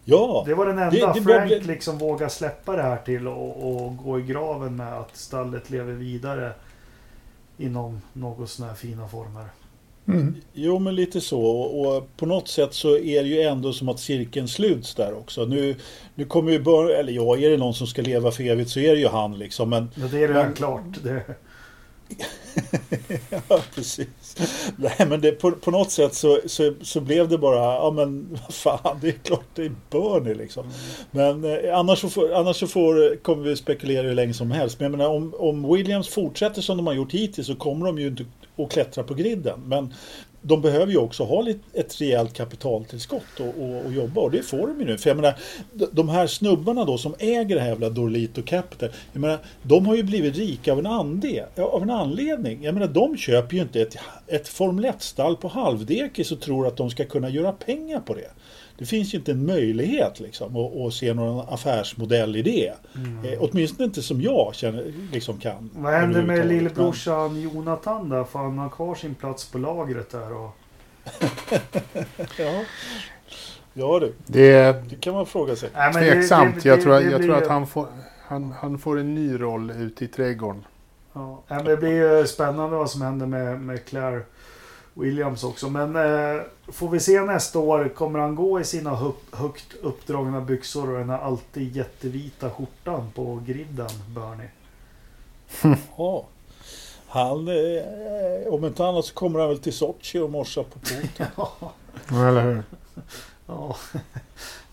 Ja, 0.09 0.43
det 0.47 0.55
var 0.55 0.66
den 0.66 0.78
enda 0.78 0.90
Det- 0.90 1.12
det 1.20 1.23
Frank 1.23 1.47
blir- 1.47 1.60
liksom 1.60 1.98
vågar 1.98 2.28
släppa 2.28 2.77
det 2.77 2.82
här 2.82 2.97
till 2.97 3.28
och, 3.28 3.66
och 3.85 3.97
gå 3.97 4.18
i 4.18 4.23
graven 4.23 4.77
med 4.77 4.93
att 4.98 5.16
stallet 5.16 5.70
lever 5.70 5.93
vidare 5.93 6.52
inom 7.59 8.01
något 8.12 8.51
sådana 8.51 8.73
här 8.73 8.78
fina 8.78 9.09
former. 9.09 9.44
Mm. 10.09 10.35
jo 10.52 10.78
men 10.78 10.94
lite 10.94 11.20
så. 11.20 11.40
Och, 11.43 11.97
och 11.97 12.09
på 12.16 12.27
något 12.27 12.48
sätt 12.48 12.74
så 12.74 12.89
är 12.98 13.23
det 13.23 13.28
ju 13.28 13.40
ändå 13.43 13.73
som 13.73 13.89
att 13.89 14.01
cirkeln 14.01 14.48
sluts 14.48 14.94
där 14.94 15.14
också. 15.18 15.44
Nu, 15.44 15.77
nu 16.14 16.24
kommer 16.24 16.52
ju 16.52 16.62
bör, 16.62 16.90
eller 16.90 17.12
ja, 17.12 17.36
är 17.36 17.51
det 17.51 17.56
någon 17.56 17.74
som 17.74 17.86
ska 17.86 18.02
leva 18.02 18.31
för 18.31 18.43
evigt 18.44 18.70
så 18.70 18.81
är 18.81 18.93
det 18.94 19.01
ju 19.01 19.09
han 19.09 19.39
liksom. 19.39 19.70
Men 19.70 19.90
Ja, 19.94 20.06
det 20.10 20.18
är 20.24 20.28
redan 20.28 20.44
Men- 20.47 20.55
klart. 20.55 20.82
Det, 21.02 21.23
Ja, 23.49 23.61
precis. 23.74 24.37
Nej, 24.77 25.07
men 25.09 25.20
det, 25.20 25.33
på, 25.33 25.53
på 25.53 25.70
något 25.70 25.91
sätt 25.91 26.15
så, 26.15 26.41
så, 26.47 26.73
så 26.83 27.01
blev 27.01 27.28
det 27.28 27.39
bara, 27.39 27.74
ja 27.74 27.91
men 27.91 28.39
vad 28.43 28.55
fan, 28.55 28.99
det 29.01 29.09
är 29.09 29.12
klart 29.12 29.45
det 29.55 29.65
är 29.65 29.73
Bernie 29.91 30.35
liksom. 30.35 30.66
Men 31.11 31.45
eh, 31.45 31.78
annars, 31.78 31.99
så 31.99 32.09
får, 32.09 32.35
annars 32.35 32.57
så 32.57 32.66
får, 32.66 33.16
kommer 33.16 33.43
vi 33.43 33.57
spekulera 33.57 34.07
hur 34.07 34.15
länge 34.15 34.35
som 34.35 34.51
helst. 34.51 34.81
Men 34.81 34.91
jag 34.91 34.99
menar, 34.99 35.11
om, 35.11 35.35
om 35.39 35.73
Williams 35.74 36.09
fortsätter 36.09 36.62
som 36.62 36.77
de 36.77 36.87
har 36.87 36.95
gjort 36.95 37.12
hittills 37.12 37.47
så 37.47 37.57
kommer 37.57 37.87
de 37.87 37.99
ju 37.99 38.07
inte 38.07 38.24
att 38.59 38.73
klättra 38.73 39.05
på 39.05 39.15
griden. 39.15 39.61
Men 39.66 39.95
de 40.47 40.60
behöver 40.60 40.93
ju 40.93 40.98
också 40.98 41.24
ha 41.24 41.47
ett 41.73 42.01
rejält 42.01 42.32
kapitaltillskott 42.32 43.40
och, 43.40 43.47
och, 43.47 43.86
och, 43.86 43.93
jobba 43.93 44.20
och 44.20 44.31
det 44.31 44.43
får 44.43 44.66
de 44.66 44.81
ju 44.81 44.86
nu. 44.86 44.98
För 44.98 45.10
jag 45.10 45.16
menar, 45.16 45.35
de 45.93 46.09
här 46.09 46.27
snubbarna 46.27 46.85
då 46.85 46.98
som 46.98 47.14
äger 47.18 47.55
det 47.55 47.60
här 47.60 47.68
jävla 47.68 47.90
Dorlito 47.90 48.43
Capital, 48.43 48.89
jag 49.12 49.20
menar, 49.20 49.39
de 49.62 49.86
har 49.86 49.97
ju 49.97 50.02
blivit 50.02 50.36
rika 50.36 50.73
av 50.73 50.78
en, 50.78 50.86
ande, 50.86 51.47
av 51.56 51.82
en 51.82 51.90
anledning. 51.90 52.64
Jag 52.64 52.74
menar, 52.74 52.86
de 52.86 53.16
köper 53.16 53.56
ju 53.56 53.62
inte 53.62 53.81
ett, 53.81 53.97
ett 54.27 54.48
Formel 54.48 54.85
1-stall 54.85 55.36
på 55.36 55.48
halvdekis 55.48 56.32
och 56.32 56.40
tror 56.40 56.66
att 56.66 56.77
de 56.77 56.90
ska 56.90 57.05
kunna 57.05 57.28
göra 57.28 57.52
pengar 57.52 58.01
på 58.01 58.14
det. 58.14 58.31
Det 58.78 58.86
finns 58.86 59.15
ju 59.15 59.19
inte 59.19 59.32
en 59.32 59.47
möjlighet 59.47 60.20
liksom 60.20 60.57
att, 60.57 60.77
att 60.77 60.94
se 60.94 61.15
någon 61.15 61.48
affärsmodell 61.48 62.36
i 62.36 62.43
det. 62.43 62.73
Mm. 62.94 63.24
Eh, 63.24 63.39
åtminstone 63.40 63.85
inte 63.85 64.03
som 64.03 64.20
jag 64.20 64.55
känner, 64.55 64.93
liksom 65.12 65.39
kan. 65.39 65.70
Vad 65.74 65.93
händer 65.93 66.23
med 66.23 66.47
lillebrorsan 66.47 67.40
Jonathan 67.40 68.09
där? 68.09 68.24
Får 68.24 68.39
han 68.39 68.59
ha 68.59 68.69
kvar 68.69 68.94
sin 68.94 69.15
plats 69.15 69.51
på 69.51 69.59
lagret 69.59 70.11
där? 70.11 70.32
Och... 70.32 70.51
ja. 72.39 72.65
Ja 73.78 73.98
du, 74.01 74.12
det, 74.27 74.77
det 74.90 74.97
kan 75.01 75.15
man 75.15 75.27
fråga 75.27 75.57
sig. 75.57 75.70
Nej, 75.74 75.93
Tveksamt. 75.93 76.55
Det, 76.55 76.61
det, 76.61 76.69
jag 76.69 76.82
tror, 76.82 77.03
jag 77.03 77.23
tror 77.23 77.36
att 77.36 77.48
han 77.48 77.66
får, 77.66 77.86
han, 78.20 78.55
han 78.61 78.78
får 78.78 78.98
en 78.98 79.15
ny 79.15 79.40
roll 79.40 79.70
ute 79.70 80.05
i 80.05 80.09
trädgården. 80.09 80.65
Ja, 81.12 81.62
det 81.65 81.77
blir 81.77 82.24
spännande 82.24 82.77
vad 82.77 82.90
som 82.90 83.03
händer 83.03 83.27
med, 83.27 83.61
med 83.61 83.85
Claire 83.85 84.23
Williams 84.97 85.44
också. 85.44 85.70
Men 85.70 85.97
eh, 85.97 86.43
får 86.68 86.89
vi 86.89 87.01
se 87.01 87.20
nästa 87.20 87.59
år. 87.59 87.89
Kommer 87.89 88.18
han 88.18 88.35
gå 88.35 88.60
i 88.60 88.64
sina 88.64 88.94
hög, 88.94 89.12
högt 89.32 89.74
uppdragna 89.82 90.40
byxor 90.40 90.90
och 90.90 90.98
den 90.98 91.10
här 91.10 91.18
alltid 91.18 91.77
jättevita 91.77 92.51
skjortan 92.51 93.10
på 93.14 93.43
griden, 93.47 93.90
Bernie? 94.09 94.51
ja. 95.97 96.27
Han, 97.09 97.48
eh, 97.48 98.52
om 98.52 98.64
inte 98.64 98.85
annat 98.85 99.05
så 99.05 99.14
kommer 99.14 99.40
han 99.40 99.48
väl 99.48 99.59
till 99.59 99.73
Sochi 99.73 100.18
och 100.18 100.31
morsa 100.31 100.62
på 100.62 100.78
porten. 100.78 101.27
ja, 101.36 101.73
eller 102.10 102.43
hur? 102.43 102.62
Ja. 103.47 103.77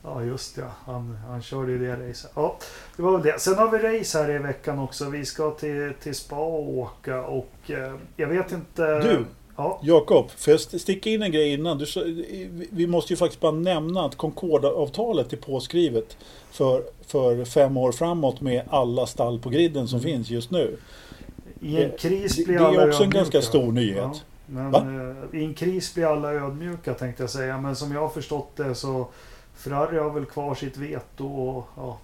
ja, 0.03 0.23
just 0.23 0.57
ja. 0.57 0.67
Han, 0.85 1.17
han 1.27 1.41
körde 1.41 1.71
ju 1.71 1.77
det 1.77 2.09
racet. 2.09 2.31
Ja, 2.35 2.57
det 2.95 3.01
var 3.01 3.11
väl 3.11 3.21
det. 3.21 3.41
Sen 3.41 3.57
har 3.57 3.71
vi 3.71 3.77
race 3.77 4.17
här 4.17 4.31
i 4.31 4.37
veckan 4.37 4.79
också. 4.79 5.09
Vi 5.09 5.25
ska 5.25 5.51
till, 5.51 5.93
till 6.03 6.15
spa 6.15 6.35
och 6.35 6.69
åka 6.69 7.21
och 7.21 7.71
eh, 7.71 7.93
jag 8.15 8.27
vet 8.27 8.51
inte. 8.51 8.99
Du, 8.99 9.25
Ja. 9.55 9.79
Jakob, 9.83 10.31
får 10.31 10.51
jag 10.51 10.59
sticka 10.59 11.09
in 11.09 11.21
en 11.21 11.31
grej 11.31 11.53
innan? 11.53 11.77
Du, 11.77 11.85
vi 12.69 12.87
måste 12.87 13.13
ju 13.13 13.17
faktiskt 13.17 13.41
bara 13.41 13.51
nämna 13.51 14.05
att 14.05 14.15
Concorda-avtalet 14.15 15.33
är 15.33 15.37
påskrivet 15.37 16.17
för, 16.51 16.83
för 17.07 17.45
fem 17.45 17.77
år 17.77 17.91
framåt 17.91 18.41
med 18.41 18.63
alla 18.69 19.07
stall 19.07 19.39
på 19.39 19.49
griden 19.49 19.87
som 19.87 19.99
mm. 19.99 20.11
finns 20.11 20.29
just 20.29 20.51
nu. 20.51 20.77
I 21.59 21.83
en 21.83 21.91
kris 21.97 22.45
blir 22.45 22.57
det, 22.57 22.67
alla 22.67 22.77
Det 22.77 22.83
är 22.83 22.89
också 22.89 23.03
en 23.03 23.09
ganska 23.09 23.41
stor 23.41 23.71
nyhet. 23.71 24.23
Ja, 24.45 24.69
men? 24.69 25.11
Eh, 25.31 25.39
I 25.41 25.43
en 25.43 25.53
kris 25.53 25.93
blir 25.93 26.05
alla 26.05 26.33
ödmjuka 26.33 26.93
tänkte 26.93 27.23
jag 27.23 27.29
säga. 27.29 27.57
Men 27.57 27.75
som 27.75 27.91
jag 27.91 27.99
har 27.99 28.09
förstått 28.09 28.55
det 28.55 28.75
så 28.75 29.07
Ferrari 29.55 29.97
har 29.97 30.09
väl 30.09 30.25
kvar 30.25 30.55
sitt 30.55 30.77
veto 30.77 31.27
och 31.27 31.67
ja, 31.75 31.97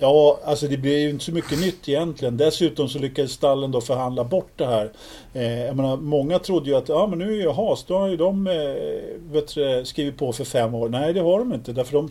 Ja, 0.00 0.38
alltså 0.44 0.66
det 0.66 0.76
blir 0.76 0.98
ju 0.98 1.10
inte 1.10 1.24
så 1.24 1.32
mycket 1.32 1.60
nytt 1.60 1.88
egentligen. 1.88 2.36
Dessutom 2.36 2.88
så 2.88 2.98
lyckades 2.98 3.32
stallen 3.32 3.70
då 3.70 3.80
förhandla 3.80 4.24
bort 4.24 4.52
det 4.56 4.66
här. 4.66 4.92
Eh, 5.34 5.66
jag 5.66 5.76
menar, 5.76 5.96
många 5.96 6.38
trodde 6.38 6.70
ju 6.70 6.76
att 6.76 6.88
ja, 6.88 7.06
men 7.06 7.18
nu 7.18 7.32
är 7.32 7.36
ju 7.36 7.50
Haas, 7.50 7.84
då 7.84 7.98
har 7.98 8.08
ju 8.08 8.16
de 8.16 8.46
eh, 8.46 9.32
vet 9.32 9.54
du, 9.54 9.84
skrivit 9.84 10.18
på 10.18 10.32
för 10.32 10.44
fem 10.44 10.74
år. 10.74 10.88
Nej, 10.88 11.12
det 11.12 11.20
har 11.20 11.38
de 11.38 11.54
inte. 11.54 11.72
Därför 11.72 11.92
de 11.92 12.10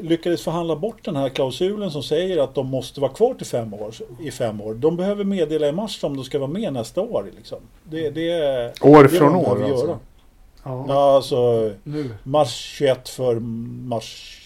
lyckades 0.00 0.42
förhandla 0.42 0.76
bort 0.76 1.04
den 1.04 1.16
här 1.16 1.28
klausulen 1.28 1.90
som 1.90 2.02
säger 2.02 2.38
att 2.38 2.54
de 2.54 2.66
måste 2.66 3.00
vara 3.00 3.12
kvar 3.12 3.34
till 3.34 3.46
fem 3.46 3.74
år, 3.74 3.94
i 4.20 4.30
fem 4.30 4.60
år. 4.60 4.74
De 4.74 4.96
behöver 4.96 5.24
meddela 5.24 5.68
i 5.68 5.72
mars 5.72 6.04
om 6.04 6.16
de 6.16 6.24
ska 6.24 6.38
vara 6.38 6.50
med 6.50 6.72
nästa 6.72 7.00
år. 7.00 7.30
Liksom. 7.36 7.58
Det, 7.84 8.10
det, 8.10 8.72
år 8.82 9.02
det 9.02 9.08
från 9.08 9.34
år 9.34 9.62
alltså? 9.64 9.86
Göra. 9.86 9.98
Ja, 10.64 10.84
ja 10.88 11.16
alltså 11.16 11.70
nu. 11.82 12.10
mars 12.22 12.54
21 12.78 13.08
för 13.08 13.34
mars 13.88 14.38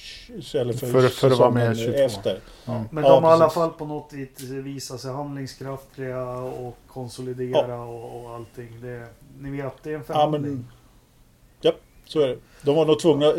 eller 0.55 0.73
för, 0.73 0.87
för, 0.87 1.09
för 1.09 1.31
att 1.31 1.39
vara 1.39 1.51
med 1.51 1.79
22. 1.79 1.99
efter. 1.99 2.41
Ja. 2.65 2.85
Men 2.91 3.05
de 3.05 3.25
har 3.25 3.31
i 3.31 3.35
alla 3.35 3.51
fall 3.51 3.71
på 3.71 3.85
något 3.85 4.13
vis 4.13 4.41
visat 4.41 5.01
sig 5.01 5.13
handlingskraftiga 5.13 6.29
och 6.39 6.77
konsolidera 6.87 7.69
ja. 7.69 7.85
och, 7.85 8.25
och 8.25 8.35
allting. 8.35 8.81
Det, 8.83 9.07
ni 9.41 9.51
vet, 9.51 9.73
det 9.83 9.91
är 9.91 9.95
en 9.95 10.05
förhandling. 10.05 10.65
Ja, 11.61 11.73
så 12.05 12.21
är 12.21 12.29
det. 12.29 12.37
De 12.63 12.77
var 12.77 12.87
nog 12.87 13.01
tvungna, 13.01 13.33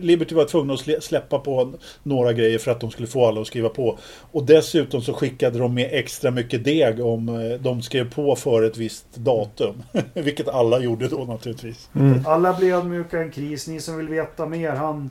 Liberty 0.00 0.34
var 0.34 0.44
tvungna 0.44 0.74
att 0.74 1.04
släppa 1.04 1.38
på 1.38 1.72
några 2.02 2.32
grejer 2.32 2.58
för 2.58 2.70
att 2.70 2.80
de 2.80 2.90
skulle 2.90 3.08
få 3.08 3.26
alla 3.26 3.40
att 3.40 3.46
skriva 3.46 3.68
på. 3.68 3.98
Och 4.32 4.44
dessutom 4.44 5.02
så 5.02 5.12
skickade 5.12 5.58
de 5.58 5.74
med 5.74 5.88
extra 5.92 6.30
mycket 6.30 6.64
deg 6.64 7.00
om 7.00 7.28
eh, 7.28 7.60
de 7.60 7.82
skrev 7.82 8.14
på 8.14 8.36
för 8.36 8.62
ett 8.62 8.76
visst 8.76 9.16
datum. 9.16 9.82
Vilket 10.14 10.48
alla 10.48 10.78
gjorde 10.78 11.08
då 11.08 11.24
naturligtvis. 11.24 11.90
Mm. 11.94 12.26
Alla 12.26 12.52
blev 12.52 12.74
ödmjuka 12.74 13.20
en 13.20 13.30
kris. 13.30 13.68
Ni 13.68 13.80
som 13.80 13.96
vill 13.96 14.08
veta 14.08 14.46
mer, 14.46 14.70
han 14.70 15.10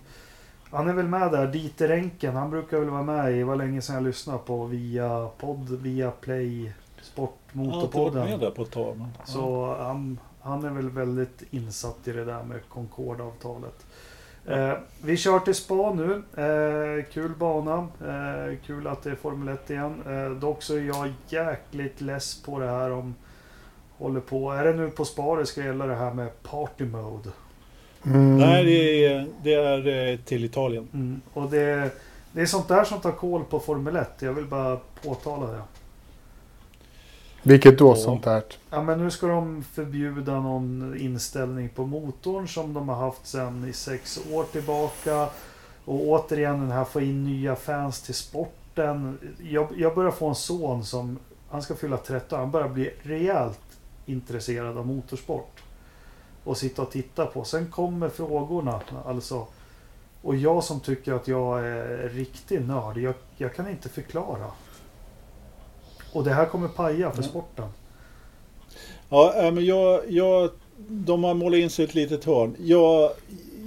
han 0.75 0.87
är 0.87 0.93
väl 0.93 1.07
med 1.07 1.31
där, 1.31 1.47
Dieter 1.47 1.91
Enken. 1.91 2.35
Han 2.35 2.49
brukar 2.49 2.79
väl 2.79 2.89
vara 2.89 3.03
med 3.03 3.37
i, 3.37 3.43
var 3.43 3.55
länge 3.55 3.81
sedan 3.81 3.95
jag 3.95 4.03
lyssnade 4.03 4.39
på 4.39 4.65
via 4.65 5.29
podd, 5.37 5.69
via 5.69 6.11
play, 6.11 6.73
Sportmotorpodden. 7.01 8.21
Ja, 8.21 8.29
med 8.29 8.39
där 8.39 8.51
på 8.51 8.61
ett 8.61 8.71
tag. 8.71 8.97
Men, 8.97 9.07
ja. 9.17 9.25
Så 9.25 9.75
han, 9.79 10.19
han 10.41 10.65
är 10.65 10.69
väl 10.69 10.89
väldigt 10.89 11.43
insatt 11.51 12.07
i 12.07 12.11
det 12.11 12.25
där 12.25 12.43
med 12.43 12.59
Concorde-avtalet. 12.69 13.85
Eh, 14.45 14.73
vi 15.03 15.17
kör 15.17 15.39
till 15.39 15.55
spa 15.55 15.93
nu. 15.93 16.23
Eh, 16.43 17.05
kul 17.11 17.31
bana. 17.39 17.87
Eh, 18.07 18.57
kul 18.65 18.87
att 18.87 19.03
det 19.03 19.11
är 19.11 19.15
Formel 19.15 19.55
1 19.55 19.69
igen. 19.69 20.03
Eh, 20.07 20.29
dock 20.29 20.63
så 20.63 20.75
är 20.75 20.81
jag 20.81 21.13
jäkligt 21.27 22.01
less 22.01 22.41
på 22.43 22.59
det 22.59 22.67
här 22.69 22.91
om 22.91 23.15
håller 23.97 24.19
på. 24.21 24.51
Är 24.51 24.63
det 24.65 24.73
nu 24.73 24.89
på 24.89 25.05
spa 25.05 25.35
det 25.35 25.45
ska 25.45 25.63
gälla 25.63 25.85
det 25.85 25.95
här 25.95 26.13
med 26.13 26.43
party 26.43 26.85
mode? 26.85 27.29
Mm. 28.05 28.37
Nej, 28.37 28.65
det 28.65 29.05
är, 29.05 29.27
det 29.43 29.53
är 29.53 30.11
eh, 30.11 30.17
till 30.17 30.45
Italien. 30.45 30.87
Mm. 30.93 31.21
Och 31.33 31.49
det, 31.49 31.91
det 32.31 32.41
är 32.41 32.45
sånt 32.45 32.67
där 32.67 32.83
som 32.83 33.01
tar 33.01 33.11
koll 33.11 33.43
på 33.43 33.59
Formel 33.59 33.95
1. 33.95 34.09
Jag 34.19 34.33
vill 34.33 34.45
bara 34.45 34.79
påtala 35.03 35.47
det. 35.47 35.61
Vilket 37.43 37.77
då 37.77 37.89
ja. 37.89 37.95
sånt 37.95 38.23
där? 38.23 38.43
Ja 38.69 38.83
men 38.83 38.99
nu 38.99 39.11
ska 39.11 39.27
de 39.27 39.63
förbjuda 39.73 40.39
någon 40.39 40.97
inställning 40.99 41.69
på 41.69 41.85
motorn 41.85 42.47
som 42.47 42.73
de 42.73 42.89
har 42.89 42.95
haft 42.95 43.27
sedan 43.27 43.65
i 43.69 43.73
sex 43.73 44.19
år 44.31 44.43
tillbaka. 44.43 45.29
Och 45.85 46.07
återigen 46.07 46.59
den 46.59 46.71
här 46.71 46.85
få 46.85 47.01
in 47.01 47.23
nya 47.23 47.55
fans 47.55 48.01
till 48.01 48.13
sporten. 48.13 49.17
Jag, 49.43 49.67
jag 49.77 49.95
börjar 49.95 50.11
få 50.11 50.27
en 50.27 50.35
son 50.35 50.85
som, 50.85 51.19
han 51.49 51.61
ska 51.61 51.75
fylla 51.75 51.97
13, 51.97 52.39
han 52.39 52.51
börjar 52.51 52.69
bli 52.69 52.93
rejält 53.03 53.59
intresserad 54.05 54.77
av 54.77 54.87
motorsport 54.87 55.64
och 56.45 56.57
sitta 56.57 56.81
och 56.81 56.91
titta 56.91 57.25
på. 57.25 57.43
Sen 57.43 57.71
kommer 57.71 58.09
frågorna. 58.09 58.81
Alltså, 59.05 59.47
och 60.21 60.35
jag 60.35 60.63
som 60.63 60.79
tycker 60.79 61.13
att 61.13 61.27
jag 61.27 61.67
är 61.67 62.09
riktig 62.09 62.61
nörd, 62.61 62.97
jag, 62.97 63.13
jag 63.37 63.55
kan 63.55 63.69
inte 63.69 63.89
förklara. 63.89 64.51
Och 66.13 66.23
det 66.23 66.33
här 66.33 66.45
kommer 66.45 66.67
paja 66.67 67.11
för 67.11 67.23
sporten. 67.23 67.69
Ja, 69.09 69.51
men 69.53 69.65
jag, 69.65 70.11
jag, 70.11 70.49
de 70.77 71.23
har 71.23 71.33
målat 71.33 71.57
in 71.57 71.69
sig 71.69 71.85
ett 71.85 71.95
litet 71.95 72.25
hörn. 72.25 72.55
Jag, 72.59 73.11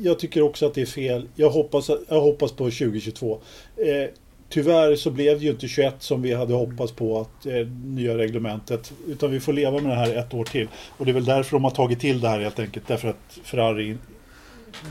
jag 0.02 0.18
tycker 0.18 0.42
också 0.42 0.66
att 0.66 0.74
det 0.74 0.82
är 0.82 0.86
fel. 0.86 1.28
Jag 1.34 1.50
hoppas, 1.50 1.90
jag 2.08 2.20
hoppas 2.20 2.52
på 2.52 2.64
2022. 2.64 3.40
Eh, 3.76 4.10
Tyvärr 4.48 4.96
så 4.96 5.10
blev 5.10 5.38
det 5.38 5.44
ju 5.44 5.50
inte 5.50 5.68
21 5.68 5.94
som 5.98 6.22
vi 6.22 6.34
hade 6.34 6.54
hoppats 6.54 6.92
på 6.92 7.20
att 7.20 7.46
eh, 7.46 7.66
nya 7.84 8.18
reglementet. 8.18 8.92
Utan 9.06 9.30
vi 9.30 9.40
får 9.40 9.52
leva 9.52 9.80
med 9.80 9.90
det 9.90 9.96
här 9.96 10.14
ett 10.14 10.34
år 10.34 10.44
till. 10.44 10.68
Och 10.96 11.04
det 11.04 11.10
är 11.10 11.14
väl 11.14 11.24
därför 11.24 11.56
de 11.56 11.64
har 11.64 11.70
tagit 11.70 12.00
till 12.00 12.20
det 12.20 12.28
här 12.28 12.40
helt 12.40 12.58
enkelt. 12.58 12.88
Därför 12.88 13.08
att 13.08 13.38
Ferrari 13.42 13.96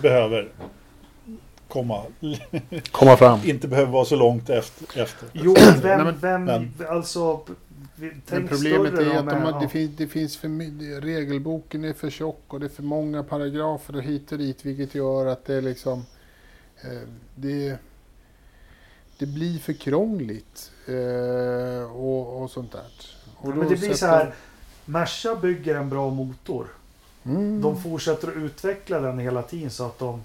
behöver 0.01 0.47
komma, 1.67 2.03
komma 2.91 3.17
fram. 3.17 3.39
inte 3.45 3.67
behöver 3.67 3.91
vara 3.91 4.05
så 4.05 4.15
långt 4.15 4.49
efter. 4.49 5.01
efter. 5.01 5.29
Jo, 5.33 5.55
vem, 5.81 6.13
vem 6.21 6.43
men, 6.43 6.73
alltså... 6.89 7.39
Men 8.25 8.47
problemet 8.47 8.93
är 8.93 9.17
att 9.17 9.29
de 9.29 9.41
har, 9.41 9.61
det, 9.61 9.67
finns, 9.67 9.97
det 9.97 10.07
finns 10.07 10.37
för 10.37 11.01
regelboken 11.01 11.83
är 11.83 11.93
för 11.93 12.09
tjock 12.09 12.43
och 12.47 12.59
det 12.59 12.65
är 12.65 12.69
för 12.69 12.83
många 12.83 13.23
paragrafer 13.23 13.95
och 13.95 14.03
hit 14.03 14.31
och 14.31 14.37
dit 14.37 14.65
vilket 14.65 14.95
gör 14.95 15.25
att 15.25 15.45
det 15.45 15.55
är 15.55 15.61
liksom 15.61 16.05
eh, 16.81 17.09
det 17.35 17.77
det 19.17 19.25
blir 19.25 19.59
för 19.59 19.73
krångligt 19.73 20.71
eh, 20.85 21.91
och, 21.91 22.41
och, 22.41 22.51
sånt 22.51 22.71
där. 22.71 22.85
Och 23.37 23.49
ja, 23.49 23.55
men 23.55 23.69
det 23.69 23.75
blir 23.75 23.93
så 23.93 24.05
här. 24.05 24.33
Merca 24.85 25.35
bygger 25.35 25.75
en 25.75 25.89
bra 25.89 26.09
motor. 26.09 26.67
Mm. 27.23 27.61
De 27.61 27.81
fortsätter 27.81 28.27
att 28.27 28.35
utveckla 28.35 28.99
den 28.99 29.19
hela 29.19 29.41
tiden 29.41 29.71
så 29.71 29.85
att 29.85 29.99
de 29.99 30.23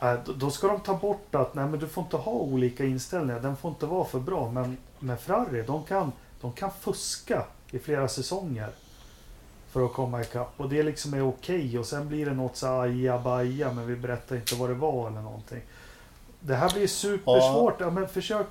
äh, 0.00 0.14
då 0.36 0.50
ska 0.50 0.66
de 0.66 0.80
ta 0.80 0.94
bort 0.94 1.34
att 1.34 1.54
nej, 1.54 1.66
men 1.66 1.80
du 1.80 1.88
får 1.88 2.04
inte 2.04 2.16
ha 2.16 2.32
olika 2.32 2.84
inställningar. 2.84 3.40
Den 3.40 3.56
får 3.56 3.70
inte 3.70 3.86
vara 3.86 4.04
för 4.04 4.20
bra. 4.20 4.50
Men 4.50 4.76
med 4.98 5.20
Ferrari, 5.20 5.62
de 5.66 5.84
kan, 5.84 6.12
de 6.40 6.52
kan 6.52 6.70
fuska 6.80 7.44
i 7.70 7.78
flera 7.78 8.08
säsonger. 8.08 8.70
För 9.70 9.84
att 9.84 9.92
komma 9.92 10.22
ikapp. 10.22 10.52
Och 10.56 10.68
det 10.68 10.82
liksom 10.82 11.14
är 11.14 11.28
okej. 11.28 11.66
Okay. 11.66 11.78
Och 11.78 11.86
sen 11.86 12.08
blir 12.08 12.26
det 12.26 12.34
något 12.34 12.56
så 12.56 12.66
ajabaja 12.66 13.72
men 13.72 13.86
vi 13.86 13.96
berättar 13.96 14.36
inte 14.36 14.54
vad 14.54 14.70
det 14.70 14.74
var 14.74 15.08
eller 15.08 15.20
någonting. 15.20 15.60
Det 16.46 16.54
här 16.54 16.72
blir 16.74 16.86
supersvårt. 16.86 17.76
Ja. 17.80 17.90
men 17.90 18.08
försök 18.08 18.46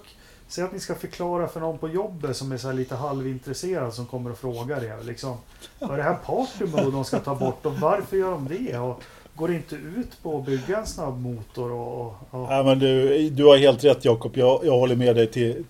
säg 0.48 0.64
att 0.64 0.74
ni 0.74 0.80
ska 0.80 0.96
förklara 0.96 1.48
för 1.48 1.60
någon 1.60 1.78
på 1.78 1.90
jobbet 1.90 2.38
som 2.38 2.52
är 2.52 2.58
så 2.58 2.72
lite 2.72 2.96
halvintresserad 2.96 3.94
som 3.94 4.06
kommer 4.06 4.32
och 4.32 4.38
frågar 4.38 4.84
er. 4.84 4.98
Liksom, 5.04 5.38
vad 5.80 5.92
är 5.92 5.98
det 5.98 6.04
här 6.04 6.18
party 6.26 6.66
mode 6.66 6.92
de 6.92 7.06
ska 7.06 7.20
ta 7.20 7.36
bort 7.36 7.66
och 7.66 7.74
varför 7.74 8.18
gör 8.18 8.32
de 8.32 8.48
det? 8.48 8.78
Och 8.78 9.04
går 9.36 9.48
det 9.48 9.54
inte 9.54 9.76
ut 9.76 10.24
på 10.24 10.38
att 10.38 10.46
bygga 10.46 10.78
en 10.78 10.86
snabb 10.86 11.22
motor? 11.22 11.72
Och, 11.72 12.02
och, 12.02 12.16
och... 12.30 12.54
Ja, 12.54 12.64
men 12.64 12.80
du, 12.80 13.30
du 13.30 13.46
har 13.46 13.58
helt 13.58 13.84
rätt 13.84 14.06
Jakob. 14.06 14.38
Jag, 14.38 14.66
jag 14.66 14.78
håller 14.80 14.96
med 14.96 15.16
dig 15.16 15.28
till, 15.28 15.64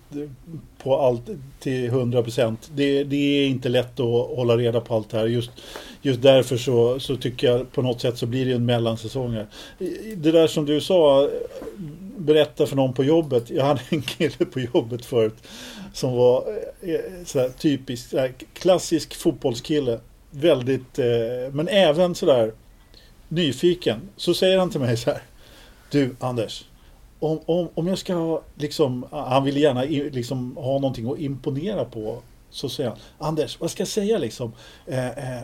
på 0.82 1.00
allt 1.00 1.22
till 1.60 1.86
100 1.86 2.22
procent. 2.22 2.70
Det, 2.74 3.04
det 3.04 3.16
är 3.16 3.46
inte 3.46 3.68
lätt 3.68 4.00
att 4.00 4.36
hålla 4.36 4.56
reda 4.56 4.80
på 4.80 4.94
allt 4.94 5.10
det 5.10 5.18
här. 5.18 5.26
Just, 5.26 5.50
just 6.02 6.22
därför 6.22 6.56
så, 6.56 7.00
så 7.00 7.16
tycker 7.16 7.46
jag 7.46 7.72
på 7.72 7.82
något 7.82 8.00
sätt 8.00 8.18
så 8.18 8.26
blir 8.26 8.46
det 8.46 8.52
en 8.52 8.66
mellansäsong 8.66 9.32
här. 9.32 9.46
Det 10.16 10.32
där 10.32 10.46
som 10.46 10.66
du 10.66 10.80
sa, 10.80 11.28
berätta 12.24 12.66
för 12.66 12.76
någon 12.76 12.94
på 12.94 13.04
jobbet. 13.04 13.50
Jag 13.50 13.64
hade 13.64 13.80
en 13.88 14.02
kille 14.02 14.44
på 14.52 14.60
jobbet 14.60 15.04
förut 15.04 15.36
som 15.92 16.12
var 16.12 16.44
eh, 16.80 17.24
sådär 17.24 17.48
typisk, 17.58 18.08
sådär, 18.10 18.32
klassisk 18.52 19.14
fotbollskille. 19.14 20.00
Väldigt, 20.30 20.98
eh, 20.98 21.52
men 21.52 21.68
även 21.68 22.14
sådär 22.14 22.52
nyfiken. 23.28 24.00
Så 24.16 24.34
säger 24.34 24.58
han 24.58 24.70
till 24.70 24.80
mig 24.80 24.96
så 24.96 25.10
här. 25.10 25.22
Du 25.90 26.16
Anders, 26.20 26.64
om, 27.18 27.40
om, 27.46 27.68
om 27.74 27.86
jag 27.86 27.98
ska 27.98 28.14
ha, 28.14 28.42
liksom, 28.54 29.06
han 29.10 29.44
vill 29.44 29.56
gärna 29.56 29.82
liksom, 30.12 30.56
ha 30.56 30.72
någonting 30.72 31.10
att 31.12 31.18
imponera 31.18 31.84
på. 31.84 32.22
Så 32.50 32.68
säger 32.68 32.90
han, 32.90 32.98
Anders, 33.18 33.60
vad 33.60 33.70
ska 33.70 33.80
jag 33.80 33.88
säga 33.88 34.18
liksom? 34.18 34.52
Eh, 34.86 35.08
eh, 35.08 35.42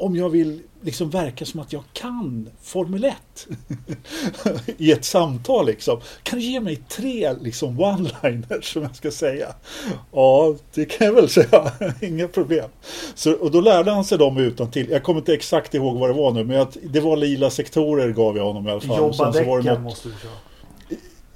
om 0.00 0.16
jag 0.16 0.30
vill 0.30 0.60
liksom 0.82 1.10
verka 1.10 1.44
som 1.44 1.60
att 1.60 1.72
jag 1.72 1.82
kan 1.92 2.50
Formel 2.62 3.04
1 3.04 3.16
i 4.76 4.92
ett 4.92 5.04
samtal 5.04 5.66
liksom. 5.66 6.00
Kan 6.22 6.38
du 6.38 6.44
ge 6.44 6.60
mig 6.60 6.76
tre 6.76 7.32
liksom 7.40 7.80
one-liners 7.80 8.72
som 8.72 8.82
jag 8.82 8.96
ska 8.96 9.10
säga? 9.10 9.54
Ja, 10.12 10.54
det 10.74 10.84
kan 10.84 11.06
jag 11.06 11.14
väl 11.14 11.28
säga. 11.28 11.72
Inga 12.00 12.28
problem. 12.28 12.70
Så, 13.14 13.32
och 13.32 13.50
då 13.50 13.60
lärde 13.60 13.90
han 13.90 14.04
sig 14.04 14.18
dem 14.18 14.38
utan 14.38 14.70
till. 14.70 14.90
Jag 14.90 15.02
kommer 15.02 15.20
inte 15.20 15.34
exakt 15.34 15.74
ihåg 15.74 15.98
vad 15.98 16.10
det 16.10 16.14
var 16.14 16.32
nu, 16.32 16.44
men 16.44 16.56
jag, 16.56 16.68
det 16.82 17.00
var 17.00 17.16
lila 17.16 17.50
sektorer 17.50 18.12
gav 18.12 18.36
jag 18.36 18.44
honom 18.44 18.68
i 18.68 18.70
alla 18.70 18.80
fall. 18.80 18.98
Jobba 18.98 19.30
däcken 19.30 19.64
något... 19.64 19.80
måste 19.80 20.08
du 20.08 20.14
köra. 20.22 20.32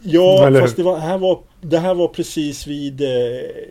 Ja, 0.07 0.47
Eller... 0.47 0.61
fast 0.61 0.77
det, 0.77 0.83
var, 0.83 0.99
här 0.99 1.19
var, 1.19 1.39
det 1.61 1.79
här 1.79 1.95
var 1.95 2.09
precis 2.09 2.67
vid 2.67 3.01
eh, 3.01 3.09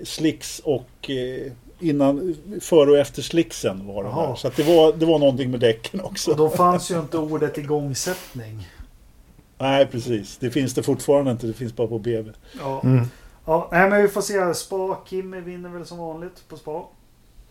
Slicks 0.03 0.60
och 0.60 1.10
eh, 1.10 1.52
innan, 1.84 2.35
före 2.61 2.91
och 2.91 2.97
efter 2.97 3.22
slicksen 3.22 3.88
var 3.88 4.03
det 4.03 4.11
här. 4.11 4.35
Så 4.35 4.49
det, 4.55 4.64
var, 4.64 4.93
det 4.93 5.05
var 5.05 5.19
någonting 5.19 5.51
med 5.51 5.60
däcken 5.60 6.01
också. 6.01 6.31
Och 6.31 6.38
då 6.38 6.49
fanns 6.49 6.91
ju 6.91 6.99
inte 6.99 7.18
ordet 7.18 7.57
igångsättning. 7.57 8.68
Nej, 9.57 9.85
precis. 9.85 10.38
Det 10.38 10.49
finns 10.49 10.73
det 10.73 10.84
fortfarande 10.84 11.31
inte. 11.31 11.47
Det 11.47 11.53
finns 11.53 11.76
bara 11.76 11.88
på 11.88 11.99
BB. 11.99 12.31
Ja. 12.60 12.81
Mm. 12.84 13.05
ja 13.45 13.69
nej, 13.72 13.89
men 13.89 14.01
vi 14.01 14.07
får 14.07 14.22
se. 14.22 14.53
Spa. 14.53 14.97
Kimmy 15.10 15.39
vinner 15.39 15.69
väl 15.69 15.85
som 15.85 15.97
vanligt 15.97 16.47
på 16.47 16.57
Spa. 16.57 16.84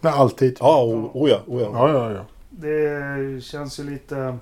Nej, 0.00 0.12
alltid. 0.12 0.56
Ja, 0.60 0.82
o, 0.82 1.10
o, 1.14 1.28
ja, 1.28 1.40
o, 1.46 1.60
ja. 1.60 1.70
ja, 1.72 1.92
ja, 1.92 2.12
ja. 2.12 2.24
Det 2.50 3.44
känns 3.44 3.80
ju 3.80 3.90
lite 3.90 4.38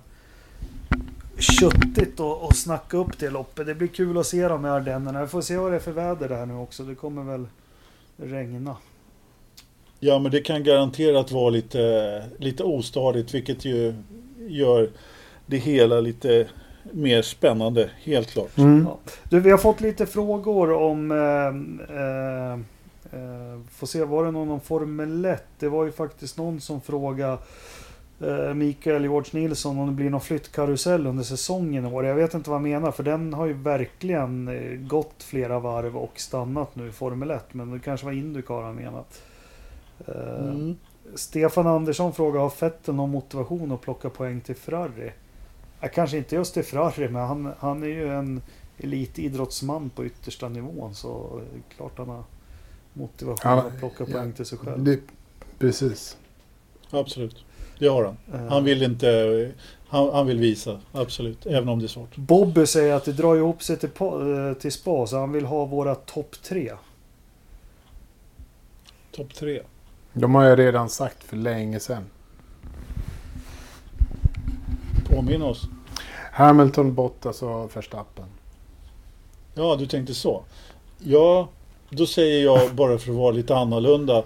köttigt 1.39 2.21
att, 2.21 2.43
att 2.43 2.57
snacka 2.57 2.97
upp 2.97 3.19
det 3.19 3.31
loppet. 3.31 3.67
Det 3.67 3.75
blir 3.75 3.89
kul 3.89 4.19
att 4.19 4.27
se 4.27 4.49
dem 4.49 4.67
i 4.67 4.69
Ardennerna. 4.69 5.23
Vi 5.23 5.29
får 5.29 5.41
se 5.41 5.57
vad 5.57 5.73
det 5.73 5.77
är 5.77 5.81
för 5.81 5.93
väder 5.93 6.29
där 6.29 6.47
nu 6.47 6.55
också. 6.55 6.83
Det 6.83 6.95
kommer 6.95 7.23
väl 7.23 7.47
regna. 8.17 8.77
Ja, 10.01 10.19
men 10.19 10.33
det 10.33 10.41
kan 10.41 10.65
garanterat 10.65 11.33
vara 11.33 11.51
lite, 11.51 12.25
lite 12.39 12.65
ostadigt, 12.65 13.35
vilket 13.35 13.65
ju 13.65 13.95
gör 14.49 14.91
det 15.47 15.57
hela 15.57 16.01
lite 16.01 16.47
mer 16.93 17.23
spännande, 17.23 17.91
helt 18.03 18.31
klart. 18.31 18.59
Mm. 18.59 18.87
Ja. 18.89 18.99
Du, 19.31 19.41
vi 19.41 19.51
har 19.51 19.59
fått 19.59 19.81
lite 19.81 20.07
frågor 20.07 20.73
om... 20.73 21.11
Eh, 21.11 21.97
eh, 21.97 22.53
eh, 23.13 23.61
får 23.71 23.87
se, 23.87 24.05
var 24.05 24.25
det 24.25 24.31
någon 24.31 24.51
om 24.51 24.61
Formel 24.61 25.25
1? 25.25 25.45
Det 25.59 25.69
var 25.69 25.85
ju 25.85 25.93
faktiskt 25.93 26.39
någon 26.39 26.61
som 26.61 26.81
frågade 26.81 27.39
eh, 28.21 28.55
Mikael 28.55 29.03
George 29.03 29.41
Nilsson 29.41 29.79
om 29.79 29.87
det 29.87 29.93
blir 29.93 30.11
någon 30.11 30.21
flyttkarusell 30.21 31.07
under 31.07 31.25
säsongen 31.25 31.87
i 31.87 31.89
år. 31.89 32.05
Jag 32.05 32.15
vet 32.15 32.35
inte 32.35 32.51
vad 32.51 32.61
han 32.61 32.71
menar, 32.71 32.91
för 32.91 33.03
den 33.03 33.35
har 33.35 33.47
ju 33.47 33.53
verkligen 33.53 34.49
eh, 34.49 34.79
gått 34.79 35.23
flera 35.23 35.59
varv 35.59 35.97
och 35.97 36.21
stannat 36.21 36.77
nu 36.77 36.89
i 36.89 36.93
Formel 36.93 37.31
1. 37.31 37.55
Men 37.55 37.71
det 37.71 37.79
kanske 37.79 38.07
var 38.07 38.13
Indycar 38.13 38.63
han 38.63 38.75
menat. 38.75 39.23
Eh, 40.09 40.49
mm. 40.49 40.77
Stefan 41.15 41.67
Andersson 41.67 42.13
frågar, 42.13 42.41
har 42.41 42.53
Vettel 42.61 42.95
någon 42.95 43.11
motivation 43.11 43.73
att 43.73 43.81
plocka 43.81 44.11
poäng 44.11 44.41
till 44.41 44.57
Ferrari? 44.57 45.13
Ja, 45.81 45.89
kanske 45.89 46.17
inte 46.17 46.35
just 46.35 46.55
till 46.55 46.65
Ferrari, 46.65 47.09
men 47.09 47.23
han, 47.23 47.53
han 47.59 47.83
är 47.83 47.87
ju 47.87 48.09
en 48.09 48.43
elitidrottsman 48.79 49.91
på 49.91 50.05
yttersta 50.05 50.49
nivån. 50.49 50.95
Så 50.95 51.41
klart 51.77 51.99
han 51.99 52.09
har 52.09 52.25
motivation 52.93 53.53
ja, 53.53 53.63
att 53.63 53.79
plocka 53.79 54.05
ja, 54.09 54.13
poäng 54.13 54.33
till 54.33 54.45
sig 54.45 54.59
själv. 54.59 54.85
Det, 54.85 55.01
precis. 55.59 56.17
Absolut. 56.91 57.45
Det 57.79 57.89
har 57.89 58.05
han. 58.05 58.49
Han 58.49 58.65
vill 58.65 58.83
inte... 58.83 59.53
Han, 59.89 60.11
han, 60.13 60.27
vill 60.27 60.39
visa, 60.39 60.81
absolut. 60.93 61.47
Även 61.47 61.69
om 61.69 61.79
det 61.79 61.87
är 61.87 61.89
svårt. 61.89 62.17
Bobby 62.17 62.67
säger 62.67 62.95
att 62.95 63.05
det 63.05 63.13
drar 63.13 63.37
ihop 63.37 63.63
sig 63.63 63.77
till, 63.77 63.91
eh, 63.99 64.53
till 64.61 64.73
spa, 64.73 65.07
så 65.07 65.19
han 65.19 65.33
vill 65.33 65.45
ha 65.45 65.65
våra 65.65 65.95
topp 65.95 66.37
tre. 66.43 66.73
Topp 69.13 69.35
tre? 69.35 69.63
De 70.13 70.35
har 70.35 70.45
jag 70.45 70.59
redan 70.59 70.89
sagt 70.89 71.25
för 71.25 71.37
länge 71.37 71.81
sedan. 71.81 72.05
Påminn 75.09 75.43
oss. 75.43 75.69
Hamilton, 76.33 76.95
Bottas 76.95 77.43
och 77.43 77.77
Verstappen. 77.77 78.25
Ja, 79.55 79.77
du 79.79 79.87
tänkte 79.87 80.15
så. 80.15 80.43
Ja, 80.99 81.49
då 81.91 82.07
säger 82.07 82.45
jag 82.45 82.75
bara 82.75 82.99
för 82.99 83.11
att 83.11 83.17
vara 83.17 83.31
lite 83.31 83.57
annorlunda. 83.57 84.23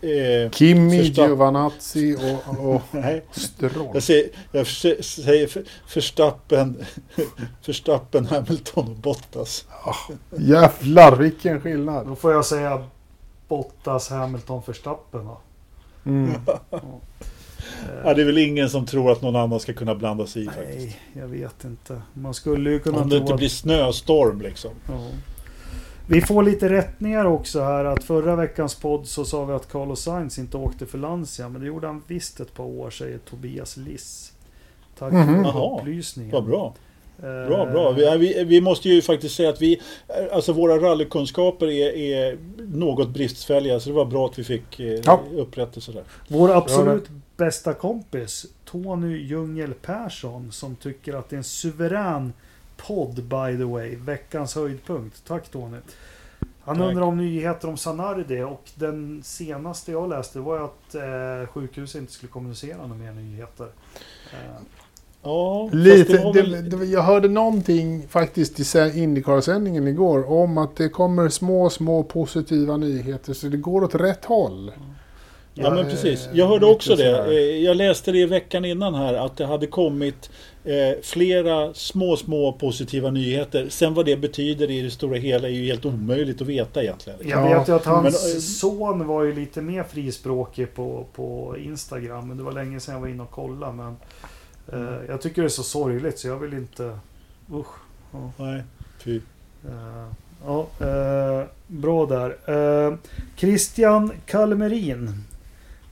Eh, 0.00 0.50
Kimi, 0.50 1.02
Giovanazzi 1.02 2.16
och, 2.16 2.74
och 2.74 2.82
Nej. 2.90 3.24
Stroll. 3.30 3.90
Jag 3.94 4.02
säger, 4.02 4.28
jag 4.52 4.66
säger 5.04 5.64
Verstappen, 5.94 6.84
Verstappen, 7.66 8.26
Hamilton 8.26 8.88
och 8.88 8.96
Bottas. 8.96 9.66
Oh, 9.84 10.16
jävlar 10.38 11.16
vilken 11.16 11.60
skillnad. 11.60 12.06
Då 12.06 12.16
får 12.16 12.32
jag 12.32 12.44
säga 12.44 12.84
Bottas, 13.48 14.10
Hamilton, 14.10 14.62
Verstappen 14.66 15.26
va? 15.26 15.36
Mm. 16.06 16.32
ja, 18.04 18.14
det 18.14 18.22
är 18.22 18.26
väl 18.26 18.38
ingen 18.38 18.70
som 18.70 18.86
tror 18.86 19.12
att 19.12 19.22
någon 19.22 19.36
annan 19.36 19.60
ska 19.60 19.72
kunna 19.72 19.94
blanda 19.94 20.26
sig 20.26 20.42
i 20.42 20.46
Nej, 20.46 20.54
faktiskt. 20.54 20.96
jag 21.12 21.28
vet 21.28 21.64
inte. 21.64 22.02
Man 22.12 22.34
skulle 22.34 22.70
ju 22.70 22.78
kunna 22.78 22.98
Om 22.98 23.08
det 23.08 23.16
inte 23.16 23.32
att... 23.32 23.38
blir 23.38 23.48
snöstorm 23.48 24.40
liksom. 24.40 24.70
Ja. 24.88 25.08
Vi 26.08 26.20
får 26.20 26.42
lite 26.42 26.68
rättningar 26.68 27.24
också 27.24 27.62
här 27.62 27.84
att 27.84 28.04
förra 28.04 28.36
veckans 28.36 28.74
podd 28.74 29.06
så 29.06 29.24
sa 29.24 29.44
vi 29.44 29.52
att 29.52 29.68
Carlos 29.68 30.00
Sainz 30.00 30.38
inte 30.38 30.56
åkte 30.56 30.86
för 30.86 30.98
Lancia 30.98 31.48
men 31.48 31.60
det 31.60 31.66
gjorde 31.66 31.86
han 31.86 32.02
visst 32.06 32.40
ett 32.40 32.54
par 32.54 32.64
år 32.64 32.90
säger 32.90 33.18
Tobias 33.18 33.76
Liss. 33.76 34.32
Tack 34.98 35.12
mm 35.12 35.28
-hmm. 35.28 35.52
för 35.52 35.80
upplysningen. 35.80 36.32
Vad 36.32 36.44
bra. 36.44 36.74
Bra, 37.20 37.66
bra. 37.66 37.92
Vi, 37.92 38.16
vi, 38.18 38.44
vi, 38.44 38.60
måste 38.60 38.88
ju 38.88 39.02
faktiskt 39.02 39.34
säga 39.34 39.48
att 39.48 39.62
vi, 39.62 39.80
alltså 40.32 40.52
våra 40.52 40.78
rallykunskaper 40.78 41.66
är, 41.66 41.96
är 41.96 42.38
något 42.58 43.08
bristfälliga 43.08 43.80
så 43.80 43.88
det 43.88 43.94
var 43.94 44.04
bra 44.04 44.26
att 44.26 44.38
vi 44.38 44.44
fick 44.44 44.80
eh, 44.80 45.00
ja. 45.04 45.20
upprättelse 45.36 45.92
där. 45.92 46.04
Vår 46.28 46.50
absolut 46.56 47.08
bästa 47.36 47.74
kompis 47.74 48.46
Tony 48.64 49.16
Ljungel 49.16 49.74
Persson 49.74 50.52
som 50.52 50.76
tycker 50.76 51.14
att 51.14 51.28
det 51.28 51.36
är 51.36 51.38
en 51.38 51.44
suverän 51.44 52.32
podd 52.76 53.14
by 53.14 53.58
the 53.58 53.64
way. 53.64 53.96
Veckans 53.96 54.54
höjdpunkt. 54.54 55.24
Tack 55.26 55.48
Tony. 55.48 55.78
Han 56.60 56.76
Tack. 56.76 56.88
undrar 56.88 57.02
om 57.02 57.16
nyheter 57.16 57.68
om 57.68 57.76
Sanardi 57.76 58.42
och 58.42 58.70
den 58.74 59.22
senaste 59.24 59.92
jag 59.92 60.08
läste 60.08 60.38
var 60.38 60.64
att 60.64 60.94
eh, 60.94 61.48
sjukhuset 61.48 62.00
inte 62.00 62.12
skulle 62.12 62.30
kommunicera 62.30 62.86
några 62.86 62.94
mer 62.94 63.12
nyheter. 63.12 63.68
Eh, 64.32 64.62
Ja, 65.26 65.68
Lite, 65.72 66.12
det 66.32 66.42
det, 66.42 66.62
det, 66.62 66.84
jag 66.84 67.02
hörde 67.02 67.28
någonting 67.28 68.06
faktiskt 68.08 68.76
i 68.76 68.92
Indycar-sändningen 68.94 69.88
igår 69.88 70.30
om 70.30 70.58
att 70.58 70.76
det 70.76 70.88
kommer 70.88 71.28
små, 71.28 71.70
små 71.70 72.02
positiva 72.02 72.76
nyheter 72.76 73.32
så 73.32 73.46
det 73.46 73.56
går 73.56 73.84
åt 73.84 73.94
rätt 73.94 74.24
håll. 74.24 74.72
Ja 75.54 75.74
men 75.74 75.84
precis. 75.84 76.28
Jag 76.32 76.46
hörde 76.46 76.66
också 76.66 76.96
det. 76.96 77.26
Eh, 77.26 77.64
jag 77.64 77.76
läste 77.76 78.12
det 78.12 78.18
i 78.18 78.26
veckan 78.26 78.64
innan 78.64 78.94
här 78.94 79.14
att 79.14 79.36
det 79.36 79.46
hade 79.46 79.66
kommit 79.66 80.30
eh, 80.64 81.02
flera 81.02 81.74
små, 81.74 82.16
små 82.16 82.52
positiva 82.52 83.10
nyheter. 83.10 83.66
Sen 83.68 83.94
vad 83.94 84.06
det 84.06 84.16
betyder 84.16 84.70
i 84.70 84.82
det 84.82 84.90
stora 84.90 85.16
hela 85.16 85.48
är 85.48 85.52
ju 85.52 85.66
helt 85.66 85.84
omöjligt 85.84 86.40
att 86.40 86.46
veta 86.46 86.82
egentligen. 86.82 87.18
Jag 87.24 87.58
vet 87.58 87.68
ju 87.68 87.72
att 87.72 87.84
hans 87.84 88.24
men, 88.24 88.32
eh, 88.32 88.40
son 88.40 89.06
var 89.06 89.22
ju 89.22 89.34
lite 89.34 89.60
mer 89.60 89.82
frispråkig 89.82 90.74
på, 90.74 91.06
på 91.12 91.56
Instagram. 91.58 92.28
Men 92.28 92.36
det 92.36 92.42
var 92.42 92.52
länge 92.52 92.80
sedan 92.80 92.94
jag 92.94 93.00
var 93.00 93.08
inne 93.08 93.22
och 93.22 93.30
kollade. 93.30 93.72
Men 93.72 93.96
jag 95.08 95.20
tycker 95.20 95.42
det 95.42 95.46
är 95.46 95.48
så 95.48 95.62
sorgligt 95.62 96.18
så 96.18 96.28
jag 96.28 96.36
vill 96.36 96.54
inte... 96.54 96.98
Usch. 97.52 97.66
Ja. 98.12 98.30
Nej, 98.36 98.62
fy. 98.98 99.20
Uh, 99.66 100.12
ja, 100.46 100.66
uh, 100.86 101.46
bra 101.66 102.06
där. 102.06 102.36
Christian 103.36 104.12
Kalmerin. 104.26 105.24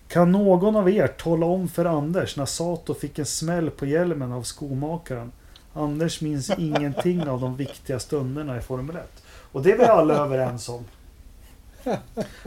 Kan 0.09 0.33
någon 0.33 0.77
av 0.77 0.91
er 0.91 1.07
tala 1.07 1.47
om 1.47 1.69
för 1.69 1.85
Anders 1.85 2.37
när 2.37 2.47
Sato 2.47 2.95
fick 2.95 3.19
en 3.19 3.27
smäll 3.27 3.71
på 3.71 3.87
hjälmen 3.87 4.33
av 4.33 4.43
skomakaren? 4.43 5.33
Anders 5.73 6.21
minns 6.21 6.51
ingenting 6.59 7.29
av 7.29 7.41
de 7.41 7.57
viktiga 7.57 7.99
stunderna 7.99 8.57
i 8.59 8.61
Formel 8.61 8.97
1. 8.97 9.23
Och 9.53 9.63
det 9.63 9.73
är 9.73 9.79
vi 9.79 9.85
alla 9.85 10.15
överens 10.15 10.69
om. 10.69 10.85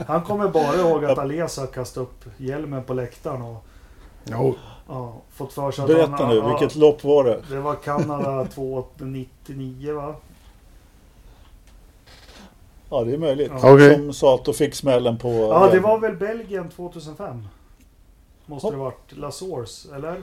Han 0.06 0.22
kommer 0.22 0.48
bara 0.48 0.76
ihåg 0.76 1.04
att 1.04 1.18
Alesa 1.18 1.66
kastade 1.66 2.06
upp 2.06 2.24
hjälmen 2.36 2.84
på 2.84 2.94
läktaren 2.94 3.42
och 3.42 3.66
Jo, 4.24 4.56
ja, 4.88 5.14
fått 5.32 5.52
för 5.52 5.70
sig 5.70 5.82
att 5.82 5.88
Berätta 5.88 6.10
han, 6.12 6.28
nu, 6.28 6.36
ja, 6.36 6.48
vilket 6.48 6.76
lopp 6.76 7.04
var 7.04 7.24
det? 7.24 7.42
Det 7.50 7.60
var 7.60 7.74
Kanada 7.74 8.44
299 8.54 9.94
va? 9.94 10.14
Ja, 12.90 13.04
det 13.04 13.12
är 13.14 13.18
möjligt. 13.18 13.52
Ja. 13.62 13.72
Okej. 13.74 13.94
Som 13.94 14.12
Sato 14.12 14.52
fick 14.52 14.74
smällen 14.74 15.18
på... 15.18 15.28
Ja, 15.30 15.68
det 15.72 15.80
var 15.80 15.98
väl 15.98 16.16
Belgien 16.16 16.68
2005? 16.70 17.48
Måste 18.46 18.66
Ja. 18.66 18.70
det 18.70 18.76
varit 18.76 19.12
La 19.16 19.30
Source, 19.30 19.94
eller? 19.96 20.22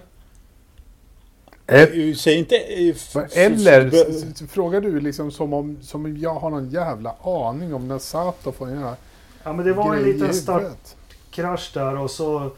Eh, 1.67 2.15
Säg 2.15 2.35
inte... 2.39 2.55
eh, 2.55 2.95
Eller 3.45 4.47
frågar 4.47 4.81
du 4.81 4.99
liksom 4.99 5.31
som 5.31 5.53
om, 5.53 5.77
som 5.81 6.05
om 6.05 6.17
jag 6.17 6.33
har 6.35 6.49
någon 6.49 6.69
jävla 6.69 7.15
aning 7.23 7.73
om 7.73 7.87
när 7.87 7.99
Sato 7.99 8.51
får 8.51 8.65
en 8.67 8.71
jävla 8.73 8.95
Ja, 9.43 9.53
men 9.53 9.65
det 9.65 9.73
var 9.73 9.95
en 9.95 10.03
liten 10.03 10.33
startkrasch 10.33 11.71
där 11.73 11.97
och 11.99 12.11
så, 12.11 12.49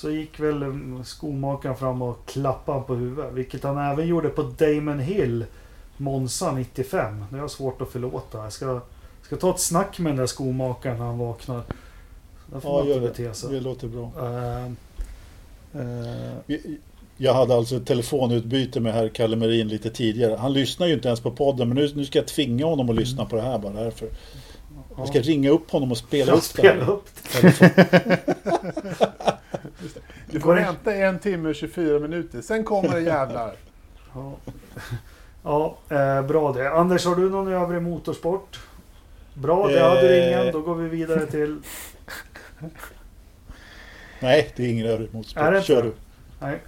så 0.00 0.10
gick 0.10 0.40
väl 0.40 0.64
skomakaren 1.04 1.76
fram 1.76 2.02
och 2.02 2.26
klappade 2.26 2.78
han 2.78 2.86
på 2.86 2.94
huvudet. 2.94 3.32
Vilket 3.32 3.62
han 3.64 3.78
även 3.78 4.06
gjorde 4.06 4.28
på 4.28 4.42
Damon 4.42 4.98
Hill, 4.98 5.44
Monza 5.96 6.52
95. 6.52 7.24
Det 7.30 7.36
har 7.36 7.42
jag 7.42 7.50
svårt 7.50 7.82
att 7.82 7.88
förlåta. 7.90 8.38
Jag 8.38 8.52
ska, 8.52 8.80
ska 9.22 9.36
ta 9.36 9.50
ett 9.50 9.60
snack 9.60 9.98
med 9.98 10.10
den 10.12 10.16
där 10.16 10.26
skomakaren 10.26 10.98
när 10.98 11.04
han 11.04 11.18
vaknar. 11.18 11.62
Där 12.46 12.60
får 12.60 12.70
Ja, 12.70 12.78
man 12.78 12.88
gör 12.88 13.00
det. 13.00 13.08
bete 13.08 13.34
sig. 13.34 13.52
Det 13.52 13.60
låter 13.60 13.88
bra. 13.88 14.10
Eh, 14.20 14.64
eh, 15.80 16.56
Jag 17.16 17.34
hade 17.34 17.54
alltså 17.54 17.76
ett 17.76 17.86
telefonutbyte 17.86 18.80
med 18.80 18.94
herr 18.94 19.08
Kalle 19.08 19.36
Merin 19.36 19.68
lite 19.68 19.90
tidigare. 19.90 20.36
Han 20.36 20.52
lyssnar 20.52 20.86
ju 20.86 20.94
inte 20.94 21.08
ens 21.08 21.20
på 21.20 21.30
podden 21.30 21.68
men 21.68 21.76
nu, 21.76 21.90
nu 21.94 22.04
ska 22.04 22.18
jag 22.18 22.28
tvinga 22.28 22.66
honom 22.66 22.90
att 22.90 22.96
lyssna 22.96 23.24
på 23.24 23.36
det 23.36 23.42
här 23.42 23.58
bara 23.58 23.72
därför. 23.72 24.08
Jag 24.96 25.08
ska 25.08 25.20
ringa 25.20 25.50
upp 25.50 25.70
honom 25.70 25.90
och 25.90 25.98
spela 25.98 26.32
upp 26.32 26.42
det 26.56 26.62
här. 26.68 26.90
upp 26.90 27.08
Du 30.30 30.40
får 30.40 30.54
vänta 30.54 30.94
en 30.94 31.18
timme 31.18 31.48
och 31.48 31.54
24 31.54 31.98
minuter, 31.98 32.40
sen 32.40 32.64
kommer 32.64 32.88
det 32.94 33.00
jävlar. 33.00 33.52
Ja, 34.14 34.32
ja 35.42 35.78
eh, 35.96 36.22
bra 36.26 36.52
det. 36.52 36.70
Anders, 36.70 37.06
har 37.06 37.16
du 37.16 37.30
någon 37.30 37.52
övrig 37.52 37.82
motorsport? 37.82 38.60
Bra, 39.34 39.68
det 39.68 39.80
hade 39.80 40.00
du 40.08 40.14
Eh. 40.16 40.28
ingen. 40.28 40.52
Då 40.52 40.60
går 40.60 40.74
vi 40.74 40.88
vidare 40.88 41.26
till... 41.26 41.58
Nej, 44.20 44.52
det 44.56 44.62
är 44.64 44.68
ingen 44.68 44.86
övrig 44.86 45.14
motorsport. 45.14 45.42
Är 45.42 45.52
det? 45.52 45.62
Kör 45.62 45.82
du. 45.82 45.92
Nej. 46.40 46.58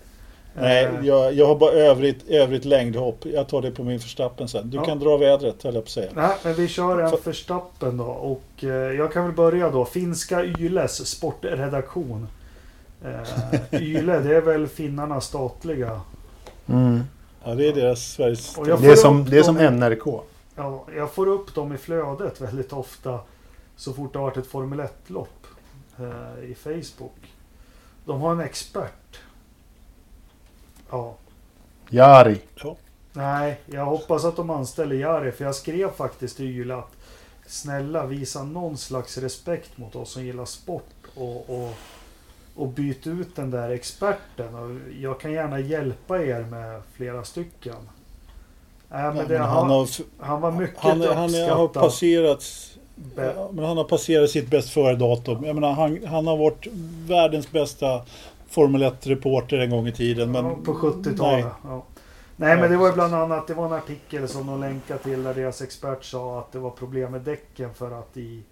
Nej, 0.54 0.84
Eh, 0.84 1.06
jag, 1.06 1.32
jag 1.34 1.46
har 1.46 1.54
bara 1.56 1.72
övrigt, 1.72 2.28
övrigt 2.28 2.64
längdhopp. 2.64 3.20
Jag 3.26 3.48
tar 3.48 3.62
det 3.62 3.70
på 3.70 3.84
min 3.84 4.00
förstappen 4.00 4.48
sen. 4.48 4.70
Du 4.70 4.76
Ja. 4.76 4.84
kan 4.84 4.98
dra 4.98 5.16
vädret, 5.16 5.62
höll 5.62 5.74
jag 5.74 5.84
på 5.84 5.86
att 5.86 5.90
säga. 5.90 6.10
Nej, 6.14 6.36
men 6.44 6.54
vi 6.54 6.68
kör 6.68 6.98
en 7.00 7.10
För- 7.10 7.16
förstappen 7.16 7.96
då. 7.96 8.04
Och 8.04 8.64
eh, 8.64 8.68
jag 8.70 9.12
kan 9.12 9.24
väl 9.24 9.34
börja 9.34 9.70
då. 9.70 9.84
Finska 9.84 10.44
Yles 10.44 11.06
sportredaktion. 11.06 12.26
Eh, 13.04 13.82
Yle, 13.82 14.18
det 14.20 14.36
är 14.36 14.40
väl 14.40 14.66
finnarnas 14.66 15.24
statliga. 15.26 16.00
Ja, 17.44 17.54
det 17.54 17.68
är 17.68 17.74
deras 17.74 18.00
Sveriges... 18.12 18.54
Det 18.54 18.70
är 18.70 18.96
som, 18.96 19.24
det 19.24 19.38
är 19.38 19.42
som 19.42 19.56
dem- 19.56 19.74
NRK. 19.76 20.22
Ja, 20.56 20.84
jag 20.96 21.12
får 21.12 21.26
upp 21.26 21.54
dem 21.54 21.72
i 21.72 21.78
flödet 21.78 22.40
väldigt 22.40 22.72
ofta. 22.72 23.20
Så 23.76 23.92
fort 23.92 24.12
det 24.12 24.18
har 24.18 24.26
varit 24.26 24.36
ett 24.36 24.46
Formel 24.46 24.80
1-lopp 24.80 25.46
eh, 25.98 26.44
i 26.50 26.54
Facebook. 26.54 27.32
De 28.04 28.20
har 28.20 28.32
en 28.32 28.40
expert. 28.40 29.20
Ja. 30.90 31.14
Jari. 31.90 32.40
Nej, 33.12 33.60
jag 33.66 33.84
hoppas 33.84 34.24
att 34.24 34.36
de 34.36 34.50
anställer 34.50 34.96
Jari. 34.96 35.32
För 35.32 35.44
jag 35.44 35.54
skrev 35.54 35.90
faktiskt 35.90 36.36
till 36.36 36.46
Yle 36.46 36.74
att 36.74 36.96
snälla 37.46 38.06
visa 38.06 38.42
någon 38.44 38.76
slags 38.76 39.18
respekt 39.18 39.78
mot 39.78 39.96
oss 39.96 40.10
som 40.12 40.24
gillar 40.24 40.44
sport. 40.44 40.90
Och, 41.14 41.50
och, 41.50 41.74
och 42.56 42.68
byt 42.68 43.06
ut 43.06 43.36
den 43.36 43.50
där 43.50 43.70
experten. 43.70 44.54
Och 44.54 44.70
jag 45.00 45.20
kan 45.20 45.32
gärna 45.32 45.60
hjälpa 45.60 46.22
er 46.22 46.40
med 46.50 46.82
flera 46.92 47.24
stycken. 47.24 47.74
Nej, 48.88 49.02
men 49.02 49.16
Ja, 49.16 49.24
men 49.28 49.40
han, 49.40 49.48
han, 49.48 49.70
har, 49.70 49.88
han 50.18 50.40
var 50.40 50.52
mycket 50.52 50.78
han, 50.78 51.00
han 51.00 51.10
har 51.10 51.24
uppskattad. 51.24 51.82
passerat... 51.82 52.44
Ja, 53.16 53.50
men 53.52 53.64
han 53.64 53.76
har 53.76 53.84
passerat 53.84 54.30
sitt 54.30 54.50
bäst 54.50 54.70
före-datum. 54.70 55.44
Jag 55.44 55.54
menar, 55.54 55.72
han, 55.72 56.06
han 56.06 56.26
har 56.26 56.36
varit 56.36 56.66
världens 57.08 57.50
bästa 57.52 58.02
Formel 58.48 58.82
1-reporter 58.82 59.58
en 59.58 59.70
gång 59.70 59.86
i 59.86 59.92
tiden. 59.92 60.32
Men 60.32 60.44
ja, 60.44 60.56
på 60.64 60.74
70-talet. 60.74 61.46
nej. 61.64 61.80
Nej, 62.36 62.56
men 62.56 62.70
det 62.70 62.76
var 62.76 62.86
ju 62.86 62.92
bland 62.92 63.14
annat 63.14 63.46
det 63.46 63.54
var 63.54 63.66
en 63.66 63.72
artikel 63.72 64.28
som 64.28 64.46
de 64.46 64.60
länkade 64.60 65.02
till 65.02 65.22
där 65.22 65.34
deras 65.34 65.62
expert 65.62 66.04
sa 66.04 66.38
att 66.38 66.52
det 66.52 66.58
var 66.58 66.70
problem 66.70 67.12
med 67.12 67.20
däcken 67.20 67.74
för 67.74 67.98
att 67.98 68.16
i, 68.16 68.42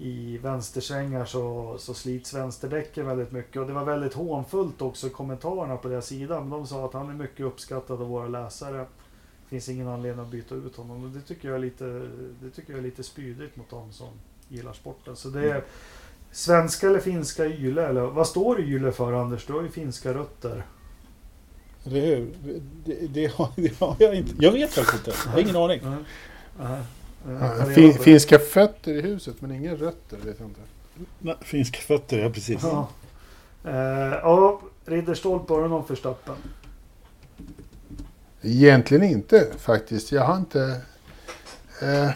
i 0.00 0.38
vänstersvängar 0.38 1.24
så, 1.24 1.74
så 1.78 1.94
slits 1.94 2.34
vänsterdäcken 2.34 3.06
väldigt 3.06 3.32
mycket. 3.32 3.56
Och 3.56 3.66
det 3.66 3.72
var 3.72 3.84
väldigt 3.84 4.14
hånfullt 4.14 4.82
också 4.82 5.06
i 5.06 5.10
kommentarerna 5.10 5.76
på 5.76 5.88
deras 5.88 6.06
sida. 6.06 6.40
Men 6.40 6.50
de 6.50 6.66
sa 6.66 6.84
att 6.84 6.92
han 6.92 7.10
är 7.10 7.14
mycket 7.14 7.46
uppskattad 7.46 8.02
av 8.02 8.08
våra 8.08 8.28
läsare. 8.28 8.78
Det 8.78 9.48
finns 9.48 9.68
ingen 9.68 9.88
anledning 9.88 10.24
att 10.24 10.30
byta 10.30 10.54
ut 10.54 10.76
honom. 10.76 11.04
Och 11.04 11.10
det 11.10 11.20
tycker 11.20 11.48
jag 11.48 11.54
är 11.54 11.60
lite, 11.60 11.84
det 12.42 12.50
tycker 12.50 12.72
jag 12.72 12.78
är 12.78 12.82
lite 12.82 13.02
spydigt 13.02 13.56
mot 13.56 13.70
dem 13.70 13.92
som 13.92 14.08
gillar 14.48 14.72
sporten. 14.72 15.16
Så 15.16 15.28
det 15.28 15.50
är 15.50 15.64
svenska 16.30 16.88
eller 16.88 17.00
finska 17.00 17.46
Yle? 17.46 17.86
Eller 17.86 18.00
vad 18.02 18.26
står 18.26 18.60
Yle 18.60 18.92
för 18.92 19.12
Anders? 19.12 19.46
Du 19.46 19.52
har 19.52 19.62
ju 19.62 19.68
finska 19.68 20.14
rötter. 20.14 20.66
Eller 21.84 22.00
hur? 22.00 22.30
Det, 22.84 23.14
det, 23.14 23.34
har, 23.34 23.48
det 23.56 23.80
har 23.80 23.96
jag 23.98 24.14
inte. 24.14 24.34
Jag 24.38 24.52
vet 24.52 24.70
faktiskt 24.72 25.06
inte. 25.06 25.18
Jag 25.24 25.32
har 25.32 25.40
ingen 25.40 25.56
aning. 25.56 25.80
Nej. 25.82 26.04
Nej. 26.58 26.82
Ja, 27.28 27.64
Nej, 27.64 27.74
fin, 27.74 27.92
finska 27.92 28.38
fötter 28.38 28.92
i 28.92 29.00
huset 29.00 29.34
men 29.40 29.52
inga 29.52 29.74
rötter 29.74 30.16
vet 30.16 30.36
jag 30.38 30.48
inte. 30.48 30.60
Nej, 31.18 31.36
finska 31.40 31.78
fötter, 31.78 32.18
ja 32.18 32.30
precis. 32.30 32.58
Ja. 32.62 32.88
Eh, 33.64 33.72
ja, 34.22 34.60
Ridderstolpe, 34.84 35.52
har 35.52 35.62
du 35.62 35.68
någon 35.68 35.86
förstappen? 35.86 36.34
Egentligen 38.42 39.02
inte 39.02 39.46
faktiskt. 39.58 40.12
Jag 40.12 40.24
har 40.24 40.36
inte... 40.36 40.80
Eh, 41.82 42.10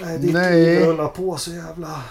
Nej, 0.00 0.18
ditt 0.18 0.32
Nej. 0.32 0.64
liv 0.64 0.86
rullar 0.86 1.08
på 1.08 1.36
så 1.36 1.50
jävla... 1.50 2.02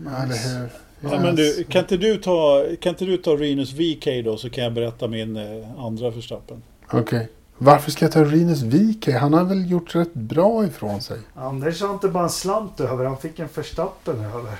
Eller 0.00 0.26
Nice. 0.26 0.48
hur? 0.48 0.68
Ja, 1.10 1.20
men 1.20 1.36
du, 1.36 1.64
kan 1.64 1.80
inte 1.80 1.96
du 1.96 2.16
ta, 2.16 2.64
kan 2.80 2.90
inte 2.90 3.04
du 3.04 3.16
ta 3.16 3.30
Renus 3.30 3.72
VK 3.72 4.24
då 4.24 4.36
så 4.36 4.50
kan 4.50 4.64
jag 4.64 4.72
berätta 4.72 5.08
min 5.08 5.36
eh, 5.36 5.80
andra 5.84 6.12
förstappen. 6.12 6.62
Okej. 6.92 7.28
Varför 7.64 7.90
ska 7.90 8.04
jag 8.04 8.12
ta 8.12 8.24
Rinus 8.24 8.62
Wike? 8.62 9.18
Han 9.18 9.34
har 9.34 9.44
väl 9.44 9.70
gjort 9.70 9.94
rätt 9.94 10.14
bra 10.14 10.64
ifrån 10.64 11.00
sig. 11.00 11.18
Anders 11.34 11.82
har 11.82 11.92
inte 11.92 12.08
bara 12.08 12.24
en 12.24 12.30
slant 12.30 12.80
över, 12.80 13.04
han 13.04 13.16
fick 13.16 13.38
en 13.38 13.48
förstappen 13.48 14.16
över. 14.16 14.52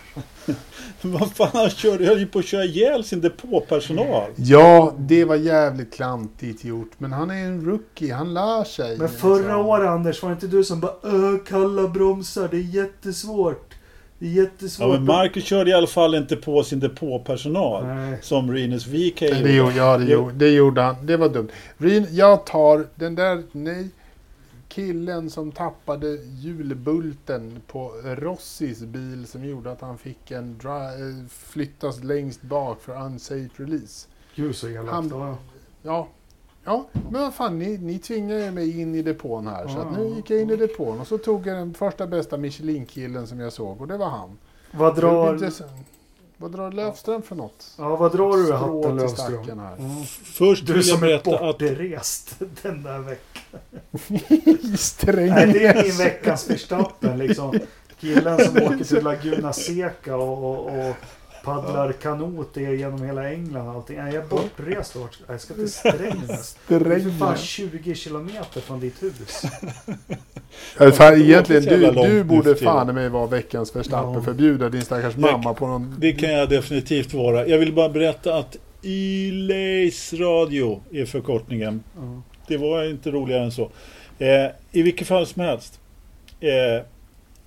Vad 1.03 1.33
fan, 1.33 1.49
han 1.53 1.71
körde, 1.71 2.07
höll 2.07 2.19
ju 2.19 2.27
på 2.27 2.39
att 2.39 2.45
köra 2.45 2.65
ihjäl 2.65 3.05
sin 3.05 3.21
depåpersonal. 3.21 4.31
Ja, 4.37 4.95
det 4.99 5.25
var 5.25 5.37
jävligt 5.37 5.95
klantigt 5.95 6.65
gjort. 6.65 6.91
Men 6.99 7.13
han 7.13 7.31
är 7.31 7.45
en 7.45 7.65
rookie. 7.65 8.15
Han 8.15 8.35
lär 8.35 8.65
sig. 8.65 8.99
Men 8.99 9.09
förra 9.09 9.57
året 9.57 9.89
Anders, 9.89 10.23
var 10.23 10.31
det 10.31 10.35
inte 10.35 10.47
du 10.47 10.65
som 10.65 10.81
bara 10.81 10.95
Öh, 11.03 11.37
kalla 11.47 11.89
bromsar, 11.89 12.49
det 12.49 12.57
är 12.57 12.75
jättesvårt. 12.75 13.72
Det 14.23 14.29
är 14.29 14.31
jättesvårt. 14.43 14.87
Ja, 14.89 14.93
men 14.93 15.05
Marcus 15.05 15.45
körde 15.45 15.71
i 15.71 15.75
alla 15.75 15.87
fall 15.87 16.15
inte 16.15 16.37
på 16.37 16.63
sin 16.63 16.81
depåpersonal. 16.81 17.87
Nej. 17.87 18.19
Som 18.23 18.51
Renus 18.53 18.87
VK 18.87 19.21
Nej, 19.21 19.31
gjorde. 19.31 19.43
Det 19.43 19.53
gjorde, 19.55 19.75
ja, 19.77 19.99
det 19.99 20.05
Jo. 20.05 20.11
gjorde, 20.11 20.35
det 20.35 20.49
gjorde 20.51 20.83
han. 20.83 21.07
Det 21.07 21.17
var 21.17 21.29
dumt. 21.29 21.49
Rin, 21.79 22.07
jag 22.11 22.47
tar 22.47 22.87
den 22.95 23.15
där, 23.15 23.43
nej, 23.53 23.89
killen 24.69 25.31
som 25.31 25.53
tappade 25.53 26.09
hjulbulten 26.41 27.61
på 27.67 27.89
Rossis 28.05 28.81
bil 28.81 29.27
som 29.27 29.45
gjorde 29.45 29.73
att 29.73 29.81
han 29.81 29.99
fick 29.99 30.31
en 30.31 30.59
dri- 30.61 31.21
eh, 31.21 31.27
flyttas 31.29 32.03
längst 32.05 32.43
bak 32.43 32.83
för 32.83 33.05
unsafe 33.05 33.49
release. 33.57 34.09
Gud 34.35 34.57
så 34.57 34.69
elakt. 34.69 35.09
Ja. 35.83 36.09
Ja, 36.65 36.87
men 37.11 37.21
vad 37.23 37.35
fan, 37.35 37.59
ni, 37.59 37.79
ni 37.79 37.99
tvingade 37.99 38.51
mig 38.51 38.81
in 38.81 38.95
i 38.95 39.03
depån 39.03 39.47
här. 39.47 39.69
Så 39.69 39.79
att 39.79 39.87
Ja. 39.93 39.99
nu 39.99 40.09
gick 40.17 40.31
jag 40.31 40.41
in 40.41 40.51
i 40.51 40.57
depån 40.57 41.01
och 41.01 41.07
så 41.07 41.19
tog 41.19 41.47
jag 41.47 41.57
den 41.57 41.75
första 41.75 42.07
bästa 42.07 42.37
Michelin-killen 42.37 43.27
som 43.27 43.41
jag 43.41 43.53
såg 43.53 43.81
och 43.81 43.89
det 43.89 43.97
var 43.97 44.09
han. 44.09 44.39
Vad 44.71 44.97
drar. 44.97 45.51
Vad 46.37 46.53
drar 46.53 46.71
Löfström 46.71 47.23
för 47.23 47.37
något? 47.37 47.75
ja, 47.79 47.97
vad 47.97 48.13
drar 48.17 48.37
du 48.37 48.49
i 48.49 48.53
hatten 48.53 48.97
Löfström? 48.97 49.59
här. 49.59 49.77
Mm. 49.77 50.03
Först 50.25 50.67
Du 50.67 50.73
vill 50.73 50.87
jag 50.89 50.97
som 50.99 51.03
är 51.03 51.07
berätta 51.07 51.35
att... 51.35 51.41
bortrest 51.59 52.35
den 52.63 52.83
där 52.83 52.99
veckan. 52.99 53.53
Nej, 55.35 55.53
det 55.53 55.67
är 55.67 55.83
min 55.83 55.97
veckans 55.97 56.45
förstappen 56.45 57.19
liksom. 57.19 57.59
Killen 58.01 58.45
som 58.45 58.57
åker 58.63 58.85
till 58.85 59.05
Laguna 59.05 59.53
Seca 59.53 60.17
och, 60.17 60.45
och, 60.45 60.67
och 60.89 60.97
paddlar 61.45 61.93
kanot 61.93 62.57
i- 62.57 62.61
genom 62.77 63.03
hela 63.03 63.31
England 63.33 63.69
och 63.69 63.75
allting. 63.75 63.97
Nej, 63.97 64.15
jag 64.15 64.25
är 64.25 64.29
bortrest. 64.29 64.97
och 64.97 65.03
vart- 65.03 65.19
Jag 65.29 65.41
ska 65.41 65.55
till 65.55 65.73
Strängnäs. 65.73 66.57
Det 66.69 66.75
är 66.75 66.81
fan 66.81 67.37
Strängnäs. 67.37 67.41
20 67.41 67.95
kilometer 67.95 68.61
från 68.61 68.81
ditt 68.81 69.03
hus. 69.03 69.43
Ja, 70.79 70.91
fan, 70.93 71.21
egentligen, 71.23 71.63
du, 71.63 71.91
du 72.03 72.25
borde 72.25 72.55
fan 72.57 72.95
med 72.95 73.11
vara 73.11 73.27
veckans 73.27 73.77
Verstappen. 73.77 74.13
Ja. 74.15 74.23
Förbjuda 74.23 74.69
din 74.69 74.83
stackars 74.83 75.17
mamma 75.17 75.55
på 75.55 75.67
någon... 75.67 75.97
Det 75.99 76.13
kan 76.13 76.33
jag 76.33 76.49
definitivt 76.49 77.15
vara. 77.15 77.47
Jag 77.47 77.59
vill 77.59 77.73
bara 77.73 77.89
berätta 77.89 78.35
att 78.37 78.57
Yleis 78.83 80.13
Radio 80.13 80.83
är 80.93 81.05
förkortningen. 81.05 81.83
Ja. 81.97 82.23
Det 82.49 82.57
var 82.57 82.85
inte 82.91 83.11
roligare 83.11 83.45
än 83.45 83.53
så. 83.53 83.71
Eh, 84.19 84.47
I 84.73 84.83
vilket 84.83 85.09
fall 85.09 85.27
som 85.27 85.43
helst. 85.43 85.81
Eh, 86.41 86.85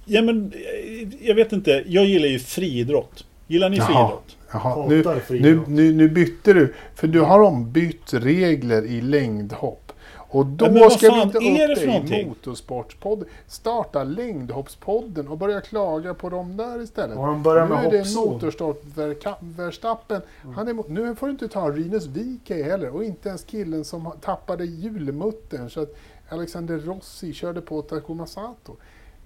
ja 0.05 0.21
men, 0.21 0.51
eh, 0.53 1.07
jag 1.27 1.35
vet 1.35 1.51
inte. 1.53 1.83
Jag 1.87 2.05
gillar 2.05 2.27
ju 2.27 2.39
friidrott. 2.39 3.25
Gillar 3.47 3.69
ni 3.69 3.77
Jaha. 3.77 3.85
friidrott? 3.87 4.37
Jaha, 4.51 4.87
nu, 4.89 5.03
nu, 5.41 5.61
nu, 5.67 5.93
nu 5.93 6.09
bytte 6.09 6.53
du. 6.53 6.73
För 6.95 7.07
du 7.07 7.21
har 7.21 7.39
ombytt 7.39 8.13
regler 8.13 8.85
i 8.85 9.01
längdhopp. 9.01 9.91
Och 10.29 10.45
då 10.45 10.71
men 10.71 10.91
ska 10.91 11.11
vi 11.13 11.21
inte 11.21 11.37
upp 11.37 11.43
för 11.79 12.09
dig 12.09 12.21
i? 12.21 12.25
Motorsportspodden. 12.25 13.27
Starta 13.47 14.03
längdhoppspodden 14.03 15.27
och 15.27 15.37
börja 15.37 15.61
klaga 15.61 16.13
på 16.13 16.29
dem 16.29 16.57
där 16.57 16.81
istället. 16.81 17.17
Och 17.17 17.27
de 17.27 17.43
börjar 17.43 17.67
med 17.67 17.79
nu 17.81 17.87
är 17.87 17.91
det 17.91 17.97
hoppzon. 17.97 18.33
Motorsport 18.33 18.83
Verka- 18.95 19.35
Verstappen. 19.39 20.21
Han 20.55 20.67
är, 20.67 20.73
mo- 20.73 20.85
nu 20.89 21.15
får 21.15 21.27
du 21.27 21.31
inte 21.31 21.47
ta 21.47 21.69
Rinus 21.69 22.05
VK 22.05 22.49
heller 22.49 22.89
och 22.89 23.03
inte 23.03 23.29
ens 23.29 23.43
killen 23.43 23.85
som 23.85 24.11
tappade 24.21 24.65
hjulmuttern 24.65 25.69
så 25.69 25.81
att 25.81 25.95
Alexander 26.29 26.77
Rossi 26.79 27.33
körde 27.33 27.61
på 27.61 27.81
Takuma 27.81 28.25
Sato. 28.27 28.75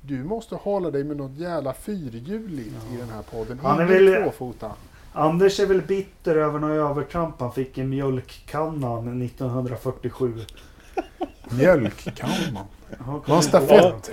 Du 0.02 0.24
måste 0.24 0.56
hålla 0.56 0.92
dig 0.92 1.04
med 1.04 1.18
något 1.18 1.38
jävla 1.38 1.74
fyrhjuligt 1.74 2.76
i 2.94 2.98
den 2.98 3.10
här 3.10 3.22
podden. 3.32 3.60
Han 3.64 3.80
är 3.80 3.86
väl- 3.86 4.24
tvåfota. 4.24 4.72
Anders 5.14 5.60
är 5.60 5.66
väl 5.66 5.82
bitter 5.82 6.36
över 6.36 6.60
några 6.60 6.76
övertramp 6.90 7.36
han 7.40 7.52
fick 7.54 7.78
i 7.78 7.84
mjölkkannan 7.84 9.22
1947. 9.22 10.34
Mjölk 11.50 12.16
kan 12.16 12.30
man. 12.54 12.64
Ja, 13.06 13.22
Det 13.26 13.32
var 13.32 13.42
stafett. 13.42 14.12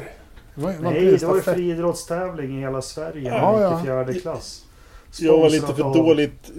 var, 0.55 0.73
var 0.73 0.91
Nej, 0.93 1.17
det 1.17 1.27
var 1.27 1.35
ju 1.37 1.41
friidrottstävling 1.43 2.57
i 2.57 2.61
hela 2.61 2.83
Sverige 2.83 3.29
Ja, 3.31 3.61
ja. 3.61 3.63
ja, 3.63 3.81
i 3.81 3.85
fjärde 3.85 4.15
klass. 4.15 4.65
Jag 5.19 5.39
var 5.39 5.51
lite 5.51 5.67
Sponsrat 5.67 5.77
för 5.77 5.85
av- 5.85 5.95
dåligt... 6.07 6.51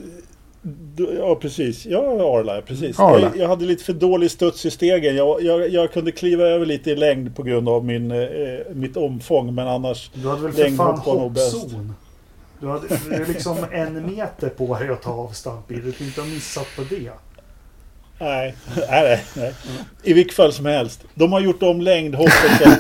Ja, 1.18 1.36
precis. 1.36 1.86
Ja, 1.86 2.00
Arla, 2.40 2.62
precis. 2.62 3.00
Arla. 3.00 3.20
Jag, 3.20 3.38
jag 3.38 3.48
hade 3.48 3.66
lite 3.66 3.84
för 3.84 3.94
dålig 3.94 4.32
studs 4.32 4.66
i 4.66 4.72
stegen. 4.72 5.16
Jag, 5.16 5.44
jag, 5.44 5.70
jag 5.70 5.92
kunde 5.94 6.12
kliva 6.12 6.44
över 6.44 6.66
lite 6.66 6.92
i 6.92 6.96
längd 6.96 7.36
på 7.36 7.44
grund 7.44 7.70
av 7.70 7.86
min, 7.86 8.12
eh, 8.12 8.28
mitt 8.74 8.98
omfång, 8.98 9.56
men 9.56 9.68
annars... 9.68 10.12
Du 10.14 10.30
hade 10.30 10.42
väl 10.42 10.54
för 10.54 10.70
fan 10.70 10.98
hoppzon? 11.00 11.94
Du 12.60 12.68
hade 12.68 12.88
du 12.88 13.14
är 13.14 13.26
liksom 13.26 13.58
en 13.72 14.16
meter 14.16 14.50
på 14.50 14.78
dig 14.80 14.90
att 14.90 15.02
ta 15.02 15.12
avstamp 15.12 15.72
i. 15.72 15.76
Du 15.76 15.92
kan 15.92 16.08
inte 16.08 16.22
ha 16.22 16.28
missat 16.28 16.68
på 16.76 16.82
det. 16.90 17.12
Nej, 18.20 18.56
nej, 18.90 19.24
nej. 19.36 19.54
I 20.04 20.14
vilket 20.14 20.36
fall 20.36 20.54
som 20.54 20.66
helst. 20.66 21.04
De 21.16 21.32
har 21.34 21.40
gjort 21.40 21.64
om 21.64 21.82
längdhoppet 21.82 22.34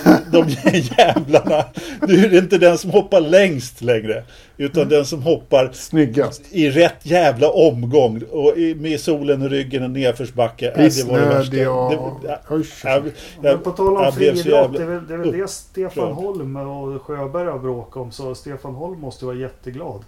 så 0.03 0.15
de 0.31 0.49
jävlarna... 0.97 1.65
Nu 2.07 2.25
är 2.25 2.29
det 2.29 2.37
inte 2.37 2.57
den 2.57 2.77
som 2.77 2.91
hoppar 2.91 3.21
längst 3.21 3.81
längre. 3.81 4.23
Utan 4.57 4.89
den 4.89 5.05
som 5.05 5.21
hoppar 5.21 5.69
Snyggast. 5.73 6.41
i 6.51 6.69
rätt 6.69 6.95
jävla 7.05 7.49
omgång. 7.49 8.21
Och 8.31 8.57
i- 8.57 8.75
med 8.75 8.99
solen 8.99 9.41
i 9.41 9.47
ryggen 9.47 9.83
och 9.83 9.89
nedförsbacke. 9.89 10.73
Det 10.75 11.03
var 11.07 11.19
det 11.19 11.25
värsta. 11.25 11.71
Och... 11.71 12.21
Det- 12.23 12.39
Oj, 12.49 12.65
jag- 12.83 13.11
Men 13.41 13.59
på 13.59 13.71
tal 13.71 13.97
om 13.97 14.11
friidrott, 14.11 14.45
jävla 14.45 14.77
det 14.77 14.83
är 14.83 14.87
väl 14.87 15.07
det, 15.07 15.13
är 15.13 15.17
väl 15.17 15.31
det 15.31 15.49
Stefan. 15.49 16.11
Holm 16.11 16.55
och 16.55 17.01
Sjöberg 17.01 17.47
har 17.47 17.59
bråkat 17.59 17.97
om. 17.97 18.11
Så 18.11 18.35
Stefan 18.35 18.73
Holm 18.75 18.99
måste 18.99 19.25
vara 19.25 19.35
jätteglad. 19.35 20.01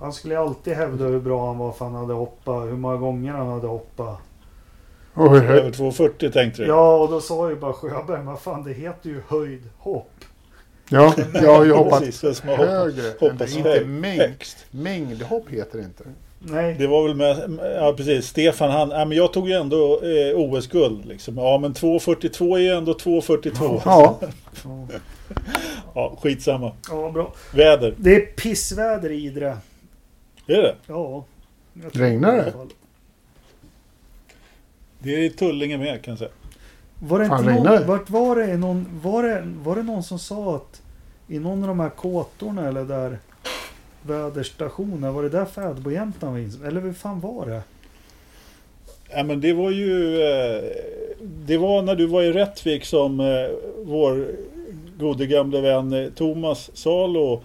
Han 0.00 0.12
skulle 0.12 0.38
alltid 0.38 0.74
hävda 0.74 1.04
hur 1.04 1.20
bra 1.20 1.46
han 1.46 1.58
var 1.58 1.72
för 1.72 1.84
han 1.84 1.94
hade 1.94 2.12
hoppat. 2.14 2.64
Hur 2.66 2.72
många 2.76 2.96
gånger 2.96 3.32
han 3.32 3.48
hade 3.48 3.66
hoppat. 3.66 4.18
Oj, 5.16 5.38
Över 5.38 5.64
oj. 5.66 5.70
2,40 5.70 6.30
tänkte 6.32 6.62
du? 6.62 6.68
Ja, 6.68 6.96
och 6.96 7.10
då 7.10 7.20
sa 7.20 7.50
ju 7.50 7.56
bara 7.56 7.72
Sjöberg, 7.72 8.24
men 8.24 8.36
fan 8.36 8.64
det 8.64 8.72
heter 8.72 9.08
ju 9.10 9.20
höjdhopp. 9.28 10.10
Ja, 10.88 11.14
jag 11.34 11.56
har 11.56 11.64
ju 11.64 11.72
hoppat 11.72 12.02
Precis, 12.02 12.40
har 12.42 12.50
hoppat. 12.50 12.68
högre. 12.68 13.02
hoppas 13.20 13.56
inte 13.56 13.68
hög- 13.68 13.86
mängd, 13.86 14.34
mängdhopp 14.70 15.48
heter 15.50 15.78
det 15.78 15.84
inte. 15.84 16.04
Nej, 16.38 16.76
Det 16.78 16.86
var 16.86 17.02
väl 17.08 17.14
med, 17.16 17.58
ja 17.80 17.94
precis, 17.96 18.26
Stefan 18.26 18.70
han, 18.70 18.90
ja, 18.90 19.04
men 19.04 19.16
jag 19.16 19.32
tog 19.32 19.48
ju 19.48 19.54
ändå 19.54 20.00
eh, 20.02 20.36
OS-guld 20.38 21.04
liksom. 21.04 21.36
Ja 21.38 21.58
men 21.58 21.74
2.42 21.74 22.54
är 22.56 22.60
ju 22.60 22.68
ändå 22.68 22.92
2.42. 22.92 23.80
Ja, 23.84 24.18
ja, 25.94 26.16
skitsamma. 26.22 26.72
ja, 26.90 27.10
bra. 27.10 27.32
Väder, 27.54 27.94
Det 27.96 28.14
är 28.16 28.20
pissväder 28.26 29.10
i 29.12 29.24
Idre. 29.26 29.56
är 30.46 30.62
det? 30.62 30.74
Ja. 30.86 31.24
Regnar 31.92 32.36
det? 32.36 32.52
Det 35.06 35.26
är 35.26 35.30
Tullinge 35.30 35.78
med 35.78 36.02
kan 36.02 36.12
jag 36.12 36.18
säga. 36.18 36.30
Var 36.98 37.18
det 37.18 37.26
Fan, 37.26 37.50
inte 37.50 37.62
någon, 37.62 37.86
vart 37.86 38.10
var 38.10 38.36
det, 38.36 38.56
någon, 38.56 39.00
var 39.02 39.22
det 39.22 39.42
var 39.64 39.76
det 39.76 39.82
någon 39.82 40.02
som 40.02 40.18
sa 40.18 40.56
att 40.56 40.82
i 41.28 41.38
någon 41.38 41.62
av 41.62 41.68
de 41.68 41.80
här 41.80 41.88
kåtorna 41.88 42.68
eller 42.68 42.84
där 42.84 43.18
väderstationer, 44.02 45.10
var 45.10 45.22
det 45.22 45.28
där 45.28 45.44
fädbojäntan 45.44 46.32
var 46.32 46.38
inspelad? 46.38 46.72
Eller 46.72 46.80
hur 46.80 46.92
fan 46.92 47.20
var 47.20 47.46
det? 47.46 47.62
Ja 49.10 49.24
men 49.24 49.40
det 49.40 49.52
var 49.52 49.70
ju... 49.70 50.22
Eh, 50.22 50.62
det 51.20 51.58
var 51.58 51.82
när 51.82 51.94
du 51.96 52.06
var 52.06 52.22
i 52.22 52.32
Rättvik 52.32 52.84
som 52.84 53.20
eh, 53.20 53.26
vår 53.84 54.26
gode 54.98 55.26
gamle 55.26 55.60
vän 55.60 55.92
eh, 55.92 56.08
Thomas 56.10 56.70
Salo 56.74 57.42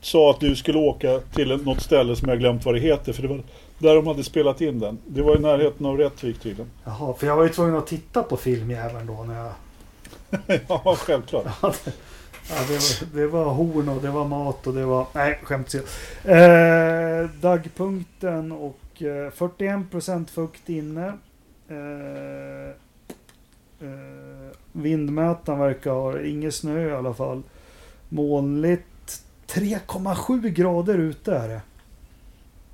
sa 0.00 0.30
att 0.30 0.40
du 0.40 0.56
skulle 0.56 0.78
åka 0.78 1.20
till 1.34 1.48
något 1.48 1.82
ställe 1.82 2.16
som 2.16 2.28
jag 2.28 2.38
glömt 2.38 2.64
vad 2.64 2.74
det 2.74 2.80
heter. 2.80 3.12
För 3.12 3.22
det 3.22 3.28
var 3.28 3.42
där 3.82 3.94
de 3.94 4.06
hade 4.06 4.24
spelat 4.24 4.60
in 4.60 4.80
den. 4.80 4.98
Det 5.06 5.22
var 5.22 5.36
i 5.36 5.38
närheten 5.38 5.86
av 5.86 5.98
Rättvik 5.98 6.40
tydligen. 6.40 6.70
Jaha, 6.84 7.14
för 7.14 7.26
jag 7.26 7.36
var 7.36 7.42
ju 7.42 7.48
tvungen 7.48 7.76
att 7.76 7.86
titta 7.86 8.22
på 8.22 8.36
filmjäveln 8.36 9.06
då 9.06 9.24
när 9.24 9.38
jag... 9.38 9.52
ja, 10.68 10.96
självklart. 10.98 11.46
Ja, 12.50 12.56
det, 12.68 12.74
var, 12.74 13.16
det 13.16 13.26
var 13.26 13.44
horn 13.44 13.88
och 13.88 14.02
det 14.02 14.10
var 14.10 14.24
mat 14.24 14.66
och 14.66 14.74
det 14.74 14.84
var... 14.84 15.06
Nej, 15.12 15.40
skämt 15.42 15.74
eh, 16.24 17.30
Dagpunkten 17.40 18.52
och 18.52 19.02
eh, 19.02 19.30
41% 19.30 20.26
fukt 20.26 20.68
inne. 20.68 21.06
Eh, 21.68 22.68
eh, 23.88 24.56
vindmätaren 24.72 25.58
verkar 25.58 25.90
ha 25.90 26.20
ingen 26.20 26.52
snö 26.52 26.88
i 26.88 26.92
alla 26.92 27.14
fall. 27.14 27.42
Molnigt. 28.08 29.22
3,7 29.46 30.48
grader 30.48 30.98
ute 30.98 31.34
är 31.34 31.48
det. 31.48 31.60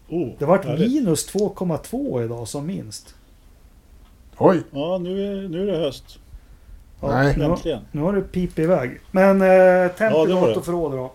Oh, 0.09 0.28
Det 0.39 0.44
vart 0.44 0.64
härligt. 0.64 0.93
minus 0.93 1.35
2,2 1.35 2.24
idag 2.24 2.48
som 2.48 2.66
minst. 2.66 3.14
oj. 4.39 4.62
Ja, 4.70 4.98
nu 4.98 5.26
är, 5.44 5.48
nu 5.48 5.62
är 5.68 5.72
det 5.72 5.78
höst. 5.78 6.18
Ja, 7.01 7.09
Nej. 7.09 7.35
Nu, 7.64 7.80
nu 7.93 8.02
har 8.02 8.12
det 8.12 8.22
pip 8.22 8.59
iväg. 8.59 9.01
Men 9.10 9.43
eh, 9.43 9.48
Ja, 9.48 9.89
temp 9.89 9.98
det 9.98 10.06
i 10.06 10.35
var 10.35 10.40
det. 10.40 10.47
datorförråd 10.55 10.93
då? 10.93 11.12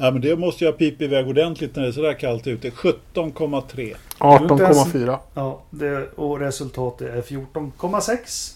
Ja, 0.00 0.10
men 0.10 0.20
det 0.20 0.36
måste 0.36 0.64
jag 0.64 0.78
pipa 0.78 1.04
iväg 1.04 1.28
ordentligt 1.28 1.76
när 1.76 1.82
det 1.82 1.88
är 1.88 1.92
sådär 1.92 2.14
kallt 2.14 2.46
ute. 2.46 2.70
17,3. 2.70 3.94
18,4. 4.18 5.18
Ja, 5.34 5.60
det, 5.70 6.08
och 6.16 6.38
resultatet 6.40 7.08
är 7.14 7.22
14,6. 7.22 8.54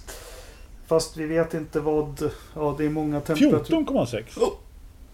Fast 0.86 1.16
vi 1.16 1.26
vet 1.26 1.54
inte 1.54 1.80
vad... 1.80 2.30
Ja, 2.54 2.74
det 2.78 2.84
är 2.84 2.88
många 2.90 3.20
temperaturer. 3.20 3.82
14,6. 3.84 4.22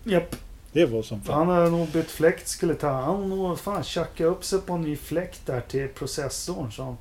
Japp. 0.05 0.37
Det 0.73 0.87
var 0.87 1.03
som 1.03 1.21
fan. 1.21 1.49
Han 1.49 1.57
har 1.57 1.71
nog 1.71 1.89
bytt 1.89 2.11
fläkt 2.11 2.49
skulle 2.49 2.75
ta. 2.75 2.91
Han 2.91 3.31
nog 3.31 3.59
fan 3.59 3.85
tjacka 3.85 4.25
upp 4.25 4.45
sig 4.45 4.61
på 4.61 4.73
en 4.73 4.83
ny 4.83 4.97
fläkt 4.97 5.47
där 5.47 5.61
till 5.61 5.89
processorn. 5.89 6.73
Så 6.73 6.83
han, 6.83 6.97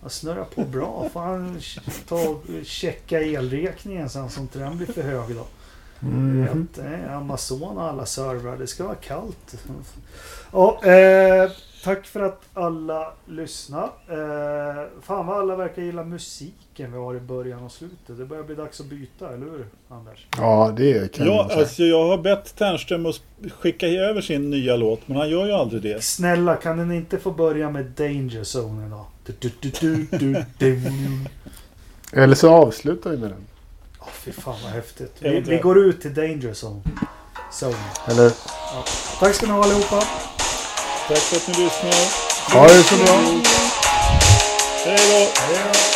han 0.00 0.10
snurrar 0.10 0.44
på 0.44 0.64
bra. 0.64 1.08
Får 1.12 1.20
han 1.20 1.60
ta 2.08 2.28
och 2.28 2.44
checka 2.64 3.20
elräkningen 3.22 4.10
sen 4.10 4.30
så 4.30 4.40
inte 4.40 4.58
den 4.58 4.76
blir 4.76 4.86
för 4.86 5.02
hög 5.02 5.36
då. 5.36 5.46
Att, 6.50 6.78
eh, 6.78 7.16
Amazon 7.16 7.78
och 7.78 7.84
alla 7.84 8.06
servrar. 8.06 8.56
Det 8.56 8.66
ska 8.66 8.84
vara 8.84 8.94
kallt. 8.94 9.54
Ja, 10.52 10.84
eh, 10.84 11.50
tack 11.84 12.06
för 12.06 12.20
att 12.20 12.42
alla 12.54 13.12
lyssnar. 13.26 13.84
Eh, 13.84 14.84
fan 15.02 15.26
vad 15.26 15.38
alla 15.38 15.56
verkar 15.56 15.82
gilla 15.82 16.04
musiken 16.04 16.92
vi 16.92 16.98
har 16.98 17.14
i 17.14 17.20
början 17.20 17.64
och 17.64 17.72
slutet. 17.72 18.18
Det 18.18 18.24
börjar 18.24 18.42
bli 18.44 18.54
dags 18.54 18.80
att 18.80 18.86
byta, 18.86 19.28
eller 19.28 19.46
hur 19.46 19.66
Anders? 19.88 20.26
Ja, 20.36 20.74
det 20.76 21.12
kan 21.14 21.26
Ja, 21.26 21.32
jag 21.36 21.46
säga. 21.50 21.60
alltså 21.60 21.82
jag 21.82 22.08
har 22.08 22.18
bett 22.18 22.56
Ternström 22.56 23.06
att 23.06 23.20
skicka 23.58 23.86
över 23.86 24.20
sin 24.20 24.50
nya 24.50 24.76
låt, 24.76 25.08
men 25.08 25.16
han 25.16 25.30
gör 25.30 25.46
ju 25.46 25.52
aldrig 25.52 25.82
det. 25.82 26.04
Snälla, 26.04 26.56
kan 26.56 26.78
den 26.78 26.92
inte 26.92 27.18
få 27.18 27.30
börja 27.30 27.70
med 27.70 27.84
Danger 27.86 28.58
Zone 28.58 28.86
idag? 28.86 29.04
Du, 29.26 29.32
du, 29.40 29.50
du, 29.60 29.70
du, 29.70 30.06
du, 30.18 30.44
du. 30.58 30.80
Eller 32.12 32.34
så 32.34 32.50
avslutar 32.50 33.10
vi 33.10 33.16
med 33.16 33.30
den. 33.30 33.44
Åh, 34.00 34.06
fy 34.12 34.32
fan 34.32 34.56
vad 34.62 34.72
häftigt. 34.72 35.16
Vi, 35.18 35.40
vi 35.40 35.56
går 35.58 35.78
ut 35.78 36.00
till 36.00 36.14
Danger 36.14 36.54
Zone. 36.66 36.82
Zone. 37.62 37.76
Eller, 38.08 38.32
Tack 39.20 39.34
ska 39.34 39.46
ni 39.46 39.52
ha 39.52 39.64
allihopa. 39.64 40.02
Tack 41.10 41.18
för 41.18 41.36
att 41.36 41.46
ni 41.48 41.64
lyssnar. 41.64 42.58
ha 42.58 42.66
det 42.68 42.82
så 42.82 42.96
bra. 42.96 43.16
Hej 44.84 44.96
då! 45.10 45.40
Hej 45.40 45.58
då. 45.64 45.89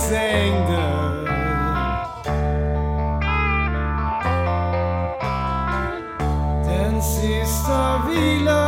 Dimmans 0.00 0.12
anger. 0.12 1.26
Den 6.64 7.02
sista 7.02 8.02
vilan 8.08 8.59